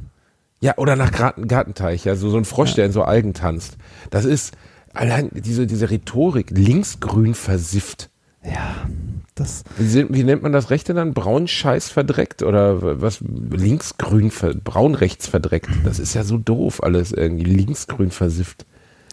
Ja, 0.60 0.74
oder 0.78 0.96
nach 0.96 1.12
Garten, 1.12 1.48
Gartenteich, 1.48 2.04
ja, 2.06 2.16
so, 2.16 2.30
so 2.30 2.38
ein 2.38 2.46
Frosch, 2.46 2.74
der 2.74 2.86
in 2.86 2.92
so 2.92 3.02
Algen 3.02 3.34
tanzt. 3.34 3.76
Das 4.10 4.24
ist 4.24 4.54
allein 4.96 5.30
diese, 5.32 5.66
diese 5.66 5.90
Rhetorik, 5.90 6.50
linksgrün 6.50 7.34
versifft. 7.34 8.10
Ja, 8.44 8.88
das. 9.34 9.64
Wie, 9.76 10.06
wie 10.08 10.24
nennt 10.24 10.42
man 10.42 10.52
das 10.52 10.70
Rechte 10.70 10.94
dann? 10.94 11.14
Braunscheiß 11.14 11.90
verdreckt 11.90 12.42
oder 12.42 13.00
was? 13.00 13.20
Linksgrün, 13.20 14.30
braunrechts 14.62 15.26
verdreckt. 15.26 15.68
Das 15.84 15.98
ist 15.98 16.14
ja 16.14 16.24
so 16.24 16.38
doof 16.38 16.82
alles 16.82 17.12
irgendwie. 17.12 17.44
Linksgrün 17.44 18.10
versifft. 18.10 18.66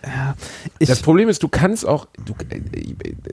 Ja, 0.05 0.35
das 0.79 1.01
Problem 1.01 1.29
ist, 1.29 1.43
du 1.43 1.47
kannst 1.47 1.87
auch, 1.87 2.07
du, 2.25 2.35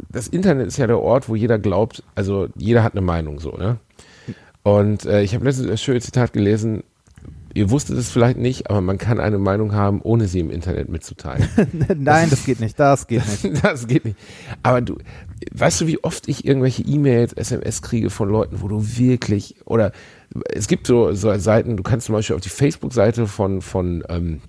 das 0.09 0.29
Internet 0.29 0.69
ist 0.69 0.77
ja 0.77 0.87
der 0.87 1.01
Ort, 1.01 1.29
wo 1.29 1.35
jeder 1.35 1.59
glaubt, 1.59 2.05
also 2.15 2.49
jeder 2.57 2.85
hat 2.85 2.93
eine 2.93 3.01
Meinung 3.01 3.41
so, 3.41 3.51
ne? 3.57 3.79
Und 4.63 5.05
äh, 5.05 5.23
ich 5.23 5.35
habe 5.35 5.45
letztens 5.45 5.69
das 5.69 5.83
schöne 5.83 6.01
Zitat 6.01 6.33
gelesen, 6.33 6.85
ihr 7.55 7.71
wusstet 7.71 7.99
es 7.99 8.11
vielleicht 8.11 8.39
nicht, 8.39 8.71
aber 8.71 8.81
man 8.81 8.99
kann 8.99 9.21
eine 9.21 9.39
Meinung 9.39 9.73
haben, 9.73 10.01
ohne 10.03 10.29
sie 10.29 10.41
im 10.41 10.51
Internet 10.51 10.89
mitzuteilen. 10.89 11.49
nein, 11.97 12.31
das 12.31 12.45
geht 12.45 12.61
nicht, 12.61 12.79
das 12.79 13.07
geht 13.07 13.23
nicht. 13.27 13.63
Das 13.63 13.87
geht 13.87 14.05
nicht. 14.05 14.17
Aber 14.63 14.81
du, 14.81 14.97
weißt 15.53 15.81
du, 15.81 15.87
wie 15.87 16.03
oft 16.03 16.29
ich 16.29 16.45
irgendwelche 16.45 16.83
E-Mails, 16.83 17.33
SMS 17.33 17.83
kriege 17.83 18.11
von 18.11 18.29
Leuten, 18.29 18.61
wo 18.63 18.69
du 18.69 18.97
wirklich, 18.97 19.57
oder 19.65 19.93
es 20.53 20.69
gibt 20.69 20.87
so, 20.87 21.13
so 21.13 21.37
Seiten, 21.39 21.77
du 21.77 21.83
kannst 21.83 22.07
zum 22.07 22.15
Beispiel 22.15 22.37
auf 22.37 22.43
die 22.43 22.49
Facebook-Seite 22.49 23.27
von, 23.27 23.61
von, 23.63 24.05
ähm, 24.09 24.41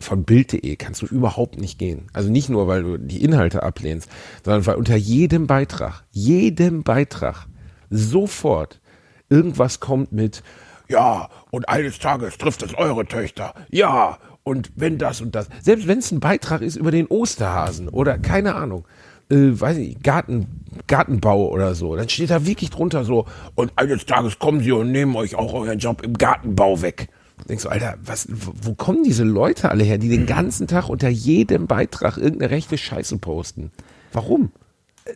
von 0.00 0.24
Bild.de 0.24 0.76
kannst 0.76 1.02
du 1.02 1.06
überhaupt 1.06 1.60
nicht 1.60 1.78
gehen. 1.78 2.06
Also 2.12 2.30
nicht 2.30 2.48
nur, 2.48 2.66
weil 2.66 2.82
du 2.82 2.96
die 2.96 3.22
Inhalte 3.22 3.62
ablehnst, 3.62 4.10
sondern 4.44 4.66
weil 4.66 4.76
unter 4.76 4.96
jedem 4.96 5.46
Beitrag, 5.46 6.04
jedem 6.10 6.82
Beitrag 6.82 7.46
sofort 7.90 8.80
irgendwas 9.28 9.80
kommt 9.80 10.12
mit, 10.12 10.42
ja, 10.90 11.28
und 11.50 11.68
eines 11.68 11.98
Tages 11.98 12.36
trifft 12.36 12.62
es 12.62 12.74
eure 12.74 13.06
Töchter, 13.06 13.54
ja, 13.70 14.18
und 14.42 14.72
wenn 14.74 14.98
das 14.98 15.20
und 15.20 15.34
das, 15.34 15.48
selbst 15.62 15.86
wenn 15.86 15.98
es 15.98 16.10
ein 16.10 16.20
Beitrag 16.20 16.62
ist 16.62 16.76
über 16.76 16.90
den 16.90 17.06
Osterhasen 17.06 17.88
oder 17.88 18.18
keine 18.18 18.54
Ahnung, 18.56 18.84
äh, 19.30 19.36
weiß 19.52 19.76
ich, 19.78 20.02
Garten, 20.02 20.46
Gartenbau 20.88 21.48
oder 21.48 21.74
so, 21.74 21.94
dann 21.94 22.08
steht 22.08 22.30
da 22.30 22.44
wirklich 22.44 22.70
drunter 22.70 23.04
so, 23.04 23.26
und 23.54 23.72
eines 23.76 24.06
Tages 24.06 24.38
kommen 24.38 24.60
sie 24.60 24.72
und 24.72 24.90
nehmen 24.90 25.14
euch 25.14 25.36
auch 25.36 25.54
euren 25.54 25.78
Job 25.78 26.02
im 26.02 26.14
Gartenbau 26.14 26.82
weg. 26.82 27.08
Denkst 27.48 27.62
du, 27.62 27.68
Alter, 27.70 27.94
was, 28.04 28.28
wo 28.30 28.74
kommen 28.74 29.02
diese 29.02 29.24
Leute 29.24 29.70
alle 29.70 29.84
her, 29.84 29.98
die 29.98 30.08
den 30.08 30.26
ganzen 30.26 30.66
Tag 30.66 30.88
unter 30.88 31.08
jedem 31.08 31.66
Beitrag 31.66 32.18
irgendeine 32.18 32.50
rechte 32.50 32.76
Scheiße 32.76 33.18
posten? 33.18 33.70
Warum? 34.12 34.50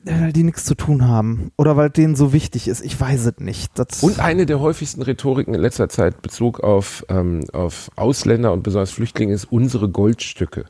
Weil 0.05 0.33
die 0.33 0.43
nichts 0.43 0.65
zu 0.65 0.75
tun 0.75 1.07
haben. 1.07 1.51
Oder 1.57 1.77
weil 1.77 1.91
denen 1.91 2.17
so 2.17 2.33
wichtig 2.33 2.69
ist. 2.69 2.85
Ich 2.85 2.99
weiß 3.01 3.27
es 3.27 3.39
nicht. 3.39 3.79
Das, 3.79 4.03
Und 4.03 4.19
eine 4.21 4.47
der 4.47 4.61
häufigsten 4.61 5.03
Rhetoriken 5.03 5.55
in 5.55 5.61
letzter 5.61 5.89
Zeit 5.89 6.23
Bezug 6.23 6.61
auf, 6.61 7.05
ähm, 7.09 7.45
auf 7.53 7.91
Ausländer 7.97 8.53
und 8.53 8.63
besonders 8.63 8.91
Flüchtlinge 8.91 9.33
ist 9.33 9.45
unsere 9.51 9.89
Goldstücke. 9.89 10.65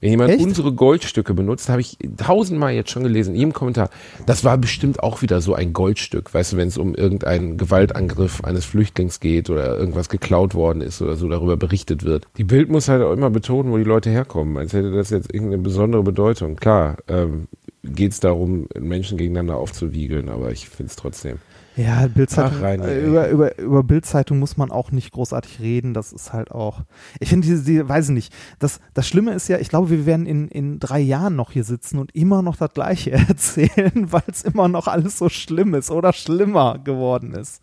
Wenn 0.00 0.10
jemand 0.10 0.32
Echt? 0.32 0.44
unsere 0.44 0.72
Goldstücke 0.72 1.32
benutzt, 1.32 1.70
habe 1.70 1.80
ich 1.80 1.96
tausendmal 2.18 2.74
jetzt 2.74 2.90
schon 2.90 3.02
gelesen, 3.02 3.30
in 3.30 3.40
jedem 3.40 3.52
Kommentar, 3.54 3.88
das 4.26 4.44
war 4.44 4.58
bestimmt 4.58 5.02
auch 5.02 5.22
wieder 5.22 5.40
so 5.40 5.54
ein 5.54 5.72
Goldstück, 5.72 6.34
weißt 6.34 6.52
du, 6.52 6.56
wenn 6.58 6.68
es 6.68 6.76
um 6.76 6.94
irgendeinen 6.94 7.56
Gewaltangriff 7.56 8.44
eines 8.44 8.66
Flüchtlings 8.66 9.20
geht 9.20 9.48
oder 9.48 9.78
irgendwas 9.78 10.10
geklaut 10.10 10.54
worden 10.54 10.82
ist 10.82 11.00
oder 11.00 11.16
so 11.16 11.28
darüber 11.30 11.56
berichtet 11.56 12.04
wird. 12.04 12.26
Die 12.36 12.44
Bild 12.44 12.68
muss 12.68 12.88
halt 12.88 13.02
auch 13.02 13.12
immer 13.12 13.30
betonen, 13.30 13.72
wo 13.72 13.78
die 13.78 13.84
Leute 13.84 14.10
herkommen, 14.10 14.58
als 14.58 14.74
hätte 14.74 14.92
das 14.92 15.08
jetzt 15.08 15.32
irgendeine 15.32 15.62
besondere 15.62 16.02
Bedeutung. 16.02 16.56
Klar, 16.56 16.98
ähm, 17.08 17.48
geht 17.94 18.12
es 18.12 18.20
darum, 18.20 18.68
Menschen 18.78 19.18
gegeneinander 19.18 19.56
aufzuwiegeln, 19.56 20.28
aber 20.28 20.52
ich 20.52 20.68
finde 20.68 20.90
es 20.90 20.96
trotzdem. 20.96 21.38
Ja, 21.76 22.06
Bildzeitung. 22.06 22.62
Äh, 22.62 23.04
über 23.04 23.28
über, 23.28 23.58
über 23.58 23.82
Bildzeitung 23.82 24.38
muss 24.38 24.56
man 24.56 24.70
auch 24.70 24.92
nicht 24.92 25.12
großartig 25.12 25.60
reden. 25.60 25.92
Das 25.92 26.10
ist 26.12 26.32
halt 26.32 26.50
auch. 26.50 26.84
Ich 27.20 27.28
finde, 27.28 27.46
diese, 27.46 27.64
die, 27.64 27.86
weiß 27.86 28.08
ich 28.08 28.14
nicht. 28.14 28.34
Das, 28.58 28.80
das 28.94 29.06
Schlimme 29.06 29.34
ist 29.34 29.48
ja, 29.48 29.58
ich 29.58 29.68
glaube, 29.68 29.90
wir 29.90 30.06
werden 30.06 30.24
in, 30.24 30.48
in 30.48 30.78
drei 30.80 31.00
Jahren 31.00 31.36
noch 31.36 31.52
hier 31.52 31.64
sitzen 31.64 31.98
und 31.98 32.14
immer 32.14 32.40
noch 32.40 32.56
das 32.56 32.72
Gleiche 32.72 33.12
erzählen, 33.28 34.10
weil 34.10 34.22
es 34.26 34.42
immer 34.42 34.68
noch 34.68 34.86
alles 34.86 35.18
so 35.18 35.28
schlimm 35.28 35.74
ist 35.74 35.90
oder 35.90 36.14
schlimmer 36.14 36.78
geworden 36.78 37.34
ist. 37.34 37.62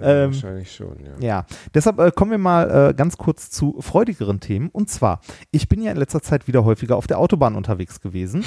Ja, 0.00 0.24
Ähm, 0.24 0.32
wahrscheinlich 0.32 0.72
schon, 0.72 0.96
ja. 1.00 1.26
Ja, 1.26 1.46
deshalb 1.74 1.98
äh, 1.98 2.12
kommen 2.12 2.30
wir 2.30 2.38
mal 2.38 2.90
äh, 2.90 2.94
ganz 2.94 3.16
kurz 3.16 3.50
zu 3.50 3.76
freudigeren 3.80 4.38
Themen. 4.38 4.68
Und 4.68 4.88
zwar, 4.88 5.20
ich 5.50 5.68
bin 5.68 5.82
ja 5.82 5.90
in 5.90 5.96
letzter 5.96 6.22
Zeit 6.22 6.46
wieder 6.46 6.64
häufiger 6.64 6.96
auf 6.96 7.08
der 7.08 7.18
Autobahn 7.18 7.56
unterwegs 7.56 8.00
gewesen. 8.00 8.44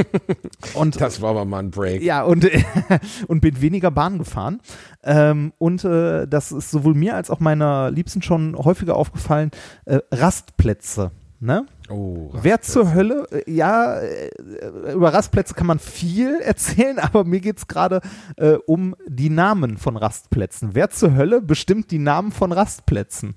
und 0.74 1.00
Das 1.00 1.20
war 1.20 1.30
aber 1.30 1.44
mal 1.44 1.58
ein 1.64 1.70
Break. 1.72 2.02
ja, 2.02 2.22
und, 2.22 2.48
und 3.26 3.40
bin 3.40 3.60
weniger 3.60 3.90
Bahn 3.90 4.18
gefahren. 4.18 4.35
Ähm, 5.02 5.52
und 5.58 5.84
äh, 5.84 6.26
das 6.26 6.52
ist 6.52 6.70
sowohl 6.70 6.94
mir 6.94 7.14
als 7.14 7.30
auch 7.30 7.40
meiner 7.40 7.90
Liebsten 7.90 8.22
schon 8.22 8.56
häufiger 8.56 8.96
aufgefallen, 8.96 9.50
äh, 9.84 10.00
Rastplätze. 10.12 11.10
Ne? 11.38 11.66
Oh, 11.90 12.30
Wer 12.32 12.62
zur 12.62 12.94
Hölle, 12.94 13.26
äh, 13.30 13.50
ja, 13.50 14.00
äh, 14.00 14.30
über 14.94 15.12
Rastplätze 15.12 15.54
kann 15.54 15.66
man 15.66 15.78
viel 15.78 16.36
erzählen, 16.40 16.98
aber 16.98 17.24
mir 17.24 17.40
geht 17.40 17.58
es 17.58 17.68
gerade 17.68 18.00
äh, 18.36 18.54
um 18.66 18.96
die 19.06 19.28
Namen 19.28 19.76
von 19.76 19.96
Rastplätzen. 19.96 20.70
Wer 20.72 20.90
zur 20.90 21.14
Hölle 21.14 21.42
bestimmt 21.42 21.90
die 21.90 21.98
Namen 21.98 22.32
von 22.32 22.52
Rastplätzen? 22.52 23.34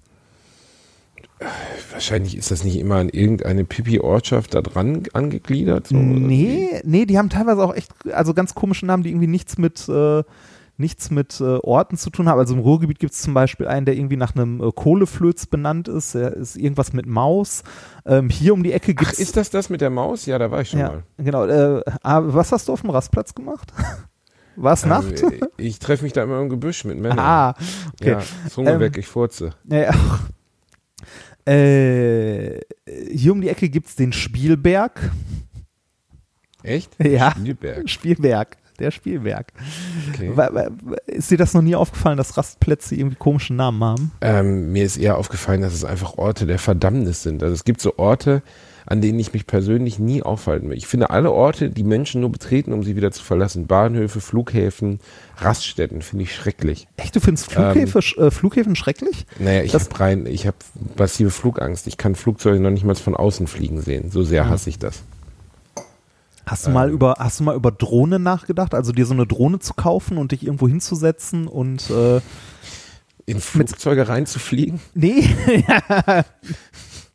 Wahrscheinlich 1.91 2.37
ist 2.37 2.51
das 2.51 2.65
nicht 2.65 2.77
immer 2.77 2.95
an 2.95 3.09
irgendeine 3.09 3.63
Pipi-Ortschaft 3.63 4.53
da 4.53 4.61
dran 4.61 5.03
angegliedert. 5.13 5.87
So 5.87 5.95
Nee, 5.95 6.81
nee, 6.83 7.05
die 7.05 7.17
haben 7.17 7.29
teilweise 7.29 7.63
auch 7.63 7.73
echt, 7.73 7.91
also 8.11 8.33
ganz 8.33 8.55
komische 8.55 8.85
Namen, 8.85 9.03
die 9.03 9.09
irgendwie 9.09 9.27
nichts 9.27 9.57
mit, 9.57 9.87
äh, 9.87 10.23
nichts 10.79 11.11
mit 11.11 11.39
äh, 11.41 11.57
Orten 11.57 11.97
zu 11.97 12.09
tun 12.09 12.29
haben. 12.29 12.39
Also 12.39 12.55
im 12.55 12.61
Ruhrgebiet 12.61 12.99
gibt 12.99 13.13
es 13.13 13.21
zum 13.21 13.33
Beispiel 13.33 13.67
einen, 13.67 13.85
der 13.85 13.95
irgendwie 13.95 14.15
nach 14.17 14.35
einem 14.35 14.61
äh, 14.61 14.71
Kohleflöz 14.71 15.45
benannt 15.45 15.87
ist. 15.87 16.15
Der 16.15 16.33
ist 16.33 16.55
irgendwas 16.55 16.93
mit 16.93 17.05
Maus. 17.05 17.63
Ähm, 18.05 18.29
hier 18.29 18.53
um 18.53 18.63
die 18.63 18.71
Ecke 18.71 18.93
gibt 18.95 19.11
es. 19.11 19.19
ist 19.19 19.37
das 19.37 19.49
das 19.49 19.69
mit 19.69 19.81
der 19.81 19.89
Maus? 19.89 20.25
Ja, 20.25 20.39
da 20.39 20.49
war 20.51 20.61
ich 20.61 20.69
schon 20.69 20.79
ja, 20.79 20.87
mal. 20.89 21.03
genau. 21.17 21.45
Äh, 21.45 21.83
ah, 22.01 22.21
was 22.23 22.51
hast 22.51 22.67
du 22.67 22.73
auf 22.73 22.81
dem 22.81 22.89
Rastplatz 22.89 23.35
gemacht? 23.35 23.73
War 24.55 24.73
es 24.73 24.85
Nacht? 24.85 25.23
Ähm, 25.23 25.39
ich 25.55 25.79
treffe 25.79 26.03
mich 26.03 26.11
da 26.11 26.23
immer 26.23 26.41
im 26.41 26.49
Gebüsch 26.49 26.83
mit 26.83 26.99
Männern. 26.99 27.19
ah, 27.19 27.55
okay. 27.93 28.11
Ja, 28.11 28.23
Zunge 28.49 28.71
Ähm, 28.71 28.79
weg, 28.81 28.97
ich 28.97 29.07
furze. 29.07 29.51
Ja, 29.63 29.93
äh, 31.49 32.59
hier 33.09 33.31
um 33.31 33.39
die 33.39 33.47
Ecke 33.47 33.69
gibt 33.69 33.87
es 33.87 33.95
den 33.95 34.11
Spielberg. 34.11 35.11
Echt? 36.61 36.91
Ja. 37.01 37.31
Spielberg. 37.31 37.89
Spielberg. 37.89 38.57
Der 38.79 38.91
Spielberg. 38.91 39.47
Okay. 40.09 40.31
Ist 41.07 41.31
dir 41.31 41.37
das 41.37 41.53
noch 41.53 41.61
nie 41.61 41.75
aufgefallen, 41.75 42.17
dass 42.17 42.37
Rastplätze 42.37 42.95
irgendwie 42.95 43.17
komischen 43.17 43.55
Namen 43.55 43.83
haben? 43.83 44.11
Ähm, 44.21 44.71
mir 44.71 44.83
ist 44.83 44.97
eher 44.97 45.17
aufgefallen, 45.17 45.61
dass 45.61 45.73
es 45.73 45.83
einfach 45.83 46.17
Orte 46.17 46.45
der 46.45 46.59
Verdammnis 46.59 47.23
sind. 47.23 47.43
Also 47.43 47.53
es 47.53 47.63
gibt 47.63 47.81
so 47.81 47.97
Orte, 47.97 48.41
an 48.85 49.01
denen 49.01 49.19
ich 49.19 49.33
mich 49.33 49.45
persönlich 49.45 49.99
nie 49.99 50.23
aufhalten 50.23 50.69
will. 50.69 50.77
Ich 50.77 50.87
finde 50.87 51.11
alle 51.11 51.31
Orte, 51.31 51.69
die 51.69 51.83
Menschen 51.83 52.21
nur 52.21 52.31
betreten, 52.31 52.73
um 52.73 52.83
sie 52.83 52.95
wieder 52.95 53.11
zu 53.11 53.23
verlassen, 53.23 53.67
Bahnhöfe, 53.67 54.19
Flughäfen, 54.19 54.99
Raststätten, 55.37 56.01
finde 56.01 56.23
ich 56.23 56.33
schrecklich. 56.33 56.87
Echt, 56.97 57.15
du 57.15 57.19
findest 57.19 57.51
Flughäfen, 57.51 58.01
äh, 58.17 58.31
Flughäfen 58.31 58.75
schrecklich? 58.75 59.27
Naja, 59.37 59.61
ich 59.61 59.75
habe 59.75 59.85
rein, 59.99 60.25
ich 60.25 60.47
habe 60.47 60.57
massive 60.97 61.29
Flugangst. 61.29 61.85
Ich 61.85 61.97
kann 61.97 62.15
Flugzeuge 62.15 62.59
noch 62.59 62.71
nicht 62.71 62.83
mal 62.83 62.95
von 62.95 63.15
außen 63.15 63.45
fliegen 63.45 63.81
sehen. 63.81 64.09
So 64.09 64.23
sehr 64.23 64.49
hasse 64.49 64.69
ich 64.69 64.79
das. 64.79 65.03
Hast 66.49 66.65
du 66.65 66.71
mal 66.71 66.89
über, 66.89 67.15
hast 67.19 67.39
du 67.39 67.43
mal 67.43 67.55
über 67.55 67.71
Drohnen 67.71 68.23
nachgedacht? 68.23 68.73
Also 68.73 68.91
dir 68.91 69.05
so 69.05 69.13
eine 69.13 69.27
Drohne 69.27 69.59
zu 69.59 69.73
kaufen 69.75 70.17
und 70.17 70.31
dich 70.31 70.43
irgendwo 70.45 70.67
hinzusetzen 70.67 71.47
und 71.47 71.89
äh, 71.91 72.21
In 73.25 73.39
Flugzeuge 73.39 74.07
reinzufliegen? 74.09 74.79
nee, 74.95 75.29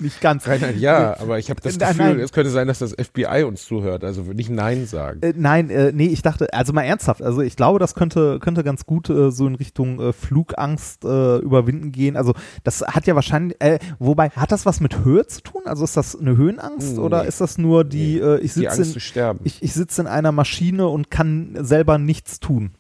nicht 0.01 0.21
ganz. 0.21 0.47
Reinhard, 0.47 0.77
ja, 0.77 1.19
aber 1.21 1.39
ich 1.39 1.51
habe 1.51 1.61
das 1.61 1.79
Nein, 1.79 1.89
Gefühl, 1.97 2.07
nein. 2.15 2.21
es 2.21 2.33
könnte 2.33 2.51
sein, 2.51 2.67
dass 2.69 2.79
das 2.79 2.93
FBI 2.93 3.45
uns 3.45 3.65
zuhört. 3.65 4.05
Also 4.05 4.27
würde 4.27 4.41
ich 4.41 4.51
Nein 4.51 4.87
sagen. 4.87 5.21
Äh, 5.23 5.33
nein, 5.37 5.71
äh, 5.71 5.93
nee, 5.93 6.07
ich 6.07 6.23
dachte, 6.23 6.53
also 6.53 6.73
mal 6.73 6.83
ernsthaft, 6.83 7.23
also 7.23 7.41
ich 7.41 7.57
glaube, 7.57 7.79
das 7.79 7.95
könnte, 7.95 8.39
könnte 8.41 8.65
ganz 8.65 8.87
gut 8.87 9.09
äh, 9.11 9.31
so 9.31 9.47
in 9.47 9.55
Richtung 9.55 10.01
äh, 10.01 10.13
Flugangst 10.13 11.05
äh, 11.05 11.37
überwinden 11.39 11.93
gehen. 11.93 12.17
Also 12.17 12.35
das 12.63 12.83
hat 12.83 13.07
ja 13.07 13.15
wahrscheinlich, 13.15 13.61
äh, 13.61 13.79
wobei, 13.99 14.31
hat 14.31 14.53
das 14.53 14.67
was 14.67 14.81
mit 14.81 15.05
Höhe 15.05 15.27
zu 15.27 15.43
tun? 15.43 15.63
Also 15.65 15.85
ist 15.85 15.97
das 15.97 16.19
eine 16.19 16.37
Höhenangst 16.37 16.95
Nee. 16.97 16.99
oder 16.99 17.25
ist 17.25 17.41
das 17.41 17.59
nur 17.59 17.85
die, 17.85 18.19
äh, 18.19 18.39
ich 18.41 18.53
sitze 18.53 18.83
in, 18.83 19.39
ich, 19.45 19.63
ich 19.63 19.73
sitze 19.75 20.03
in 20.03 20.07
einer 20.07 20.33
Maschine 20.33 20.89
und 20.89 21.11
kann 21.11 21.57
selber 21.61 21.99
nichts 21.99 22.41
tun? 22.41 22.73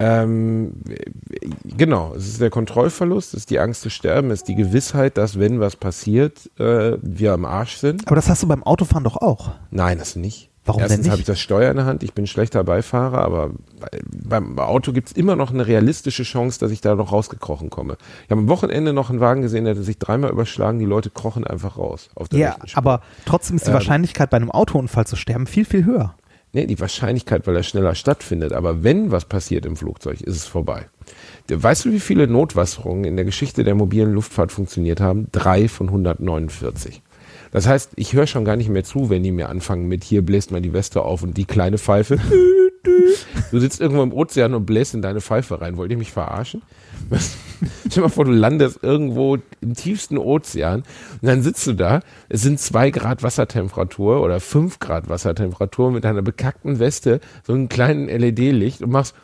Ähm, 0.00 0.74
genau, 1.76 2.14
es 2.14 2.28
ist 2.28 2.40
der 2.40 2.50
Kontrollverlust, 2.50 3.34
es 3.34 3.40
ist 3.40 3.50
die 3.50 3.58
Angst 3.58 3.82
zu 3.82 3.90
sterben, 3.90 4.30
es 4.30 4.40
ist 4.40 4.48
die 4.48 4.54
Gewissheit, 4.54 5.16
dass 5.18 5.38
wenn 5.38 5.58
was 5.60 5.76
passiert, 5.76 6.50
äh, 6.58 6.96
wir 7.02 7.32
am 7.32 7.44
Arsch 7.44 7.76
sind. 7.76 8.06
Aber 8.06 8.16
das 8.16 8.28
hast 8.28 8.42
du 8.42 8.46
beim 8.46 8.62
Autofahren 8.62 9.04
doch 9.04 9.16
auch. 9.16 9.52
Nein, 9.70 9.98
das 9.98 10.14
nicht. 10.16 10.50
Warum 10.64 10.80
denn 10.80 10.88
Erstens 10.90 11.04
nicht? 11.06 11.10
habe 11.12 11.20
ich 11.20 11.26
das 11.26 11.40
Steuer 11.40 11.70
in 11.70 11.78
der 11.78 11.86
Hand, 11.86 12.02
ich 12.02 12.12
bin 12.12 12.26
schlechter 12.26 12.62
Beifahrer, 12.62 13.22
aber 13.22 13.50
bei- 13.80 13.98
beim 14.28 14.58
Auto 14.58 14.92
gibt 14.92 15.08
es 15.08 15.16
immer 15.16 15.34
noch 15.34 15.50
eine 15.50 15.66
realistische 15.66 16.24
Chance, 16.24 16.60
dass 16.60 16.70
ich 16.70 16.82
da 16.82 16.94
noch 16.94 17.10
rausgekrochen 17.10 17.70
komme. 17.70 17.96
Ich 18.26 18.30
habe 18.30 18.42
am 18.42 18.48
Wochenende 18.48 18.92
noch 18.92 19.08
einen 19.08 19.20
Wagen 19.20 19.40
gesehen, 19.40 19.64
der 19.64 19.74
hatte 19.74 19.82
sich 19.82 19.98
dreimal 19.98 20.30
überschlagen, 20.30 20.78
die 20.78 20.84
Leute 20.84 21.08
krochen 21.08 21.44
einfach 21.46 21.78
raus. 21.78 22.10
Auf 22.14 22.28
der 22.28 22.38
Ja, 22.38 22.56
aber 22.74 23.00
trotzdem 23.24 23.56
ist 23.56 23.64
die 23.64 23.70
Ähm. 23.70 23.74
Wahrscheinlichkeit 23.74 24.28
bei 24.28 24.36
einem 24.36 24.50
Autounfall 24.50 25.06
zu 25.06 25.16
sterben 25.16 25.46
viel, 25.46 25.64
viel 25.64 25.86
höher. 25.86 26.14
Nee, 26.52 26.66
die 26.66 26.80
Wahrscheinlichkeit, 26.80 27.46
weil 27.46 27.56
er 27.56 27.62
schneller 27.62 27.94
stattfindet. 27.94 28.52
Aber 28.52 28.82
wenn 28.82 29.10
was 29.10 29.26
passiert 29.26 29.66
im 29.66 29.76
Flugzeug, 29.76 30.20
ist 30.22 30.36
es 30.36 30.46
vorbei. 30.46 30.86
Weißt 31.48 31.84
du, 31.84 31.92
wie 31.92 32.00
viele 32.00 32.26
Notwasserungen 32.26 33.04
in 33.04 33.16
der 33.16 33.24
Geschichte 33.24 33.64
der 33.64 33.74
mobilen 33.74 34.12
Luftfahrt 34.12 34.52
funktioniert 34.52 35.00
haben? 35.00 35.28
Drei 35.32 35.68
von 35.68 35.88
149. 35.88 37.02
Das 37.50 37.66
heißt, 37.66 37.92
ich 37.96 38.12
höre 38.12 38.26
schon 38.26 38.44
gar 38.44 38.56
nicht 38.56 38.68
mehr 38.68 38.84
zu, 38.84 39.10
wenn 39.10 39.22
die 39.22 39.32
mir 39.32 39.48
anfangen 39.48 39.88
mit 39.88 40.04
hier 40.04 40.22
bläst 40.22 40.50
mal 40.50 40.60
die 40.60 40.72
Weste 40.72 41.02
auf 41.02 41.22
und 41.22 41.36
die 41.36 41.44
kleine 41.44 41.78
Pfeife. 41.78 42.18
Du 43.50 43.58
sitzt 43.58 43.80
irgendwo 43.80 44.02
im 44.02 44.12
Ozean 44.12 44.54
und 44.54 44.66
bläst 44.66 44.94
in 44.94 45.02
deine 45.02 45.20
Pfeife 45.20 45.60
rein. 45.60 45.76
Wollt 45.76 45.90
ihr 45.90 45.96
mich 45.96 46.12
verarschen? 46.12 46.62
Stell 47.80 47.90
dir 47.90 48.00
mal 48.02 48.08
vor, 48.08 48.24
du 48.24 48.32
landest 48.32 48.80
irgendwo 48.82 49.38
im 49.60 49.74
tiefsten 49.74 50.18
Ozean 50.18 50.82
und 51.20 51.26
dann 51.28 51.42
sitzt 51.42 51.66
du 51.66 51.72
da. 51.72 52.00
Es 52.28 52.42
sind 52.42 52.60
zwei 52.60 52.90
Grad 52.90 53.22
Wassertemperatur 53.22 54.22
oder 54.22 54.40
fünf 54.40 54.78
Grad 54.78 55.08
Wassertemperatur 55.08 55.90
mit 55.90 56.04
deiner 56.04 56.22
bekackten 56.22 56.78
Weste, 56.78 57.20
so 57.44 57.52
einem 57.52 57.68
kleinen 57.68 58.06
LED-Licht 58.08 58.82
und 58.82 58.90
machst 58.90 59.14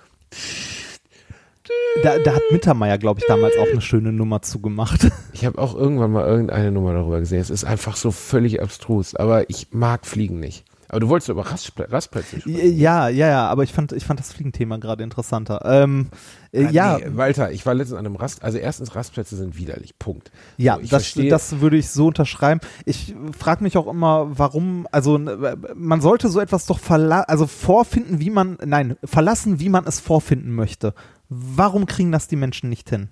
Da, 2.03 2.19
da 2.19 2.35
hat 2.35 2.43
Mittermeier, 2.51 2.99
glaube 2.99 3.21
ich, 3.21 3.27
damals 3.27 3.57
auch 3.57 3.71
eine 3.71 3.81
schöne 3.81 4.13
Nummer 4.13 4.43
zugemacht. 4.43 5.11
Ich 5.35 5.45
habe 5.45 5.59
auch 5.59 5.75
irgendwann 5.75 6.13
mal 6.13 6.27
irgendeine 6.27 6.71
Nummer 6.71 6.95
darüber 6.95 7.19
gesehen. 7.19 7.41
Es 7.41 7.51
ist 7.51 7.65
einfach 7.65 7.97
so 7.97 8.13
völlig 8.13 8.63
abstrus, 8.63 9.17
aber 9.17 9.51
ich 9.51 9.67
mag 9.73 10.07
Fliegen 10.07 10.39
nicht. 10.39 10.65
Aber 10.95 11.01
du 11.01 11.09
wolltest 11.09 11.29
über 11.29 11.45
Rastpl 11.45 11.83
Rastplätze 11.91 12.41
sprechen. 12.41 12.79
Ja, 12.79 13.09
ja, 13.09 13.27
ja, 13.29 13.49
aber 13.49 13.65
ich 13.65 13.73
fand, 13.73 13.91
ich 13.91 14.05
fand 14.05 14.21
das 14.21 14.33
Fliegenthema 14.33 14.77
gerade 14.77 15.03
interessanter. 15.03 15.61
Ähm, 15.65 16.07
äh, 16.53 16.67
Ah, 16.67 16.71
ja, 16.71 16.99
Nee, 16.99 17.17
Walter, 17.17 17.51
ich 17.51 17.67
war 17.67 17.75
letztens 17.75 17.99
an 17.99 18.07
einem 18.07 18.15
Rast, 18.15 18.45
also 18.45 18.59
erstens 18.59 18.95
Rastplätze 18.95 19.35
sind 19.35 19.59
widerlich, 19.59 19.99
Punkt. 19.99 20.31
ja, 20.57 20.77
So, 20.77 20.81
das, 20.83 20.91
verstehe- 20.91 21.31
das 21.31 21.59
würde 21.61 21.77
ich 21.79 21.91
so 21.91 22.07
unterschreiben. 22.07 22.61
Ich 22.85 23.13
frage 23.37 23.65
mich 23.65 23.77
auch 23.77 23.89
immer, 23.89 24.39
warum, 24.39 24.87
also 24.93 25.19
man 25.19 26.01
sollte 26.01 26.29
so 26.29 26.39
etwas 26.39 26.67
doch 26.67 26.79
verla 26.79 27.23
also 27.23 27.49
vorfinden, 27.49 28.21
wie 28.21 28.31
man, 28.31 28.57
nein, 28.65 28.97
verlassen, 29.03 29.59
wie 29.59 29.71
man 29.71 29.85
es 29.89 29.99
vorfinden 29.99 30.55
möchte. 30.55 30.95
Warum 31.29 31.87
kriegen 31.87 32.13
das 32.13 32.29
die 32.29 32.37
Menschen 32.37 32.69
nicht 32.71 32.89
hin? 32.89 33.09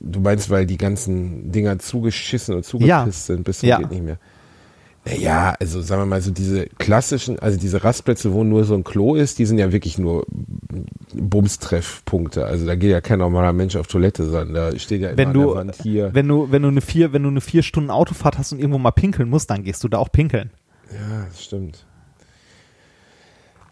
Du 0.00 0.20
meinst, 0.20 0.48
weil 0.50 0.64
die 0.66 0.76
ganzen 0.76 1.50
Dinger 1.50 1.78
zugeschissen 1.78 2.54
und 2.54 2.64
zugepisst 2.64 3.26
sind, 3.26 3.42
bis 3.44 3.60
zum 3.60 3.68
Ja. 3.70 3.78
geht 3.78 3.90
nicht 3.90 4.02
mehr. 4.04 4.18
Naja, 5.04 5.54
also 5.58 5.80
sagen 5.80 6.02
wir 6.02 6.06
mal 6.06 6.20
so 6.20 6.30
diese 6.30 6.66
klassischen, 6.66 7.38
also 7.38 7.58
diese 7.58 7.82
Rastplätze, 7.82 8.34
wo 8.34 8.44
nur 8.44 8.64
so 8.64 8.74
ein 8.74 8.84
Klo 8.84 9.14
ist, 9.14 9.38
die 9.38 9.46
sind 9.46 9.58
ja 9.58 9.72
wirklich 9.72 9.96
nur 9.96 10.26
Bumstreffpunkte. 11.14 12.44
Also 12.44 12.66
da 12.66 12.74
geht 12.74 12.90
ja 12.90 13.00
kein 13.00 13.20
normaler 13.20 13.54
Mensch 13.54 13.76
auf 13.76 13.86
Toilette, 13.86 14.24
sondern 14.24 14.52
da 14.52 14.78
steht 14.78 15.00
ja 15.00 15.08
immer 15.08 15.18
Wenn 15.18 15.32
du, 15.32 15.54
Wand 15.54 15.74
hier. 15.82 16.12
wenn 16.12 16.28
du, 16.28 16.52
wenn 16.52 16.62
du 16.62 16.68
eine 16.68 16.82
vier, 16.82 17.14
wenn 17.14 17.22
du 17.22 17.30
eine 17.30 17.40
vier 17.40 17.62
Stunden 17.62 17.90
Autofahrt 17.90 18.36
hast 18.36 18.52
und 18.52 18.58
irgendwo 18.58 18.78
mal 18.78 18.90
pinkeln 18.90 19.30
musst, 19.30 19.48
dann 19.50 19.64
gehst 19.64 19.82
du 19.82 19.88
da 19.88 19.98
auch 19.98 20.12
pinkeln. 20.12 20.50
Ja, 20.92 21.26
das 21.28 21.44
stimmt. 21.44 21.86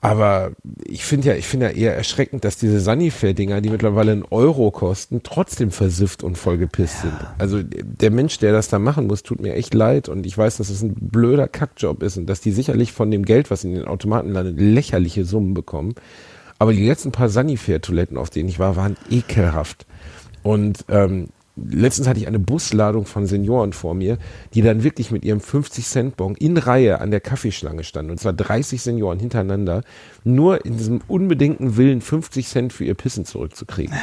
Aber 0.00 0.52
ich 0.84 1.04
finde 1.04 1.28
ja, 1.28 1.34
ich 1.34 1.46
finde 1.46 1.66
ja 1.66 1.72
eher 1.72 1.96
erschreckend, 1.96 2.44
dass 2.44 2.56
diese 2.56 2.78
Sanifair-Dinger, 2.80 3.60
die 3.60 3.70
mittlerweile 3.70 4.12
einen 4.12 4.24
Euro 4.24 4.70
kosten, 4.70 5.22
trotzdem 5.24 5.72
versifft 5.72 6.22
und 6.22 6.38
vollgepisst 6.38 7.02
sind. 7.02 7.14
Also 7.38 7.62
der 7.62 8.10
Mensch, 8.10 8.38
der 8.38 8.52
das 8.52 8.68
da 8.68 8.78
machen 8.78 9.08
muss, 9.08 9.24
tut 9.24 9.40
mir 9.40 9.54
echt 9.54 9.74
leid 9.74 10.08
und 10.08 10.24
ich 10.24 10.38
weiß, 10.38 10.58
dass 10.58 10.70
es 10.70 10.82
ein 10.82 10.94
blöder 10.94 11.48
Kackjob 11.48 12.02
ist 12.02 12.16
und 12.16 12.26
dass 12.26 12.40
die 12.40 12.52
sicherlich 12.52 12.92
von 12.92 13.10
dem 13.10 13.24
Geld, 13.24 13.50
was 13.50 13.64
in 13.64 13.74
den 13.74 13.86
Automaten 13.86 14.30
landet, 14.30 14.60
lächerliche 14.60 15.24
Summen 15.24 15.54
bekommen. 15.54 15.94
Aber 16.60 16.72
die 16.72 16.86
letzten 16.86 17.12
paar 17.12 17.28
Sanifair-Toiletten, 17.28 18.16
auf 18.16 18.30
denen 18.30 18.48
ich 18.48 18.58
war, 18.58 18.76
waren 18.76 18.96
ekelhaft. 19.10 19.86
Und 20.42 20.84
ähm, 20.88 21.28
letztens 21.68 22.08
hatte 22.08 22.20
ich 22.20 22.26
eine 22.26 22.38
Busladung 22.38 23.06
von 23.06 23.26
Senioren 23.26 23.72
vor 23.72 23.94
mir, 23.94 24.18
die 24.54 24.62
dann 24.62 24.82
wirklich 24.84 25.10
mit 25.10 25.24
ihrem 25.24 25.38
50-Cent-Bon 25.38 26.34
in 26.34 26.56
Reihe 26.56 27.00
an 27.00 27.10
der 27.10 27.20
Kaffeeschlange 27.20 27.84
standen. 27.84 28.10
Und 28.10 28.20
zwar 28.20 28.32
30 28.32 28.82
Senioren 28.82 29.18
hintereinander, 29.18 29.82
nur 30.24 30.64
in 30.64 30.76
diesem 30.76 31.00
unbedingten 31.08 31.76
Willen, 31.76 32.00
50 32.00 32.46
Cent 32.46 32.72
für 32.72 32.84
ihr 32.84 32.94
Pissen 32.94 33.24
zurückzukriegen. 33.24 33.94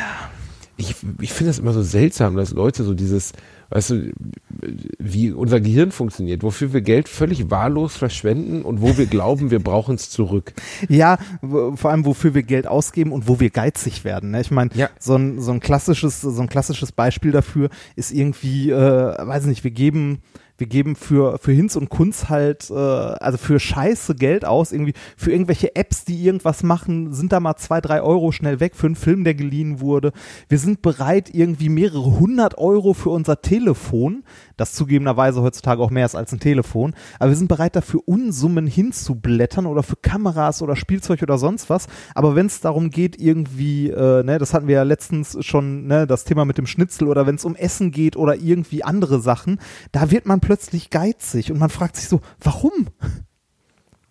Ich, 0.77 0.95
ich 1.21 1.31
finde 1.31 1.51
es 1.51 1.59
immer 1.59 1.73
so 1.73 1.81
seltsam, 1.81 2.35
dass 2.35 2.51
Leute 2.51 2.83
so 2.83 2.93
dieses, 2.93 3.33
weißt 3.69 3.89
du, 3.91 4.11
wie 4.99 5.31
unser 5.31 5.59
Gehirn 5.59 5.91
funktioniert, 5.91 6.43
wofür 6.43 6.73
wir 6.73 6.81
Geld 6.81 7.09
völlig 7.09 7.49
wahllos 7.51 7.95
verschwenden 7.97 8.61
und 8.63 8.81
wo 8.81 8.97
wir 8.97 9.05
glauben, 9.05 9.51
wir 9.51 9.59
brauchen 9.59 9.95
es 9.95 10.09
zurück. 10.09 10.53
Ja, 10.89 11.17
vor 11.41 11.89
allem 11.91 12.05
wofür 12.05 12.33
wir 12.35 12.43
Geld 12.43 12.67
ausgeben 12.67 13.11
und 13.11 13.27
wo 13.27 13.39
wir 13.39 13.49
geizig 13.49 14.03
werden. 14.03 14.31
Ne? 14.31 14.41
Ich 14.41 14.51
meine, 14.51 14.69
Ja. 14.75 14.89
so, 14.99 15.15
ein, 15.15 15.39
so 15.41 15.51
ein 15.51 15.59
klassisches, 15.59 16.21
so 16.21 16.41
ein 16.41 16.49
klassisches 16.49 16.91
Beispiel 16.91 17.31
dafür 17.31 17.69
ist 17.95 18.11
irgendwie, 18.11 18.69
äh, 18.71 18.75
weiß 18.75 19.45
nicht, 19.45 19.63
wir 19.63 19.71
geben 19.71 20.19
wir 20.57 20.67
geben 20.67 20.95
für, 20.95 21.37
für 21.37 21.51
Hinz 21.51 21.75
und 21.75 21.89
Kunz 21.89 22.29
halt, 22.29 22.69
äh, 22.69 22.73
also 22.73 23.37
für 23.37 23.59
Scheiße 23.59 24.15
Geld 24.15 24.45
aus, 24.45 24.71
irgendwie 24.71 24.93
für 25.17 25.31
irgendwelche 25.31 25.75
Apps, 25.75 26.05
die 26.05 26.23
irgendwas 26.23 26.63
machen, 26.63 27.13
sind 27.13 27.31
da 27.31 27.39
mal 27.39 27.55
zwei, 27.57 27.81
drei 27.81 28.01
Euro 28.01 28.31
schnell 28.31 28.59
weg 28.59 28.75
für 28.75 28.87
einen 28.87 28.95
Film, 28.95 29.23
der 29.23 29.35
geliehen 29.35 29.79
wurde. 29.79 30.11
Wir 30.47 30.59
sind 30.59 30.81
bereit, 30.81 31.29
irgendwie 31.33 31.69
mehrere 31.69 32.19
hundert 32.19 32.57
Euro 32.57 32.93
für 32.93 33.09
unser 33.09 33.41
Telefon, 33.41 34.23
das 34.57 34.73
zugegebenerweise 34.73 35.41
heutzutage 35.41 35.81
auch 35.81 35.89
mehr 35.89 36.05
ist 36.05 36.15
als 36.15 36.31
ein 36.31 36.39
Telefon, 36.39 36.93
aber 37.19 37.31
wir 37.31 37.37
sind 37.37 37.47
bereit 37.47 37.75
dafür 37.75 38.01
Unsummen 38.05 38.67
hinzublättern 38.67 39.65
oder 39.65 39.83
für 39.83 39.95
Kameras 39.95 40.61
oder 40.61 40.75
Spielzeug 40.75 41.21
oder 41.21 41.37
sonst 41.37 41.69
was. 41.69 41.87
Aber 42.13 42.35
wenn 42.35 42.45
es 42.45 42.61
darum 42.61 42.89
geht, 42.89 43.19
irgendwie, 43.19 43.89
äh, 43.89 44.23
ne, 44.23 44.37
das 44.37 44.53
hatten 44.53 44.67
wir 44.67 44.75
ja 44.75 44.83
letztens 44.83 45.37
schon, 45.45 45.87
ne, 45.87 46.07
das 46.07 46.23
Thema 46.23 46.45
mit 46.45 46.57
dem 46.57 46.67
Schnitzel 46.67 47.07
oder 47.07 47.27
wenn 47.27 47.35
es 47.35 47.45
um 47.45 47.55
Essen 47.55 47.91
geht 47.91 48.15
oder 48.15 48.35
irgendwie 48.35 48.83
andere 48.83 49.19
Sachen, 49.19 49.59
da 49.91 50.11
wird 50.11 50.25
man 50.25 50.39
plötzlich 50.39 50.89
geizig 50.89 51.51
und 51.51 51.59
man 51.59 51.69
fragt 51.69 51.95
sich 51.95 52.07
so, 52.07 52.21
warum? 52.39 52.87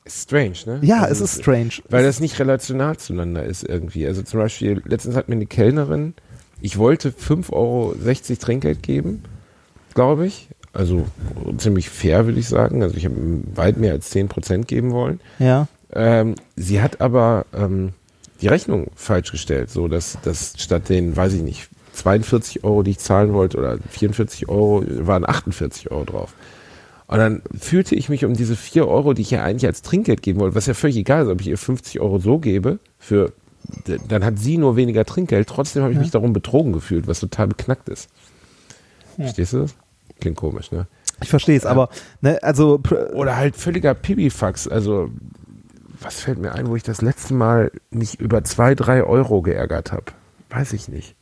Strange, 0.07 0.57
ne? 0.67 0.81
Ja, 0.83 1.03
Also 1.03 1.25
es 1.25 1.35
ist 1.35 1.43
strange. 1.43 1.71
Weil 1.89 2.05
das 2.05 2.21
nicht 2.21 2.39
relational 2.39 2.99
zueinander 2.99 3.45
ist 3.45 3.63
irgendwie. 3.63 4.07
Also 4.07 4.23
zum 4.23 4.41
Beispiel, 4.41 4.83
letztens 4.85 5.17
hat 5.17 5.29
mir 5.29 5.37
eine 5.37 5.47
Kellnerin, 5.47 6.15
ich 6.61 6.79
wollte 6.79 7.11
5,60 7.11 7.51
Euro 7.53 7.95
Trinkgeld 8.39 8.83
geben, 8.83 9.23
glaube 9.95 10.27
ich. 10.27 10.49
Also 10.73 11.07
ziemlich 11.57 11.89
fair, 11.89 12.27
würde 12.27 12.41
ich 12.41 12.49
sagen. 12.49 12.83
Also 12.83 12.97
ich 12.97 13.05
habe 13.05 13.17
weit 13.55 13.77
mehr 13.77 13.93
als 13.93 14.15
10% 14.15 14.65
geben 14.65 14.93
wollen. 14.93 15.21
ja. 15.39 15.69
Ähm, 15.97 16.35
sie 16.57 16.83
hat 16.83 17.01
aber 17.01 17.47
ähm, 17.55 17.93
die 18.41 18.49
Rechnung 18.49 18.89
falsch 18.97 19.31
gestellt, 19.31 19.71
so 19.71 19.87
dass, 19.87 20.19
dass 20.23 20.55
statt 20.59 20.89
den, 20.89 21.17
weiß 21.17 21.35
ich 21.35 21.43
nicht, 21.43 21.69
42 21.93 22.65
Euro, 22.65 22.83
die 22.83 22.93
ich 22.93 22.99
zahlen 22.99 23.33
wollte, 23.33 23.59
oder 23.59 23.79
44 23.91 24.49
Euro, 24.49 24.85
waren 24.87 25.29
48 25.29 25.93
Euro 25.93 26.05
drauf. 26.05 26.35
Und 27.07 27.19
dann 27.19 27.43
fühlte 27.59 27.95
ich 27.95 28.09
mich 28.09 28.25
um 28.25 28.35
diese 28.35 28.57
4 28.57 28.89
Euro, 28.89 29.15
die 29.15 29.23
ich 29.23 29.31
ja 29.31 29.45
eigentlich 29.45 29.67
als 29.67 29.83
Trinkgeld 29.83 30.23
geben 30.23 30.41
wollte, 30.41 30.57
was 30.57 30.67
ja 30.67 30.75
völlig 30.75 30.97
egal 30.97 31.25
ist, 31.25 31.29
ob 31.29 31.41
ich 31.41 31.47
ihr 31.47 31.59
50 31.59 32.01
Euro 32.01 32.19
so 32.19 32.39
gebe, 32.39 32.81
für, 32.99 33.33
dann 34.09 34.25
hat 34.25 34.39
sie 34.39 34.59
nur 34.59 34.75
weniger 34.77 35.05
Trinkgeld. 35.05 35.49
Trotzdem 35.49 35.83
habe 35.83 35.93
ich 35.93 35.99
mich 35.99 36.11
darum 36.11 36.33
betrogen 36.33 36.73
gefühlt, 36.73 37.07
was 37.07 37.21
total 37.21 37.49
beknackt 37.49 37.89
ist. 37.89 38.09
Verstehst 39.17 39.53
du 39.53 39.59
das? 39.59 39.75
Klingt 40.21 40.37
komisch, 40.37 40.71
ne? 40.73 40.87
Ich 41.23 41.29
verstehe 41.29 41.57
es, 41.57 41.65
aber 41.65 41.91
ne, 42.21 42.43
also 42.43 42.81
Oder 43.13 43.37
halt 43.37 43.57
völliger 43.57 43.95
Pipifax. 43.95 44.69
Also, 44.69 45.11
was 46.01 46.21
fällt 46.21 46.39
mir 46.39 46.53
ein, 46.53 46.67
wo 46.67 46.77
ich 46.77 46.83
das 46.83 47.03
letzte 47.03 47.35
Mal 47.35 47.71
mich 47.91 48.21
über 48.21 48.45
zwei, 48.45 48.75
drei 48.75 49.05
Euro 49.05 49.43
geärgert 49.43 49.93
habe? 49.93 50.07
Weiß 50.51 50.73
ich 50.73 50.89
nicht. 50.89 51.17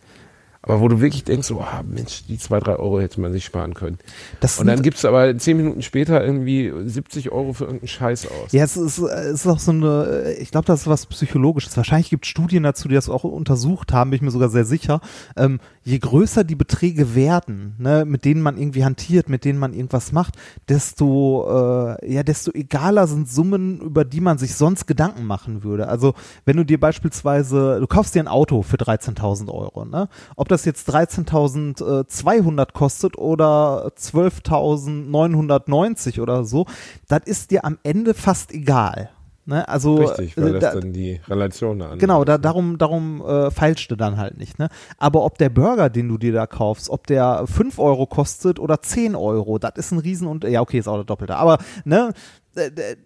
Aber 0.65 0.81
wo 0.81 0.87
du 0.87 1.01
wirklich 1.01 1.25
denkst, 1.25 1.51
oh 1.51 1.65
Mensch, 1.89 2.25
die 2.29 2.39
zwei, 2.39 2.61
drei 2.61 2.77
Euro 2.77 3.01
hätte 3.01 3.21
man 3.21 3.33
sich 3.33 3.45
sparen 3.45 3.75
können. 3.75 3.99
das 4.39 4.61
Und 4.61 4.69
dann 4.69 4.81
gibst 4.83 5.03
du 5.03 5.09
aber 5.09 5.37
zehn 5.37 5.57
Minuten 5.57 5.83
später 5.83 6.25
irgendwie 6.25 6.73
70 6.85 7.33
Euro 7.33 7.53
für 7.53 7.65
irgendeinen 7.65 7.89
Scheiß 7.89 8.29
aus. 8.29 8.53
Ja, 8.53 8.63
es 8.63 8.77
ist, 8.77 8.99
es 8.99 9.41
ist 9.41 9.47
auch 9.49 9.59
so 9.59 9.73
eine, 9.73 10.37
ich 10.39 10.53
glaube, 10.53 10.67
das 10.67 10.83
ist 10.83 10.87
was 10.87 11.07
Psychologisches. 11.07 11.77
Wahrscheinlich 11.77 12.11
gibt 12.11 12.27
es 12.27 12.31
Studien 12.31 12.63
dazu, 12.63 12.87
die 12.87 12.95
das 12.95 13.09
auch 13.09 13.25
untersucht 13.25 13.93
haben, 13.93 14.11
bin 14.11 14.19
ich 14.19 14.23
mir 14.23 14.31
sogar 14.31 14.51
sehr 14.51 14.65
sicher. 14.65 15.01
Ähm, 15.37 15.59
je 15.85 15.99
größer 15.99 16.45
die 16.45 16.55
Beträge 16.55 17.15
werden, 17.15 17.75
ne, 17.79 18.05
mit 18.05 18.25
denen 18.25 18.43
man 18.43 18.57
irgendwie 18.57 18.85
hantiert, 18.85 19.29
mit 19.29 19.45
denen 19.45 19.59
man 19.59 19.73
irgendwas 19.73 20.13
macht, 20.13 20.35
desto, 20.69 21.47
äh, 21.49 22.13
ja, 22.13 22.23
desto 22.23 22.53
egaler 22.53 23.07
sind 23.07 23.29
Summen, 23.29 23.81
über 23.81 24.05
die 24.05 24.21
man 24.21 24.39
sich 24.39 24.55
sonst 24.55 24.87
Gedanken 24.87 25.25
machen 25.25 25.65
würde. 25.65 25.89
Also, 25.89 26.15
wenn 26.45 26.57
du 26.57 26.65
dir 26.65 26.79
beispielsweise, 26.79 27.81
du 27.81 27.87
kaufst 27.87 28.15
dir 28.15 28.21
ein 28.21 28.29
Auto 28.29 28.63
für 28.63 28.77
13.000 28.77 29.53
Euro, 29.53 29.85
ne? 29.85 30.09
Ob 30.37 30.49
das 30.49 30.65
jetzt 30.65 30.89
13.200 30.89 32.73
kostet 32.73 33.19
oder 33.19 33.93
12.990 33.99 36.21
oder 36.21 36.45
so, 36.45 36.67
das 37.09 37.23
ist 37.25 37.51
dir 37.51 37.65
am 37.65 37.79
Ende 37.83 38.15
fast 38.15 38.53
egal. 38.53 39.11
Ne? 39.45 39.67
Also, 39.69 39.97
Richtig, 39.97 40.37
weil 40.37 40.55
äh, 40.55 40.61
das 40.61 40.75
da, 40.75 40.81
dann 40.81 40.93
die 40.93 41.21
Relation 41.29 41.81
da. 41.81 41.97
Genau, 41.97 42.25
da, 42.25 42.39
darum, 42.39 42.79
darum 42.79 43.21
äh, 43.27 43.51
feilst 43.51 43.91
du 43.91 43.97
dann 43.97 44.17
halt 44.17 44.39
nicht. 44.39 44.61
Ne? 44.61 44.69
Aber 44.99 45.25
ob 45.25 45.37
der 45.39 45.49
Burger, 45.49 45.91
den 45.91 46.09
du 46.09 46.17
dir 46.17 46.33
da 46.33 46.47
kaufst, 46.47 46.89
ob 46.89 47.09
der 47.09 47.45
5 47.47 47.79
Euro 47.81 48.07
kostet 48.07 48.61
oder 48.61 48.83
10 48.83 49.17
Euro, 49.17 49.59
das 49.59 49.73
ist 49.77 49.91
ein 49.91 49.99
Riesen 49.99 50.29
und 50.29 50.45
ja, 50.45 50.61
okay, 50.61 50.79
ist 50.79 50.87
auch 50.87 50.95
der 50.95 51.05
Doppelte. 51.05 51.35
Aber 51.37 51.59
ne, 51.85 52.13
äh, 52.55 52.67
äh, 52.67 52.97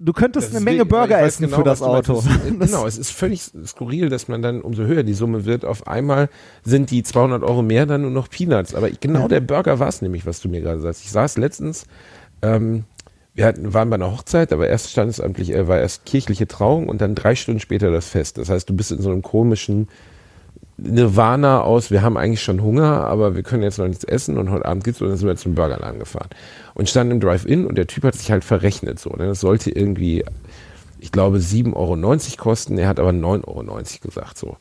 du 0.00 0.12
könntest 0.12 0.50
eine 0.50 0.64
Menge 0.64 0.84
Burger 0.84 1.20
essen 1.20 1.48
für 1.48 1.62
das 1.62 1.80
Auto. 1.80 2.18
Es 2.18 2.26
ist, 2.26 2.58
genau, 2.58 2.86
es 2.86 2.98
ist 2.98 3.12
völlig 3.12 3.42
skurril, 3.64 4.08
dass 4.08 4.26
man 4.26 4.42
dann, 4.42 4.60
umso 4.60 4.82
höher 4.82 5.04
die 5.04 5.14
Summe 5.14 5.44
wird, 5.44 5.64
auf 5.64 5.86
einmal 5.86 6.30
sind 6.64 6.90
die 6.90 7.04
200 7.04 7.44
Euro 7.44 7.62
mehr 7.62 7.86
dann 7.86 8.02
nur 8.02 8.10
noch 8.10 8.28
Peanuts. 8.28 8.74
Aber 8.74 8.90
genau 8.90 9.20
Ja. 9.20 9.28
der 9.28 9.40
Burger 9.40 9.78
war 9.78 9.88
es 9.88 10.02
nämlich, 10.02 10.26
was 10.26 10.40
du 10.40 10.48
mir 10.48 10.62
gerade 10.62 10.80
sagst. 10.80 11.04
Ich 11.04 11.12
saß 11.12 11.38
letztens, 11.38 11.86
ähm, 12.42 12.84
wir 13.34 13.46
hatten, 13.46 13.74
waren 13.74 13.90
bei 13.90 13.96
einer 13.96 14.12
Hochzeit, 14.12 14.52
aber 14.52 14.68
erst 14.68 14.90
standesamtlich, 14.90 15.52
äh, 15.52 15.66
war 15.66 15.78
erst 15.78 16.06
kirchliche 16.06 16.46
Trauung 16.46 16.88
und 16.88 17.00
dann 17.00 17.16
drei 17.16 17.34
Stunden 17.34 17.60
später 17.60 17.90
das 17.90 18.08
Fest. 18.08 18.38
Das 18.38 18.48
heißt, 18.48 18.68
du 18.68 18.74
bist 18.74 18.92
in 18.92 19.02
so 19.02 19.10
einem 19.10 19.22
komischen 19.22 19.88
Nirvana 20.76 21.62
aus, 21.62 21.90
wir 21.90 22.02
haben 22.02 22.16
eigentlich 22.16 22.42
schon 22.42 22.62
Hunger, 22.62 23.06
aber 23.06 23.34
wir 23.34 23.42
können 23.42 23.62
jetzt 23.62 23.78
noch 23.78 23.88
nichts 23.88 24.04
essen 24.04 24.38
und 24.38 24.50
heute 24.50 24.64
Abend 24.64 24.84
gibt's 24.84 25.00
und 25.00 25.08
dann 25.08 25.16
sind 25.16 25.26
wir 25.26 25.36
zum 25.36 25.54
Burgerladen 25.54 25.98
gefahren. 25.98 26.28
Und 26.74 26.88
standen 26.88 27.12
im 27.12 27.20
Drive-In 27.20 27.66
und 27.66 27.76
der 27.76 27.86
Typ 27.86 28.04
hat 28.04 28.14
sich 28.14 28.30
halt 28.30 28.44
verrechnet 28.44 28.98
so. 28.98 29.10
Ne? 29.10 29.26
Das 29.26 29.40
sollte 29.40 29.70
irgendwie, 29.70 30.24
ich 31.00 31.12
glaube, 31.12 31.38
7,90 31.38 31.74
Euro 31.74 32.36
kosten, 32.36 32.78
er 32.78 32.88
hat 32.88 33.00
aber 33.00 33.10
9,90 33.10 33.46
Euro 33.46 33.82
gesagt 34.02 34.38
so. 34.38 34.56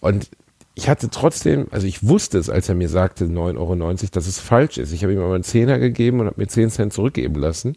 Und 0.00 0.28
ich 0.74 0.88
hatte 0.88 1.10
trotzdem, 1.10 1.66
also 1.70 1.88
ich 1.88 2.06
wusste 2.06 2.38
es, 2.38 2.50
als 2.50 2.68
er 2.68 2.76
mir 2.76 2.88
sagte 2.88 3.26
9,90 3.26 3.58
Euro, 3.58 3.94
dass 4.12 4.26
es 4.28 4.38
falsch 4.38 4.78
ist. 4.78 4.92
Ich 4.92 5.02
habe 5.02 5.12
ihm 5.12 5.20
aber 5.20 5.34
einen 5.34 5.44
Zehner 5.44 5.80
gegeben 5.80 6.20
und 6.20 6.26
habe 6.26 6.40
mir 6.40 6.46
10 6.46 6.70
Cent 6.70 6.92
zurückgeben 6.92 7.34
lassen 7.36 7.76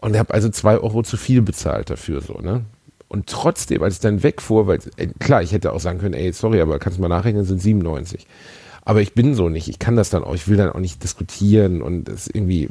und 0.00 0.18
habe 0.18 0.32
also 0.34 0.48
2 0.48 0.78
Euro 0.78 1.02
zu 1.02 1.16
viel 1.16 1.42
bezahlt 1.42 1.90
dafür 1.90 2.20
so, 2.20 2.34
ne? 2.34 2.64
Und 3.08 3.26
trotzdem, 3.26 3.82
als 3.82 3.94
ich 3.94 4.00
dann 4.00 4.22
wegfuhr, 4.22 4.68
weil, 4.68 4.78
äh, 4.96 5.08
klar, 5.18 5.42
ich 5.42 5.50
hätte 5.52 5.72
auch 5.72 5.80
sagen 5.80 5.98
können, 5.98 6.14
ey, 6.14 6.32
sorry, 6.32 6.60
aber 6.60 6.78
kannst 6.78 6.98
du 6.98 7.02
mal 7.02 7.08
nachrechnen, 7.08 7.44
sind 7.44 7.60
97. 7.60 8.24
Aber 8.84 9.02
ich 9.02 9.14
bin 9.14 9.34
so 9.34 9.48
nicht, 9.48 9.68
ich 9.68 9.80
kann 9.80 9.96
das 9.96 10.10
dann 10.10 10.22
auch, 10.22 10.34
ich 10.34 10.46
will 10.46 10.56
dann 10.56 10.70
auch 10.70 10.78
nicht 10.78 11.02
diskutieren 11.02 11.82
und 11.82 12.04
das 12.04 12.28
irgendwie, 12.28 12.68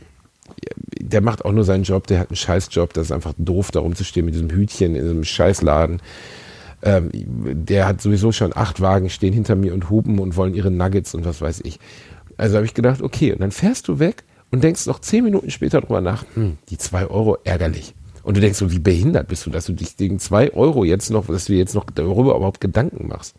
der 0.98 1.20
macht 1.22 1.44
auch 1.44 1.52
nur 1.52 1.66
seinen 1.66 1.84
Job, 1.84 2.08
der 2.08 2.20
hat 2.20 2.30
einen 2.30 2.38
Scheißjob, 2.38 2.94
das 2.94 3.08
ist 3.08 3.12
einfach 3.12 3.34
doof, 3.38 3.72
da 3.72 3.82
rumzustehen 3.82 4.26
mit 4.26 4.34
diesem 4.34 4.50
Hütchen 4.50 4.96
in 4.96 5.04
diesem 5.04 5.24
Scheißladen. 5.26 6.02
Ähm, 6.82 7.10
der 7.14 7.86
hat 7.86 8.02
sowieso 8.02 8.32
schon 8.32 8.56
acht 8.56 8.80
Wagen 8.80 9.10
stehen 9.10 9.34
hinter 9.34 9.58
mir 9.58 9.74
und 9.74 9.90
hupen 9.90 10.20
und 10.20 10.38
wollen 10.38 10.56
ihre 10.56 10.72
Nuggets 10.72 11.14
und 11.14 11.26
was 11.26 11.42
weiß 11.42 11.62
ich. 11.66 11.80
Also 12.38 12.56
habe 12.56 12.66
ich 12.66 12.74
gedacht, 12.74 13.02
okay, 13.02 13.34
und 13.34 13.42
dann 13.42 13.52
fährst 13.52 13.90
du 13.90 14.00
weg 14.00 14.24
und 14.52 14.64
denkst 14.64 14.86
noch 14.88 15.00
zehn 15.00 15.24
Minuten 15.24 15.50
später 15.52 15.82
drüber 15.82 16.02
nach, 16.02 16.26
hm, 16.36 16.58
die 16.70 16.78
zwei 16.78 17.06
Euro, 17.08 17.38
ärgerlich. 17.44 17.94
Und 18.24 18.38
du 18.38 18.42
denkst 18.42 18.60
so, 18.60 18.72
wie 18.72 18.80
behindert 18.80 19.28
bist 19.28 19.46
du, 19.46 19.50
dass 19.50 19.66
du 19.66 19.74
dich 19.74 19.96
gegen 19.98 20.20
zwei 20.20 20.52
Euro 20.54 20.84
jetzt 20.84 21.10
noch, 21.10 21.28
dass 21.28 21.46
du 21.46 21.54
jetzt 21.54 21.74
noch 21.76 21.86
darüber 21.86 22.36
überhaupt 22.36 22.60
Gedanken 22.62 23.08
machst. 23.08 23.36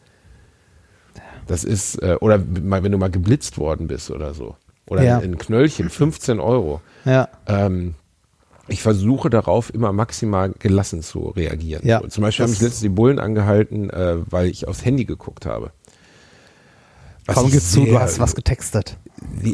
Das 1.46 1.64
ist, 1.64 1.96
äh, 2.02 2.16
oder 2.20 2.42
wenn 2.46 2.92
du 2.92 2.98
mal 2.98 3.10
geblitzt 3.10 3.58
worden 3.58 3.88
bist 3.88 4.10
oder 4.10 4.34
so. 4.34 4.56
Oder 4.86 5.02
Ja. 5.02 5.18
ein 5.18 5.36
Knöllchen, 5.38 5.90
15 5.90 6.40
Euro. 6.40 6.80
Ja. 7.04 7.28
Ähm, 7.46 7.94
ich 8.68 8.82
versuche 8.82 9.30
darauf 9.30 9.72
immer 9.74 9.92
maximal 9.92 10.52
gelassen 10.58 11.02
zu 11.02 11.28
reagieren. 11.30 11.82
Ja, 11.84 12.06
zum 12.08 12.22
Beispiel 12.22 12.44
haben 12.44 12.52
das- 12.52 12.60
mich 12.60 12.68
letztens 12.68 12.82
die 12.82 12.88
Bullen 12.88 13.18
angehalten, 13.18 13.90
äh, 13.90 14.16
weil 14.30 14.46
ich 14.48 14.68
aufs 14.68 14.84
Handy 14.84 15.04
geguckt 15.04 15.44
habe. 15.46 15.72
Was 17.30 17.42
Komm, 17.42 17.50
gib 17.50 17.60
zu, 17.62 17.84
du 17.84 17.98
hast 17.98 18.18
was 18.20 18.34
getextet. 18.34 18.96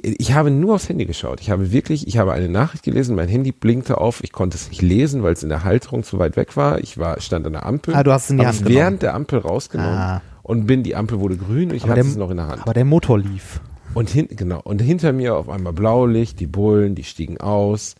ich 0.02 0.32
habe 0.32 0.50
nur 0.50 0.74
aufs 0.76 0.88
Handy 0.88 1.04
geschaut. 1.06 1.40
Ich 1.40 1.50
habe 1.50 1.72
wirklich, 1.72 2.06
ich 2.06 2.18
habe 2.18 2.32
eine 2.32 2.48
Nachricht 2.48 2.84
gelesen, 2.84 3.14
mein 3.16 3.28
Handy 3.28 3.52
blinkte 3.52 3.98
auf, 3.98 4.22
ich 4.24 4.32
konnte 4.32 4.56
es 4.56 4.68
nicht 4.68 4.82
lesen, 4.82 5.22
weil 5.22 5.32
es 5.34 5.42
in 5.42 5.48
der 5.48 5.64
Halterung 5.64 6.02
zu 6.02 6.18
weit 6.18 6.36
weg 6.36 6.56
war. 6.56 6.78
Ich 6.80 6.98
war, 6.98 7.20
stand 7.20 7.46
an 7.46 7.52
der 7.52 7.66
Ampel. 7.66 7.94
Ah, 7.94 8.02
du 8.02 8.12
hast 8.12 8.24
es 8.24 8.30
in 8.30 8.38
die 8.38 8.46
habe 8.46 8.56
Hand 8.56 8.66
es 8.66 8.72
während 8.74 9.02
der 9.02 9.14
Ampel 9.14 9.38
rausgenommen 9.40 9.92
Ah. 9.98 10.22
und 10.42 10.66
bin, 10.66 10.82
die 10.82 10.96
Ampel 10.96 11.20
wurde 11.20 11.36
grün 11.36 11.70
und 11.70 11.76
ich 11.76 11.82
Aber 11.84 11.92
hatte 11.92 12.02
der, 12.02 12.10
es 12.10 12.16
noch 12.16 12.30
in 12.30 12.36
der 12.38 12.46
Hand. 12.48 12.62
aber 12.62 12.74
der 12.74 12.84
Motor 12.84 13.18
lief. 13.18 13.60
Und 13.94 14.10
hin, 14.10 14.28
genau, 14.30 14.60
und 14.62 14.80
hinter 14.82 15.12
mir 15.12 15.36
auf 15.36 15.48
einmal 15.48 15.72
Blaulicht, 15.72 16.38
die 16.40 16.46
Bullen, 16.46 16.94
die 16.94 17.04
stiegen 17.04 17.38
aus. 17.40 17.94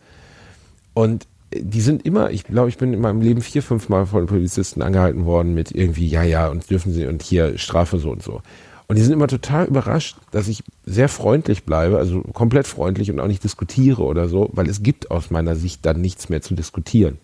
Und 0.93 1.25
äh, 1.51 1.61
die 1.63 1.81
sind 1.81 2.05
immer, 2.05 2.29
ich 2.31 2.43
glaube, 2.43 2.69
ich 2.69 2.77
bin 2.77 2.93
in 2.93 3.01
meinem 3.01 3.21
Leben 3.21 3.41
vier, 3.41 3.63
fünf 3.63 3.89
Mal 3.89 4.05
von 4.05 4.25
Polizisten 4.27 4.81
angehalten 4.81 5.25
worden 5.25 5.53
mit 5.53 5.71
irgendwie, 5.71 6.07
ja, 6.07 6.23
ja, 6.23 6.47
und 6.49 6.69
dürfen 6.69 6.93
sie 6.93 7.07
und 7.07 7.21
hier 7.23 7.57
Strafe 7.57 7.97
so 7.99 8.11
und 8.11 8.21
so. 8.23 8.41
Und 8.87 8.97
die 8.97 9.01
sind 9.01 9.13
immer 9.13 9.27
total 9.27 9.65
überrascht, 9.65 10.17
dass 10.31 10.47
ich 10.47 10.63
sehr 10.85 11.09
freundlich 11.09 11.65
bleibe, 11.65 11.97
also 11.97 12.21
komplett 12.21 12.67
freundlich 12.67 13.11
und 13.11 13.19
auch 13.19 13.27
nicht 13.27 13.43
diskutiere 13.43 14.03
oder 14.03 14.29
so, 14.29 14.49
weil 14.53 14.69
es 14.69 14.81
gibt 14.81 15.11
aus 15.11 15.29
meiner 15.29 15.55
Sicht 15.55 15.85
dann 15.85 15.99
nichts 15.99 16.29
mehr 16.29 16.41
zu 16.41 16.53
diskutieren. 16.53 17.17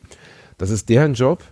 Das 0.57 0.69
ist 0.69 0.89
deren 0.89 1.13
Job. 1.13 1.43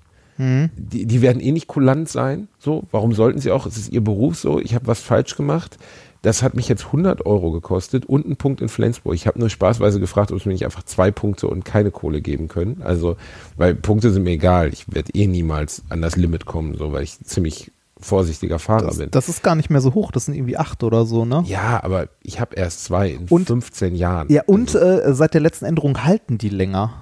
Die, 0.76 1.06
die 1.06 1.22
werden 1.22 1.42
eh 1.42 1.52
nicht 1.52 1.68
kulant 1.68 2.10
sein. 2.10 2.48
So, 2.58 2.84
warum 2.92 3.14
sollten 3.14 3.40
sie 3.40 3.52
auch? 3.52 3.66
Es 3.66 3.78
ist 3.78 3.92
ihr 3.92 4.04
Beruf 4.04 4.38
so. 4.38 4.60
Ich 4.60 4.74
habe 4.74 4.88
was 4.88 5.00
falsch 5.00 5.36
gemacht. 5.36 5.78
Das 6.24 6.44
hat 6.44 6.56
mich 6.56 6.68
jetzt 6.68 6.86
100 6.88 7.26
Euro 7.26 7.52
gekostet 7.52 8.06
und 8.06 8.26
einen 8.26 8.36
Punkt 8.36 8.62
in 8.62 8.70
Flensburg. 8.70 9.16
Ich 9.16 9.28
habe 9.28 9.40
nur 9.40 9.50
spaßweise 9.50 10.00
gefragt, 10.00 10.32
ob 10.32 10.38
es 10.38 10.46
mir 10.46 10.54
nicht 10.54 10.66
einfach 10.66 10.84
zwei 10.84 11.12
Punkte 11.12 11.48
und 11.48 11.66
keine 11.66 11.92
Kohle 11.92 12.22
geben 12.22 12.48
können. 12.48 12.82
Also, 12.84 13.18
weil 13.58 13.76
Punkte 13.76 14.12
sind 14.12 14.24
mir 14.24 14.32
egal. 14.32 14.70
Ich 14.74 14.92
werde 14.94 15.14
eh 15.14 15.28
niemals 15.28 15.84
an 15.90 16.02
das 16.02 16.16
Limit 16.16 16.46
kommen, 16.46 16.76
so, 16.76 16.92
weil 16.92 17.04
ich 17.04 17.20
ziemlich 17.22 17.72
vorsichtiger 18.02 18.60
Fahrer 18.60 18.88
Das, 18.88 18.98
bin. 18.98 19.12
das 19.12 19.30
ist 19.30 19.44
gar 19.44 19.56
nicht 19.56 19.70
mehr 19.70 19.82
so 19.82 19.94
hoch, 19.94 20.12
das 20.12 20.26
sind 20.26 20.34
irgendwie 20.36 20.58
acht 20.58 20.84
oder 20.84 21.06
so, 21.06 21.24
ne? 21.26 21.44
ja, 21.46 21.80
aber 21.84 22.08
ich 22.24 22.40
habe 22.40 22.56
erst 22.56 22.84
zwei 22.84 23.10
in 23.10 23.28
Und- 23.30 23.48
15 23.48 23.96
Jahren. 23.96 24.28
Ja, 24.30 24.42
und 24.46 24.76
Also, 24.76 24.80
äh, 24.80 25.14
seit 25.14 25.34
der 25.34 25.42
letzten 25.42 25.66
Änderung 25.66 26.04
halten 26.04 26.38
die 26.38 26.50
länger. 26.50 26.94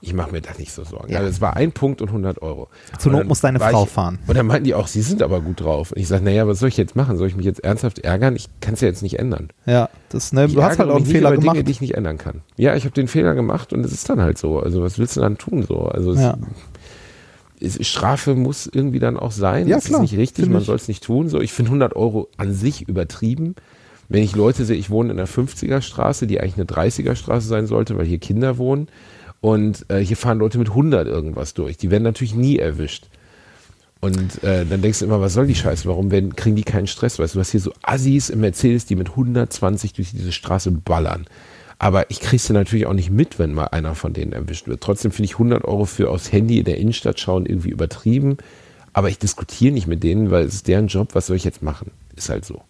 ich 0.00 0.14
mache 0.14 0.30
mir 0.30 0.40
da 0.40 0.50
nicht 0.56 0.70
so 0.72 0.84
Sorgen. 0.84 1.10
Ja. 1.12 1.18
Also, 1.18 1.28
es 1.30 1.40
war 1.40 1.56
ein 1.56 1.72
Punkt 1.72 2.00
und 2.00 2.08
100 2.12 2.40
Euro. 2.40 2.68
Zur 3.00 3.10
Not 3.10 3.26
muss 3.26 3.40
deine 3.40 3.58
Frau 3.58 3.82
ich, 3.82 3.90
fahren. 3.90 4.20
Und 4.28 4.36
dann 4.36 4.46
meinten 4.46 4.62
die 4.64 4.74
auch, 4.74 4.86
sie 4.86 5.02
sind 5.02 5.22
aber 5.22 5.40
gut 5.40 5.60
drauf. 5.60 5.90
Und 5.90 5.98
ich 6.00 6.06
sage, 6.06 6.24
naja, 6.24 6.46
was 6.46 6.60
soll 6.60 6.68
ich 6.68 6.76
jetzt 6.76 6.94
machen? 6.94 7.16
Soll 7.16 7.26
ich 7.26 7.34
mich 7.34 7.44
jetzt 7.44 7.64
ernsthaft 7.64 7.98
ärgern? 8.00 8.36
Ich 8.36 8.48
kann 8.60 8.74
es 8.74 8.80
ja 8.80 8.86
jetzt 8.86 9.02
nicht 9.02 9.18
ändern. 9.18 9.48
Ja, 9.66 9.88
das, 10.10 10.32
ne, 10.32 10.44
Ich 10.44 10.54
du 10.54 10.62
hast 10.62 10.78
halt 10.78 10.88
auch 10.90 10.96
einen 10.96 11.04
Fehler 11.06 11.32
gemacht. 11.36 11.54
Dinge, 11.56 11.64
die 11.64 11.72
ich 11.72 11.80
nicht 11.80 11.94
ändern 11.96 12.16
kann. 12.16 12.42
Ja, 12.56 12.76
ich 12.76 12.84
habe 12.84 12.94
den 12.94 13.08
Fehler 13.08 13.34
gemacht 13.34 13.72
und 13.72 13.84
es 13.84 13.90
ist 13.92 14.08
dann 14.08 14.20
halt 14.20 14.38
so. 14.38 14.60
Also 14.60 14.82
was 14.84 15.00
willst 15.00 15.16
du 15.16 15.20
dann 15.20 15.36
tun 15.36 15.64
so? 15.64 15.80
Also 15.86 16.12
es, 16.12 16.20
Ja. 16.20 16.38
Strafe 17.80 18.34
muss 18.34 18.68
irgendwie 18.72 18.98
dann 18.98 19.16
auch 19.16 19.32
sein. 19.32 19.66
Ja, 19.66 19.76
das 19.76 19.86
klar, 19.86 20.02
ist 20.02 20.10
nicht 20.10 20.20
richtig, 20.20 20.48
man 20.48 20.62
soll 20.62 20.76
es 20.76 20.88
nicht 20.88 21.02
tun. 21.02 21.28
So, 21.28 21.40
ich 21.40 21.52
finde 21.52 21.70
100 21.70 21.96
Euro 21.96 22.28
an 22.36 22.52
sich 22.52 22.88
übertrieben. 22.88 23.54
Wenn 24.08 24.22
ich 24.22 24.34
Leute 24.34 24.64
sehe, 24.64 24.76
ich 24.76 24.90
wohne 24.90 25.12
in 25.12 25.18
einer 25.18 25.28
50er 25.28 25.82
Straße, 25.82 26.26
die 26.26 26.40
eigentlich 26.40 26.56
eine 26.56 26.64
30er 26.64 27.14
Straße 27.14 27.46
sein 27.46 27.66
sollte, 27.66 27.98
weil 27.98 28.06
hier 28.06 28.18
Kinder 28.18 28.56
wohnen 28.56 28.88
und 29.40 29.84
äh, 29.88 29.98
hier 29.98 30.16
fahren 30.16 30.38
Leute 30.38 30.58
mit 30.58 30.70
100 30.70 31.06
irgendwas 31.06 31.54
durch. 31.54 31.76
Die 31.76 31.90
werden 31.90 32.04
natürlich 32.04 32.34
nie 32.34 32.58
erwischt. 32.58 33.08
Und 34.00 34.42
äh, 34.44 34.64
dann 34.64 34.80
denkst 34.80 35.00
du 35.00 35.04
immer, 35.04 35.20
was 35.20 35.34
soll 35.34 35.46
die 35.46 35.56
Scheiße? 35.56 35.88
Warum 35.88 36.10
werden, 36.10 36.36
kriegen 36.36 36.56
die 36.56 36.62
keinen 36.62 36.86
Stress? 36.86 37.18
Weißt 37.18 37.34
du, 37.34 37.38
du 37.38 37.40
hast 37.40 37.50
hier 37.50 37.60
so 37.60 37.72
Assis 37.82 38.30
im 38.30 38.40
Mercedes, 38.40 38.86
die 38.86 38.94
mit 38.94 39.10
120 39.10 39.92
durch 39.92 40.12
diese 40.12 40.32
Straße 40.32 40.70
ballern. 40.70 41.26
Aber 41.78 42.10
ich 42.10 42.20
krieg's 42.20 42.48
ja 42.48 42.54
natürlich 42.54 42.86
auch 42.86 42.94
nicht 42.94 43.10
mit, 43.10 43.38
wenn 43.38 43.54
mal 43.54 43.66
einer 43.66 43.94
von 43.94 44.12
denen 44.12 44.32
erwischt 44.32 44.66
wird. 44.66 44.82
Trotzdem 44.82 45.12
finde 45.12 45.26
ich 45.26 45.34
100 45.34 45.64
Euro 45.64 45.84
für 45.84 46.10
aufs 46.10 46.32
Handy 46.32 46.58
in 46.58 46.64
der 46.64 46.78
Innenstadt 46.78 47.20
schauen 47.20 47.46
irgendwie 47.46 47.70
übertrieben. 47.70 48.38
Aber 48.92 49.08
ich 49.10 49.18
diskutiere 49.18 49.72
nicht 49.72 49.86
mit 49.86 50.02
denen, 50.02 50.30
weil 50.30 50.44
es 50.44 50.54
ist 50.54 50.68
deren 50.68 50.88
Job. 50.88 51.14
Was 51.14 51.28
soll 51.28 51.36
ich 51.36 51.44
jetzt 51.44 51.62
machen? 51.62 51.92
Ist 52.16 52.30
halt 52.30 52.44
so. 52.44 52.62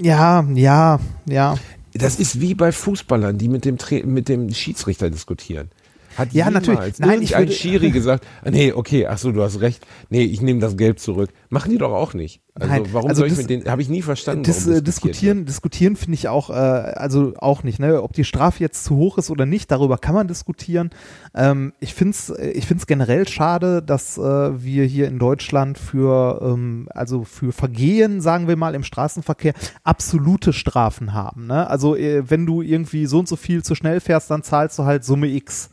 Ja, 0.00 0.44
ja, 0.54 0.98
ja. 1.26 1.56
Das 1.94 2.18
ist 2.18 2.40
wie 2.40 2.54
bei 2.54 2.72
Fußballern, 2.72 3.38
die 3.38 3.48
mit 3.48 3.64
dem, 3.64 3.78
Tra 3.78 3.96
mit 4.04 4.28
dem 4.28 4.52
Schiedsrichter 4.52 5.10
diskutieren. 5.10 5.70
Hat 6.16 6.32
Ja, 6.32 6.50
natürlich. 6.50 6.98
Nein, 6.98 7.22
ich 7.22 7.36
würde- 7.36 7.52
Schiri 7.52 7.90
gesagt, 7.90 8.26
nee, 8.44 8.72
okay, 8.72 9.06
ach 9.06 9.18
so, 9.18 9.32
du 9.32 9.42
hast 9.42 9.60
recht. 9.60 9.86
Nee, 10.10 10.22
ich 10.24 10.40
nehme 10.40 10.60
das 10.60 10.76
Gelb 10.76 10.98
zurück. 10.98 11.30
Machen 11.48 11.70
die 11.70 11.78
doch 11.78 11.92
auch 11.92 12.14
nicht. 12.14 12.40
Also 12.54 12.68
Nein, 12.68 12.84
warum 12.92 13.08
also 13.08 13.20
soll 13.20 13.28
ich 13.28 13.32
das- 13.32 13.42
mit 13.42 13.50
denen, 13.50 13.70
habe 13.70 13.80
ich 13.80 13.88
nie 13.88 14.02
verstanden. 14.02 14.42
Das 14.42 14.66
warum 14.66 14.84
diskutiert 14.84 14.86
diskutieren, 15.14 15.46
diskutieren 15.46 15.96
finde 15.96 16.14
ich 16.14 16.28
auch, 16.28 16.50
äh, 16.50 16.52
also 16.52 17.32
auch 17.38 17.62
nicht, 17.62 17.78
ne? 17.78 18.02
Ob 18.02 18.12
die 18.12 18.24
Strafe 18.24 18.62
jetzt 18.62 18.84
zu 18.84 18.96
hoch 18.96 19.16
ist 19.16 19.30
oder 19.30 19.46
nicht, 19.46 19.70
darüber 19.70 19.96
kann 19.96 20.14
man 20.14 20.28
diskutieren. 20.28 20.90
Ähm, 21.34 21.72
ich 21.80 21.94
finde 21.94 22.10
es 22.10 22.30
ich 22.54 22.66
find's 22.66 22.86
generell 22.86 23.26
schade, 23.26 23.82
dass 23.82 24.18
äh, 24.18 24.20
wir 24.22 24.84
hier 24.84 25.08
in 25.08 25.18
Deutschland 25.18 25.78
für, 25.78 26.40
ähm, 26.42 26.88
also 26.90 27.24
für 27.24 27.52
Vergehen, 27.52 28.20
sagen 28.20 28.48
wir 28.48 28.56
mal, 28.56 28.74
im 28.74 28.82
Straßenverkehr 28.84 29.54
absolute 29.82 30.52
Strafen 30.52 31.14
haben. 31.14 31.46
Ne? 31.46 31.68
Also 31.70 31.96
äh, 31.96 32.28
wenn 32.30 32.44
du 32.44 32.60
irgendwie 32.60 33.06
so 33.06 33.18
und 33.20 33.28
so 33.28 33.36
viel 33.36 33.62
zu 33.62 33.74
schnell 33.74 34.00
fährst, 34.00 34.30
dann 34.30 34.42
zahlst 34.42 34.78
du 34.78 34.84
halt 34.84 35.04
Summe 35.04 35.28
X. 35.28 35.70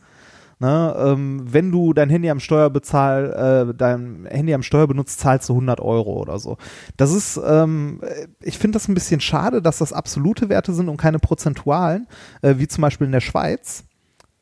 Ne, 0.62 0.94
ähm, 0.98 1.40
wenn 1.42 1.72
du 1.72 1.94
dein 1.94 2.10
Handy 2.10 2.28
am 2.28 2.38
Steuer 2.38 2.68
bezahl, 2.68 3.70
äh, 3.70 3.74
dein 3.74 4.26
Handy 4.30 4.52
am 4.52 4.62
Steuer 4.62 4.86
benutzt, 4.86 5.18
zahlst 5.18 5.48
du 5.48 5.54
100 5.54 5.80
Euro 5.80 6.20
oder 6.20 6.38
so. 6.38 6.58
Das 6.98 7.14
ist, 7.14 7.40
ähm, 7.42 8.00
äh, 8.02 8.26
ich 8.42 8.58
finde 8.58 8.76
das 8.76 8.86
ein 8.86 8.92
bisschen 8.92 9.22
schade, 9.22 9.62
dass 9.62 9.78
das 9.78 9.94
absolute 9.94 10.50
Werte 10.50 10.74
sind 10.74 10.90
und 10.90 10.98
keine 10.98 11.18
prozentualen, 11.18 12.06
äh, 12.42 12.56
wie 12.58 12.68
zum 12.68 12.82
Beispiel 12.82 13.06
in 13.06 13.12
der 13.12 13.22
Schweiz. 13.22 13.84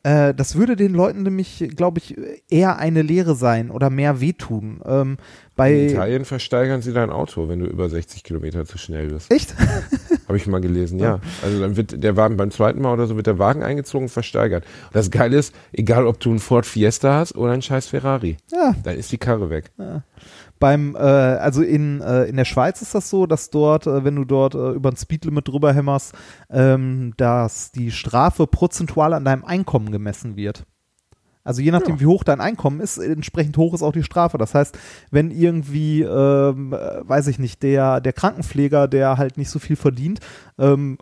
Äh, 0.08 0.34
das 0.34 0.54
würde 0.56 0.74
den 0.76 0.94
Leuten 0.94 1.22
nämlich, 1.22 1.68
glaube 1.76 1.98
ich, 1.98 2.16
eher 2.48 2.78
eine 2.78 3.02
Lehre 3.02 3.34
sein 3.34 3.70
oder 3.70 3.90
mehr 3.90 4.20
wehtun. 4.20 4.80
Ähm, 4.86 5.16
In 5.58 5.90
Italien 5.90 6.24
versteigern 6.24 6.80
sie 6.82 6.92
dein 6.92 7.10
Auto, 7.10 7.48
wenn 7.48 7.58
du 7.58 7.66
über 7.66 7.88
60 7.88 8.22
Kilometer 8.24 8.64
zu 8.64 8.78
schnell 8.78 9.08
bist. 9.08 9.30
echt? 9.32 9.54
Habe 10.28 10.36
ich 10.36 10.46
mal 10.46 10.60
gelesen, 10.60 10.98
ja. 10.98 11.20
Also 11.42 11.60
dann 11.60 11.76
wird 11.76 12.02
der 12.02 12.16
Wagen 12.16 12.36
beim 12.36 12.50
zweiten 12.50 12.80
Mal 12.80 12.92
oder 12.92 13.06
so 13.06 13.16
wird 13.16 13.26
der 13.26 13.38
Wagen 13.38 13.62
eingezogen 13.62 14.04
und 14.04 14.10
versteigert. 14.10 14.64
Und 14.86 14.94
das 14.94 15.10
Geile 15.10 15.36
ist, 15.36 15.54
egal 15.72 16.06
ob 16.06 16.20
du 16.20 16.30
einen 16.30 16.38
Ford 16.38 16.66
Fiesta 16.66 17.14
hast 17.18 17.34
oder 17.34 17.52
einen 17.52 17.62
scheiß 17.62 17.86
Ferrari, 17.88 18.36
Ja. 18.52 18.74
dann 18.84 18.96
ist 18.96 19.10
die 19.12 19.18
Karre 19.18 19.50
weg. 19.50 19.70
Beim, 20.58 20.94
äh, 20.94 20.98
also 20.98 21.62
in, 21.62 22.00
äh, 22.00 22.24
in 22.24 22.36
der 22.36 22.44
Schweiz 22.44 22.82
ist 22.82 22.94
das 22.94 23.10
so, 23.10 23.26
dass 23.26 23.50
dort, 23.50 23.86
äh, 23.86 24.04
wenn 24.04 24.16
du 24.16 24.24
dort 24.24 24.54
äh, 24.54 24.70
über 24.70 24.90
ein 24.90 24.96
Speedlimit 24.96 25.48
drüber 25.48 25.72
hämmerst, 25.72 26.14
ähm, 26.50 27.14
dass 27.16 27.72
die 27.72 27.90
Strafe 27.90 28.46
prozentual 28.46 29.14
an 29.14 29.24
deinem 29.24 29.44
Einkommen 29.44 29.92
gemessen 29.92 30.36
wird. 30.36 30.64
Also 31.48 31.62
je 31.62 31.70
nachdem, 31.70 31.94
Ja. 31.94 32.00
wie 32.02 32.06
hoch 32.06 32.24
dein 32.24 32.42
Einkommen 32.42 32.80
ist, 32.80 32.98
entsprechend 32.98 33.56
hoch 33.56 33.72
ist 33.72 33.82
auch 33.82 33.92
die 33.92 34.02
Strafe. 34.02 34.36
Das 34.36 34.54
heißt, 34.54 34.76
wenn 35.10 35.30
irgendwie, 35.30 36.02
ähm, 36.02 36.74
äh, 36.74 37.08
weiß 37.08 37.26
ich 37.28 37.38
nicht, 37.38 37.62
der, 37.62 38.02
der 38.02 38.12
Krankenpfleger, 38.12 38.86
der 38.86 39.16
halt 39.16 39.38
nicht 39.38 39.48
so 39.48 39.58
viel 39.58 39.76
verdient, 39.76 40.20
ähm, 40.58 40.98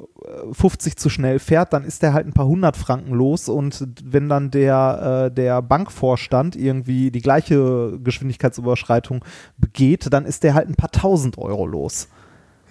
50 0.52 0.96
zu 0.96 1.08
schnell 1.08 1.40
fährt, 1.40 1.72
dann 1.72 1.84
ist 1.84 2.02
der 2.02 2.12
halt 2.12 2.26
ein 2.28 2.32
paar 2.32 2.46
hundert 2.46 2.76
Franken 2.76 3.12
los 3.12 3.48
und 3.48 3.88
wenn 4.04 4.28
dann 4.28 4.52
der, 4.52 5.26
äh, 5.26 5.34
der 5.34 5.62
Bankvorstand 5.62 6.54
irgendwie 6.54 7.10
die 7.10 7.22
gleiche 7.22 7.98
Geschwindigkeitsüberschreitung 8.02 9.24
begeht, 9.58 10.12
dann 10.12 10.24
ist 10.26 10.44
der 10.44 10.54
halt 10.54 10.68
ein 10.68 10.76
paar 10.76 10.92
tausend 10.92 11.38
Euro 11.38 11.66
los. 11.66 12.08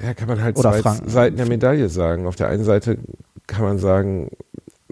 Ja, 0.02 0.14
kann 0.14 0.28
man 0.28 0.42
halt 0.42 0.58
Oder 0.58 0.72
zwei 0.72 0.82
Franken. 0.82 1.10
Seiten 1.10 1.38
der 1.38 1.48
Medaille 1.48 1.90
sagen. 1.90 2.26
Auf 2.28 2.36
der 2.36 2.48
einen 2.50 2.64
Seite 2.64 2.98
kann 3.48 3.64
man 3.64 3.78
sagen, 3.80 4.30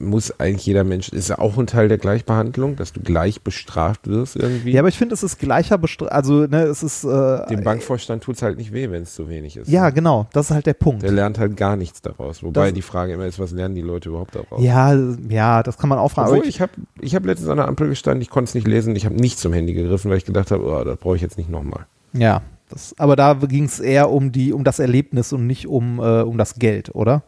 muss 0.05 0.39
eigentlich 0.39 0.65
jeder 0.65 0.83
Mensch, 0.83 1.09
ist 1.09 1.29
ja 1.29 1.39
auch 1.39 1.57
ein 1.57 1.67
Teil 1.67 1.87
der 1.87 1.97
Gleichbehandlung, 1.97 2.75
dass 2.75 2.93
du 2.93 2.99
gleich 3.01 3.41
bestraft 3.41 4.07
wirst 4.07 4.35
irgendwie. 4.35 4.71
Ja, 4.71 4.81
aber 4.81 4.89
ich 4.89 4.97
finde, 4.97 5.13
es 5.13 5.23
ist 5.23 5.39
gleicher, 5.39 5.77
Bestra 5.77 6.05
also 6.07 6.45
ne, 6.47 6.63
es 6.63 6.83
ist 6.83 7.03
äh, 7.03 7.45
Dem 7.47 7.63
Bankvorstand 7.63 8.23
tut's 8.23 8.41
halt 8.41 8.57
nicht 8.57 8.73
weh, 8.73 8.89
wenn 8.91 9.03
es 9.03 9.15
zu 9.15 9.29
wenig 9.29 9.57
ist. 9.57 9.69
ja 9.69 9.89
genau, 9.89 10.27
das 10.33 10.47
ist 10.47 10.51
halt 10.51 10.65
der 10.65 10.73
Punkt. 10.73 11.03
Der 11.03 11.11
lernt 11.11 11.39
halt 11.39 11.57
gar 11.57 11.75
nichts 11.75 12.01
daraus. 12.01 12.43
Wobei 12.43 12.65
Das- 12.67 12.73
die 12.73 12.81
Frage 12.81 13.13
immer 13.13 13.25
ist, 13.25 13.39
was 13.39 13.51
lernen 13.51 13.75
die 13.75 13.81
Leute 13.81 14.09
überhaupt 14.09 14.35
daraus? 14.35 14.61
Ja, 14.61 14.93
ja, 15.29 15.63
das 15.63 15.77
kann 15.77 15.89
man 15.89 15.99
auch 15.99 16.09
fragen. 16.09 16.29
Obwohl, 16.31 16.47
ich 16.47 16.61
habe 16.61 16.71
ich 17.01 17.15
hab 17.15 17.25
letztens 17.25 17.49
an 17.49 17.57
der 17.57 17.67
Ampel 17.67 17.89
gestanden, 17.89 18.21
ich 18.21 18.29
konnte 18.29 18.49
es 18.49 18.55
nicht 18.55 18.67
lesen, 18.67 18.95
ich 18.95 19.05
habe 19.05 19.15
nicht 19.15 19.39
zum 19.39 19.53
Handy 19.53 19.73
gegriffen, 19.73 20.09
weil 20.11 20.17
ich 20.17 20.25
gedacht 20.25 20.51
habe, 20.51 20.63
oh, 20.65 20.83
das 20.83 20.97
brauche 20.97 21.15
ich 21.15 21.21
jetzt 21.21 21.37
nicht 21.37 21.49
nochmal. 21.49 21.85
Ja, 22.13 22.41
das, 22.69 22.95
aber 22.97 23.15
da 23.15 23.33
ging 23.33 23.65
es 23.65 23.79
eher 23.79 24.09
um 24.09 24.31
die, 24.31 24.53
um 24.53 24.63
das 24.63 24.79
Erlebnis 24.79 25.33
und 25.33 25.45
nicht 25.47 25.67
um, 25.67 25.99
äh, 25.99 26.21
um 26.21 26.37
das 26.37 26.55
Geld, 26.55 26.93
oder? 26.95 27.23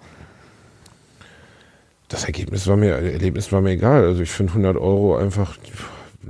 Das 2.16 2.24
Ergebnis 2.24 2.66
war 2.68 2.78
mir, 2.78 2.93
Erlebnis 2.93 3.51
war 3.51 3.59
mir 3.61 3.72
egal. 3.72 4.05
Also 4.05 4.22
ich 4.22 4.30
finde 4.32 4.53
100 4.53 4.78
Euro 4.78 5.18
einfach. 5.18 5.57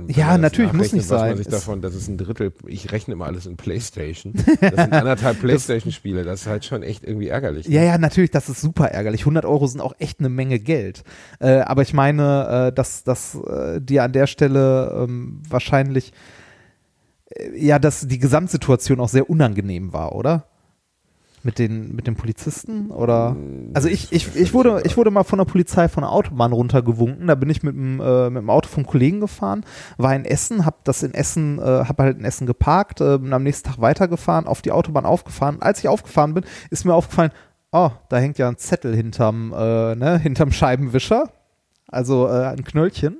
Ja, 0.08 0.36
natürlich, 0.36 0.72
muss 0.74 0.92
nicht 0.92 1.08
was 1.08 1.20
sein. 1.20 1.28
Man 1.30 1.36
sich 1.38 1.46
Es- 1.46 1.52
davon, 1.52 1.80
das 1.80 1.94
ist 1.94 2.08
ein 2.08 2.18
Drittel. 2.18 2.52
Ich 2.66 2.92
rechne 2.92 3.14
immer 3.14 3.26
alles 3.26 3.46
in 3.46 3.56
Playstation. 3.56 4.34
Das 4.60 4.74
sind 4.74 4.92
anderthalb 4.92 5.40
Playstation-Spiele. 5.40 6.24
Das 6.24 6.42
ist 6.42 6.46
halt 6.48 6.64
schon 6.64 6.82
echt 6.82 7.04
irgendwie 7.04 7.28
ärgerlich. 7.28 7.66
Ja, 7.68 7.82
ja, 7.82 7.96
natürlich, 7.98 8.30
das 8.30 8.48
ist 8.48 8.60
super 8.60 8.88
ärgerlich. 8.88 9.20
100 9.22 9.44
Euro 9.46 9.66
sind 9.68 9.80
auch 9.80 9.94
echt 9.98 10.18
eine 10.18 10.28
Menge 10.28 10.58
Geld. 10.58 11.04
Äh, 11.38 11.60
aber 11.60 11.82
ich 11.82 11.94
meine, 11.94 12.68
äh, 12.68 12.72
dass, 12.74 13.04
dass 13.04 13.36
äh, 13.36 13.80
dir 13.80 14.02
an 14.02 14.12
der 14.12 14.26
Stelle 14.26 14.92
ähm, 15.04 15.40
wahrscheinlich, 15.48 16.12
äh, 17.30 17.56
ja, 17.64 17.78
dass 17.78 18.06
die 18.06 18.18
Gesamtsituation 18.18 19.00
auch 19.00 19.08
sehr 19.08 19.30
unangenehm 19.30 19.92
war, 19.92 20.14
oder? 20.16 20.46
Mit 21.46 21.60
den, 21.60 21.94
mit 21.94 22.08
den 22.08 22.16
Polizisten 22.16 22.90
oder? 22.90 23.36
Also 23.72 23.88
ich, 23.88 24.10
ich, 24.10 24.34
ich 24.34 24.52
wurde, 24.52 24.82
ich 24.84 24.96
wurde 24.96 25.12
mal 25.12 25.22
von 25.22 25.38
der 25.38 25.44
Polizei 25.44 25.88
von 25.88 26.02
der 26.02 26.10
Autobahn 26.10 26.52
runtergewunken. 26.52 27.28
Da 27.28 27.36
bin 27.36 27.48
ich 27.50 27.62
mit 27.62 27.76
dem, 27.76 28.00
äh, 28.00 28.30
mit 28.30 28.42
dem 28.42 28.50
Auto 28.50 28.68
vom 28.68 28.84
Kollegen 28.84 29.20
gefahren, 29.20 29.64
war 29.96 30.12
in 30.16 30.24
Essen, 30.24 30.66
hab 30.66 30.84
das 30.84 31.04
in 31.04 31.14
Essen, 31.14 31.60
äh, 31.60 31.62
hab 31.62 31.98
halt 32.00 32.18
in 32.18 32.24
Essen 32.24 32.48
geparkt, 32.48 33.00
äh, 33.00 33.18
bin 33.18 33.32
am 33.32 33.44
nächsten 33.44 33.68
Tag 33.68 33.80
weitergefahren, 33.80 34.48
auf 34.48 34.60
die 34.60 34.72
Autobahn 34.72 35.06
aufgefahren. 35.06 35.62
Als 35.62 35.78
ich 35.78 35.88
aufgefahren 35.88 36.34
bin, 36.34 36.44
ist 36.70 36.84
mir 36.84 36.94
aufgefallen, 36.94 37.30
oh, 37.70 37.90
da 38.08 38.16
hängt 38.16 38.38
ja 38.38 38.48
ein 38.48 38.58
Zettel 38.58 38.96
hinterm, 38.96 39.52
äh, 39.56 39.94
ne, 39.94 40.18
hinterm 40.18 40.50
Scheibenwischer. 40.50 41.30
Also 41.86 42.26
äh, 42.26 42.46
ein 42.46 42.64
Knöllchen. 42.64 43.18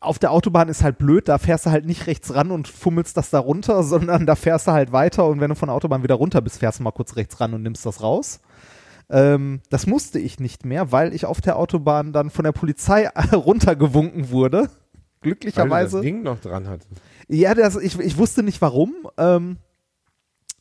Auf 0.00 0.18
der 0.18 0.30
Autobahn 0.30 0.68
ist 0.68 0.82
halt 0.82 0.98
blöd, 0.98 1.28
da 1.28 1.38
fährst 1.38 1.66
du 1.66 1.70
halt 1.70 1.84
nicht 1.84 2.06
rechts 2.06 2.34
ran 2.34 2.50
und 2.50 2.68
fummelst 2.68 3.16
das 3.16 3.30
da 3.30 3.38
runter, 3.38 3.82
sondern 3.84 4.26
da 4.26 4.34
fährst 4.34 4.66
du 4.66 4.72
halt 4.72 4.92
weiter 4.92 5.26
und 5.26 5.40
wenn 5.40 5.50
du 5.50 5.56
von 5.56 5.68
der 5.68 5.76
Autobahn 5.76 6.02
wieder 6.02 6.14
runter 6.14 6.40
bist, 6.40 6.58
fährst 6.58 6.78
du 6.78 6.82
mal 6.82 6.92
kurz 6.92 7.16
rechts 7.16 7.40
ran 7.40 7.54
und 7.54 7.62
nimmst 7.62 7.84
das 7.84 8.02
raus. 8.02 8.40
Ähm, 9.10 9.60
das 9.70 9.86
musste 9.86 10.18
ich 10.18 10.38
nicht 10.38 10.64
mehr, 10.64 10.92
weil 10.92 11.14
ich 11.14 11.24
auf 11.24 11.40
der 11.40 11.56
Autobahn 11.56 12.12
dann 12.12 12.30
von 12.30 12.44
der 12.44 12.52
Polizei 12.52 13.08
runtergewunken 13.32 14.30
wurde. 14.30 14.58
Weil 14.58 14.68
du 14.68 15.20
Glücklicherweise. 15.20 15.96
das 15.96 16.02
Ding 16.02 16.22
noch 16.22 16.40
dran 16.40 16.68
hat. 16.68 16.80
Ja, 17.28 17.54
das, 17.54 17.76
ich, 17.76 17.98
ich 17.98 18.16
wusste 18.18 18.42
nicht 18.42 18.60
warum. 18.62 18.94
Ähm, 19.16 19.58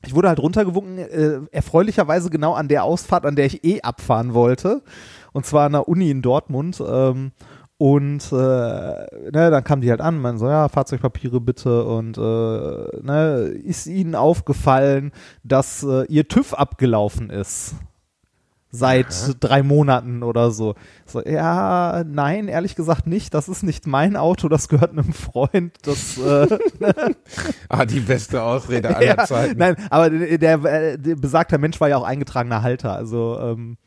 ich 0.05 0.15
wurde 0.15 0.29
halt 0.29 0.39
runtergewunken, 0.39 0.97
äh, 0.97 1.39
erfreulicherweise 1.51 2.29
genau 2.29 2.53
an 2.53 2.67
der 2.67 2.83
Ausfahrt, 2.83 3.25
an 3.25 3.35
der 3.35 3.45
ich 3.45 3.63
eh 3.63 3.81
abfahren 3.81 4.33
wollte. 4.33 4.83
Und 5.33 5.45
zwar 5.45 5.65
an 5.65 5.73
der 5.73 5.87
Uni 5.87 6.09
in 6.09 6.21
Dortmund. 6.21 6.81
Ähm, 6.85 7.31
und 7.77 8.31
äh, 8.31 8.35
ne, 8.35 9.05
dann 9.31 9.63
kam 9.63 9.81
die 9.81 9.91
halt 9.91 10.01
an, 10.01 10.19
man 10.19 10.39
so, 10.39 10.47
ja, 10.47 10.67
Fahrzeugpapiere 10.67 11.39
bitte. 11.39 11.83
Und 11.83 12.17
äh, 12.17 12.21
ne, 12.21 13.51
ist 13.63 13.85
ihnen 13.85 14.15
aufgefallen, 14.15 15.11
dass 15.43 15.83
äh, 15.83 16.05
ihr 16.05 16.27
TÜV 16.27 16.53
abgelaufen 16.55 17.29
ist. 17.29 17.75
Seit 18.69 19.13
Aha. 19.13 19.33
drei 19.39 19.63
Monaten 19.63 20.23
oder 20.23 20.51
so. 20.51 20.75
so. 21.05 21.21
Ja, 21.23 22.03
nein, 22.05 22.47
ehrlich 22.47 22.75
gesagt 22.75 23.07
nicht. 23.07 23.33
Das 23.33 23.47
ist 23.47 23.63
nicht 23.63 23.87
mein 23.87 24.17
Auto, 24.17 24.49
das 24.49 24.67
gehört 24.69 24.91
einem 24.91 25.13
Freund. 25.13 25.77
Das, 25.83 26.17
äh, 26.17 26.47
Ah, 27.69 27.85
die 27.85 28.01
beste 28.01 28.41
Ausrede 28.41 28.95
aller 28.95 29.05
ja, 29.17 29.25
Zeiten. 29.25 29.57
Nein, 29.57 29.75
aber 29.89 30.09
der, 30.09 30.37
der, 30.37 30.65
äh, 30.65 30.97
der 30.97 31.15
besagter 31.15 31.59
Mensch 31.59 31.79
war 31.79 31.89
ja 31.89 31.97
auch 31.97 32.03
eingetragener 32.03 32.63
Halter. 32.63 32.93
Also, 32.93 33.39
ähm, 33.39 33.77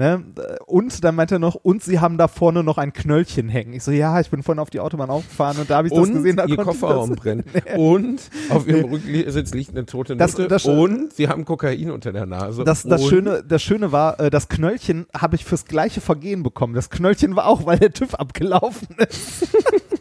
ne? 0.00 0.24
Und 0.66 1.04
dann 1.04 1.14
meinte 1.14 1.36
er 1.36 1.38
noch, 1.38 1.54
und 1.54 1.82
sie 1.82 2.00
haben 2.00 2.18
da 2.18 2.26
vorne 2.26 2.64
noch 2.64 2.78
ein 2.78 2.92
Knöllchen 2.92 3.48
hängen. 3.48 3.74
Ich 3.74 3.84
so, 3.84 3.90
ja, 3.92 4.18
ich 4.20 4.30
bin 4.30 4.42
vorhin 4.42 4.58
auf 4.58 4.70
die 4.70 4.80
Autobahn 4.80 5.10
aufgefahren 5.10 5.58
und 5.58 5.70
da 5.70 5.76
habe 5.76 5.88
ich 5.88 5.92
das 5.94 6.02
und 6.08 6.14
gesehen. 6.14 6.36
Da 6.36 6.46
ihr 6.46 6.56
Kofferraum 6.56 7.10
das, 7.10 7.18
brennt. 7.20 7.44
Und 7.76 8.20
auf 8.48 8.66
ihrem 8.66 8.86
Rücksitz 8.90 9.52
liegt 9.54 9.70
eine 9.70 9.86
tote 9.86 10.16
Das- 10.16 10.32
Nutte. 10.32 10.48
das- 10.48 10.64
und 10.64 11.12
sie 11.12 11.28
haben 11.28 11.44
Kokain 11.44 11.90
unter 11.90 12.12
der 12.12 12.26
Nase. 12.26 12.64
Das, 12.64 12.82
das, 12.82 13.06
Schöne, 13.06 13.44
das 13.46 13.62
Schöne 13.62 13.92
war, 13.92 14.18
äh, 14.18 14.30
das 14.30 14.48
Knöllchen 14.48 15.06
habe 15.16 15.36
ich 15.36 15.44
fürs 15.44 15.66
gleiche 15.66 16.00
Vergehen 16.00 16.42
bekommen. 16.42 16.74
Das 16.74 16.90
Knöllchen 16.90 17.36
war 17.36 17.46
auch, 17.46 17.66
weil 17.66 17.78
der 17.78 17.92
TÜV 17.92 18.14
abgelaufen 18.14 18.88
ist. 19.08 19.48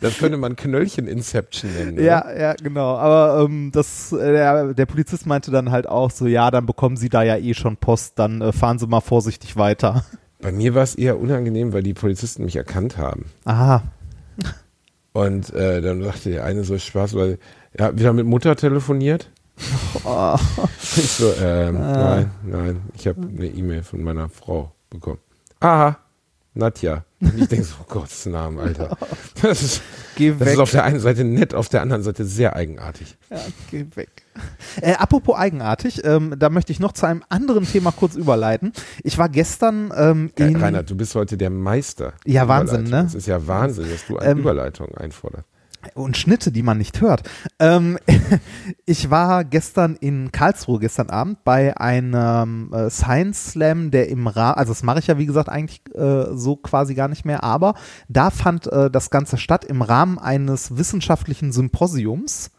Das 0.00 0.18
könnte 0.18 0.36
man 0.38 0.56
Knöllchen-Inception 0.56 1.72
nennen. 1.72 2.02
Ja, 2.02 2.24
oder? 2.24 2.40
ja, 2.40 2.54
genau. 2.54 2.96
Aber 2.96 3.44
ähm, 3.44 3.70
das, 3.72 4.12
äh, 4.12 4.32
der, 4.32 4.74
der 4.74 4.86
Polizist 4.86 5.26
meinte 5.26 5.50
dann 5.50 5.70
halt 5.70 5.86
auch 5.88 6.10
so, 6.10 6.26
ja, 6.26 6.50
dann 6.50 6.66
bekommen 6.66 6.96
Sie 6.96 7.08
da 7.08 7.22
ja 7.22 7.36
eh 7.36 7.54
schon 7.54 7.76
Post, 7.76 8.18
dann 8.18 8.40
äh, 8.40 8.52
fahren 8.52 8.78
Sie 8.78 8.86
mal 8.86 9.00
vorsichtig 9.00 9.56
weiter. 9.56 10.04
Bei 10.40 10.52
mir 10.52 10.74
war 10.74 10.82
es 10.82 10.94
eher 10.94 11.18
unangenehm, 11.18 11.72
weil 11.72 11.82
die 11.82 11.94
Polizisten 11.94 12.44
mich 12.44 12.56
erkannt 12.56 12.98
haben. 12.98 13.26
Aha. 13.44 13.82
Und 15.12 15.52
äh, 15.54 15.80
dann 15.80 16.02
sagte 16.02 16.30
der 16.30 16.44
eine 16.44 16.62
so 16.64 16.76
Spaß, 16.78 17.14
weil 17.14 17.38
ja, 17.78 17.96
wieder 17.98 18.12
mit 18.12 18.26
Mutter 18.26 18.56
telefoniert. 18.56 19.30
Oh. 20.04 20.36
Ich 20.96 21.10
so, 21.10 21.32
ähm, 21.42 21.78
Ah. 21.78 21.92
nein, 22.16 22.30
nein, 22.44 22.82
ich 22.94 23.08
habe 23.08 23.22
eine 23.22 23.46
E-Mail 23.46 23.82
von 23.82 24.02
meiner 24.02 24.28
Frau 24.28 24.72
bekommen. 24.90 25.18
Aha, 25.60 25.98
Nadja. 26.56 27.04
Und 27.20 27.38
ich 27.38 27.48
denke 27.48 27.64
so, 27.64 27.74
oh 27.80 27.84
Gottes 27.88 28.26
Namen, 28.26 28.58
Alter. 28.58 28.96
Das 29.40 29.62
ist, 29.62 29.82
Geh 30.16 30.30
das 30.30 30.40
weg. 30.40 30.54
ist 30.54 30.58
auf 30.58 30.70
der 30.70 30.84
einen 30.84 31.00
Seite 31.00 31.24
nett, 31.24 31.54
auf 31.54 31.68
der 31.68 31.82
anderen 31.82 32.02
Seite 32.02 32.24
sehr 32.24 32.56
eigenartig. 32.56 33.16
Ja, 33.30 33.38
geh 33.70 33.86
weg. 33.94 34.10
Äh, 34.80 34.94
apropos 34.94 35.36
eigenartig, 35.36 36.04
ähm, 36.04 36.34
da 36.38 36.50
möchte 36.50 36.72
ich 36.72 36.80
noch 36.80 36.92
zu 36.92 37.06
einem 37.06 37.22
anderen 37.28 37.64
Thema 37.66 37.90
kurz 37.92 38.16
überleiten. 38.16 38.72
Ich 39.02 39.16
war 39.18 39.28
gestern 39.28 39.92
ähm, 39.96 40.30
Geil, 40.36 40.50
in, 40.50 40.56
Reinhard, 40.56 40.90
du 40.90 40.94
bist 40.96 41.14
heute 41.14 41.36
der 41.36 41.50
Meister. 41.50 42.12
Ja, 42.26 42.48
Wahnsinn, 42.48 42.84
ne? 42.84 43.04
Das 43.04 43.14
ist 43.14 43.26
ja 43.26 43.46
Wahnsinn, 43.46 43.88
dass 43.90 44.06
du 44.06 44.18
eine 44.18 44.32
Ähm, 44.32 44.38
Überleitung 44.40 44.94
einforderst. 44.94 45.44
Und 45.94 46.16
Schnitte, 46.16 46.52
die 46.52 46.62
man 46.62 46.78
nicht 46.78 47.00
hört. 47.00 47.22
Ähm, 47.58 47.98
ich 48.86 49.10
war 49.10 49.44
gestern 49.44 49.96
in 49.96 50.32
Karlsruhe, 50.32 50.78
gestern 50.80 51.10
Abend, 51.10 51.44
bei 51.44 51.76
einem 51.76 52.72
äh, 52.72 52.90
Science 52.90 53.52
Slam, 53.52 53.90
der 53.90 54.08
im 54.08 54.26
Rahmen, 54.26 54.58
also 54.58 54.72
das 54.72 54.82
mache 54.82 54.98
ich 54.98 55.06
ja 55.06 55.18
wie 55.18 55.26
gesagt 55.26 55.48
eigentlich 55.48 55.82
äh, 55.94 56.26
so 56.32 56.56
quasi 56.56 56.94
gar 56.94 57.08
nicht 57.08 57.24
mehr, 57.24 57.44
aber 57.44 57.74
da 58.08 58.30
fand 58.30 58.66
äh, 58.66 58.90
das 58.90 59.10
Ganze 59.10 59.38
statt 59.38 59.64
im 59.64 59.82
Rahmen 59.82 60.18
eines 60.18 60.76
wissenschaftlichen 60.76 61.52
Symposiums 61.52 62.50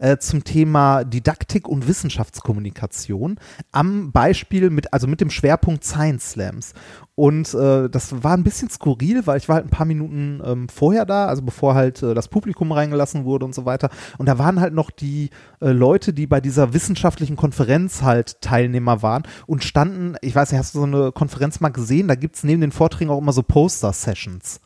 äh, 0.00 0.16
zum 0.18 0.44
Thema 0.44 1.04
Didaktik 1.04 1.68
und 1.68 1.86
Wissenschaftskommunikation 1.86 3.38
am 3.70 4.12
Beispiel 4.12 4.70
mit, 4.70 4.92
also 4.92 5.06
mit 5.06 5.20
dem 5.20 5.30
Schwerpunkt 5.30 5.84
Science 5.84 6.32
Slams. 6.32 6.72
Und 7.14 7.52
äh, 7.52 7.90
das 7.90 8.22
war 8.24 8.34
ein 8.34 8.44
bisschen 8.44 8.70
skurril, 8.70 9.26
weil 9.26 9.36
ich 9.36 9.48
war 9.48 9.56
halt 9.56 9.66
ein 9.66 9.70
paar 9.70 9.84
Minuten 9.84 10.40
ähm, 10.42 10.68
vorher 10.70 11.04
da, 11.04 11.26
also 11.26 11.42
bevor 11.42 11.74
halt 11.74 12.02
äh, 12.02 12.14
das 12.14 12.28
Publikum 12.28 12.72
reingelassen 12.72 13.26
wurde 13.26 13.44
und 13.44 13.54
so 13.54 13.66
weiter. 13.66 13.90
Und 14.16 14.26
da 14.26 14.38
waren 14.38 14.58
halt 14.58 14.72
noch 14.72 14.90
die 14.90 15.28
äh, 15.60 15.68
Leute, 15.70 16.14
die 16.14 16.26
bei 16.26 16.40
dieser 16.40 16.72
wissenschaftlichen 16.72 17.36
Konferenz 17.36 18.00
halt 18.00 18.40
Teilnehmer 18.40 19.02
waren 19.02 19.24
und 19.46 19.64
standen, 19.64 20.16
ich 20.22 20.34
weiß 20.34 20.50
nicht, 20.50 20.58
hast 20.58 20.74
du 20.74 20.80
so 20.80 20.86
eine 20.86 21.12
Konferenz 21.12 21.60
mal 21.60 21.68
gesehen? 21.68 22.08
Da 22.08 22.14
gibt's 22.14 22.42
neben 22.42 22.62
den 22.62 22.72
Vorträgen 22.72 23.10
auch 23.10 23.18
immer 23.18 23.34
so 23.34 23.42
Poster-Sessions. 23.42 24.60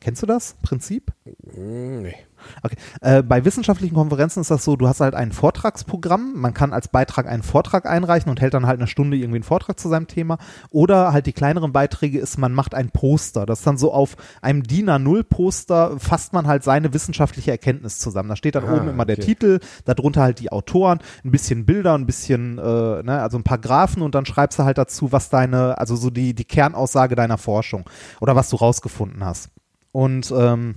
Kennst 0.00 0.22
du 0.22 0.26
das 0.26 0.54
Prinzip? 0.62 1.12
Hm, 1.52 2.02
Nee. 2.02 2.14
Okay. 2.62 2.76
Äh, 3.00 3.22
bei 3.22 3.44
wissenschaftlichen 3.44 3.94
Konferenzen 3.94 4.40
ist 4.40 4.50
das 4.50 4.64
so, 4.64 4.76
du 4.76 4.88
hast 4.88 5.00
halt 5.00 5.14
ein 5.14 5.32
Vortragsprogramm, 5.32 6.34
man 6.34 6.54
kann 6.54 6.72
als 6.72 6.88
Beitrag 6.88 7.26
einen 7.26 7.42
Vortrag 7.42 7.86
einreichen 7.86 8.30
und 8.30 8.40
hält 8.40 8.54
dann 8.54 8.66
halt 8.66 8.78
eine 8.78 8.86
Stunde 8.86 9.16
irgendwie 9.16 9.36
einen 9.38 9.44
Vortrag 9.44 9.78
zu 9.78 9.88
seinem 9.88 10.06
Thema. 10.06 10.38
Oder 10.70 11.12
halt 11.12 11.26
die 11.26 11.32
kleineren 11.32 11.72
Beiträge 11.72 12.18
ist, 12.18 12.38
man 12.38 12.52
macht 12.52 12.74
ein 12.74 12.90
Poster. 12.90 13.46
Das 13.46 13.60
ist 13.60 13.66
dann 13.66 13.78
so 13.78 13.92
auf 13.92 14.16
einem 14.42 14.62
DIN 14.62 14.88
A0-Poster 14.90 15.98
fasst 15.98 16.32
man 16.32 16.46
halt 16.46 16.64
seine 16.64 16.92
wissenschaftliche 16.92 17.50
Erkenntnis 17.50 17.98
zusammen. 17.98 18.28
Da 18.28 18.36
steht 18.36 18.54
dann 18.54 18.64
Ah, 18.64 18.76
oben 18.76 18.88
immer 18.88 19.04
der 19.04 19.16
okay. 19.18 19.26
Titel, 19.26 19.60
darunter 19.84 20.22
halt 20.22 20.40
die 20.40 20.52
Autoren, 20.52 20.98
ein 21.24 21.30
bisschen 21.30 21.64
Bilder, 21.66 21.94
ein 21.94 22.06
bisschen, 22.06 22.58
äh, 22.58 23.02
ne, 23.02 23.20
also 23.22 23.38
ein 23.38 23.44
paar 23.44 23.58
Graphen 23.58 24.02
und 24.02 24.14
dann 24.14 24.26
schreibst 24.26 24.58
du 24.58 24.64
halt 24.64 24.78
dazu, 24.78 25.12
was 25.12 25.30
deine, 25.30 25.78
also 25.78 25.96
so 25.96 26.10
die, 26.10 26.34
die 26.34 26.44
Kernaussage 26.44 27.14
deiner 27.14 27.38
Forschung 27.38 27.88
oder 28.20 28.36
was 28.36 28.50
du 28.50 28.56
rausgefunden 28.56 29.24
hast. 29.24 29.50
Und 29.92 30.32
ähm, 30.36 30.76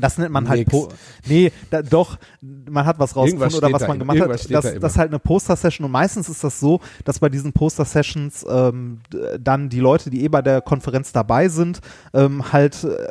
das 0.00 0.18
nennt 0.18 0.30
man 0.30 0.48
halt 0.48 0.60
Nix. 0.60 0.70
po 0.70 0.88
Nee, 1.26 1.52
da, 1.70 1.82
doch, 1.82 2.18
man 2.40 2.86
hat 2.86 2.98
was 2.98 3.16
rausgefunden 3.16 3.56
oder 3.56 3.72
was 3.72 3.86
man 3.86 3.98
gemacht 3.98 4.20
hat. 4.20 4.30
Das, 4.30 4.46
da 4.46 4.60
das 4.60 4.92
ist 4.92 4.98
halt 4.98 5.10
eine 5.10 5.18
Poster-Session 5.18 5.84
und 5.84 5.92
meistens 5.92 6.28
ist 6.28 6.42
das 6.42 6.60
so, 6.60 6.80
dass 7.04 7.18
bei 7.18 7.28
diesen 7.28 7.52
Poster-Sessions 7.52 8.44
ähm, 8.48 9.00
dann 9.38 9.68
die 9.68 9.80
Leute, 9.80 10.10
die 10.10 10.24
eh 10.24 10.28
bei 10.28 10.42
der 10.42 10.60
Konferenz 10.60 11.12
dabei 11.12 11.48
sind, 11.48 11.80
ähm, 12.14 12.52
halt, 12.52 12.84
äh, 12.84 13.08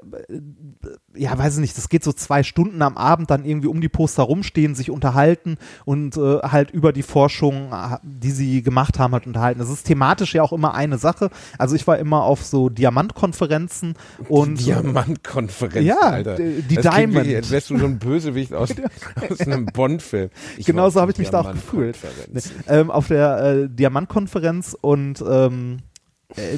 ja, 1.16 1.38
weiß 1.38 1.56
ich 1.56 1.60
nicht, 1.60 1.78
das 1.78 1.90
geht 1.90 2.04
so 2.04 2.14
zwei 2.14 2.44
Stunden 2.44 2.82
am 2.82 2.96
Abend 2.96 3.30
dann 3.30 3.44
irgendwie 3.44 3.68
um 3.68 3.82
die 3.82 3.90
Poster 3.90 4.24
rumstehen, 4.24 4.76
sich 4.76 4.90
unterhalten 4.92 5.58
und 5.84 6.16
äh, 6.16 6.40
halt 6.40 6.72
über 6.72 6.94
die 6.94 7.04
Forschung, 7.04 7.72
äh, 7.74 7.98
die 8.04 8.32
sie 8.32 8.62
gemacht 8.62 8.98
haben, 9.00 9.14
halt 9.14 9.28
unterhalten. 9.28 9.60
Das 9.60 9.70
ist 9.70 9.84
thematisch 9.86 10.36
ja 10.36 10.44
auch 10.44 10.54
immer 10.54 10.74
eine 10.74 10.98
Sache. 10.98 11.30
Also 11.58 11.76
ich 11.76 11.86
war 11.88 11.98
immer 11.98 12.24
auf 12.24 12.44
so 12.46 12.70
Diamantkonferenzen 12.70 13.96
und 14.30 14.66
Diamantkonferenz, 14.66 15.86
Ja, 15.86 16.00
Alter. 16.00 16.36
die 16.38 16.76
das 16.76 16.86
Diamond. 16.94 17.26
Wie, 17.28 17.36
als 17.36 17.52
wärst 17.52 17.70
du 17.72 17.78
so 17.78 17.86
ein 17.86 18.00
Bösewicht 18.00 18.54
aus, 18.54 18.70
aus 19.30 19.40
einem 19.42 19.66
Bond-Film. 19.66 20.30
Ich 20.58 20.66
Genau 20.66 20.84
war 20.84 20.92
so 20.92 21.00
auf 21.00 21.02
habe 21.02 21.12
ich 21.12 21.18
mich 21.18 21.30
da 21.30 21.42
auch 21.42 21.52
gefühlt. 21.52 21.98
Diamantkonferenz. 22.02 22.52
ähm, 22.68 22.92
auf 22.92 23.08
der 23.08 23.40
äh, 23.44 23.70
Diamantkonferenz 23.70 24.78
und 24.80 25.22
ähm, 25.28 25.78
äh, 25.80 25.89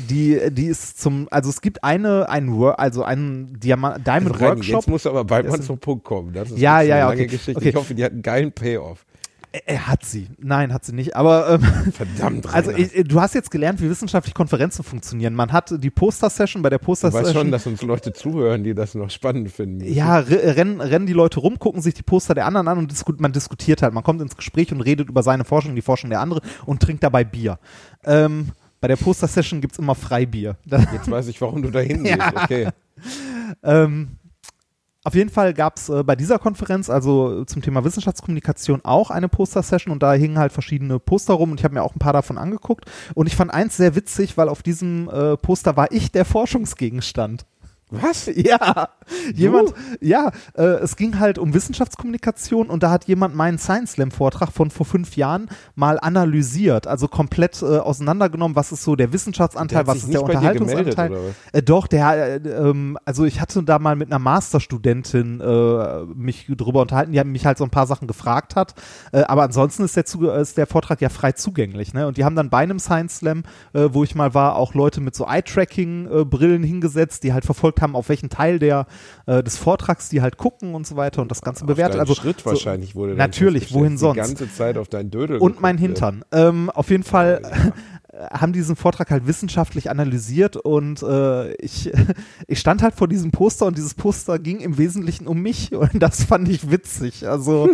die, 0.10 0.40
die 0.52 0.66
ist 0.66 1.00
zum, 1.02 1.28
also 1.32 1.50
es 1.50 1.62
gibt 1.62 1.84
eine, 1.84 2.28
einen, 2.30 2.62
also 2.64 3.04
einen 3.04 3.60
Diama 3.60 3.98
Diamond 4.00 4.34
Also 4.34 4.46
Reini, 4.46 4.56
Workshop. 4.58 4.76
Jetzt 4.82 4.88
musst 4.90 5.06
du 5.06 5.10
aber 5.12 5.24
bald 5.24 5.48
mal 5.50 5.62
zum 5.62 5.78
Punkt 5.80 6.04
kommen. 6.04 6.34
Das 6.34 6.52
ist 6.52 6.60
Ja, 6.60 6.82
ja, 6.82 6.96
eine 6.96 7.00
ja, 7.02 7.08
lange 7.10 7.22
okay. 7.22 7.28
Geschichte. 7.28 7.56
Okay. 7.58 7.70
Ich 7.70 7.76
hoffe, 7.76 7.96
die 7.96 8.04
hat 8.04 8.12
einen 8.12 8.22
geilen 8.22 8.52
Payoff. 8.52 9.06
Er, 9.66 9.88
hat 9.88 10.06
sie. 10.06 10.30
Nein, 10.40 10.72
hat 10.74 10.86
sie 10.86 10.94
nicht. 10.94 11.18
Aber 11.18 11.50
ähm, 11.50 11.92
Verdammt, 11.92 12.54
also 12.54 12.72
Rainer. 12.72 12.86
ich, 12.94 13.04
du 13.06 13.20
hast 13.20 13.36
jetzt 13.36 13.52
gelernt, 13.52 13.82
wie 13.82 13.90
wissenschaftliche 13.90 14.34
Konferenzen 14.34 14.82
funktionieren. 14.84 15.34
Man 15.34 15.52
hat 15.52 15.74
die 15.84 15.90
Poster-Session 15.90 16.62
bei 16.62 16.70
der 16.70 16.80
Du 16.80 16.88
weißt 16.88 17.02
schon, 17.02 17.10
Poster-Session. 17.12 17.52
dass 17.52 17.68
uns 17.68 17.82
Leute 17.82 18.14
zuhören, 18.14 18.64
die 18.64 18.74
das 18.74 18.96
noch 18.96 19.10
spannend 19.10 19.52
finden. 19.52 19.84
Ja, 19.86 20.20
re- 20.20 20.56
rennen, 20.56 20.80
rennen 20.80 21.06
die 21.06 21.12
Leute 21.12 21.42
rum, 21.42 21.60
gucken 21.60 21.82
sich 21.82 21.94
die 21.94 22.04
Poster 22.04 22.34
der 22.34 22.46
anderen 22.46 22.70
an 22.70 22.78
und 22.78 22.92
disku 22.92 23.12
man 23.18 23.34
diskutiert 23.34 23.82
halt. 23.82 23.94
Man 23.94 24.04
kommt 24.04 24.22
ins 24.22 24.38
Gespräch 24.38 24.72
und 24.72 24.80
redet 24.80 25.10
über 25.10 25.22
seine 25.22 25.44
Forschung, 25.44 25.76
die 25.76 25.82
Forschung 25.82 26.10
der 26.10 26.22
andere 26.22 26.42
und 26.66 26.82
trinkt 26.82 27.04
dabei 27.04 27.26
Bier. 27.26 27.60
Ähm, 28.06 28.52
bei 28.82 28.88
der 28.88 28.98
Poster-Session 28.98 29.62
gibt's 29.62 29.78
immer 29.78 29.96
Freibier. 29.96 30.58
Jetzt 30.66 31.10
weiß 31.10 31.28
ich, 31.28 31.40
warum 31.40 31.62
du 31.62 31.70
da 31.70 31.80
hingehst. 31.80 32.18
Ja. 32.18 32.34
Okay. 32.44 32.70
Ähm, 33.64 34.18
auf 35.04 35.16
jeden 35.16 35.30
Fall 35.30 35.54
gab 35.54 35.78
es 35.78 35.90
äh, 35.90 36.04
bei 36.04 36.16
dieser 36.16 36.38
Konferenz, 36.38 36.90
also 36.90 37.44
zum 37.46 37.62
Thema 37.62 37.84
Wissenschaftskommunikation, 37.84 38.82
auch 38.84 39.10
eine 39.10 39.30
Poster-Session 39.30 39.92
und 39.92 40.04
da 40.04 40.14
hingen 40.14 40.38
halt 40.38 40.52
verschiedene 40.52 41.00
Poster 41.00 41.34
rum 41.34 41.52
und 41.52 41.60
ich 41.60 41.64
habe 41.64 41.74
mir 41.74 41.84
auch 41.84 41.96
ein 41.96 42.00
paar 42.00 42.14
davon 42.14 42.38
angeguckt. 42.38 42.86
Und 43.16 43.28
ich 43.28 43.36
fand 43.36 43.54
eins 43.54 43.78
sehr 43.78 43.96
witzig, 43.96 44.38
weil 44.38 44.50
auf 44.50 44.62
diesem 44.62 45.10
äh, 45.10 45.38
Poster 45.38 45.78
war 45.78 45.92
ich 45.92 46.12
der 46.12 46.26
Forschungsgegenstand. 46.26 47.46
Was? 47.92 48.30
Ja, 48.42 48.90
jemand, 49.36 49.74
ja, 50.00 50.32
äh, 50.56 50.64
es 50.64 50.96
ging 50.96 51.20
halt 51.20 51.38
um 51.38 51.54
Wissenschaftskommunikation 51.54 52.68
und 52.70 52.82
da 52.82 52.90
hat 52.90 53.06
jemand 53.06 53.36
meinen 53.36 53.58
Science 53.60 53.94
Slam 53.94 54.10
Vortrag 54.10 54.52
von 54.52 54.72
vor 54.72 54.86
fünf 54.86 55.16
Jahren 55.16 55.50
mal 55.76 56.00
analysiert, 56.00 56.88
also 56.88 57.08
komplett 57.08 57.62
äh, 57.62 57.78
auseinandergenommen, 57.78 58.56
was 58.56 58.72
ist 58.72 58.84
so 58.84 58.96
der 58.96 59.12
Wissenschaftsanteil, 59.14 59.84
Der 59.84 59.88
was 59.88 59.98
ist 59.98 60.14
der 60.14 60.22
gemeldet, 60.22 60.36
Unterhaltungsanteil. 60.38 61.12
was? 61.12 61.20
Äh, 61.54 61.62
doch, 61.64 61.88
der, 61.88 62.42
äh, 62.46 62.50
ähm, 62.50 62.98
also 63.06 63.26
ich 63.26 63.42
hatte 63.42 63.62
da 63.64 63.80
mal 63.80 63.96
mit 63.96 64.08
einer 64.10 64.20
Masterstudentin 64.20 65.42
äh, 65.42 66.04
mich 66.16 66.48
drüber 66.48 66.82
unterhalten, 66.82 67.12
die 67.12 67.24
mich 67.26 67.46
halt 67.46 67.58
so 67.58 67.66
ein 67.66 67.70
paar 67.70 67.88
Sachen 67.88 68.08
gefragt 68.08 68.56
hat, 68.56 68.74
äh, 69.12 69.24
aber 69.24 69.44
ansonsten 69.44 69.84
ist 69.84 69.98
der, 69.98 70.06
ist 70.40 70.58
der 70.58 70.68
Vortrag 70.68 71.02
ja 71.02 71.10
frei 71.10 71.34
zugänglich, 71.34 71.94
ne? 71.94 72.08
Und 72.08 72.18
die 72.18 72.24
haben 72.24 72.36
dann 72.36 72.50
bei 72.50 72.60
einem 72.60 72.80
Science 72.80 73.18
Slam, 73.18 73.44
wo 73.74 74.04
ich 74.04 74.16
mal 74.16 74.34
war, 74.34 74.56
auch 74.56 74.74
Leute 74.74 75.02
mit 75.02 75.16
so 75.16 75.26
Eye-Tracking-Brillen 75.26 76.64
hingesetzt, 76.64 77.24
die 77.24 77.34
halt 77.34 77.46
verfolgt 77.46 77.81
haben, 77.82 77.96
auf 77.96 78.10
welchen 78.10 78.30
Teil 78.30 78.60
der 78.60 78.86
äh, 79.26 79.44
des 79.44 79.58
Vortrags 79.58 80.10
die 80.10 80.22
halt 80.22 80.38
gucken 80.38 80.76
und 80.76 80.88
so 80.88 80.96
weiter 80.96 81.22
und 81.22 81.32
das 81.32 81.42
Ganze 81.42 81.66
bewertet. 81.66 82.00
Also 82.00 82.16
Schritt 82.16 82.42
so, 82.42 82.46
wahrscheinlich 82.52 82.96
wurde 82.96 83.16
natürlich, 83.16 83.74
wohin 83.74 83.98
sonst? 83.98 84.16
Die 84.16 84.22
ganze 84.22 84.54
Zeit 84.54 84.78
auf 84.78 84.88
deinen 84.88 85.12
Dödel. 85.12 85.38
und 85.38 85.42
geguckt 85.42 85.62
mein 85.62 85.80
wird. 85.80 85.88
Hintern. 85.88 86.24
Ähm, 86.32 86.70
auf 86.70 86.90
jeden 86.90 87.04
Fall 87.04 87.42
haben 88.32 88.54
diesen 88.54 88.76
Vortrag 88.76 89.10
halt 89.10 89.26
wissenschaftlich 89.26 89.90
analysiert 89.90 90.58
und 90.58 91.02
äh, 91.02 91.54
ich, 91.56 91.92
ich 92.48 92.60
stand 92.60 92.84
halt 92.84 92.94
vor 92.94 93.08
diesem 93.08 93.32
Poster 93.32 93.66
und 93.66 93.78
dieses 93.78 93.94
Poster 93.94 94.38
ging 94.40 94.60
im 94.60 94.78
Wesentlichen 94.78 95.28
um 95.28 95.42
mich 95.42 95.72
und 95.76 96.00
das 96.00 96.24
fand 96.24 96.50
ich 96.50 96.70
witzig. 96.72 97.28
Also 97.28 97.70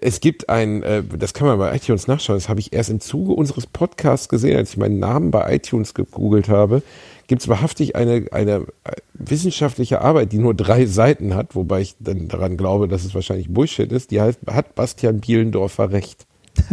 Es 0.00 0.20
gibt 0.20 0.48
ein, 0.48 0.82
äh, 0.82 1.02
das 1.02 1.34
kann 1.34 1.46
man 1.46 1.58
bei 1.58 1.74
iTunes 1.74 2.08
nachschauen, 2.08 2.36
das 2.36 2.48
habe 2.48 2.60
ich 2.60 2.72
erst 2.72 2.90
im 2.90 3.00
Zuge 3.00 3.32
unseres 3.32 3.66
Podcasts 3.66 4.28
gesehen, 4.28 4.56
als 4.56 4.70
ich 4.70 4.76
meinen 4.76 4.98
Namen 4.98 5.30
bei 5.30 5.54
iTunes 5.54 5.94
gegoogelt 5.94 6.48
habe. 6.48 6.82
Gibt 7.28 7.42
es 7.42 7.48
wahrhaftig 7.48 7.94
eine, 7.94 8.26
eine 8.32 8.66
äh, 8.84 8.92
wissenschaftliche 9.12 10.00
Arbeit, 10.00 10.32
die 10.32 10.38
nur 10.38 10.54
drei 10.54 10.86
Seiten 10.86 11.34
hat, 11.34 11.54
wobei 11.54 11.82
ich 11.82 11.94
dann 12.00 12.26
daran 12.26 12.56
glaube, 12.56 12.88
dass 12.88 13.04
es 13.04 13.14
wahrscheinlich 13.14 13.50
Bullshit 13.50 13.92
ist, 13.92 14.10
die 14.10 14.20
heißt, 14.20 14.40
hat 14.48 14.74
Bastian 14.74 15.20
Bielendorfer 15.20 15.92
recht? 15.92 16.26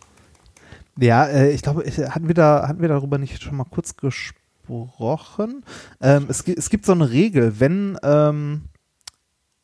ja, 1.00 1.26
äh, 1.26 1.52
ich 1.52 1.62
glaube, 1.62 1.84
hatten 1.86 2.28
wir 2.28 2.44
hatten 2.44 2.82
wir 2.82 2.90
darüber 2.90 3.20
nicht 3.20 3.44
schon 3.44 3.58
mal 3.58 3.66
kurz 3.70 3.96
gesprochen? 3.96 5.64
Ähm, 6.02 6.26
es, 6.30 6.42
es 6.48 6.72
gibt 6.72 6.88
so 6.88 6.94
eine 6.94 7.12
Regel, 7.12 7.60
wenn 7.60 8.00
ähm, 8.02 8.64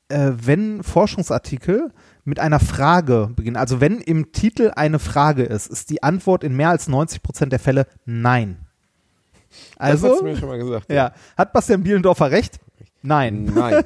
äh, 0.10 0.34
wenn 0.36 0.84
Forschungsartikel 0.84 1.91
mit 2.26 2.39
einer 2.39 2.60
Frage 2.60 3.32
beginnen, 3.36 3.58
also 3.58 3.82
wenn 3.82 3.97
im 3.99 4.32
Titel 4.32 4.72
eine 4.76 4.99
Frage 4.99 5.43
ist, 5.43 5.66
ist 5.66 5.89
die 5.89 6.04
Antwort 6.04 6.43
in 6.43 6.56
mehr 6.56 6.70
als 6.70 6.88
90 6.88 7.24
Prozent 7.24 7.51
der 7.51 7.60
Fälle 7.60 7.88
Nein. 8.06 8.62
Also, 9.78 10.08
das 10.08 10.14
hast 10.14 10.22
du 10.22 10.26
mir 10.26 10.38
schon 10.38 10.49
mal 10.49 10.58
gesagt. 10.58 10.91
ja. 10.91 11.14
Hat 11.38 11.54
Bastian 11.54 11.84
Bielendorfer 11.84 12.32
recht? 12.32 12.60
Nein. 13.01 13.45
Nein. 13.56 13.84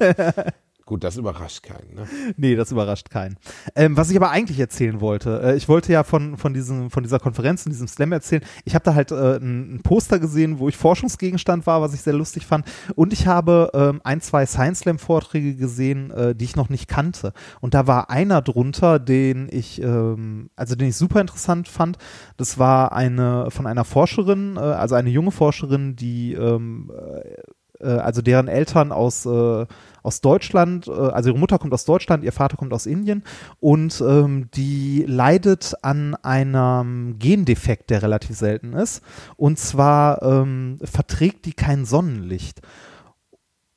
Gut, 0.88 1.04
das 1.04 1.18
überrascht 1.18 1.64
keinen. 1.64 1.96
Ne? 1.96 2.08
Nee, 2.38 2.56
das 2.56 2.72
überrascht 2.72 3.10
keinen. 3.10 3.36
Ähm, 3.76 3.98
was 3.98 4.10
ich 4.10 4.16
aber 4.16 4.32
eigentlich 4.32 4.58
erzählen 4.58 5.02
wollte, 5.02 5.42
äh, 5.44 5.58
ich 5.58 5.68
wollte 5.68 5.92
ja 5.92 6.06
von, 6.06 6.38
von, 6.38 6.54
diesem, 6.54 6.90
von 6.90 7.04
dieser 7.04 7.20
Konferenz, 7.20 7.66
in 7.66 7.74
diesem 7.74 7.90
Slam 7.90 8.14
erzählen. 8.14 8.42
Ich 8.64 8.74
habe 8.74 8.86
da 8.86 8.96
halt 8.96 9.12
äh, 9.12 9.36
ein, 9.36 9.76
ein 9.76 9.82
Poster 9.84 10.18
gesehen, 10.18 10.60
wo 10.60 10.70
ich 10.70 10.78
Forschungsgegenstand 10.78 11.68
war, 11.68 11.82
was 11.82 11.94
ich 11.94 12.04
sehr 12.04 12.14
lustig 12.14 12.46
fand. 12.46 12.66
Und 12.96 13.12
ich 13.12 13.28
habe 13.28 13.70
ähm, 13.74 14.00
ein, 14.06 14.22
zwei 14.22 14.46
Science 14.46 14.80
Slam-Vorträge 14.80 15.56
gesehen, 15.56 16.10
äh, 16.12 16.34
die 16.34 16.46
ich 16.46 16.56
noch 16.56 16.70
nicht 16.70 16.88
kannte. 16.88 17.34
Und 17.60 17.74
da 17.74 17.86
war 17.86 18.10
einer 18.10 18.42
drunter, 18.42 18.98
den 18.98 19.50
ich, 19.52 19.82
ähm, 19.82 20.52
also 20.56 20.76
den 20.76 20.88
ich 20.88 20.96
super 20.96 21.20
interessant 21.20 21.68
fand. 21.68 21.98
Das 22.38 22.60
war 22.60 22.94
eine 22.94 23.52
von 23.52 23.68
einer 23.68 23.84
Forscherin, 23.84 24.56
äh, 24.56 24.62
also 24.62 24.96
eine 24.96 25.10
junge 25.10 25.32
Forscherin, 25.32 25.98
die 25.98 26.32
ähm, 26.32 26.90
äh, 27.80 27.88
also 27.88 28.22
deren 28.22 28.48
Eltern 28.48 28.92
aus, 28.92 29.26
äh, 29.26 29.66
aus 30.04 30.22
Deutschland, 30.22 30.88
äh, 30.88 30.92
also 30.92 31.30
ihre 31.30 31.40
Mutter 31.40 31.60
kommt 31.60 31.74
aus 31.74 31.86
Deutschland, 31.86 32.24
ihr 32.24 32.32
Vater 32.32 32.58
kommt 32.58 32.74
aus 32.74 32.86
Indien 32.86 33.24
und 33.60 34.02
ähm, 34.02 34.50
die 34.54 35.04
leidet 35.08 35.76
an 35.82 36.16
einem 36.16 37.18
Gendefekt, 37.20 37.90
der 37.90 38.02
relativ 38.02 38.36
selten 38.36 38.74
ist. 38.74 39.02
Und 39.36 39.60
zwar 39.60 40.22
ähm, 40.22 40.80
verträgt 40.84 41.46
die 41.46 41.54
kein 41.54 41.86
Sonnenlicht. 41.86 42.62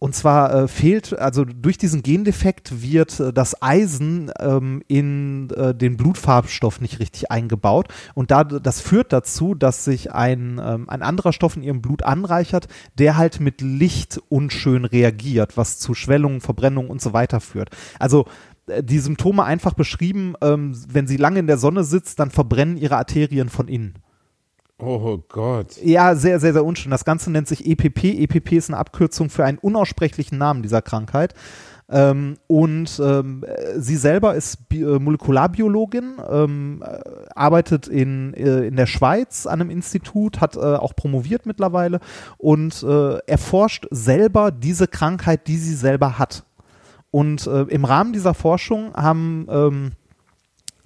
Und 0.01 0.15
zwar 0.15 0.55
äh, 0.55 0.67
fehlt, 0.67 1.19
also 1.19 1.45
durch 1.45 1.77
diesen 1.77 2.03
Gendefekt 2.03 2.81
wird 2.81 3.21
äh, 3.21 3.35
das 3.35 3.61
Eisen 3.61 4.33
ähm, 4.41 4.83
in 4.89 5.51
äh, 5.51 5.75
den 5.75 5.99
Blutfarbstoff 5.99 6.81
nicht 6.81 7.01
richtig 7.01 7.31
eingebaut. 7.31 7.89
Und 8.15 8.31
da, 8.31 8.45
das 8.45 8.81
führt 8.81 9.13
dazu, 9.13 9.55
dass 9.55 9.85
sich 9.85 10.11
ein, 10.11 10.59
ähm, 10.65 10.89
ein 10.89 11.03
anderer 11.03 11.35
Stoff 11.35 11.55
in 11.55 11.63
ihrem 11.63 11.83
Blut 11.83 12.03
anreichert, 12.03 12.67
der 12.99 13.19
halt 13.19 13.41
mit 13.41 13.61
Licht 13.61 14.19
unschön 14.31 14.87
reagiert, 14.87 15.59
was 15.59 15.79
zu 15.79 15.93
Schwellungen, 15.93 16.41
Verbrennungen 16.41 16.91
und 16.91 17.03
so 17.03 17.13
weiter 17.13 17.41
führt. 17.41 17.69
Also 17.99 18.25
äh, 18.69 18.83
die 18.83 19.01
Symptome 19.01 19.45
einfach 19.45 19.75
beschrieben, 19.75 20.33
ähm, 20.41 20.75
wenn 20.89 21.09
sie 21.09 21.19
lange 21.19 21.41
in 21.41 21.47
der 21.47 21.59
Sonne 21.59 21.85
sitzt, 21.85 22.19
dann 22.21 22.31
verbrennen 22.31 22.79
ihre 22.79 22.97
Arterien 22.97 23.51
von 23.51 23.69
innen. 23.69 23.99
Oh 24.83 25.19
Gott. 25.29 25.77
Ja, 25.83 26.15
sehr, 26.15 26.41
sehr, 26.41 26.53
sehr 26.53 26.65
unschön. 26.65 26.91
Das 26.91 27.05
Ganze 27.05 27.31
nennt 27.31 27.49
sich 27.49 27.67
EPP. 27.67 28.05
EPP 28.05 28.53
ist 28.53 28.71
eine 28.71 28.79
Abkürzung 28.79 29.29
für 29.29 29.45
einen 29.45 29.59
unaussprechlichen 29.59 30.39
Namen 30.39 30.63
dieser 30.63 30.81
Krankheit. 30.81 31.35
Ähm, 31.91 32.37
und 32.47 33.01
ähm, 33.05 33.45
sie 33.77 33.97
selber 33.97 34.37
ist 34.37 34.69
Bi 34.69 34.83
äh, 34.83 34.99
Molekularbiologin, 35.01 36.19
ähm, 36.31 36.85
äh, 36.87 37.01
arbeitet 37.35 37.89
in, 37.89 38.33
äh, 38.35 38.67
in 38.67 38.77
der 38.77 38.87
Schweiz 38.87 39.47
an 39.47 39.61
einem 39.61 39.71
Institut, 39.71 40.41
hat 40.41 40.57
äh, 40.57 40.61
auch 40.61 40.95
promoviert 40.95 41.47
mittlerweile 41.47 41.99
und 42.39 42.85
äh, 42.85 43.19
erforscht 43.27 43.89
selber 43.91 44.53
diese 44.53 44.87
Krankheit, 44.87 45.49
die 45.49 45.57
sie 45.57 45.75
selber 45.75 46.19
hat. 46.19 46.45
Und 47.13 47.49
im 47.49 47.85
Rahmen 47.85 48.13
dieser 48.13 48.35
Forschung 48.35 48.95
haben 48.95 49.49
ähm, 49.51 49.93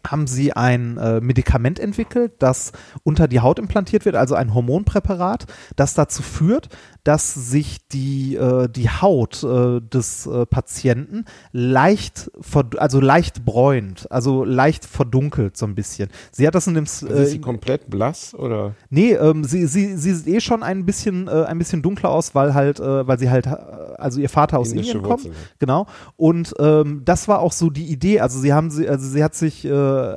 haben 0.07 0.27
sie 0.27 0.53
ein 0.53 0.99
äh, 0.99 1.21
Medikament 1.21 1.79
entwickelt, 1.79 2.33
das 2.39 2.73
unter 3.03 3.29
die 3.29 3.41
Haut 3.41 3.59
implantiert 3.59 4.05
wird, 4.05 4.17
also 4.17 4.35
ein 4.35 4.55
Hormonpräparat, 4.55 5.47
das 5.77 5.95
dazu 5.95 6.23
führt, 6.23 6.69
dass 7.05 7.35
sich 7.35 7.87
die, 7.89 8.37
äh, 8.37 8.69
die 8.69 8.89
Haut 8.89 9.43
äh, 9.43 9.81
des 9.81 10.27
äh, 10.27 10.47
Patienten 10.47 11.27
leicht, 11.53 12.31
also 12.79 13.01
leicht 13.01 13.45
bräunt, 13.45 14.11
also 14.11 14.45
leicht 14.45 14.87
verdunkelt 14.87 15.57
so 15.57 15.67
ein 15.67 15.75
bisschen. 15.75 16.09
Sie 16.33 16.47
hat 16.47 16.55
das 16.55 16.67
in 16.67 16.75
dem... 16.75 16.85
Also 16.85 17.07
ist 17.09 17.31
sie 17.33 17.41
komplett 17.41 17.91
blass 17.91 18.35
oder? 18.35 18.75
Nee, 18.89 19.13
ähm, 19.13 19.45
sie, 19.45 19.67
sie, 19.67 19.97
sie 19.97 20.15
sieht 20.15 20.35
eh 20.35 20.41
schon 20.41 20.63
ein 20.63 20.87
bisschen, 20.87 21.29
äh, 21.29 21.45
ein 21.45 21.59
bisschen 21.59 21.83
dunkler 21.83 22.11
aus, 22.11 22.35
weil 22.35 22.55
halt, 22.55 22.81
äh, 22.81 23.07
weil 23.07 23.19
sie 23.19 23.29
halt, 23.29 23.47
äh, 23.47 23.51
also 23.99 24.21
ihr 24.21 24.31
Vater 24.31 24.59
aus 24.59 24.73
Indien 24.73 25.03
kommt. 25.03 25.25
Wurzeln. 25.25 25.35
Genau. 25.59 25.87
Und 26.17 26.55
ähm, 26.59 27.03
das 27.05 27.29
war 27.29 27.41
auch 27.41 27.53
so 27.53 27.71
die 27.71 27.87
Idee. 27.87 28.21
Also 28.21 28.39
sie 28.39 28.53
haben 28.53 28.71
sie, 28.71 28.89
also 28.89 29.07
sie 29.07 29.23
hat 29.23 29.35
sich 29.35 29.65
äh, 29.65 29.69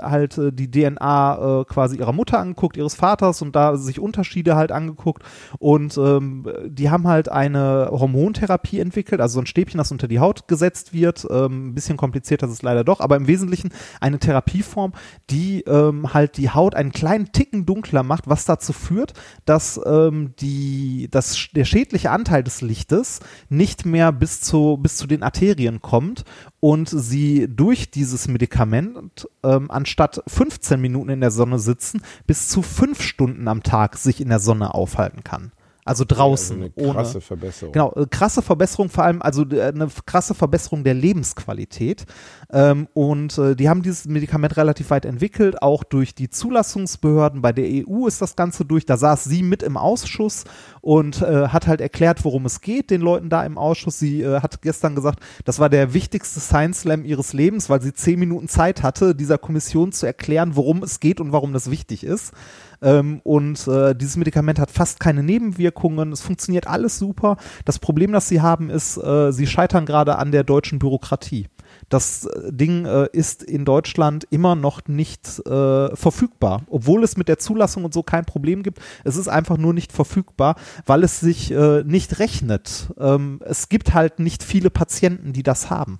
halt 0.01 0.37
äh, 0.37 0.51
die 0.51 0.69
DNA 0.69 1.61
äh, 1.61 1.65
quasi 1.65 1.97
ihrer 1.97 2.13
Mutter 2.13 2.39
angeguckt, 2.39 2.77
ihres 2.77 2.95
Vaters 2.95 3.41
und 3.41 3.55
da 3.55 3.77
sich 3.77 3.99
Unterschiede 3.99 4.55
halt 4.55 4.71
angeguckt. 4.71 5.23
Und 5.59 5.97
ähm, 5.97 6.45
die 6.65 6.89
haben 6.89 7.07
halt 7.07 7.29
eine 7.29 7.89
Hormontherapie 7.91 8.79
entwickelt, 8.79 9.21
also 9.21 9.35
so 9.35 9.41
ein 9.41 9.47
Stäbchen, 9.47 9.77
das 9.77 9.91
unter 9.91 10.07
die 10.07 10.19
Haut 10.19 10.47
gesetzt 10.47 10.93
wird. 10.93 11.27
Ähm, 11.29 11.69
ein 11.69 11.75
bisschen 11.75 11.97
komplizierter 11.97 12.47
ist 12.47 12.53
es 12.53 12.61
leider 12.61 12.83
doch, 12.83 12.99
aber 12.99 13.15
im 13.15 13.27
Wesentlichen 13.27 13.69
eine 14.01 14.19
Therapieform, 14.19 14.93
die 15.29 15.61
ähm, 15.61 16.13
halt 16.13 16.37
die 16.37 16.49
Haut 16.49 16.75
einen 16.75 16.91
kleinen 16.91 17.31
Ticken 17.31 17.65
dunkler 17.65 18.03
macht, 18.03 18.27
was 18.27 18.45
dazu 18.45 18.73
führt, 18.73 19.13
dass 19.45 19.79
ähm, 19.85 20.33
die, 20.39 21.07
dass 21.11 21.49
der 21.53 21.65
schädliche 21.65 22.11
Anteil 22.11 22.43
des 22.43 22.61
Lichtes 22.61 23.19
nicht 23.49 23.85
mehr 23.85 24.11
bis 24.11 24.41
zu, 24.41 24.77
bis 24.77 24.97
zu 24.97 25.07
den 25.07 25.23
Arterien 25.23 25.81
kommt 25.81 26.23
und 26.59 26.89
sie 26.89 27.47
durch 27.49 27.91
dieses 27.91 28.27
Medikament 28.27 29.27
ähm, 29.67 29.71
anstatt 29.71 30.21
15 30.27 30.79
Minuten 30.79 31.09
in 31.09 31.21
der 31.21 31.31
Sonne 31.31 31.59
sitzen, 31.59 32.01
bis 32.25 32.49
zu 32.49 32.61
fünf 32.61 33.01
Stunden 33.01 33.47
am 33.47 33.63
Tag 33.63 33.97
sich 33.97 34.21
in 34.21 34.29
der 34.29 34.39
Sonne 34.39 34.73
aufhalten 34.73 35.23
kann. 35.23 35.51
Also 35.87 36.03
draußen. 36.05 36.61
Also 36.61 36.73
eine 36.75 36.93
krasse 36.93 37.17
ohne, 37.17 37.21
Verbesserung. 37.21 37.71
Genau, 37.71 37.93
äh, 37.93 38.05
krasse 38.09 38.41
Verbesserung, 38.41 38.89
vor 38.89 39.05
allem 39.05 39.21
also 39.21 39.45
äh, 39.49 39.61
eine 39.61 39.87
krasse 40.05 40.33
Verbesserung 40.33 40.83
der 40.83 40.93
Lebensqualität. 40.93 42.05
Ähm, 42.51 42.87
und 42.93 43.37
äh, 43.37 43.55
die 43.55 43.67
haben 43.67 43.81
dieses 43.81 44.05
Medikament 44.05 44.55
relativ 44.55 44.89
weit 44.89 45.05
entwickelt, 45.05 45.61
auch 45.61 45.83
durch 45.83 46.15
die 46.15 46.29
Zulassungsbehörden. 46.29 47.41
Bei 47.41 47.51
der 47.51 47.65
EU 47.65 48.07
ist 48.07 48.21
das 48.21 48.35
Ganze 48.35 48.63
durch. 48.63 48.85
Da 48.85 48.95
saß 48.95 49.25
sie 49.25 49.43
mit 49.43 49.63
im 49.63 49.75
Ausschuss 49.75 50.45
und 50.81 51.21
äh, 51.21 51.49
hat 51.49 51.67
halt 51.67 51.81
erklärt, 51.81 52.23
worum 52.23 52.45
es 52.45 52.61
geht, 52.61 52.89
den 52.89 53.01
Leuten 53.01 53.29
da 53.29 53.43
im 53.43 53.57
Ausschuss. 53.57 53.99
Sie 53.99 54.21
äh, 54.21 54.39
hat 54.39 54.61
gestern 54.61 54.95
gesagt, 54.95 55.19
das 55.43 55.59
war 55.59 55.69
der 55.69 55.93
wichtigste 55.93 56.39
Science 56.39 56.81
Slam 56.81 57.03
ihres 57.03 57.33
Lebens, 57.33 57.69
weil 57.69 57.81
sie 57.81 57.93
zehn 57.93 58.19
Minuten 58.19 58.47
Zeit 58.47 58.83
hatte, 58.83 59.13
dieser 59.13 59.37
Kommission 59.37 59.91
zu 59.91 60.05
erklären, 60.05 60.55
worum 60.55 60.83
es 60.83 60.99
geht 60.99 61.19
und 61.19 61.33
warum 61.33 61.51
das 61.51 61.69
wichtig 61.69 62.03
ist. 62.05 62.33
Ähm, 62.81 63.19
und 63.23 63.67
äh, 63.67 63.95
dieses 63.95 64.15
Medikament 64.15 64.59
hat 64.59 64.71
fast 64.71 64.99
keine 64.99 65.23
Nebenwirkungen. 65.23 66.11
Es 66.11 66.21
funktioniert 66.21 66.67
alles 66.67 66.97
super. 66.97 67.37
Das 67.65 67.79
Problem, 67.79 68.11
das 68.11 68.29
sie 68.29 68.41
haben, 68.41 68.69
ist, 68.69 68.97
äh, 68.97 69.31
sie 69.31 69.47
scheitern 69.47 69.85
gerade 69.85 70.17
an 70.17 70.31
der 70.31 70.43
deutschen 70.43 70.79
Bürokratie. 70.79 71.47
Das 71.89 72.25
äh, 72.25 72.51
Ding 72.51 72.85
äh, 72.85 73.07
ist 73.13 73.43
in 73.43 73.65
Deutschland 73.65 74.27
immer 74.29 74.55
noch 74.55 74.81
nicht 74.87 75.39
äh, 75.45 75.95
verfügbar, 75.95 76.63
obwohl 76.69 77.03
es 77.03 77.17
mit 77.17 77.27
der 77.27 77.39
Zulassung 77.39 77.85
und 77.85 77.93
so 77.93 78.03
kein 78.03 78.25
Problem 78.25 78.63
gibt. 78.63 78.79
Es 79.03 79.15
ist 79.15 79.27
einfach 79.27 79.57
nur 79.57 79.73
nicht 79.73 79.91
verfügbar, 79.91 80.55
weil 80.85 81.03
es 81.03 81.19
sich 81.19 81.51
äh, 81.51 81.83
nicht 81.83 82.19
rechnet. 82.19 82.93
Ähm, 82.99 83.39
es 83.45 83.69
gibt 83.69 83.93
halt 83.93 84.19
nicht 84.19 84.43
viele 84.43 84.69
Patienten, 84.69 85.33
die 85.33 85.43
das 85.43 85.69
haben. 85.69 85.99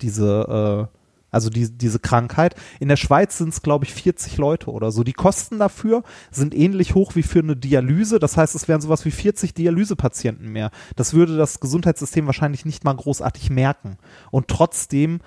Diese, 0.00 0.88
äh, 0.92 0.97
also 1.30 1.50
die, 1.50 1.70
diese 1.70 1.98
Krankheit. 1.98 2.54
In 2.80 2.88
der 2.88 2.96
Schweiz 2.96 3.38
sind 3.38 3.50
es, 3.50 3.62
glaube 3.62 3.84
ich, 3.84 3.94
40 3.94 4.36
Leute 4.38 4.70
oder 4.70 4.90
so. 4.90 5.04
Die 5.04 5.12
Kosten 5.12 5.58
dafür 5.58 6.02
sind 6.30 6.54
ähnlich 6.54 6.94
hoch 6.94 7.14
wie 7.14 7.22
für 7.22 7.40
eine 7.40 7.56
Dialyse. 7.56 8.18
Das 8.18 8.36
heißt, 8.36 8.54
es 8.54 8.68
wären 8.68 8.80
sowas 8.80 9.04
wie 9.04 9.10
40 9.10 9.54
Dialysepatienten 9.54 10.50
mehr. 10.50 10.70
Das 10.96 11.14
würde 11.14 11.36
das 11.36 11.60
Gesundheitssystem 11.60 12.26
wahrscheinlich 12.26 12.64
nicht 12.64 12.84
mal 12.84 12.94
großartig 12.94 13.50
merken. 13.50 13.98
Und 14.30 14.48
trotzdem 14.48 15.20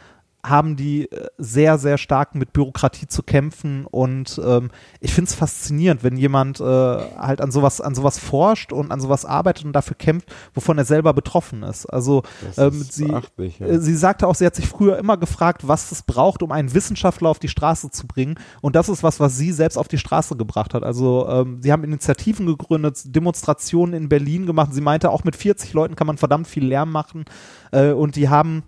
haben 0.44 0.76
die 0.76 1.12
äh, 1.12 1.28
sehr, 1.38 1.78
sehr 1.78 1.98
stark 1.98 2.36
mit 2.36 2.54
Bürokratie 2.54 3.08
zu 3.08 3.24
kämpfen 3.24 3.86
und 3.86 4.42
ähm, 4.44 4.72
ich 5.00 5.14
finde 5.14 5.30
es 5.30 5.36
faszinierend, 5.36 6.04
wenn 6.04 6.18
jemand 6.18 6.60
äh, 6.60 6.64
halt 6.64 7.42
an 7.42 7.52
sowas, 7.52 7.82
an 7.82 7.96
sowas 7.96 8.18
forscht 8.18 8.74
und 8.74 8.92
an 8.92 9.00
sowas 9.00 9.26
arbeitet 9.26 9.66
und 9.66 9.74
dafür 9.74 9.96
kämpft, 9.96 10.34
wovon 10.54 10.78
er 10.78 10.86
selber 10.86 11.14
betroffen 11.14 11.64
ist. 11.64 11.86
Also 11.86 12.24
ähm, 12.58 12.82
ist 12.82 12.94
sie, 12.94 13.08
ja. 13.08 13.22
äh, 13.66 13.80
sie 13.80 13.96
sagte 13.96 14.28
auch, 14.28 14.36
sie 14.36 14.46
hat 14.46 14.56
sich 14.56 14.68
früher 14.68 14.98
immer 14.98 15.18
gefragt, 15.18 15.68
was 15.68 15.92
es 15.92 16.02
braucht, 16.04 16.42
um 16.44 16.52
einen 16.52 16.74
Wissenschaftler 16.74 17.30
auf 17.30 17.40
die 17.40 17.48
Straße 17.48 17.92
zu 17.92 18.08
bringen. 18.08 18.36
Und 18.62 18.76
das 18.76 18.90
ist 18.90 19.04
was, 19.04 19.20
was 19.20 19.38
sie 19.38 19.52
selbst 19.52 19.78
auf 19.78 19.88
die 19.88 19.98
Straße 19.98 20.36
gebracht 20.36 20.74
hat. 20.74 20.84
Also 20.84 21.28
ähm, 21.30 21.62
sie 21.62 21.72
haben 21.72 21.84
Initiativen 21.84 22.46
gegründet, 22.46 23.16
Demonstrationen 23.16 23.94
in 23.94 24.10
Berlin 24.10 24.46
gemacht. 24.46 24.74
Sie 24.74 24.82
meinte, 24.82 25.12
auch 25.12 25.24
mit 25.24 25.36
40 25.36 25.74
Leuten 25.74 25.96
kann 25.96 26.08
man 26.08 26.18
verdammt 26.18 26.48
viel 26.48 26.66
Lärm 26.66 26.92
machen. 26.92 27.26
Äh, 27.72 27.92
und 27.92 28.16
die 28.16 28.30
haben 28.30 28.64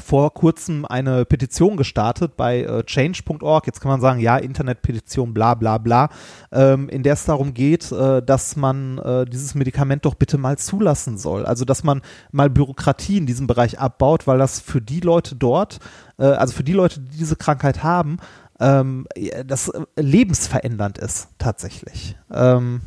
vor 0.00 0.34
kurzem 0.34 0.84
eine 0.84 1.24
Petition 1.24 1.76
gestartet 1.76 2.36
bei 2.36 2.62
äh, 2.62 2.82
change.org. 2.84 3.66
Jetzt 3.66 3.80
kann 3.80 3.90
man 3.90 4.00
sagen, 4.00 4.20
ja, 4.20 4.36
Internetpetition, 4.36 5.34
bla 5.34 5.54
bla 5.54 5.78
bla, 5.78 6.08
ähm, 6.52 6.88
in 6.88 7.02
der 7.02 7.14
es 7.14 7.24
darum 7.24 7.54
geht, 7.54 7.90
äh, 7.92 8.22
dass 8.22 8.56
man 8.56 8.98
äh, 8.98 9.24
dieses 9.26 9.54
Medikament 9.54 10.04
doch 10.04 10.14
bitte 10.14 10.38
mal 10.38 10.58
zulassen 10.58 11.18
soll. 11.18 11.46
Also 11.46 11.64
dass 11.64 11.84
man 11.84 12.02
mal 12.32 12.50
Bürokratie 12.50 13.18
in 13.18 13.26
diesem 13.26 13.46
Bereich 13.46 13.78
abbaut, 13.78 14.26
weil 14.26 14.38
das 14.38 14.60
für 14.60 14.80
die 14.80 15.00
Leute 15.00 15.36
dort, 15.36 15.78
äh, 16.18 16.24
also 16.24 16.54
für 16.54 16.64
die 16.64 16.72
Leute, 16.72 17.00
die 17.00 17.18
diese 17.18 17.36
Krankheit 17.36 17.82
haben, 17.82 18.18
ähm, 18.60 19.06
das 19.46 19.68
äh, 19.68 19.82
lebensverändernd 19.96 20.98
ist 20.98 21.28
tatsächlich. 21.38 22.16
Ähm, 22.32 22.82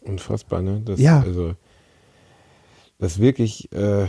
Unfassbar, 0.00 0.62
ne? 0.62 0.80
Das, 0.84 1.00
Ja. 1.00 1.20
Also, 1.20 1.54
das 2.98 3.18
wirklich, 3.18 3.70
äh, 3.72 4.06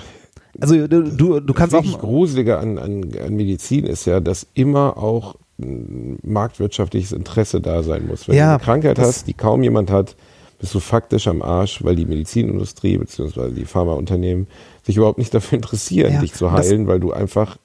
also 0.59 0.87
du, 0.87 1.03
du, 1.03 1.39
du 1.39 1.53
kannst 1.53 1.73
das 1.73 1.79
auch 1.79 1.83
wirklich 1.83 1.99
Gruselige 1.99 2.57
an, 2.59 2.77
an, 2.77 3.03
an 3.25 3.33
Medizin 3.35 3.85
ist 3.85 4.05
ja, 4.05 4.19
dass 4.19 4.45
immer 4.53 4.97
auch 4.97 5.35
ein 5.59 6.17
marktwirtschaftliches 6.23 7.11
Interesse 7.11 7.61
da 7.61 7.83
sein 7.83 8.07
muss. 8.07 8.27
Wenn 8.27 8.35
Ja, 8.35 8.45
du 8.45 8.49
eine 8.55 8.63
Krankheit 8.63 8.97
das- 8.97 9.07
hast, 9.07 9.27
die 9.27 9.33
kaum 9.33 9.63
jemand 9.63 9.89
hat, 9.91 10.15
bist 10.59 10.73
du 10.73 10.79
faktisch 10.79 11.27
am 11.27 11.41
Arsch, 11.41 11.83
weil 11.83 11.95
die 11.95 12.05
Medizinindustrie 12.05 12.97
bzw. 12.97 13.51
die 13.51 13.65
Pharmaunternehmen 13.65 14.47
sich 14.83 14.97
überhaupt 14.97 15.17
nicht 15.17 15.33
dafür 15.33 15.57
interessieren, 15.57 16.13
Ja, 16.13 16.21
dich 16.21 16.33
zu 16.33 16.45
das- 16.45 16.69
heilen, 16.69 16.87
weil 16.87 16.99
du 16.99 17.11
einfach 17.11 17.57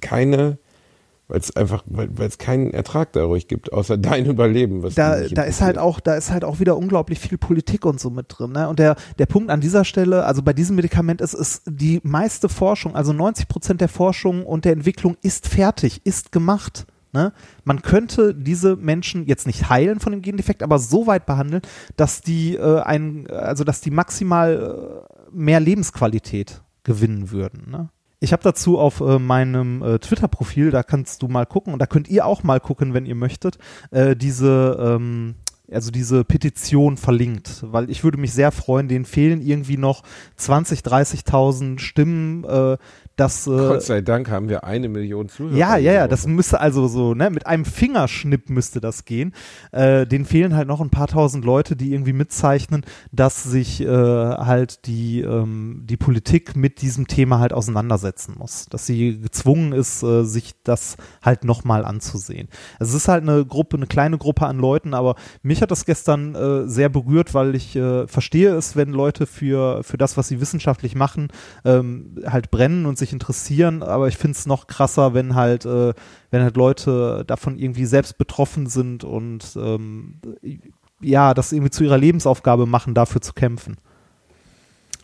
keine, 0.00 0.58
weil 1.28 1.40
es 1.40 1.54
einfach, 1.54 1.84
weil 1.86 2.10
es 2.18 2.38
keinen 2.38 2.72
Ertrag 2.72 3.12
dadurch 3.12 3.48
gibt, 3.48 3.72
außer 3.72 3.96
dein 3.98 4.26
Überleben. 4.26 4.82
Was 4.82 4.94
da, 4.94 5.20
da 5.20 5.42
ist 5.42 5.60
halt 5.60 5.78
auch, 5.78 6.00
da 6.00 6.14
ist 6.14 6.30
halt 6.30 6.44
auch 6.44 6.58
wieder 6.58 6.76
unglaublich 6.76 7.20
viel 7.20 7.38
Politik 7.38 7.84
und 7.84 8.00
so 8.00 8.10
mit 8.10 8.26
drin. 8.28 8.52
Ne? 8.52 8.68
Und 8.68 8.78
der, 8.78 8.96
der 9.18 9.26
Punkt 9.26 9.50
an 9.50 9.60
dieser 9.60 9.84
Stelle, 9.84 10.24
also 10.24 10.42
bei 10.42 10.52
diesem 10.52 10.76
Medikament 10.76 11.20
ist, 11.20 11.34
ist 11.34 11.62
die 11.66 12.00
meiste 12.02 12.48
Forschung, 12.48 12.96
also 12.96 13.12
90 13.12 13.48
Prozent 13.48 13.80
der 13.80 13.88
Forschung 13.88 14.44
und 14.44 14.64
der 14.64 14.72
Entwicklung 14.72 15.16
ist 15.22 15.46
fertig, 15.46 16.00
ist 16.04 16.32
gemacht. 16.32 16.86
Ne? 17.12 17.32
Man 17.64 17.82
könnte 17.82 18.34
diese 18.34 18.76
Menschen 18.76 19.26
jetzt 19.26 19.46
nicht 19.46 19.68
heilen 19.68 20.00
von 20.00 20.12
dem 20.12 20.22
Gendefekt, 20.22 20.62
aber 20.62 20.78
so 20.78 21.06
weit 21.06 21.26
behandeln, 21.26 21.62
dass 21.96 22.20
die 22.20 22.56
äh, 22.56 22.80
ein, 22.80 23.26
also 23.30 23.64
dass 23.64 23.80
die 23.80 23.90
maximal 23.90 25.04
äh, 25.04 25.28
mehr 25.32 25.60
Lebensqualität 25.60 26.62
gewinnen 26.84 27.30
würden. 27.30 27.70
Ne? 27.70 27.90
Ich 28.20 28.32
habe 28.32 28.42
dazu 28.42 28.78
auf 28.78 29.00
äh, 29.00 29.18
meinem 29.18 29.82
äh, 29.82 29.98
Twitter-Profil, 30.00 30.70
da 30.72 30.82
kannst 30.82 31.22
du 31.22 31.28
mal 31.28 31.46
gucken 31.46 31.72
und 31.72 31.78
da 31.78 31.86
könnt 31.86 32.08
ihr 32.08 32.26
auch 32.26 32.42
mal 32.42 32.58
gucken, 32.58 32.92
wenn 32.92 33.06
ihr 33.06 33.14
möchtet, 33.14 33.58
äh, 33.92 34.16
diese, 34.16 34.76
ähm, 34.80 35.36
also 35.70 35.92
diese 35.92 36.24
Petition 36.24 36.96
verlinkt, 36.96 37.64
weil 37.70 37.90
ich 37.90 38.02
würde 38.02 38.18
mich 38.18 38.32
sehr 38.32 38.50
freuen, 38.50 38.88
denen 38.88 39.04
fehlen 39.04 39.40
irgendwie 39.40 39.76
noch 39.76 40.02
20, 40.36 40.80
30.000 40.80 41.78
Stimmen, 41.78 42.42
äh, 42.44 42.76
das 43.18 43.46
äh, 43.46 43.50
Gott 43.50 43.82
sei 43.82 44.00
Dank 44.00 44.30
haben 44.30 44.48
wir 44.48 44.62
eine 44.64 44.88
Million 44.88 45.28
Zuhörer. 45.28 45.56
ja, 45.56 45.76
ja, 45.76 45.92
ja, 45.92 46.08
das 46.08 46.26
müsste 46.26 46.60
also 46.60 46.86
so, 46.86 47.14
ne, 47.14 47.30
mit 47.30 47.46
einem 47.46 47.64
Fingerschnipp 47.64 48.48
müsste 48.48 48.80
das 48.80 49.04
gehen. 49.04 49.34
Äh, 49.72 50.06
denen 50.06 50.24
fehlen 50.24 50.54
halt 50.54 50.68
noch 50.68 50.80
ein 50.80 50.90
paar 50.90 51.08
tausend 51.08 51.44
Leute, 51.44 51.74
die 51.74 51.92
irgendwie 51.92 52.12
mitzeichnen, 52.12 52.84
dass 53.10 53.42
sich 53.42 53.80
äh, 53.80 53.88
halt 53.88 54.86
die, 54.86 55.20
ähm, 55.22 55.82
die 55.84 55.96
Politik 55.96 56.54
mit 56.54 56.80
diesem 56.80 57.08
Thema 57.08 57.40
halt 57.40 57.52
auseinandersetzen 57.52 58.36
muss. 58.38 58.66
Dass 58.66 58.86
sie 58.86 59.18
gezwungen 59.20 59.72
ist, 59.72 60.04
äh, 60.04 60.22
sich 60.22 60.54
das 60.62 60.96
halt 61.20 61.42
nochmal 61.42 61.84
anzusehen. 61.84 62.48
Also 62.78 62.96
es 62.96 63.02
ist 63.02 63.08
halt 63.08 63.24
eine 63.24 63.44
Gruppe, 63.44 63.78
eine 63.78 63.86
kleine 63.86 64.18
Gruppe 64.18 64.46
an 64.46 64.58
Leuten, 64.58 64.94
aber 64.94 65.16
mich 65.42 65.60
hat 65.60 65.72
das 65.72 65.84
gestern 65.84 66.36
äh, 66.36 66.68
sehr 66.68 66.88
berührt, 66.88 67.34
weil 67.34 67.56
ich 67.56 67.74
äh, 67.74 68.06
verstehe 68.06 68.54
es, 68.54 68.76
wenn 68.76 68.90
Leute 68.90 69.26
für, 69.26 69.82
für 69.82 69.98
das, 69.98 70.16
was 70.16 70.28
sie 70.28 70.40
wissenschaftlich 70.40 70.94
machen, 70.94 71.28
ähm, 71.64 72.14
halt 72.24 72.52
brennen 72.52 72.86
und 72.86 72.96
sich 72.96 73.07
interessieren, 73.12 73.82
aber 73.82 74.08
ich 74.08 74.16
finde 74.16 74.36
es 74.36 74.46
noch 74.46 74.66
krasser, 74.66 75.14
wenn 75.14 75.34
halt, 75.34 75.64
äh, 75.64 75.94
wenn 76.30 76.42
halt 76.42 76.56
Leute 76.56 77.24
davon 77.26 77.58
irgendwie 77.58 77.86
selbst 77.86 78.18
betroffen 78.18 78.66
sind 78.66 79.04
und 79.04 79.56
ähm, 79.56 80.20
ja, 81.00 81.34
das 81.34 81.52
irgendwie 81.52 81.70
zu 81.70 81.84
ihrer 81.84 81.98
Lebensaufgabe 81.98 82.66
machen, 82.66 82.94
dafür 82.94 83.20
zu 83.20 83.32
kämpfen. 83.32 83.76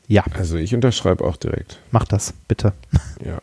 Ja, 0.07 0.24
Also 0.34 0.57
ich 0.57 0.74
unterschreibe 0.74 1.24
auch 1.24 1.36
direkt. 1.36 1.80
mach 1.90 2.05
das, 2.05 2.34
bitte. 2.48 2.72
Ja. 3.24 3.38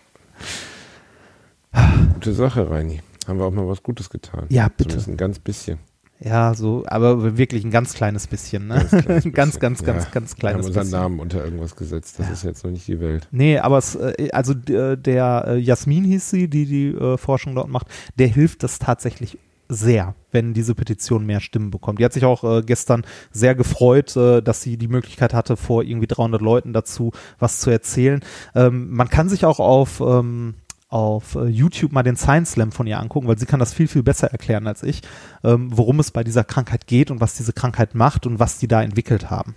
Gute 2.13 2.33
Sache, 2.33 2.69
Reini. 2.69 3.01
Haben 3.27 3.39
wir 3.39 3.45
auch 3.45 3.51
mal 3.51 3.67
was 3.67 3.81
Gutes 3.83 4.09
getan. 4.09 4.45
Ja, 4.49 4.67
bitte. 4.67 4.89
Zumindest 4.89 5.07
ein 5.07 5.17
ganz 5.17 5.39
bisschen. 5.39 5.79
Ja, 6.23 6.53
so, 6.53 6.83
aber 6.87 7.35
wirklich 7.37 7.63
ein 7.63 7.71
ganz 7.71 7.93
kleines 7.93 8.27
bisschen, 8.27 8.67
ne? 8.67 8.75
Ganz, 8.75 9.03
kleines 9.03 9.23
ganz, 9.33 9.33
bisschen. 9.33 9.59
ganz, 9.61 9.83
ganz, 9.83 10.03
Ja. 10.05 10.09
ganz 10.11 10.31
Wir 10.35 10.39
kleines 10.39 10.59
haben 10.59 10.67
unseren 10.67 10.83
bisschen. 10.83 10.99
Namen 10.99 11.19
unter 11.19 11.43
irgendwas 11.43 11.75
gesetzt. 11.75 12.19
Das 12.19 12.29
ist 12.29 12.43
jetzt 12.43 12.63
noch 12.63 12.71
nicht 12.71 12.87
die 12.87 12.99
Welt. 12.99 13.27
Nee, 13.31 13.57
aber 13.57 13.79
es, 13.79 13.95
äh, 13.95 14.29
also 14.31 14.53
d- 14.53 14.97
der 14.97 15.45
äh, 15.47 15.57
Jasmin 15.57 16.03
hieß 16.03 16.29
sie, 16.29 16.47
die 16.47 16.65
die 16.65 16.87
äh, 16.89 17.17
Forschung 17.17 17.55
dort 17.55 17.69
macht, 17.69 17.87
der 18.19 18.27
hilft 18.27 18.61
das 18.61 18.77
tatsächlich 18.77 19.39
sehr, 19.73 20.15
wenn 20.33 20.53
diese 20.53 20.75
Petition 20.75 21.25
mehr 21.25 21.39
Stimmen 21.39 21.71
bekommt. 21.71 21.99
Die 21.99 22.03
hat 22.05 22.11
sich 22.11 22.25
auch 22.25 22.43
äh, 22.43 22.61
gestern 22.61 23.05
sehr 23.31 23.55
gefreut, 23.55 24.15
äh, 24.17 24.41
dass 24.41 24.61
sie 24.61 24.75
die 24.77 24.89
Möglichkeit 24.89 25.33
hatte, 25.33 25.55
vor 25.55 25.83
irgendwie 25.83 26.07
300 26.07 26.41
Leuten 26.41 26.73
dazu 26.73 27.13
was 27.39 27.59
zu 27.61 27.69
erzählen. 27.69 28.19
Ähm, 28.53 28.91
man 28.91 29.07
kann 29.09 29.29
sich 29.29 29.45
auch 29.45 29.61
auf 29.61 30.01
ähm, 30.01 30.55
auf 30.91 31.35
äh, 31.35 31.45
YouTube 31.45 31.93
mal 31.93 32.03
den 32.03 32.17
Science 32.17 32.51
Slam 32.51 32.71
von 32.71 32.85
ihr 32.85 32.99
angucken, 32.99 33.27
weil 33.27 33.39
sie 33.39 33.45
kann 33.45 33.59
das 33.59 33.73
viel, 33.73 33.87
viel 33.87 34.03
besser 34.03 34.27
erklären 34.27 34.67
als 34.67 34.83
ich, 34.83 35.01
ähm, 35.43 35.69
worum 35.75 35.99
es 35.99 36.11
bei 36.11 36.23
dieser 36.23 36.43
Krankheit 36.43 36.85
geht 36.85 37.09
und 37.09 37.21
was 37.21 37.35
diese 37.35 37.53
Krankheit 37.53 37.95
macht 37.95 38.27
und 38.27 38.39
was 38.39 38.59
die 38.59 38.67
da 38.67 38.83
entwickelt 38.83 39.29
haben. 39.31 39.55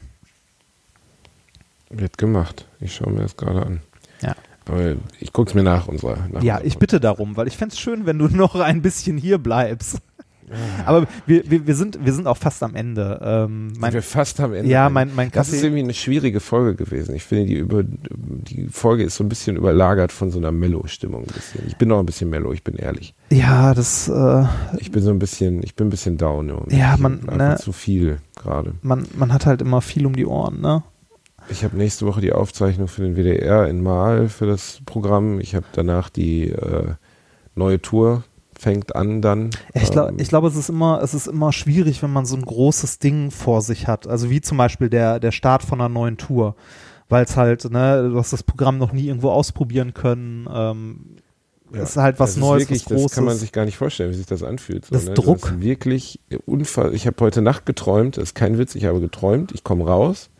Wird 1.90 2.18
gemacht. 2.18 2.66
Ich 2.80 2.94
schaue 2.94 3.12
mir 3.12 3.22
das 3.22 3.36
gerade 3.36 3.66
an. 3.66 3.80
Ja. 4.22 4.36
Aber 4.66 4.94
ich 5.20 5.32
gucke 5.32 5.50
es 5.50 5.54
mir 5.54 5.64
nach 5.64 5.88
unserer. 5.88 6.28
Nach 6.30 6.42
Ja, 6.42 6.60
ich 6.62 6.78
bitte 6.78 7.00
darum, 7.00 7.36
weil 7.36 7.48
ich 7.48 7.56
fände 7.56 7.74
es 7.74 7.80
schön, 7.80 8.06
wenn 8.06 8.18
du 8.18 8.28
noch 8.30 8.54
ein 8.54 8.80
bisschen 8.80 9.18
hier 9.18 9.38
bleibst. 9.38 9.98
Aber 10.86 11.06
wir, 11.26 11.48
wir, 11.50 11.66
wir, 11.66 11.74
sind, 11.74 11.98
wir 12.04 12.12
sind 12.12 12.26
auch 12.26 12.36
fast 12.36 12.62
am 12.62 12.74
Ende. 12.74 13.20
Ähm, 13.22 13.70
Sind 13.70 13.80
mein, 13.80 13.92
wir 13.92 14.02
fast 14.02 14.40
am 14.40 14.52
Ende. 14.54 14.70
ja, 14.70 14.88
mein, 14.90 15.14
mein 15.14 15.30
Das 15.30 15.48
ist 15.48 15.54
Kaffee. 15.54 15.66
irgendwie 15.66 15.82
eine 15.84 15.94
schwierige 15.94 16.40
Folge 16.40 16.74
gewesen. 16.74 17.14
Ich 17.14 17.24
finde, 17.24 17.46
die, 17.46 17.54
über, 17.56 17.82
die 17.84 18.68
Folge 18.70 19.04
ist 19.04 19.16
so 19.16 19.24
ein 19.24 19.28
bisschen 19.28 19.56
überlagert 19.56 20.12
von 20.12 20.30
so 20.30 20.38
einer 20.38 20.52
Mellow-Stimmung. 20.52 21.24
ein. 21.24 21.64
Ich 21.66 21.76
bin 21.76 21.88
noch 21.88 21.98
ein 21.98 22.06
bisschen 22.06 22.30
Mellow, 22.30 22.52
ich 22.52 22.62
bin 22.64 22.76
ehrlich. 22.76 23.14
Ja, 23.30 23.74
das, 23.74 24.08
äh, 24.08 24.44
Ich 24.78 24.90
bin 24.90 25.02
so 25.02 25.10
ein 25.10 25.18
bisschen, 25.18 25.62
ich 25.62 25.74
bin 25.74 25.86
ein 25.88 25.90
bisschen 25.90 26.16
down. 26.18 26.52
Ja, 26.70 26.96
man, 26.98 27.20
ne- 27.20 27.56
zu 27.60 27.72
viel 27.72 28.18
gerade. 28.36 28.74
man, 28.82 29.06
man 29.16 29.32
hat 29.32 29.46
halt 29.46 29.62
immer 29.62 29.80
viel 29.80 30.06
um 30.06 30.14
die 30.16 30.26
Ohren, 30.26 30.60
ne? 30.60 30.82
Ich 31.50 31.62
habe 31.62 31.76
nächste 31.76 32.06
Woche 32.06 32.22
die 32.22 32.32
Aufzeichnung 32.32 32.88
für 32.88 33.02
den 33.02 33.16
WDR 33.16 33.68
in 33.68 33.82
Mal 33.82 34.28
für 34.28 34.46
das 34.46 34.80
Programm. 34.86 35.40
Ich 35.40 35.54
habe 35.54 35.66
danach 35.72 36.08
die 36.08 36.48
äh, 36.48 36.94
neue 37.54 37.82
Tour 37.82 38.24
fängt 38.64 38.96
an 38.96 39.20
dann. 39.22 39.50
Ich, 39.74 39.90
glaub, 39.90 40.08
Ähm, 40.08 40.16
ich 40.18 40.28
glaube, 40.28 40.48
es 40.48 40.56
ist 40.56 40.70
immer, 40.70 41.00
es 41.02 41.12
ist 41.14 41.26
immer 41.26 41.52
schwierig, 41.52 42.02
wenn 42.02 42.12
man 42.12 42.24
so 42.24 42.34
ein 42.34 42.44
großes 42.44 42.98
Ding 42.98 43.30
vor 43.30 43.60
sich 43.60 43.86
hat. 43.86 44.06
Also 44.08 44.30
wie 44.30 44.40
zum 44.40 44.56
Beispiel 44.58 44.88
der, 44.88 45.20
der 45.20 45.32
Start 45.32 45.62
von 45.62 45.80
einer 45.80 45.90
neuen 45.90 46.16
Tour. 46.16 46.56
Weil 47.10 47.24
es 47.24 47.36
halt, 47.36 47.70
ne, 47.70 48.08
du 48.10 48.18
hast 48.18 48.32
das 48.32 48.42
Programm 48.42 48.78
noch 48.78 48.92
nie 48.92 49.06
irgendwo 49.08 49.30
ausprobieren 49.30 49.92
können. 49.92 50.48
Ähm, 50.52 51.16
Ja, 51.74 51.82
ist 51.82 51.96
halt 51.96 52.18
was 52.18 52.34
das 52.34 52.40
Neues, 52.40 52.62
Ist 52.62 52.70
wirklich, 52.70 52.84
was 52.84 52.92
Großes. 52.92 53.04
Das 53.04 53.14
kann 53.14 53.24
man 53.26 53.36
sich 53.36 53.52
gar 53.52 53.64
nicht 53.66 53.76
vorstellen, 53.76 54.10
wie 54.10 54.16
sich 54.16 54.26
das 54.26 54.42
anfühlt. 54.42 54.86
So, 54.86 54.94
Das 54.94 55.04
ne? 55.04 55.14
Druck. 55.14 55.42
Das 55.42 55.50
ist 55.50 55.60
wirklich 55.60 56.20
unfassbar. 56.46 56.94
Ich 56.94 57.06
habe 57.06 57.16
heute 57.20 57.42
Nacht 57.42 57.66
geträumt, 57.66 58.16
das 58.16 58.24
ist 58.24 58.34
kein 58.34 58.56
Witz, 58.56 58.74
ich 58.74 58.86
habe 58.86 59.00
geträumt, 59.00 59.52
ich 59.52 59.62
komme 59.62 59.84
raus. 59.84 60.30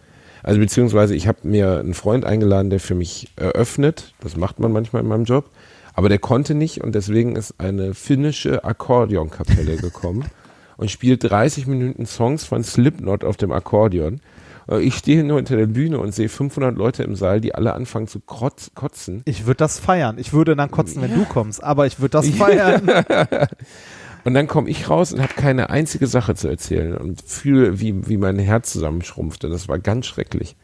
Also 0.43 0.61
beziehungsweise 0.61 1.15
ich 1.15 1.27
habe 1.27 1.39
mir 1.43 1.81
einen 1.81 1.95
Freund 1.95 2.25
eingeladen, 2.25 2.71
der 2.71 2.81
für 2.81 2.95
mich 2.95 3.29
eröffnet. 3.37 4.15
Das 4.21 4.37
macht 4.37 4.59
man 4.61 4.73
manchmal 4.73 5.03
in 5.03 5.09
meinem 5.09 5.25
Job. 5.25 5.51
Aber 5.95 6.09
der 6.09 6.19
konnte 6.19 6.55
nicht 6.55 6.83
und 6.83 6.95
deswegen 6.95 7.37
ist 7.37 7.55
eine 7.59 7.95
finnische 7.95 8.65
Akkordeonkapelle 8.65 9.77
gekommen 9.77 10.25
und 10.77 10.91
spielt 10.91 11.23
30 11.31 11.67
Minuten 11.67 12.05
Songs 12.07 12.45
von 12.45 12.65
Slipknot 12.65 13.25
auf 13.25 13.37
dem 13.37 13.53
Akkordeon. 13.53 14.21
Äh, 14.69 14.81
Ich 14.81 14.97
stehe 14.97 15.23
nur 15.23 15.37
hinter 15.37 15.57
der 15.57 15.67
Bühne 15.67 15.99
und 15.99 16.13
sehe 16.13 16.29
500 16.29 16.77
Leute 16.77 17.05
im 17.05 17.15
Saal, 17.15 17.41
die 17.41 17.55
alle 17.55 17.75
anfangen 17.75 18.09
zu 18.09 18.21
kotzen. 18.21 19.23
Ich 19.25 19.47
würde 19.47 19.59
das 19.59 19.79
feiern. 19.79 20.19
Ich 20.19 20.33
würde 20.33 20.57
dann 20.57 20.71
kotzen, 20.71 21.01
wenn 21.01 21.15
du 21.15 21.25
kommst, 21.25 21.63
aber 21.63 21.87
ich 21.87 22.01
würde 22.01 22.11
das 22.11 22.29
feiern. 22.31 22.91
Und 24.25 24.33
dann 24.33 24.47
komme 24.49 24.71
ich 24.71 24.89
raus 24.89 25.13
und 25.13 25.21
habe 25.21 25.35
keine 25.35 25.69
einzige 25.71 26.07
Sache 26.07 26.35
zu 26.35 26.49
erzählen 26.49 26.97
und 26.97 27.21
fühle, 27.21 27.79
wie, 27.79 28.09
wie 28.09 28.17
mein 28.17 28.39
Herz 28.39 28.73
zusammenschrumpfte. 28.73 29.51
Das 29.51 29.69
war 29.69 29.79
ganz 29.79 30.07
schrecklich. 30.07 30.57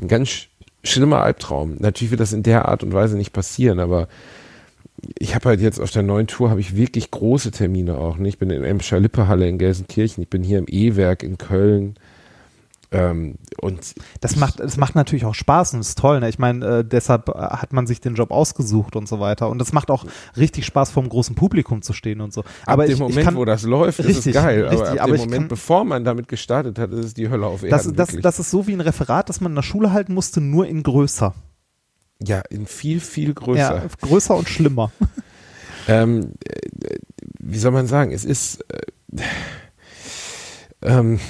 Ein 0.00 0.08
ganz 0.08 0.28
sch 0.28 0.48
schlimmer 0.84 1.22
Albtraum. 1.22 1.76
Natürlich 1.78 2.10
wird 2.10 2.20
das 2.20 2.32
in 2.32 2.42
der 2.42 2.66
Art 2.68 2.82
und 2.82 2.92
Weise 2.92 3.16
nicht 3.16 3.32
passieren, 3.32 3.78
aber 3.78 4.08
ich 5.18 5.34
habe 5.34 5.48
halt 5.50 5.60
jetzt 5.60 5.80
auf 5.80 5.90
der 5.90 6.02
neuen 6.02 6.26
Tour 6.26 6.50
habe 6.50 6.60
ich 6.60 6.76
wirklich 6.76 7.10
große 7.10 7.50
Termine 7.50 7.98
auch. 7.98 8.18
Ne? 8.18 8.28
Ich 8.28 8.38
bin 8.38 8.50
in 8.50 8.62
Emscher 8.64 9.00
Lippe-Halle 9.00 9.48
in 9.48 9.58
Gelsenkirchen, 9.58 10.22
ich 10.22 10.30
bin 10.30 10.42
hier 10.42 10.58
im 10.58 10.66
E-Werk 10.68 11.22
in 11.22 11.38
Köln. 11.38 11.94
Ähm, 12.94 13.36
und 13.58 13.94
Das 14.20 14.36
macht, 14.36 14.60
das 14.60 14.76
macht 14.76 14.94
natürlich 14.94 15.24
auch 15.24 15.34
Spaß 15.34 15.72
und 15.74 15.80
ist 15.80 15.96
toll. 15.98 16.20
Ne? 16.20 16.28
Ich 16.28 16.38
meine, 16.38 16.66
äh, 16.80 16.84
deshalb 16.84 17.30
äh, 17.30 17.32
hat 17.32 17.72
man 17.72 17.86
sich 17.86 18.02
den 18.02 18.14
Job 18.16 18.30
ausgesucht 18.30 18.96
und 18.96 19.08
so 19.08 19.18
weiter. 19.18 19.48
Und 19.48 19.62
es 19.62 19.72
macht 19.72 19.90
auch 19.90 20.04
richtig 20.36 20.66
Spaß, 20.66 20.90
vor 20.90 21.02
einem 21.02 21.08
großen 21.08 21.34
Publikum 21.34 21.80
zu 21.80 21.94
stehen 21.94 22.20
und 22.20 22.34
so. 22.34 22.44
Aber 22.66 22.82
ab 22.82 22.88
dem 22.88 22.92
ich, 22.92 22.98
Moment, 23.00 23.18
ich 23.18 23.24
kann, 23.24 23.36
wo 23.36 23.46
das 23.46 23.62
läuft, 23.62 24.00
ist 24.00 24.06
Richtig, 24.08 24.36
es 24.36 24.42
geil. 24.42 24.66
richtig, 24.68 24.88
aber 24.88 25.00
ab 25.00 25.06
dem 25.08 25.16
Moment, 25.16 25.32
kann- 25.32 25.48
bevor 25.48 25.84
man 25.84 26.04
damit 26.04 26.28
gestartet 26.28 26.78
hat, 26.78 26.92
ist 26.92 27.04
es 27.06 27.14
die 27.14 27.30
Hölle 27.30 27.46
auf 27.46 27.62
Erden. 27.62 27.96
das, 27.96 28.10
das, 28.10 28.20
das 28.20 28.38
ist 28.38 28.50
so 28.50 28.66
wie 28.66 28.74
ein 28.74 28.82
Referat, 28.82 29.28
das 29.30 29.40
man 29.40 29.52
in 29.52 29.56
der 29.56 29.62
Schule 29.62 29.92
halten 29.92 30.12
musste, 30.12 30.42
nur 30.42 30.66
in 30.66 30.82
größer. 30.82 31.34
Ja, 32.24 32.40
in 32.50 32.66
viel, 32.66 33.00
viel 33.00 33.34
größer. 33.34 33.58
Ja, 33.58 33.86
größer 34.00 34.34
und 34.36 34.48
schlimmer. 34.48 34.92
ähm, 35.88 36.32
äh, 36.44 36.96
wie 37.38 37.58
soll 37.58 37.72
man 37.72 37.86
sagen, 37.86 38.12
es 38.12 38.24
ist 38.24 38.64
äh, 38.68 39.22
ähm, 40.82 41.20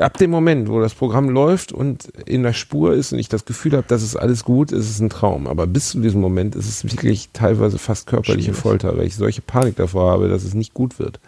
ab 0.00 0.18
dem 0.18 0.30
Moment, 0.30 0.68
wo 0.68 0.80
das 0.80 0.94
Programm 0.94 1.30
läuft 1.30 1.72
und 1.72 2.06
in 2.26 2.42
der 2.42 2.52
Spur 2.52 2.92
ist 2.92 3.12
und 3.12 3.18
ich 3.18 3.28
das 3.28 3.44
Gefühl 3.44 3.72
habe, 3.72 3.86
das 3.88 4.02
ist 4.02 4.16
alles 4.16 4.44
gut, 4.44 4.72
ist 4.72 4.90
es 4.90 5.00
ein 5.00 5.10
Traum. 5.10 5.46
Aber 5.46 5.66
bis 5.66 5.90
zu 5.90 6.00
diesem 6.00 6.20
Moment 6.20 6.54
ist 6.54 6.68
es 6.68 6.84
wirklich 6.84 7.30
teilweise 7.32 7.78
fast 7.78 8.06
körperliche. 8.06 8.54
Folter, 8.54 8.96
weil 8.96 9.06
ich 9.06 9.16
solche 9.16 9.42
Panik 9.42 9.76
davor 9.76 10.10
habe, 10.10 10.28
dass 10.28 10.44
es 10.44 10.54
nicht 10.54 10.74
gut 10.74 10.98
wird. 10.98 11.20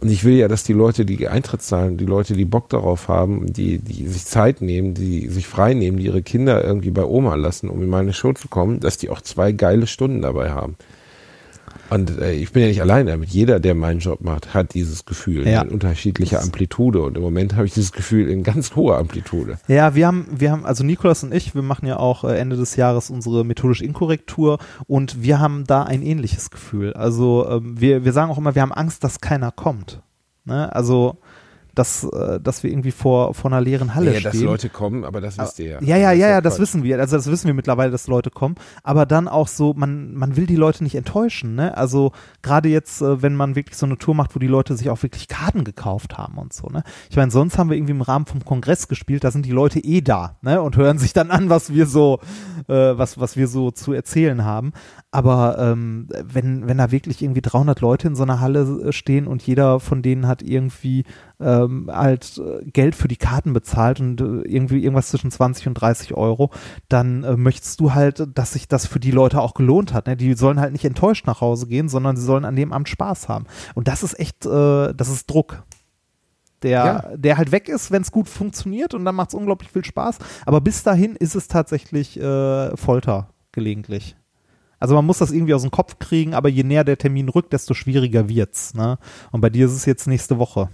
Und 0.00 0.10
ich 0.10 0.24
will 0.24 0.34
ja, 0.34 0.48
dass 0.48 0.64
die 0.64 0.72
Leute, 0.72 1.04
die 1.04 1.28
Eintritt 1.28 1.60
zahlen, 1.60 1.98
die 1.98 2.06
Leute, 2.06 2.34
die 2.34 2.46
Bock 2.46 2.70
darauf 2.70 3.08
haben, 3.08 3.52
die, 3.52 3.78
die 3.78 4.08
sich 4.08 4.24
Zeit 4.24 4.62
nehmen, 4.62 4.94
die 4.94 5.28
sich 5.28 5.46
frei 5.46 5.74
nehmen, 5.74 5.98
die 5.98 6.06
ihre 6.06 6.22
Kinder 6.22 6.64
irgendwie 6.64 6.90
bei 6.90 7.04
Oma 7.04 7.34
lassen, 7.34 7.68
um 7.68 7.82
in 7.82 7.88
meine 7.88 8.14
Show 8.14 8.32
zu 8.32 8.48
kommen, 8.48 8.80
dass 8.80 8.96
die 8.96 9.10
auch 9.10 9.20
zwei 9.20 9.52
geile 9.52 9.86
Stunden 9.86 10.22
dabei 10.22 10.50
haben. 10.50 10.76
Und 11.90 12.18
äh, 12.18 12.32
ich 12.32 12.52
bin 12.52 12.62
ja 12.62 12.68
nicht 12.68 12.80
allein 12.80 13.06
damit. 13.06 13.30
Jeder, 13.30 13.60
der 13.60 13.74
meinen 13.74 14.00
Job 14.00 14.20
macht, 14.20 14.54
hat 14.54 14.74
dieses 14.74 15.04
Gefühl 15.04 15.46
Ja. 15.46 15.62
in 15.62 15.68
unterschiedlicher 15.70 16.40
Amplitude. 16.42 17.02
Und 17.02 17.16
im 17.16 17.22
Moment 17.22 17.54
habe 17.56 17.66
ich 17.66 17.74
dieses 17.74 17.92
Gefühl 17.92 18.28
in 18.30 18.42
ganz 18.42 18.74
hoher 18.76 18.98
Amplitude. 18.98 19.58
Ja, 19.68 19.94
wir 19.94 20.06
haben, 20.06 20.26
wir 20.30 20.52
haben, 20.52 20.64
also 20.64 20.84
Nikolas 20.84 21.22
und 21.24 21.34
ich, 21.34 21.54
wir 21.54 21.62
machen 21.62 21.86
ja 21.86 21.98
auch 21.98 22.24
äh, 22.24 22.38
Ende 22.38 22.56
des 22.56 22.76
Jahres 22.76 23.10
unsere 23.10 23.44
methodisch 23.44 23.80
Inkorrektur 23.82 24.58
und 24.86 25.22
wir 25.22 25.40
haben 25.40 25.64
da 25.66 25.82
ein 25.82 26.02
ähnliches 26.02 26.50
Gefühl. 26.50 26.92
Also 26.94 27.46
ähm, 27.48 27.80
wir, 27.80 28.04
wir 28.04 28.12
sagen 28.12 28.30
auch 28.30 28.38
immer, 28.38 28.54
wir 28.54 28.62
haben 28.62 28.72
Angst, 28.72 29.02
dass 29.04 29.20
keiner 29.20 29.50
kommt. 29.50 30.00
Ne? 30.44 30.74
Also 30.74 31.18
dass, 31.80 32.04
äh, 32.04 32.38
dass 32.40 32.62
wir 32.62 32.70
irgendwie 32.70 32.90
vor, 32.90 33.32
vor 33.32 33.50
einer 33.50 33.62
leeren 33.62 33.94
Halle 33.94 34.12
Ja, 34.12 34.20
stehen. 34.20 34.32
dass 34.32 34.40
Leute 34.42 34.68
kommen, 34.68 35.04
aber 35.06 35.22
das 35.22 35.38
wisst 35.38 35.58
ihr 35.60 35.66
ja. 35.66 35.82
Ja, 35.82 35.96
ja, 35.96 36.12
ja, 36.12 36.28
ja, 36.28 36.40
das 36.42 36.58
wissen 36.58 36.82
wir. 36.82 36.98
Also 37.00 37.16
das 37.16 37.26
wissen 37.26 37.46
wir 37.46 37.54
mittlerweile, 37.54 37.90
dass 37.90 38.06
Leute 38.06 38.28
kommen. 38.30 38.56
Aber 38.82 39.06
dann 39.06 39.28
auch 39.28 39.48
so, 39.48 39.72
man, 39.72 40.12
man 40.12 40.36
will 40.36 40.46
die 40.46 40.56
Leute 40.56 40.84
nicht 40.84 40.94
enttäuschen. 40.94 41.54
Ne? 41.54 41.74
Also 41.76 42.12
gerade 42.42 42.68
jetzt, 42.68 43.00
äh, 43.00 43.22
wenn 43.22 43.34
man 43.34 43.54
wirklich 43.56 43.78
so 43.78 43.86
eine 43.86 43.96
Tour 43.96 44.14
macht, 44.14 44.34
wo 44.34 44.38
die 44.38 44.46
Leute 44.46 44.76
sich 44.76 44.90
auch 44.90 45.02
wirklich 45.02 45.26
Karten 45.26 45.64
gekauft 45.64 46.18
haben 46.18 46.36
und 46.36 46.52
so. 46.52 46.66
Ne? 46.68 46.82
Ich 47.08 47.16
meine, 47.16 47.30
sonst 47.30 47.56
haben 47.56 47.70
wir 47.70 47.78
irgendwie 47.78 47.92
im 47.94 48.02
Rahmen 48.02 48.26
vom 48.26 48.44
Kongress 48.44 48.86
gespielt. 48.86 49.24
Da 49.24 49.30
sind 49.30 49.46
die 49.46 49.52
Leute 49.52 49.80
eh 49.80 50.02
da 50.02 50.36
ne? 50.42 50.60
und 50.60 50.76
hören 50.76 50.98
sich 50.98 51.14
dann 51.14 51.30
an, 51.30 51.48
was 51.48 51.72
wir 51.72 51.86
so, 51.86 52.18
äh, 52.68 52.74
was, 52.74 53.18
was 53.18 53.38
wir 53.38 53.48
so 53.48 53.70
zu 53.70 53.94
erzählen 53.94 54.44
haben. 54.44 54.72
Aber 55.12 55.56
ähm, 55.58 56.08
wenn, 56.22 56.68
wenn 56.68 56.76
da 56.76 56.90
wirklich 56.90 57.22
irgendwie 57.22 57.40
300 57.40 57.80
Leute 57.80 58.06
in 58.08 58.14
so 58.16 58.22
einer 58.22 58.40
Halle 58.40 58.60
äh, 58.84 58.92
stehen 58.92 59.26
und 59.26 59.40
jeder 59.42 59.80
von 59.80 60.02
denen 60.02 60.26
hat 60.28 60.42
irgendwie 60.42 61.04
ähm, 61.40 61.90
halt 61.92 62.40
Geld 62.66 62.94
für 62.94 63.08
die 63.08 63.16
Karten 63.16 63.52
bezahlt 63.52 64.00
und 64.00 64.20
äh, 64.20 64.24
irgendwie 64.48 64.82
irgendwas 64.82 65.08
zwischen 65.08 65.30
20 65.30 65.68
und 65.68 65.74
30 65.74 66.14
Euro, 66.14 66.50
dann 66.88 67.24
äh, 67.24 67.36
möchtest 67.36 67.80
du 67.80 67.94
halt, 67.94 68.26
dass 68.34 68.52
sich 68.52 68.68
das 68.68 68.86
für 68.86 69.00
die 69.00 69.10
Leute 69.10 69.40
auch 69.40 69.54
gelohnt 69.54 69.92
hat. 69.94 70.06
Ne? 70.06 70.16
Die 70.16 70.34
sollen 70.34 70.60
halt 70.60 70.72
nicht 70.72 70.84
enttäuscht 70.84 71.26
nach 71.26 71.40
Hause 71.40 71.66
gehen, 71.66 71.88
sondern 71.88 72.16
sie 72.16 72.24
sollen 72.24 72.44
an 72.44 72.56
dem 72.56 72.72
Abend 72.72 72.88
Spaß 72.88 73.28
haben. 73.28 73.46
Und 73.74 73.88
das 73.88 74.02
ist 74.02 74.18
echt, 74.18 74.44
äh, 74.46 74.94
das 74.94 75.08
ist 75.08 75.30
Druck. 75.30 75.62
Der, 76.62 76.70
Ja. 76.70 77.16
der 77.16 77.38
halt 77.38 77.52
weg 77.52 77.70
ist, 77.70 77.90
wenn 77.90 78.02
es 78.02 78.12
gut 78.12 78.28
funktioniert 78.28 78.92
und 78.92 79.04
dann 79.06 79.14
macht 79.14 79.30
es 79.30 79.34
unglaublich 79.34 79.70
viel 79.70 79.84
Spaß. 79.84 80.18
Aber 80.44 80.60
bis 80.60 80.82
dahin 80.82 81.16
ist 81.16 81.34
es 81.34 81.48
tatsächlich 81.48 82.20
äh, 82.20 82.76
Folter 82.76 83.30
gelegentlich. 83.52 84.14
Also 84.78 84.94
man 84.94 85.04
muss 85.06 85.18
das 85.18 85.30
irgendwie 85.30 85.54
aus 85.54 85.62
dem 85.62 85.70
Kopf 85.70 85.98
kriegen, 85.98 86.34
aber 86.34 86.48
je 86.48 86.62
näher 86.62 86.84
der 86.84 86.98
Termin 86.98 87.28
rückt, 87.28 87.52
desto 87.52 87.74
schwieriger 87.74 88.28
wird's. 88.28 88.74
Ne? 88.74 88.98
Und 89.30 89.40
bei 89.40 89.50
dir 89.50 89.66
ist 89.66 89.72
es 89.72 89.84
jetzt 89.84 90.06
nächste 90.06 90.38
Woche. 90.38 90.68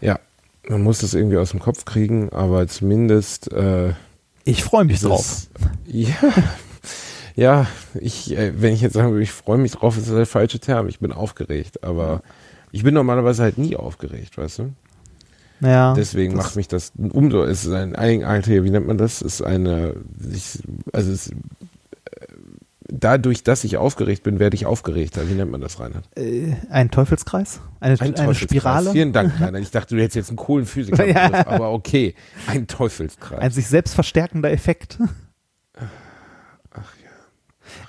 Ja, 0.00 0.18
man 0.68 0.82
muss 0.82 0.98
das 0.98 1.14
irgendwie 1.14 1.38
aus 1.38 1.50
dem 1.50 1.60
Kopf 1.60 1.84
kriegen, 1.84 2.30
aber 2.30 2.66
zumindest 2.68 3.52
äh, 3.52 3.92
Ich 4.44 4.64
freue 4.64 4.84
mich 4.84 5.00
drauf. 5.00 5.48
Ja. 5.86 6.14
Ja, 7.36 7.66
ich, 8.00 8.34
äh, 8.34 8.52
wenn 8.60 8.72
ich 8.72 8.80
jetzt 8.80 8.94
sagen 8.94 9.10
würde, 9.10 9.22
ich 9.22 9.30
freue 9.30 9.58
mich 9.58 9.72
drauf, 9.72 9.98
ist 9.98 10.08
das 10.08 10.16
der 10.16 10.24
falsche 10.24 10.58
Term. 10.58 10.88
Ich 10.88 11.00
bin 11.00 11.12
aufgeregt, 11.12 11.84
aber 11.84 12.22
ich 12.72 12.82
bin 12.82 12.94
normalerweise 12.94 13.42
halt 13.42 13.58
nie 13.58 13.76
aufgeregt, 13.76 14.38
weißt 14.38 14.60
du? 14.60 14.72
Ja, 15.60 15.94
Deswegen 15.94 16.34
macht 16.34 16.56
mich 16.56 16.68
das 16.68 16.92
umso, 16.96 17.44
es 17.44 17.64
ist 17.64 17.72
ein 17.72 17.94
Eigenalter, 17.94 18.64
wie 18.64 18.70
nennt 18.70 18.86
man 18.86 18.98
das? 18.98 19.20
Es 19.20 19.34
ist 19.34 19.42
eine, 19.42 19.94
ich, 20.32 20.58
also 20.92 21.12
es, 21.12 21.30
dadurch, 22.98 23.42
dass 23.42 23.64
ich 23.64 23.76
aufgeregt 23.76 24.22
bin, 24.22 24.38
werde 24.38 24.54
ich 24.56 24.66
aufgeregter. 24.66 25.28
Wie 25.28 25.34
nennt 25.34 25.50
man 25.50 25.60
das, 25.60 25.78
Reinhard? 25.80 26.04
äh, 26.16 26.54
ein 26.70 26.90
Teufelskreis? 26.90 27.60
Eine, 27.80 28.00
eine 28.00 28.14
Teufelskreis. 28.14 28.38
Spirale? 28.38 28.90
Vielen 28.92 29.12
Dank, 29.12 29.32
Reinhard. 29.40 29.62
Ich 29.62 29.70
dachte, 29.70 29.94
du 29.94 30.00
hättest 30.02 30.16
jetzt 30.16 30.28
einen 30.30 30.36
coolen 30.36 30.66
Physiker, 30.66 31.06
Ja. 31.06 31.46
aber 31.46 31.72
okay. 31.72 32.14
Ein 32.46 32.66
Teufelskreis. 32.66 33.40
Ein 33.40 33.50
sich 33.50 33.66
selbst 33.68 33.94
verstärkender 33.94 34.50
Effekt. 34.50 34.98
Ach 36.72 36.92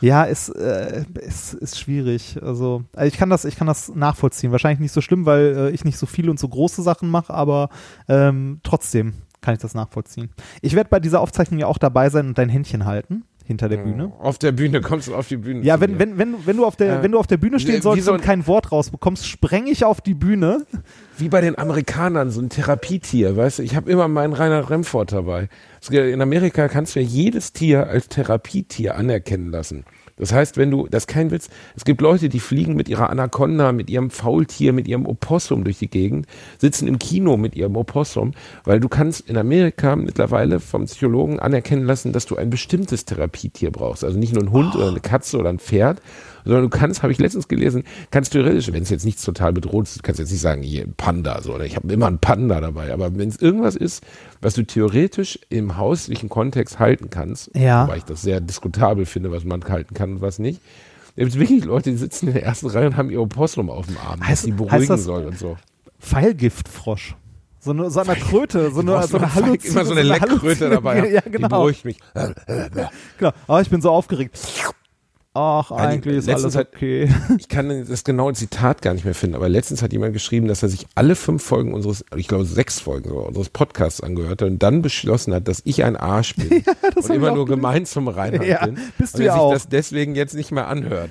Ja, 0.01 0.23
ist, 0.23 0.49
äh, 0.49 1.03
ist, 1.21 1.53
ist 1.53 1.79
schwierig. 1.79 2.37
Also, 2.41 2.83
also 2.93 3.07
ich 3.07 3.17
kann 3.17 3.29
das, 3.29 3.45
ich 3.45 3.55
kann 3.55 3.67
das 3.67 3.89
nachvollziehen. 3.95 4.51
Wahrscheinlich 4.51 4.79
nicht 4.79 4.91
so 4.93 5.01
schlimm, 5.01 5.25
weil 5.25 5.55
äh, 5.57 5.69
ich 5.71 5.85
nicht 5.85 5.97
so 5.97 6.05
viele 6.05 6.31
und 6.31 6.39
so 6.39 6.47
große 6.47 6.81
Sachen 6.81 7.09
mache, 7.09 7.33
aber 7.33 7.69
ähm, 8.07 8.59
trotzdem 8.63 9.13
kann 9.41 9.53
ich 9.55 9.61
das 9.61 9.73
nachvollziehen. 9.75 10.29
Ich 10.61 10.73
werde 10.73 10.89
bei 10.89 10.99
dieser 10.99 11.21
Aufzeichnung 11.21 11.59
ja 11.59 11.67
auch 11.67 11.77
dabei 11.77 12.09
sein 12.09 12.27
und 12.27 12.37
dein 12.37 12.49
Händchen 12.49 12.85
halten 12.85 13.23
hinter 13.47 13.69
der 13.69 13.77
Bühne. 13.77 14.11
Auf 14.19 14.37
der 14.37 14.51
Bühne 14.51 14.81
kommst 14.81 15.07
du 15.07 15.15
auf 15.15 15.27
die 15.27 15.37
Bühne. 15.37 15.63
Ja, 15.63 15.79
wenn, 15.79 15.97
wenn, 15.97 16.17
wenn, 16.17 16.35
wenn, 16.45 16.57
du 16.57 16.65
auf 16.65 16.75
der, 16.75 16.99
Äh, 16.99 17.03
wenn 17.03 17.13
du 17.13 17.17
auf 17.19 17.27
der 17.27 17.37
Bühne 17.37 17.59
stehen 17.59 17.81
solltest 17.81 18.05
so 18.05 18.11
und 18.13 18.19
ein- 18.19 18.25
kein 18.25 18.47
Wort 18.47 18.71
rausbekommst, 18.71 19.25
spreng 19.25 19.67
ich 19.67 19.85
auf 19.85 20.01
die 20.01 20.13
Bühne. 20.13 20.65
Wie 21.17 21.29
bei 21.29 21.41
den 21.41 21.57
Amerikanern, 21.57 22.29
so 22.29 22.41
ein 22.41 22.49
Therapietier, 22.49 23.35
weißt 23.37 23.59
du? 23.59 23.63
Ich 23.63 23.75
habe 23.75 23.89
immer 23.89 24.07
meinen 24.07 24.33
Rainer 24.33 24.69
Remford 24.69 25.11
dabei. 25.13 25.47
In 25.89 26.21
Amerika 26.21 26.67
kannst 26.67 26.95
du 26.95 26.99
ja 26.99 27.05
jedes 27.07 27.53
Tier 27.53 27.87
als 27.87 28.09
Therapietier 28.09 28.95
anerkennen 28.95 29.49
lassen. 29.49 29.85
Das 30.17 30.33
heißt, 30.33 30.57
wenn 30.57 30.71
du, 30.71 30.87
das 30.87 31.07
kein 31.07 31.31
Witz, 31.31 31.49
es 31.75 31.85
gibt 31.85 32.01
Leute, 32.01 32.27
die 32.27 32.39
fliegen 32.39 32.75
mit 32.75 32.89
ihrer 32.89 33.09
Anaconda, 33.09 33.71
mit 33.71 33.89
ihrem 33.89 34.09
Faultier, 34.09 34.73
mit 34.73 34.87
ihrem 34.87 35.05
Opossum 35.05 35.63
durch 35.63 35.77
die 35.77 35.89
Gegend, 35.89 36.25
sitzen 36.57 36.87
im 36.87 36.99
Kino 36.99 37.37
mit 37.37 37.55
ihrem 37.55 37.75
Opossum, 37.75 38.31
weil 38.63 38.79
du 38.79 38.89
kannst 38.89 39.29
in 39.29 39.37
Amerika 39.37 39.95
mittlerweile 39.95 40.59
vom 40.59 40.85
Psychologen 40.85 41.39
anerkennen 41.39 41.85
lassen, 41.85 42.13
dass 42.13 42.25
du 42.25 42.35
ein 42.35 42.49
bestimmtes 42.49 43.05
Therapietier 43.05 43.71
brauchst. 43.71 44.03
Also 44.03 44.17
nicht 44.17 44.33
nur 44.33 44.43
ein 44.43 44.51
Hund 44.51 44.75
oder 44.75 44.87
eine 44.87 44.99
Katze 44.99 45.37
oder 45.37 45.49
ein 45.49 45.59
Pferd, 45.59 46.01
sondern 46.47 46.63
du 46.63 46.69
kannst, 46.69 47.03
habe 47.03 47.11
ich 47.11 47.19
letztens 47.19 47.47
gelesen, 47.47 47.83
kannst 48.11 48.31
theoretisch, 48.33 48.71
wenn 48.71 48.83
es 48.83 48.89
jetzt 48.89 49.05
nichts 49.05 49.23
total 49.23 49.53
bedroht 49.53 49.85
ist, 49.85 50.01
kannst 50.03 50.19
du 50.19 50.23
jetzt 50.23 50.31
nicht 50.31 50.41
sagen, 50.41 50.63
hier 50.63 50.83
ein 50.83 50.93
Panda, 50.95 51.41
so, 51.41 51.53
oder 51.53 51.65
ich 51.65 51.75
habe 51.75 51.91
immer 51.93 52.07
einen 52.07 52.19
Panda 52.19 52.59
dabei, 52.61 52.91
aber 52.93 53.15
wenn 53.17 53.29
es 53.29 53.37
irgendwas 53.37 53.75
ist, 53.75 54.03
was 54.41 54.53
du 54.55 54.63
theoretisch 54.65 55.39
im 55.49 55.77
hauslichen 55.77 56.29
Kontext 56.29 56.79
halten 56.79 57.09
kannst, 57.09 57.51
Ja. 57.55 57.85
wobei 57.85 57.97
ich 57.97 58.03
das 58.05 58.21
sehr 58.21 58.41
diskutabel 58.41 59.05
finde, 59.05 59.31
was 59.31 59.43
man 59.43 59.63
halten 59.63 59.93
kann 59.93 60.13
und 60.13 60.21
was 60.21 60.39
nicht, 60.39 60.61
gibt 61.15 61.31
es 61.31 61.39
wirklich 61.39 61.65
Leute, 61.65 61.89
die 61.91 61.97
sitzen 61.97 62.27
in 62.27 62.33
der 62.33 62.43
ersten 62.43 62.67
Reihe 62.67 62.87
und 62.87 62.95
haben 62.97 63.09
ihr 63.09 63.21
Opossum 63.21 63.69
auf 63.69 63.87
dem 63.87 63.97
Arm, 63.97 64.21
Heißt- 64.21 64.29
was 64.31 64.41
sie 64.43 64.51
heißt 64.51 64.57
beruhigen 64.57 64.87
das- 64.87 65.03
soll 65.03 65.25
und 65.25 65.37
so. 65.39 65.57
Pfeilgiftfrosch. 65.99 67.15
So 67.59 67.71
eine, 67.71 67.89
so 67.89 67.99
eine 67.99 68.15
Kröte, 68.15 68.71
so 68.71 68.79
eine, 68.81 69.01
so 69.07 69.17
eine 69.17 69.25
immer 69.25 69.35
Halluzin- 69.35 69.71
immer 69.71 69.83
so 69.85 69.91
eine 69.91 70.03
Leckkröte 70.03 70.69
dabei. 70.69 71.09
Ja, 71.09 71.21
Die 71.21 71.31
genau. 71.31 71.49
beruhigt 71.49 71.83
mich. 71.85 71.97
genau. 73.17 73.31
Oh, 73.47 73.57
ich 73.59 73.69
bin 73.69 73.81
so 73.81 73.89
aufgeregt. 73.91 74.37
Ach, 75.39 75.71
eigentlich 75.71 76.17
ist 76.17 76.25
letztens 76.25 76.55
alles 76.55 76.55
hat- 76.55 76.73
okay. 76.75 77.09
Ich 77.37 77.47
kann 77.47 77.85
das 77.87 78.03
genaue 78.03 78.33
Zitat 78.33 78.81
gar 78.81 78.93
nicht 78.93 79.05
mehr 79.05 79.13
finden, 79.13 79.35
aber 79.35 79.49
letztens 79.49 79.81
hat 79.83 79.93
jemand 79.93 80.13
geschrieben, 80.13 80.47
dass 80.47 80.63
er 80.63 80.69
sich 80.69 80.87
alle 80.95 81.15
fünf 81.15 81.43
Folgen 81.43 81.73
unseres, 81.73 82.03
ich 82.15 82.27
glaube 82.27 82.45
sechs 82.45 82.79
Folgen 82.79 83.09
sogar, 83.09 83.27
unseres 83.27 83.49
Podcasts 83.49 84.01
angehört 84.01 84.41
hat 84.41 84.47
und 84.49 84.63
dann 84.63 84.81
beschlossen 84.81 85.33
hat, 85.33 85.47
dass 85.47 85.61
ich 85.63 85.83
ein 85.83 85.95
Arsch 85.95 86.35
bin 86.35 86.49
und 86.57 86.65
hab 86.67 86.97
ich 86.97 87.09
immer 87.09 87.33
nur 87.35 87.45
gemein 87.45 87.85
zum 87.85 88.07
Reinhard 88.07 88.47
Ja, 88.47 88.65
bin. 88.65 88.77
bist 88.97 89.13
und 89.13 89.19
du 89.19 89.23
er 89.23 89.27
ja 89.27 89.33
sich 89.33 89.41
auch. 89.41 89.53
das 89.53 89.67
deswegen 89.69 90.15
jetzt 90.15 90.33
nicht 90.33 90.51
mehr 90.51 90.67
anhört. 90.67 91.09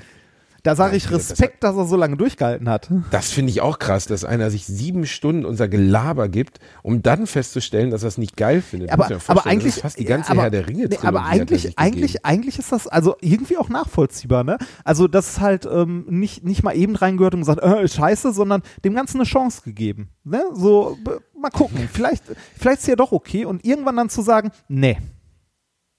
Da 0.66 0.74
sage 0.74 0.96
ich 0.96 1.12
Respekt, 1.12 1.62
dass 1.62 1.76
er 1.76 1.84
so 1.84 1.94
lange 1.94 2.16
durchgehalten 2.16 2.68
hat. 2.68 2.90
Das 3.12 3.30
finde 3.30 3.50
ich 3.50 3.60
auch 3.60 3.78
krass, 3.78 4.06
dass 4.06 4.24
einer 4.24 4.50
sich 4.50 4.66
sieben 4.66 5.06
Stunden 5.06 5.44
unser 5.44 5.68
Gelaber 5.68 6.28
gibt, 6.28 6.58
um 6.82 7.02
dann 7.02 7.28
festzustellen, 7.28 7.92
dass 7.92 8.02
er 8.02 8.08
es 8.08 8.18
nicht 8.18 8.36
geil 8.36 8.60
findet. 8.62 8.90
aber, 8.90 9.08
aber 9.28 9.46
eigentlich, 9.46 9.76
fast 9.76 9.96
die 9.96 10.04
ganze 10.04 10.32
aber, 10.32 10.42
Herr 10.42 10.50
der 10.50 10.66
Ringe 10.66 10.88
nee, 10.88 10.98
aber 11.02 11.20
er 11.20 11.26
eigentlich, 11.26 11.78
eigentlich, 11.78 12.26
eigentlich 12.26 12.58
ist 12.58 12.72
das 12.72 12.88
also 12.88 13.14
irgendwie 13.20 13.58
auch 13.58 13.68
nachvollziehbar, 13.68 14.42
ne? 14.42 14.58
Also 14.82 15.06
das 15.06 15.28
ist 15.28 15.40
halt 15.40 15.66
ähm, 15.66 16.04
nicht 16.08 16.42
nicht 16.42 16.64
mal 16.64 16.74
eben 16.74 16.96
reingehört 16.96 17.34
und 17.34 17.42
gesagt, 17.42 17.62
äh, 17.62 17.86
scheiße, 17.86 18.32
sondern 18.32 18.62
dem 18.84 18.96
Ganzen 18.96 19.18
eine 19.18 19.24
Chance 19.24 19.62
gegeben, 19.62 20.08
ne? 20.24 20.42
So 20.52 20.98
mal 21.40 21.50
gucken, 21.50 21.88
vielleicht, 21.92 22.24
vielleicht 22.58 22.80
ist 22.80 22.88
ja 22.88 22.96
doch 22.96 23.12
okay 23.12 23.44
und 23.44 23.64
irgendwann 23.64 23.94
dann 23.94 24.08
zu 24.08 24.20
sagen, 24.20 24.50
nee, 24.66 24.98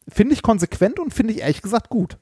finde 0.09 0.33
ich 0.33 0.41
konsequent 0.41 0.99
und 0.99 1.13
finde 1.13 1.31
ich 1.31 1.39
ehrlich 1.39 1.61
gesagt 1.61 1.87
gut. 1.87 2.17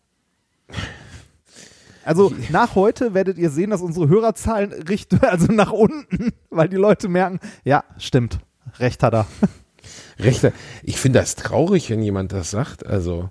Also 2.06 2.32
nach 2.52 2.76
heute 2.76 3.14
werdet 3.14 3.38
ihr 3.38 3.50
sehen, 3.50 3.72
dass 3.72 3.82
unsere 3.82 4.08
Hörerzahlen 4.08 4.72
richten, 4.72 5.20
also 5.22 5.52
nach 5.52 5.72
unten, 5.72 6.32
weil 6.50 6.70
die 6.70 6.78
Leute 6.78 7.10
merken, 7.10 7.40
ja, 7.64 7.84
stimmt, 7.98 8.40
recht 8.80 9.04
hat 9.04 9.14
er. 9.14 9.28
Rechter. 10.20 10.52
Ich 10.82 10.98
finde 10.98 11.20
das 11.20 11.36
traurig, 11.36 11.90
wenn 11.90 12.02
jemand 12.02 12.32
das 12.32 12.50
sagt. 12.52 12.86
Also 12.86 13.30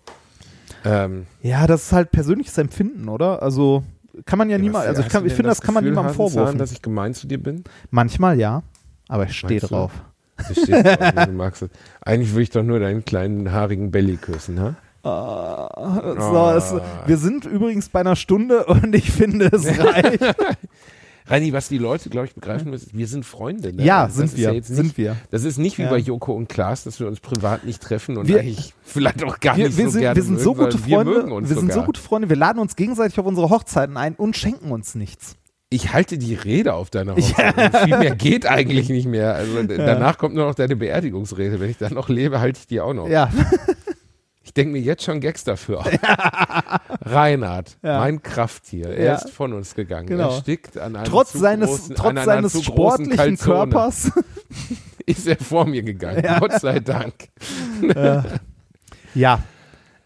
ähm, 0.84 1.26
Ja, 1.42 1.66
das 1.66 1.84
ist 1.84 1.92
halt 1.92 2.12
persönliches 2.12 2.58
Empfinden, 2.58 3.08
oder? 3.08 3.42
Also 3.42 3.82
kann 4.26 4.38
man 4.38 4.50
ja, 4.50 4.58
niemals, 4.58 4.86
also 4.86 5.02
ich, 5.02 5.08
kann, 5.08 5.26
ich 5.26 5.32
finde, 5.32 5.48
das, 5.48 5.60
kann 5.60 5.74
man 5.74 5.84
niemandem 5.84 6.14
vorwurfen. 6.14 6.58
dass 6.58 6.70
ich 6.70 6.82
gemein 6.82 7.14
zu 7.14 7.26
dir 7.26 7.42
bin? 7.42 7.64
Manchmal 7.90 8.38
ja, 8.38 8.62
aber 9.08 9.24
ich 9.24 9.36
stehe 9.36 9.60
drauf. 9.60 9.90
Du 10.36 10.52
stehst 10.52 10.68
drauf, 10.68 11.26
du 11.26 11.32
magst 11.32 11.62
es. 11.62 11.70
Eigentlich 12.00 12.34
will 12.34 12.42
ich 12.42 12.50
doch 12.50 12.62
nur 12.62 12.78
deinen 12.78 13.04
kleinen 13.04 13.50
haarigen 13.50 13.90
Belly 13.90 14.16
küssen, 14.16 14.60
ha? 14.60 14.76
So, 15.04 16.52
es, 16.56 16.74
wir 17.06 17.16
sind 17.18 17.44
übrigens 17.44 17.88
bei 17.88 18.00
einer 18.00 18.16
Stunde 18.16 18.64
und 18.66 18.94
ich 18.94 19.10
finde, 19.10 19.46
es 19.52 19.66
reicht. 19.78 20.20
Reini, 21.26 21.54
was 21.54 21.68
die 21.68 21.78
Leute, 21.78 22.10
glaube 22.10 22.26
ich, 22.26 22.34
begreifen 22.34 22.68
müssen, 22.70 22.90
wir 22.92 23.06
sind 23.06 23.24
Freunde. 23.24 23.72
Ne? 23.72 23.82
Ja, 23.82 24.10
sind 24.10 24.36
wir, 24.36 24.62
sind 24.62 24.82
nicht, 24.84 24.98
wir. 24.98 25.16
Das 25.30 25.44
ist 25.44 25.56
nicht 25.56 25.78
wie 25.78 25.82
Ja. 25.84 25.90
bei 25.90 25.96
Joko 25.96 26.34
und 26.34 26.50
Klaas, 26.50 26.84
dass 26.84 27.00
wir 27.00 27.06
uns 27.06 27.18
privat 27.20 27.64
nicht 27.64 27.82
treffen 27.82 28.18
und 28.18 28.28
Wir- 28.28 28.40
eigentlich 28.40 28.74
vielleicht 28.82 29.24
auch 29.24 29.40
gar 29.40 29.56
Wir, 29.56 29.68
nicht 29.68 29.78
wir, 29.78 29.86
so 29.86 29.90
sind, 29.92 30.00
gerne 30.02 30.16
wir 30.16 30.22
sind 30.22 30.38
so 30.40 30.54
gute 30.54 30.84
Wir 30.86 30.96
Freunde, 30.96 31.22
uns 31.32 31.48
wir 31.48 31.56
sind 31.56 31.68
so 31.68 31.72
sogar. 31.74 31.86
gute 31.86 32.00
Freunde, 32.00 32.28
wir 32.28 32.36
laden 32.36 32.58
uns 32.58 32.76
gegenseitig 32.76 33.18
auf 33.18 33.24
unsere 33.24 33.48
Hochzeiten 33.48 33.96
ein 33.96 34.14
und 34.16 34.36
schenken 34.36 34.70
uns 34.70 34.94
nichts. 34.94 35.36
Ich 35.70 35.94
halte 35.94 36.18
die 36.18 36.34
Rede 36.34 36.74
auf 36.74 36.90
deiner 36.90 37.16
Hochzeit. 37.16 37.56
und 37.56 37.76
Viel 37.84 37.98
mehr 37.98 38.14
geht 38.14 38.44
eigentlich 38.46 38.90
nicht 38.90 39.06
mehr. 39.08 39.34
Also 39.34 39.62
danach 39.62 40.18
kommt 40.18 40.34
nur 40.34 40.46
noch 40.46 40.54
deine 40.54 40.76
Beerdigungsrede. 40.76 41.58
Wenn 41.58 41.70
ich 41.70 41.78
dann 41.78 41.94
noch 41.94 42.10
lebe, 42.10 42.38
halte 42.40 42.60
ich 42.60 42.66
die 42.66 42.80
auch 42.82 42.92
noch. 42.92 43.08
Ja, 43.08 43.30
Ich 44.56 44.62
denke 44.62 44.74
mir 44.74 44.82
jetzt 44.82 45.02
schon 45.02 45.18
Gags 45.20 45.42
dafür 45.42 45.80
aus. 45.80 45.86
Reinhard, 47.02 47.76
Ja. 47.82 47.98
mein 47.98 48.22
Krafttier, 48.22 48.86
er 48.88 49.04
Ja. 49.04 49.14
ist 49.16 49.30
von 49.30 49.52
uns 49.52 49.74
gegangen. 49.74 50.06
Genau. 50.06 50.30
Er 50.30 50.40
stickt 50.42 50.78
an 50.78 50.94
einem 50.94 51.06
Trotz 51.06 51.32
zu 51.32 51.38
seines, 51.38 51.68
großen, 51.70 51.96
trotz 51.96 52.06
an 52.10 52.18
einer 52.18 52.24
seines 52.24 52.52
zu 52.52 52.58
großen 52.62 52.72
sportlichen 53.06 53.16
Calzone 53.16 53.56
Körpers. 53.70 54.12
ist 55.06 55.26
er 55.26 55.38
vor 55.38 55.66
mir 55.66 55.82
gegangen. 55.82 56.22
Gott 56.38 56.52
sei 56.60 56.78
Dank. 56.78 57.14
ja, 59.16 59.40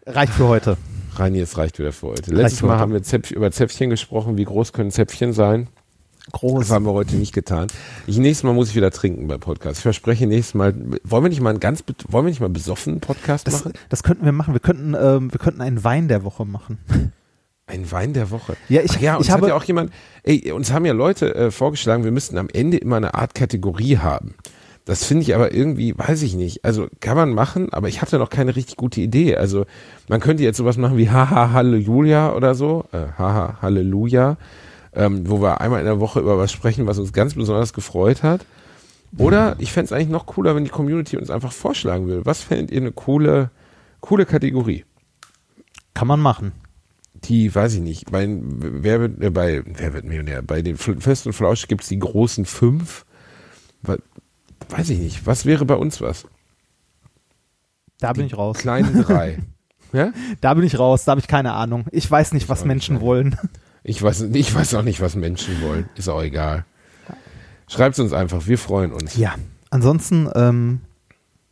reicht 0.07 0.33
für 0.33 0.47
heute. 0.47 0.77
Reini, 1.15 1.41
es 1.41 1.55
reicht 1.57 1.77
wieder 1.77 1.91
für 1.91 2.07
heute. 2.07 2.33
Letztes 2.33 2.61
für 2.61 2.65
Mal 2.65 2.73
heute. 2.73 2.81
haben 2.81 2.93
wir 2.93 3.03
Zäpf 3.03 3.29
über 3.29 3.51
Zäpfchen 3.51 3.91
gesprochen. 3.91 4.37
Wie 4.37 4.45
groß 4.45 4.73
können 4.73 4.89
Zäpfchen 4.89 5.31
sein? 5.31 5.67
Das 6.31 6.39
Groß. 6.41 6.69
haben 6.71 6.85
wir 6.85 6.93
heute 6.93 7.15
nicht 7.15 7.33
getan. 7.33 7.67
Ich, 8.07 8.17
nächstes 8.17 8.43
Mal 8.43 8.53
muss 8.53 8.69
ich 8.69 8.75
wieder 8.75 8.91
trinken 8.91 9.27
beim 9.27 9.39
Podcast. 9.39 9.77
Ich 9.77 9.83
verspreche 9.83 10.27
nächstes 10.27 10.53
Mal. 10.53 10.73
Wollen 11.03 11.23
wir 11.23 11.29
nicht 11.29 11.41
mal 11.41 11.49
einen 11.51 11.59
ganz, 11.59 11.83
wollen 12.07 12.25
wir 12.25 12.29
nicht 12.29 12.41
mal 12.41 12.49
besoffenen 12.49 12.99
Podcast 12.99 13.47
Das, 13.47 13.53
machen? 13.65 13.73
das 13.89 14.03
könnten 14.03 14.25
wir 14.25 14.31
machen. 14.31 14.53
Wir 14.53 14.59
könnten, 14.61 14.95
ähm, 14.99 15.31
wir 15.33 15.39
könnten 15.39 15.61
einen 15.61 15.83
Wein 15.83 16.07
der 16.07 16.23
Woche 16.23 16.45
machen. 16.45 16.77
Ein 17.67 17.91
Wein 17.91 18.13
der 18.13 18.31
Woche. 18.31 18.55
Ja, 18.67 18.81
ich- 18.81 18.91
Ach 18.97 19.01
ja, 19.01 19.15
uns 19.17 19.25
ich 19.27 19.31
hat 19.31 19.37
habe- 19.41 19.49
ja 19.49 19.55
auch 19.55 19.63
jemand, 19.63 19.91
ey, 20.23 20.51
uns 20.51 20.71
haben 20.71 20.85
ja 20.85 20.93
Leute 20.93 21.35
äh, 21.35 21.51
vorgeschlagen, 21.51 22.03
wir 22.03 22.11
müssten 22.11 22.37
am 22.37 22.47
Ende 22.51 22.77
immer 22.77 22.95
eine 22.97 23.13
Art 23.13 23.35
Kategorie 23.35 23.97
haben. 23.97 24.35
Das 24.85 25.03
finde 25.05 25.21
ich 25.21 25.35
aber 25.35 25.53
irgendwie, 25.53 25.95
weiß 25.95 26.23
ich 26.23 26.33
nicht. 26.33 26.65
Also 26.65 26.87
kann 26.99 27.15
man 27.15 27.29
machen, 27.31 27.71
aber 27.71 27.89
ich 27.89 28.01
hatte 28.01 28.17
noch 28.17 28.31
keine 28.31 28.55
richtig 28.55 28.75
gute 28.75 29.01
Idee. 29.01 29.35
Also 29.35 29.67
man 30.07 30.19
könnte 30.19 30.41
jetzt 30.41 30.57
sowas 30.57 30.77
machen 30.77 30.97
wie 30.97 31.11
Haha 31.11 31.51
Halleluja 31.51 32.33
oder 32.33 32.55
so. 32.55 32.85
Äh, 32.91 33.05
Haha 33.19 33.59
Halleluja. 33.61 34.37
Ähm, 34.93 35.29
wo 35.29 35.41
wir 35.41 35.61
einmal 35.61 35.79
in 35.79 35.85
der 35.85 35.99
Woche 35.99 36.19
über 36.19 36.37
was 36.37 36.51
sprechen, 36.51 36.87
was 36.87 36.97
uns 36.97 37.13
ganz 37.13 37.35
besonders 37.35 37.73
gefreut 37.73 38.23
hat. 38.23 38.45
Oder 39.17 39.55
ich 39.59 39.71
fände 39.71 39.85
es 39.85 39.91
eigentlich 39.91 40.09
noch 40.09 40.25
cooler, 40.25 40.55
wenn 40.55 40.63
die 40.63 40.69
Community 40.69 41.17
uns 41.17 41.29
einfach 41.29 41.51
vorschlagen 41.51 42.07
würde. 42.07 42.25
Was 42.25 42.41
fändet 42.41 42.71
ihr 42.71 42.81
eine 42.81 42.91
coole, 42.91 43.51
coole 44.01 44.25
Kategorie? 44.25 44.85
Kann 45.93 46.07
man 46.07 46.19
machen. 46.19 46.53
die, 47.23 47.53
weiß 47.53 47.75
ich 47.75 47.81
nicht, 47.81 48.11
bei, 48.11 48.27
wer 48.29 49.01
wird, 49.01 49.21
äh, 49.21 49.29
bei, 49.29 49.63
wer 49.65 49.93
wird 49.93 50.05
Millionär? 50.05 50.41
Bei 50.41 50.61
den 50.61 50.77
Fest 50.77 51.27
und 51.27 51.33
Flausch 51.33 51.67
gibt 51.67 51.81
es 51.83 51.89
die 51.89 51.99
großen 51.99 52.45
fünf. 52.45 53.05
Weiß 54.69 54.89
ich 54.89 54.99
nicht. 54.99 55.25
Was 55.25 55.45
wäre 55.45 55.65
bei 55.65 55.75
uns 55.75 56.01
was? 56.01 56.27
Da 57.99 58.13
bin 58.13 58.25
ich 58.25 58.37
raus. 58.37 58.57
Kleinen 58.57 59.03
drei. 59.03 59.39
ja? 59.93 60.11
Da 60.41 60.53
bin 60.53 60.63
ich 60.63 60.77
raus. 60.79 61.05
Da 61.05 61.11
habe 61.11 61.21
ich 61.21 61.27
keine 61.27 61.53
Ahnung. 61.53 61.85
Ich 61.91 62.09
weiß 62.09 62.33
nicht, 62.33 62.49
was 62.49 62.65
Menschen 62.65 63.01
wollen. 63.01 63.37
Ich 63.83 64.01
weiß, 64.01 64.21
ich 64.33 64.53
weiß 64.55 64.73
auch 64.75 64.83
nicht, 64.83 65.01
was 65.01 65.15
Menschen 65.15 65.61
wollen. 65.61 65.89
Ist 65.95 66.09
auch 66.09 66.21
egal. 66.21 66.65
Schreibt 67.67 67.93
es 67.93 67.99
uns 67.99 68.13
einfach. 68.13 68.47
Wir 68.47 68.57
freuen 68.57 68.91
uns. 68.91 69.15
Ja. 69.15 69.35
Ansonsten 69.69 70.29
ähm, 70.35 70.81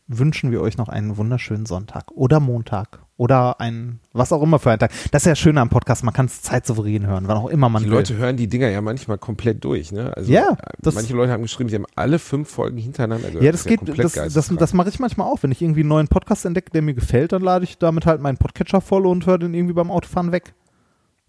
wünschen 0.08 0.50
wir 0.50 0.60
euch 0.60 0.76
noch 0.76 0.88
einen 0.88 1.16
wunderschönen 1.16 1.66
Sonntag 1.66 2.10
oder 2.12 2.40
Montag 2.40 3.00
oder 3.16 3.60
ein 3.60 4.00
was 4.12 4.32
auch 4.32 4.42
immer 4.42 4.58
für 4.58 4.70
einen 4.70 4.78
Tag. 4.80 4.90
Das 5.12 5.22
ist 5.22 5.26
ja 5.26 5.36
schön 5.36 5.58
am 5.58 5.68
Podcast. 5.68 6.02
Man 6.02 6.14
kann 6.14 6.26
es 6.26 6.42
zeitsouverän 6.42 7.06
hören, 7.06 7.28
wann 7.28 7.36
auch 7.36 7.48
immer 7.48 7.68
man 7.68 7.82
Die 7.84 7.88
will. 7.88 7.96
Leute 7.96 8.16
hören 8.16 8.36
die 8.36 8.48
Dinger 8.48 8.68
ja 8.68 8.80
manchmal 8.80 9.18
komplett 9.18 9.62
durch. 9.62 9.92
Ne? 9.92 10.12
Also, 10.16 10.32
Ja, 10.32 10.50
äh, 10.52 10.56
das- 10.80 10.94
manche 10.94 11.14
Leute 11.14 11.30
haben 11.32 11.42
geschrieben, 11.42 11.68
sie 11.68 11.76
haben 11.76 11.86
alle 11.94 12.18
fünf 12.18 12.48
Folgen 12.50 12.78
hintereinander 12.78 13.28
gehört. 13.28 13.44
Ja, 13.44 13.52
das 13.52 13.60
ist 13.62 13.66
geht, 13.68 13.78
komplett 13.78 14.16
das, 14.16 14.32
das, 14.32 14.48
das 14.48 14.72
mache 14.72 14.88
ich 14.88 14.98
manchmal 14.98 15.28
auch. 15.28 15.42
Wenn 15.42 15.52
ich 15.52 15.62
irgendwie 15.62 15.80
einen 15.80 15.88
neuen 15.90 16.08
Podcast 16.08 16.44
entdecke, 16.44 16.70
der 16.72 16.82
mir 16.82 16.94
gefällt, 16.94 17.32
dann 17.32 17.42
lade 17.42 17.64
ich 17.64 17.78
damit 17.78 18.06
halt 18.06 18.20
meinen 18.20 18.38
Podcatcher 18.38 18.80
voll 18.80 19.06
und 19.06 19.26
höre 19.26 19.38
den 19.38 19.54
irgendwie 19.54 19.74
beim 19.74 19.90
Autofahren 19.90 20.32
weg. 20.32 20.54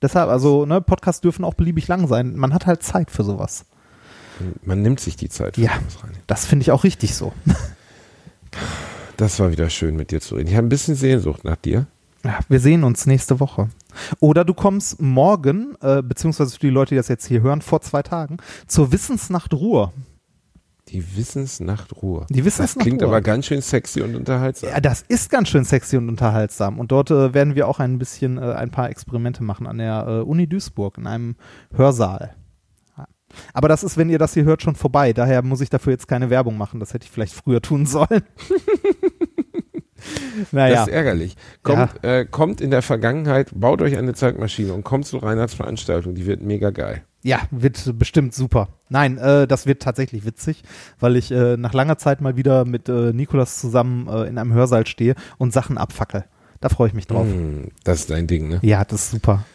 Deshalb, 0.02 0.30
also, 0.30 0.66
ne, 0.66 0.82
Podcasts 0.82 1.22
dürfen 1.22 1.44
auch 1.44 1.54
beliebig 1.54 1.88
lang 1.88 2.08
sein. 2.08 2.36
Man 2.36 2.54
hat 2.54 2.66
halt 2.66 2.84
Zeit 2.84 3.12
für 3.12 3.24
sowas. 3.24 3.66
Man 4.64 4.82
nimmt 4.82 5.00
sich 5.00 5.18
die 5.18 5.30
Zeit. 5.30 5.56
für 5.56 5.62
Ja. 5.62 5.72
Das 6.28 6.46
finde 6.46 6.64
ich 6.64 6.72
auch 6.72 6.84
richtig 6.84 7.16
so. 7.16 7.34
Das 9.18 9.38
war 9.42 9.52
wieder 9.52 9.70
schön, 9.70 9.98
mit 9.98 10.12
dir 10.12 10.22
zu 10.22 10.36
reden. 10.36 10.48
Ich 10.48 10.56
habe 10.56 10.66
ein 10.66 10.70
bisschen 10.70 10.96
Sehnsucht 10.96 11.44
nach 11.44 11.58
dir. 11.58 11.88
Ja, 12.24 12.40
wir 12.48 12.62
sehen 12.62 12.86
uns 12.86 13.06
nächste 13.06 13.42
Woche. 13.42 13.68
Oder 14.22 14.46
du 14.46 14.54
kommst 14.54 15.02
morgen, 15.02 15.76
äh, 15.82 16.02
beziehungsweise 16.02 16.54
für 16.54 16.60
die 16.60 16.70
Leute, 16.70 16.92
die 16.92 16.96
das 16.96 17.10
jetzt 17.10 17.26
hier 17.26 17.42
hören, 17.42 17.62
vor 17.62 17.82
zwei 17.82 18.02
Tagen, 18.02 18.38
zur 18.66 18.94
Wissensnacht 18.94 19.54
Ruhr. 19.54 19.92
Die 20.92 21.16
Wissensnacht 21.16 22.02
Ruhe. 22.02 22.26
Die 22.30 22.44
Wissensnacht 22.46 22.78
Das 22.78 22.84
klingt 22.84 23.04
aber 23.04 23.22
ganz 23.22 23.46
schön 23.46 23.62
sexy 23.62 24.02
und 24.02 24.16
unterhaltsam. 24.16 24.70
Ja, 24.70 24.80
das 24.80 25.04
ist 25.08 25.30
ganz 25.30 25.50
schön 25.50 25.64
sexy 25.64 25.98
und 25.98 26.10
unterhaltsam. 26.10 26.80
Und 26.80 26.92
dort 26.92 27.12
äh, 27.12 27.34
werden 27.34 27.56
wir 27.56 27.68
auch 27.68 27.80
ein 27.80 28.00
bisschen, 28.00 28.38
äh, 28.38 28.54
ein 28.54 28.72
paar 28.72 28.90
Experimente 28.90 29.44
machen 29.44 29.68
an 29.68 29.78
der 29.78 30.06
äh, 30.08 30.22
Uni 30.22 30.48
Duisburg 30.48 30.98
in 30.98 31.08
einem 31.08 31.36
Hörsaal. 31.74 32.36
Aber 33.54 33.68
das 33.68 33.84
ist, 33.84 33.98
wenn 33.98 34.10
ihr 34.10 34.18
das 34.18 34.34
hier 34.34 34.44
hört, 34.44 34.62
schon 34.64 34.76
vorbei. 34.76 35.14
Daher 35.14 35.44
muss 35.44 35.62
ich 35.62 35.70
dafür 35.70 35.92
jetzt 35.92 36.08
keine 36.08 36.30
Werbung 36.30 36.58
machen. 36.58 36.80
Das 36.80 36.94
hätte 36.94 37.06
ich 37.06 37.12
vielleicht 37.12 37.34
früher 37.34 37.62
tun 37.62 37.86
sollen. 37.86 38.24
Das 40.40 40.54
naja, 40.54 40.84
ist 40.84 40.90
ärgerlich. 40.90 41.36
Kommt, 41.64 42.04
äh, 42.04 42.26
kommt 42.26 42.62
in 42.62 42.72
der 42.72 42.82
Vergangenheit, 42.82 43.50
baut 43.54 43.82
euch 43.82 43.98
eine 43.98 44.14
Zeitmaschine 44.14 44.74
und 44.74 44.84
kommt 44.84 45.06
zu 45.06 45.18
Reinhards 45.18 45.54
Veranstaltung. 45.54 46.16
Die 46.16 46.26
wird 46.26 46.42
mega 46.42 46.70
geil. 46.70 47.04
ja, 47.24 47.40
wird 47.52 47.98
bestimmt 48.00 48.34
super. 48.34 48.70
Nein, 48.90 49.18
äh, 49.18 49.48
das 49.48 49.66
wird 49.66 49.82
tatsächlich 49.82 50.26
witzig, 50.26 50.64
weil 51.00 51.16
ich 51.18 51.32
äh, 51.32 51.58
nach 51.58 51.74
langer 51.74 51.98
Zeit 51.98 52.22
mal 52.22 52.38
wieder 52.38 52.66
mit 52.66 52.88
äh, 52.90 53.12
Nikolas 53.14 53.60
zusammen 53.60 54.08
äh, 54.08 54.24
in 54.24 54.38
einem 54.38 54.54
Hörsaal 54.54 54.88
stehe 54.88 55.16
und 55.38 55.52
Sachen 55.54 55.78
abfackel. 55.78 56.26
Da 56.62 56.70
freue 56.70 56.88
ich 56.88 56.94
mich 56.94 57.08
drauf. 57.08 57.26
Hm, 57.26 57.70
das 57.84 58.02
ist 58.02 58.10
dein 58.10 58.28
Ding, 58.28 58.48
ne? 58.50 58.60
Ja, 58.64 58.84
das 58.86 59.04
ist 59.04 59.12
super. 59.12 59.46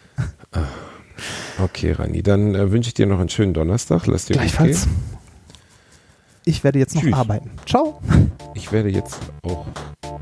Okay, 1.62 1.92
Rani, 1.92 2.22
dann 2.22 2.54
äh, 2.54 2.70
wünsche 2.72 2.88
ich 2.88 2.94
dir 2.94 3.06
noch 3.06 3.20
einen 3.20 3.28
schönen 3.28 3.54
Donnerstag. 3.54 4.06
Lass 4.06 4.26
dir 4.26 4.34
gut 4.34 4.42
Gleichfalls. 4.42 4.84
gehen. 4.84 4.96
Ich 6.44 6.62
werde 6.62 6.78
jetzt 6.78 6.94
noch 6.94 7.02
Tschüss. 7.02 7.14
arbeiten. 7.14 7.50
Ciao. 7.66 8.00
Ich 8.54 8.70
werde 8.70 8.90
jetzt 8.90 9.18
auch 9.42 9.64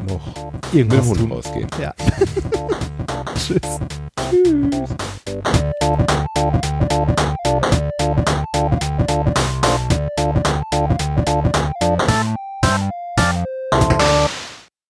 noch 0.08 0.20
irgendwas 0.72 1.06
mit 1.08 1.16
dem 1.18 1.20
Hund 1.20 1.20
tun. 1.20 1.32
ausgehen. 1.32 1.68
Ja. 1.80 1.94
Tschüss. 3.34 3.60
Tschüss. 4.30 4.90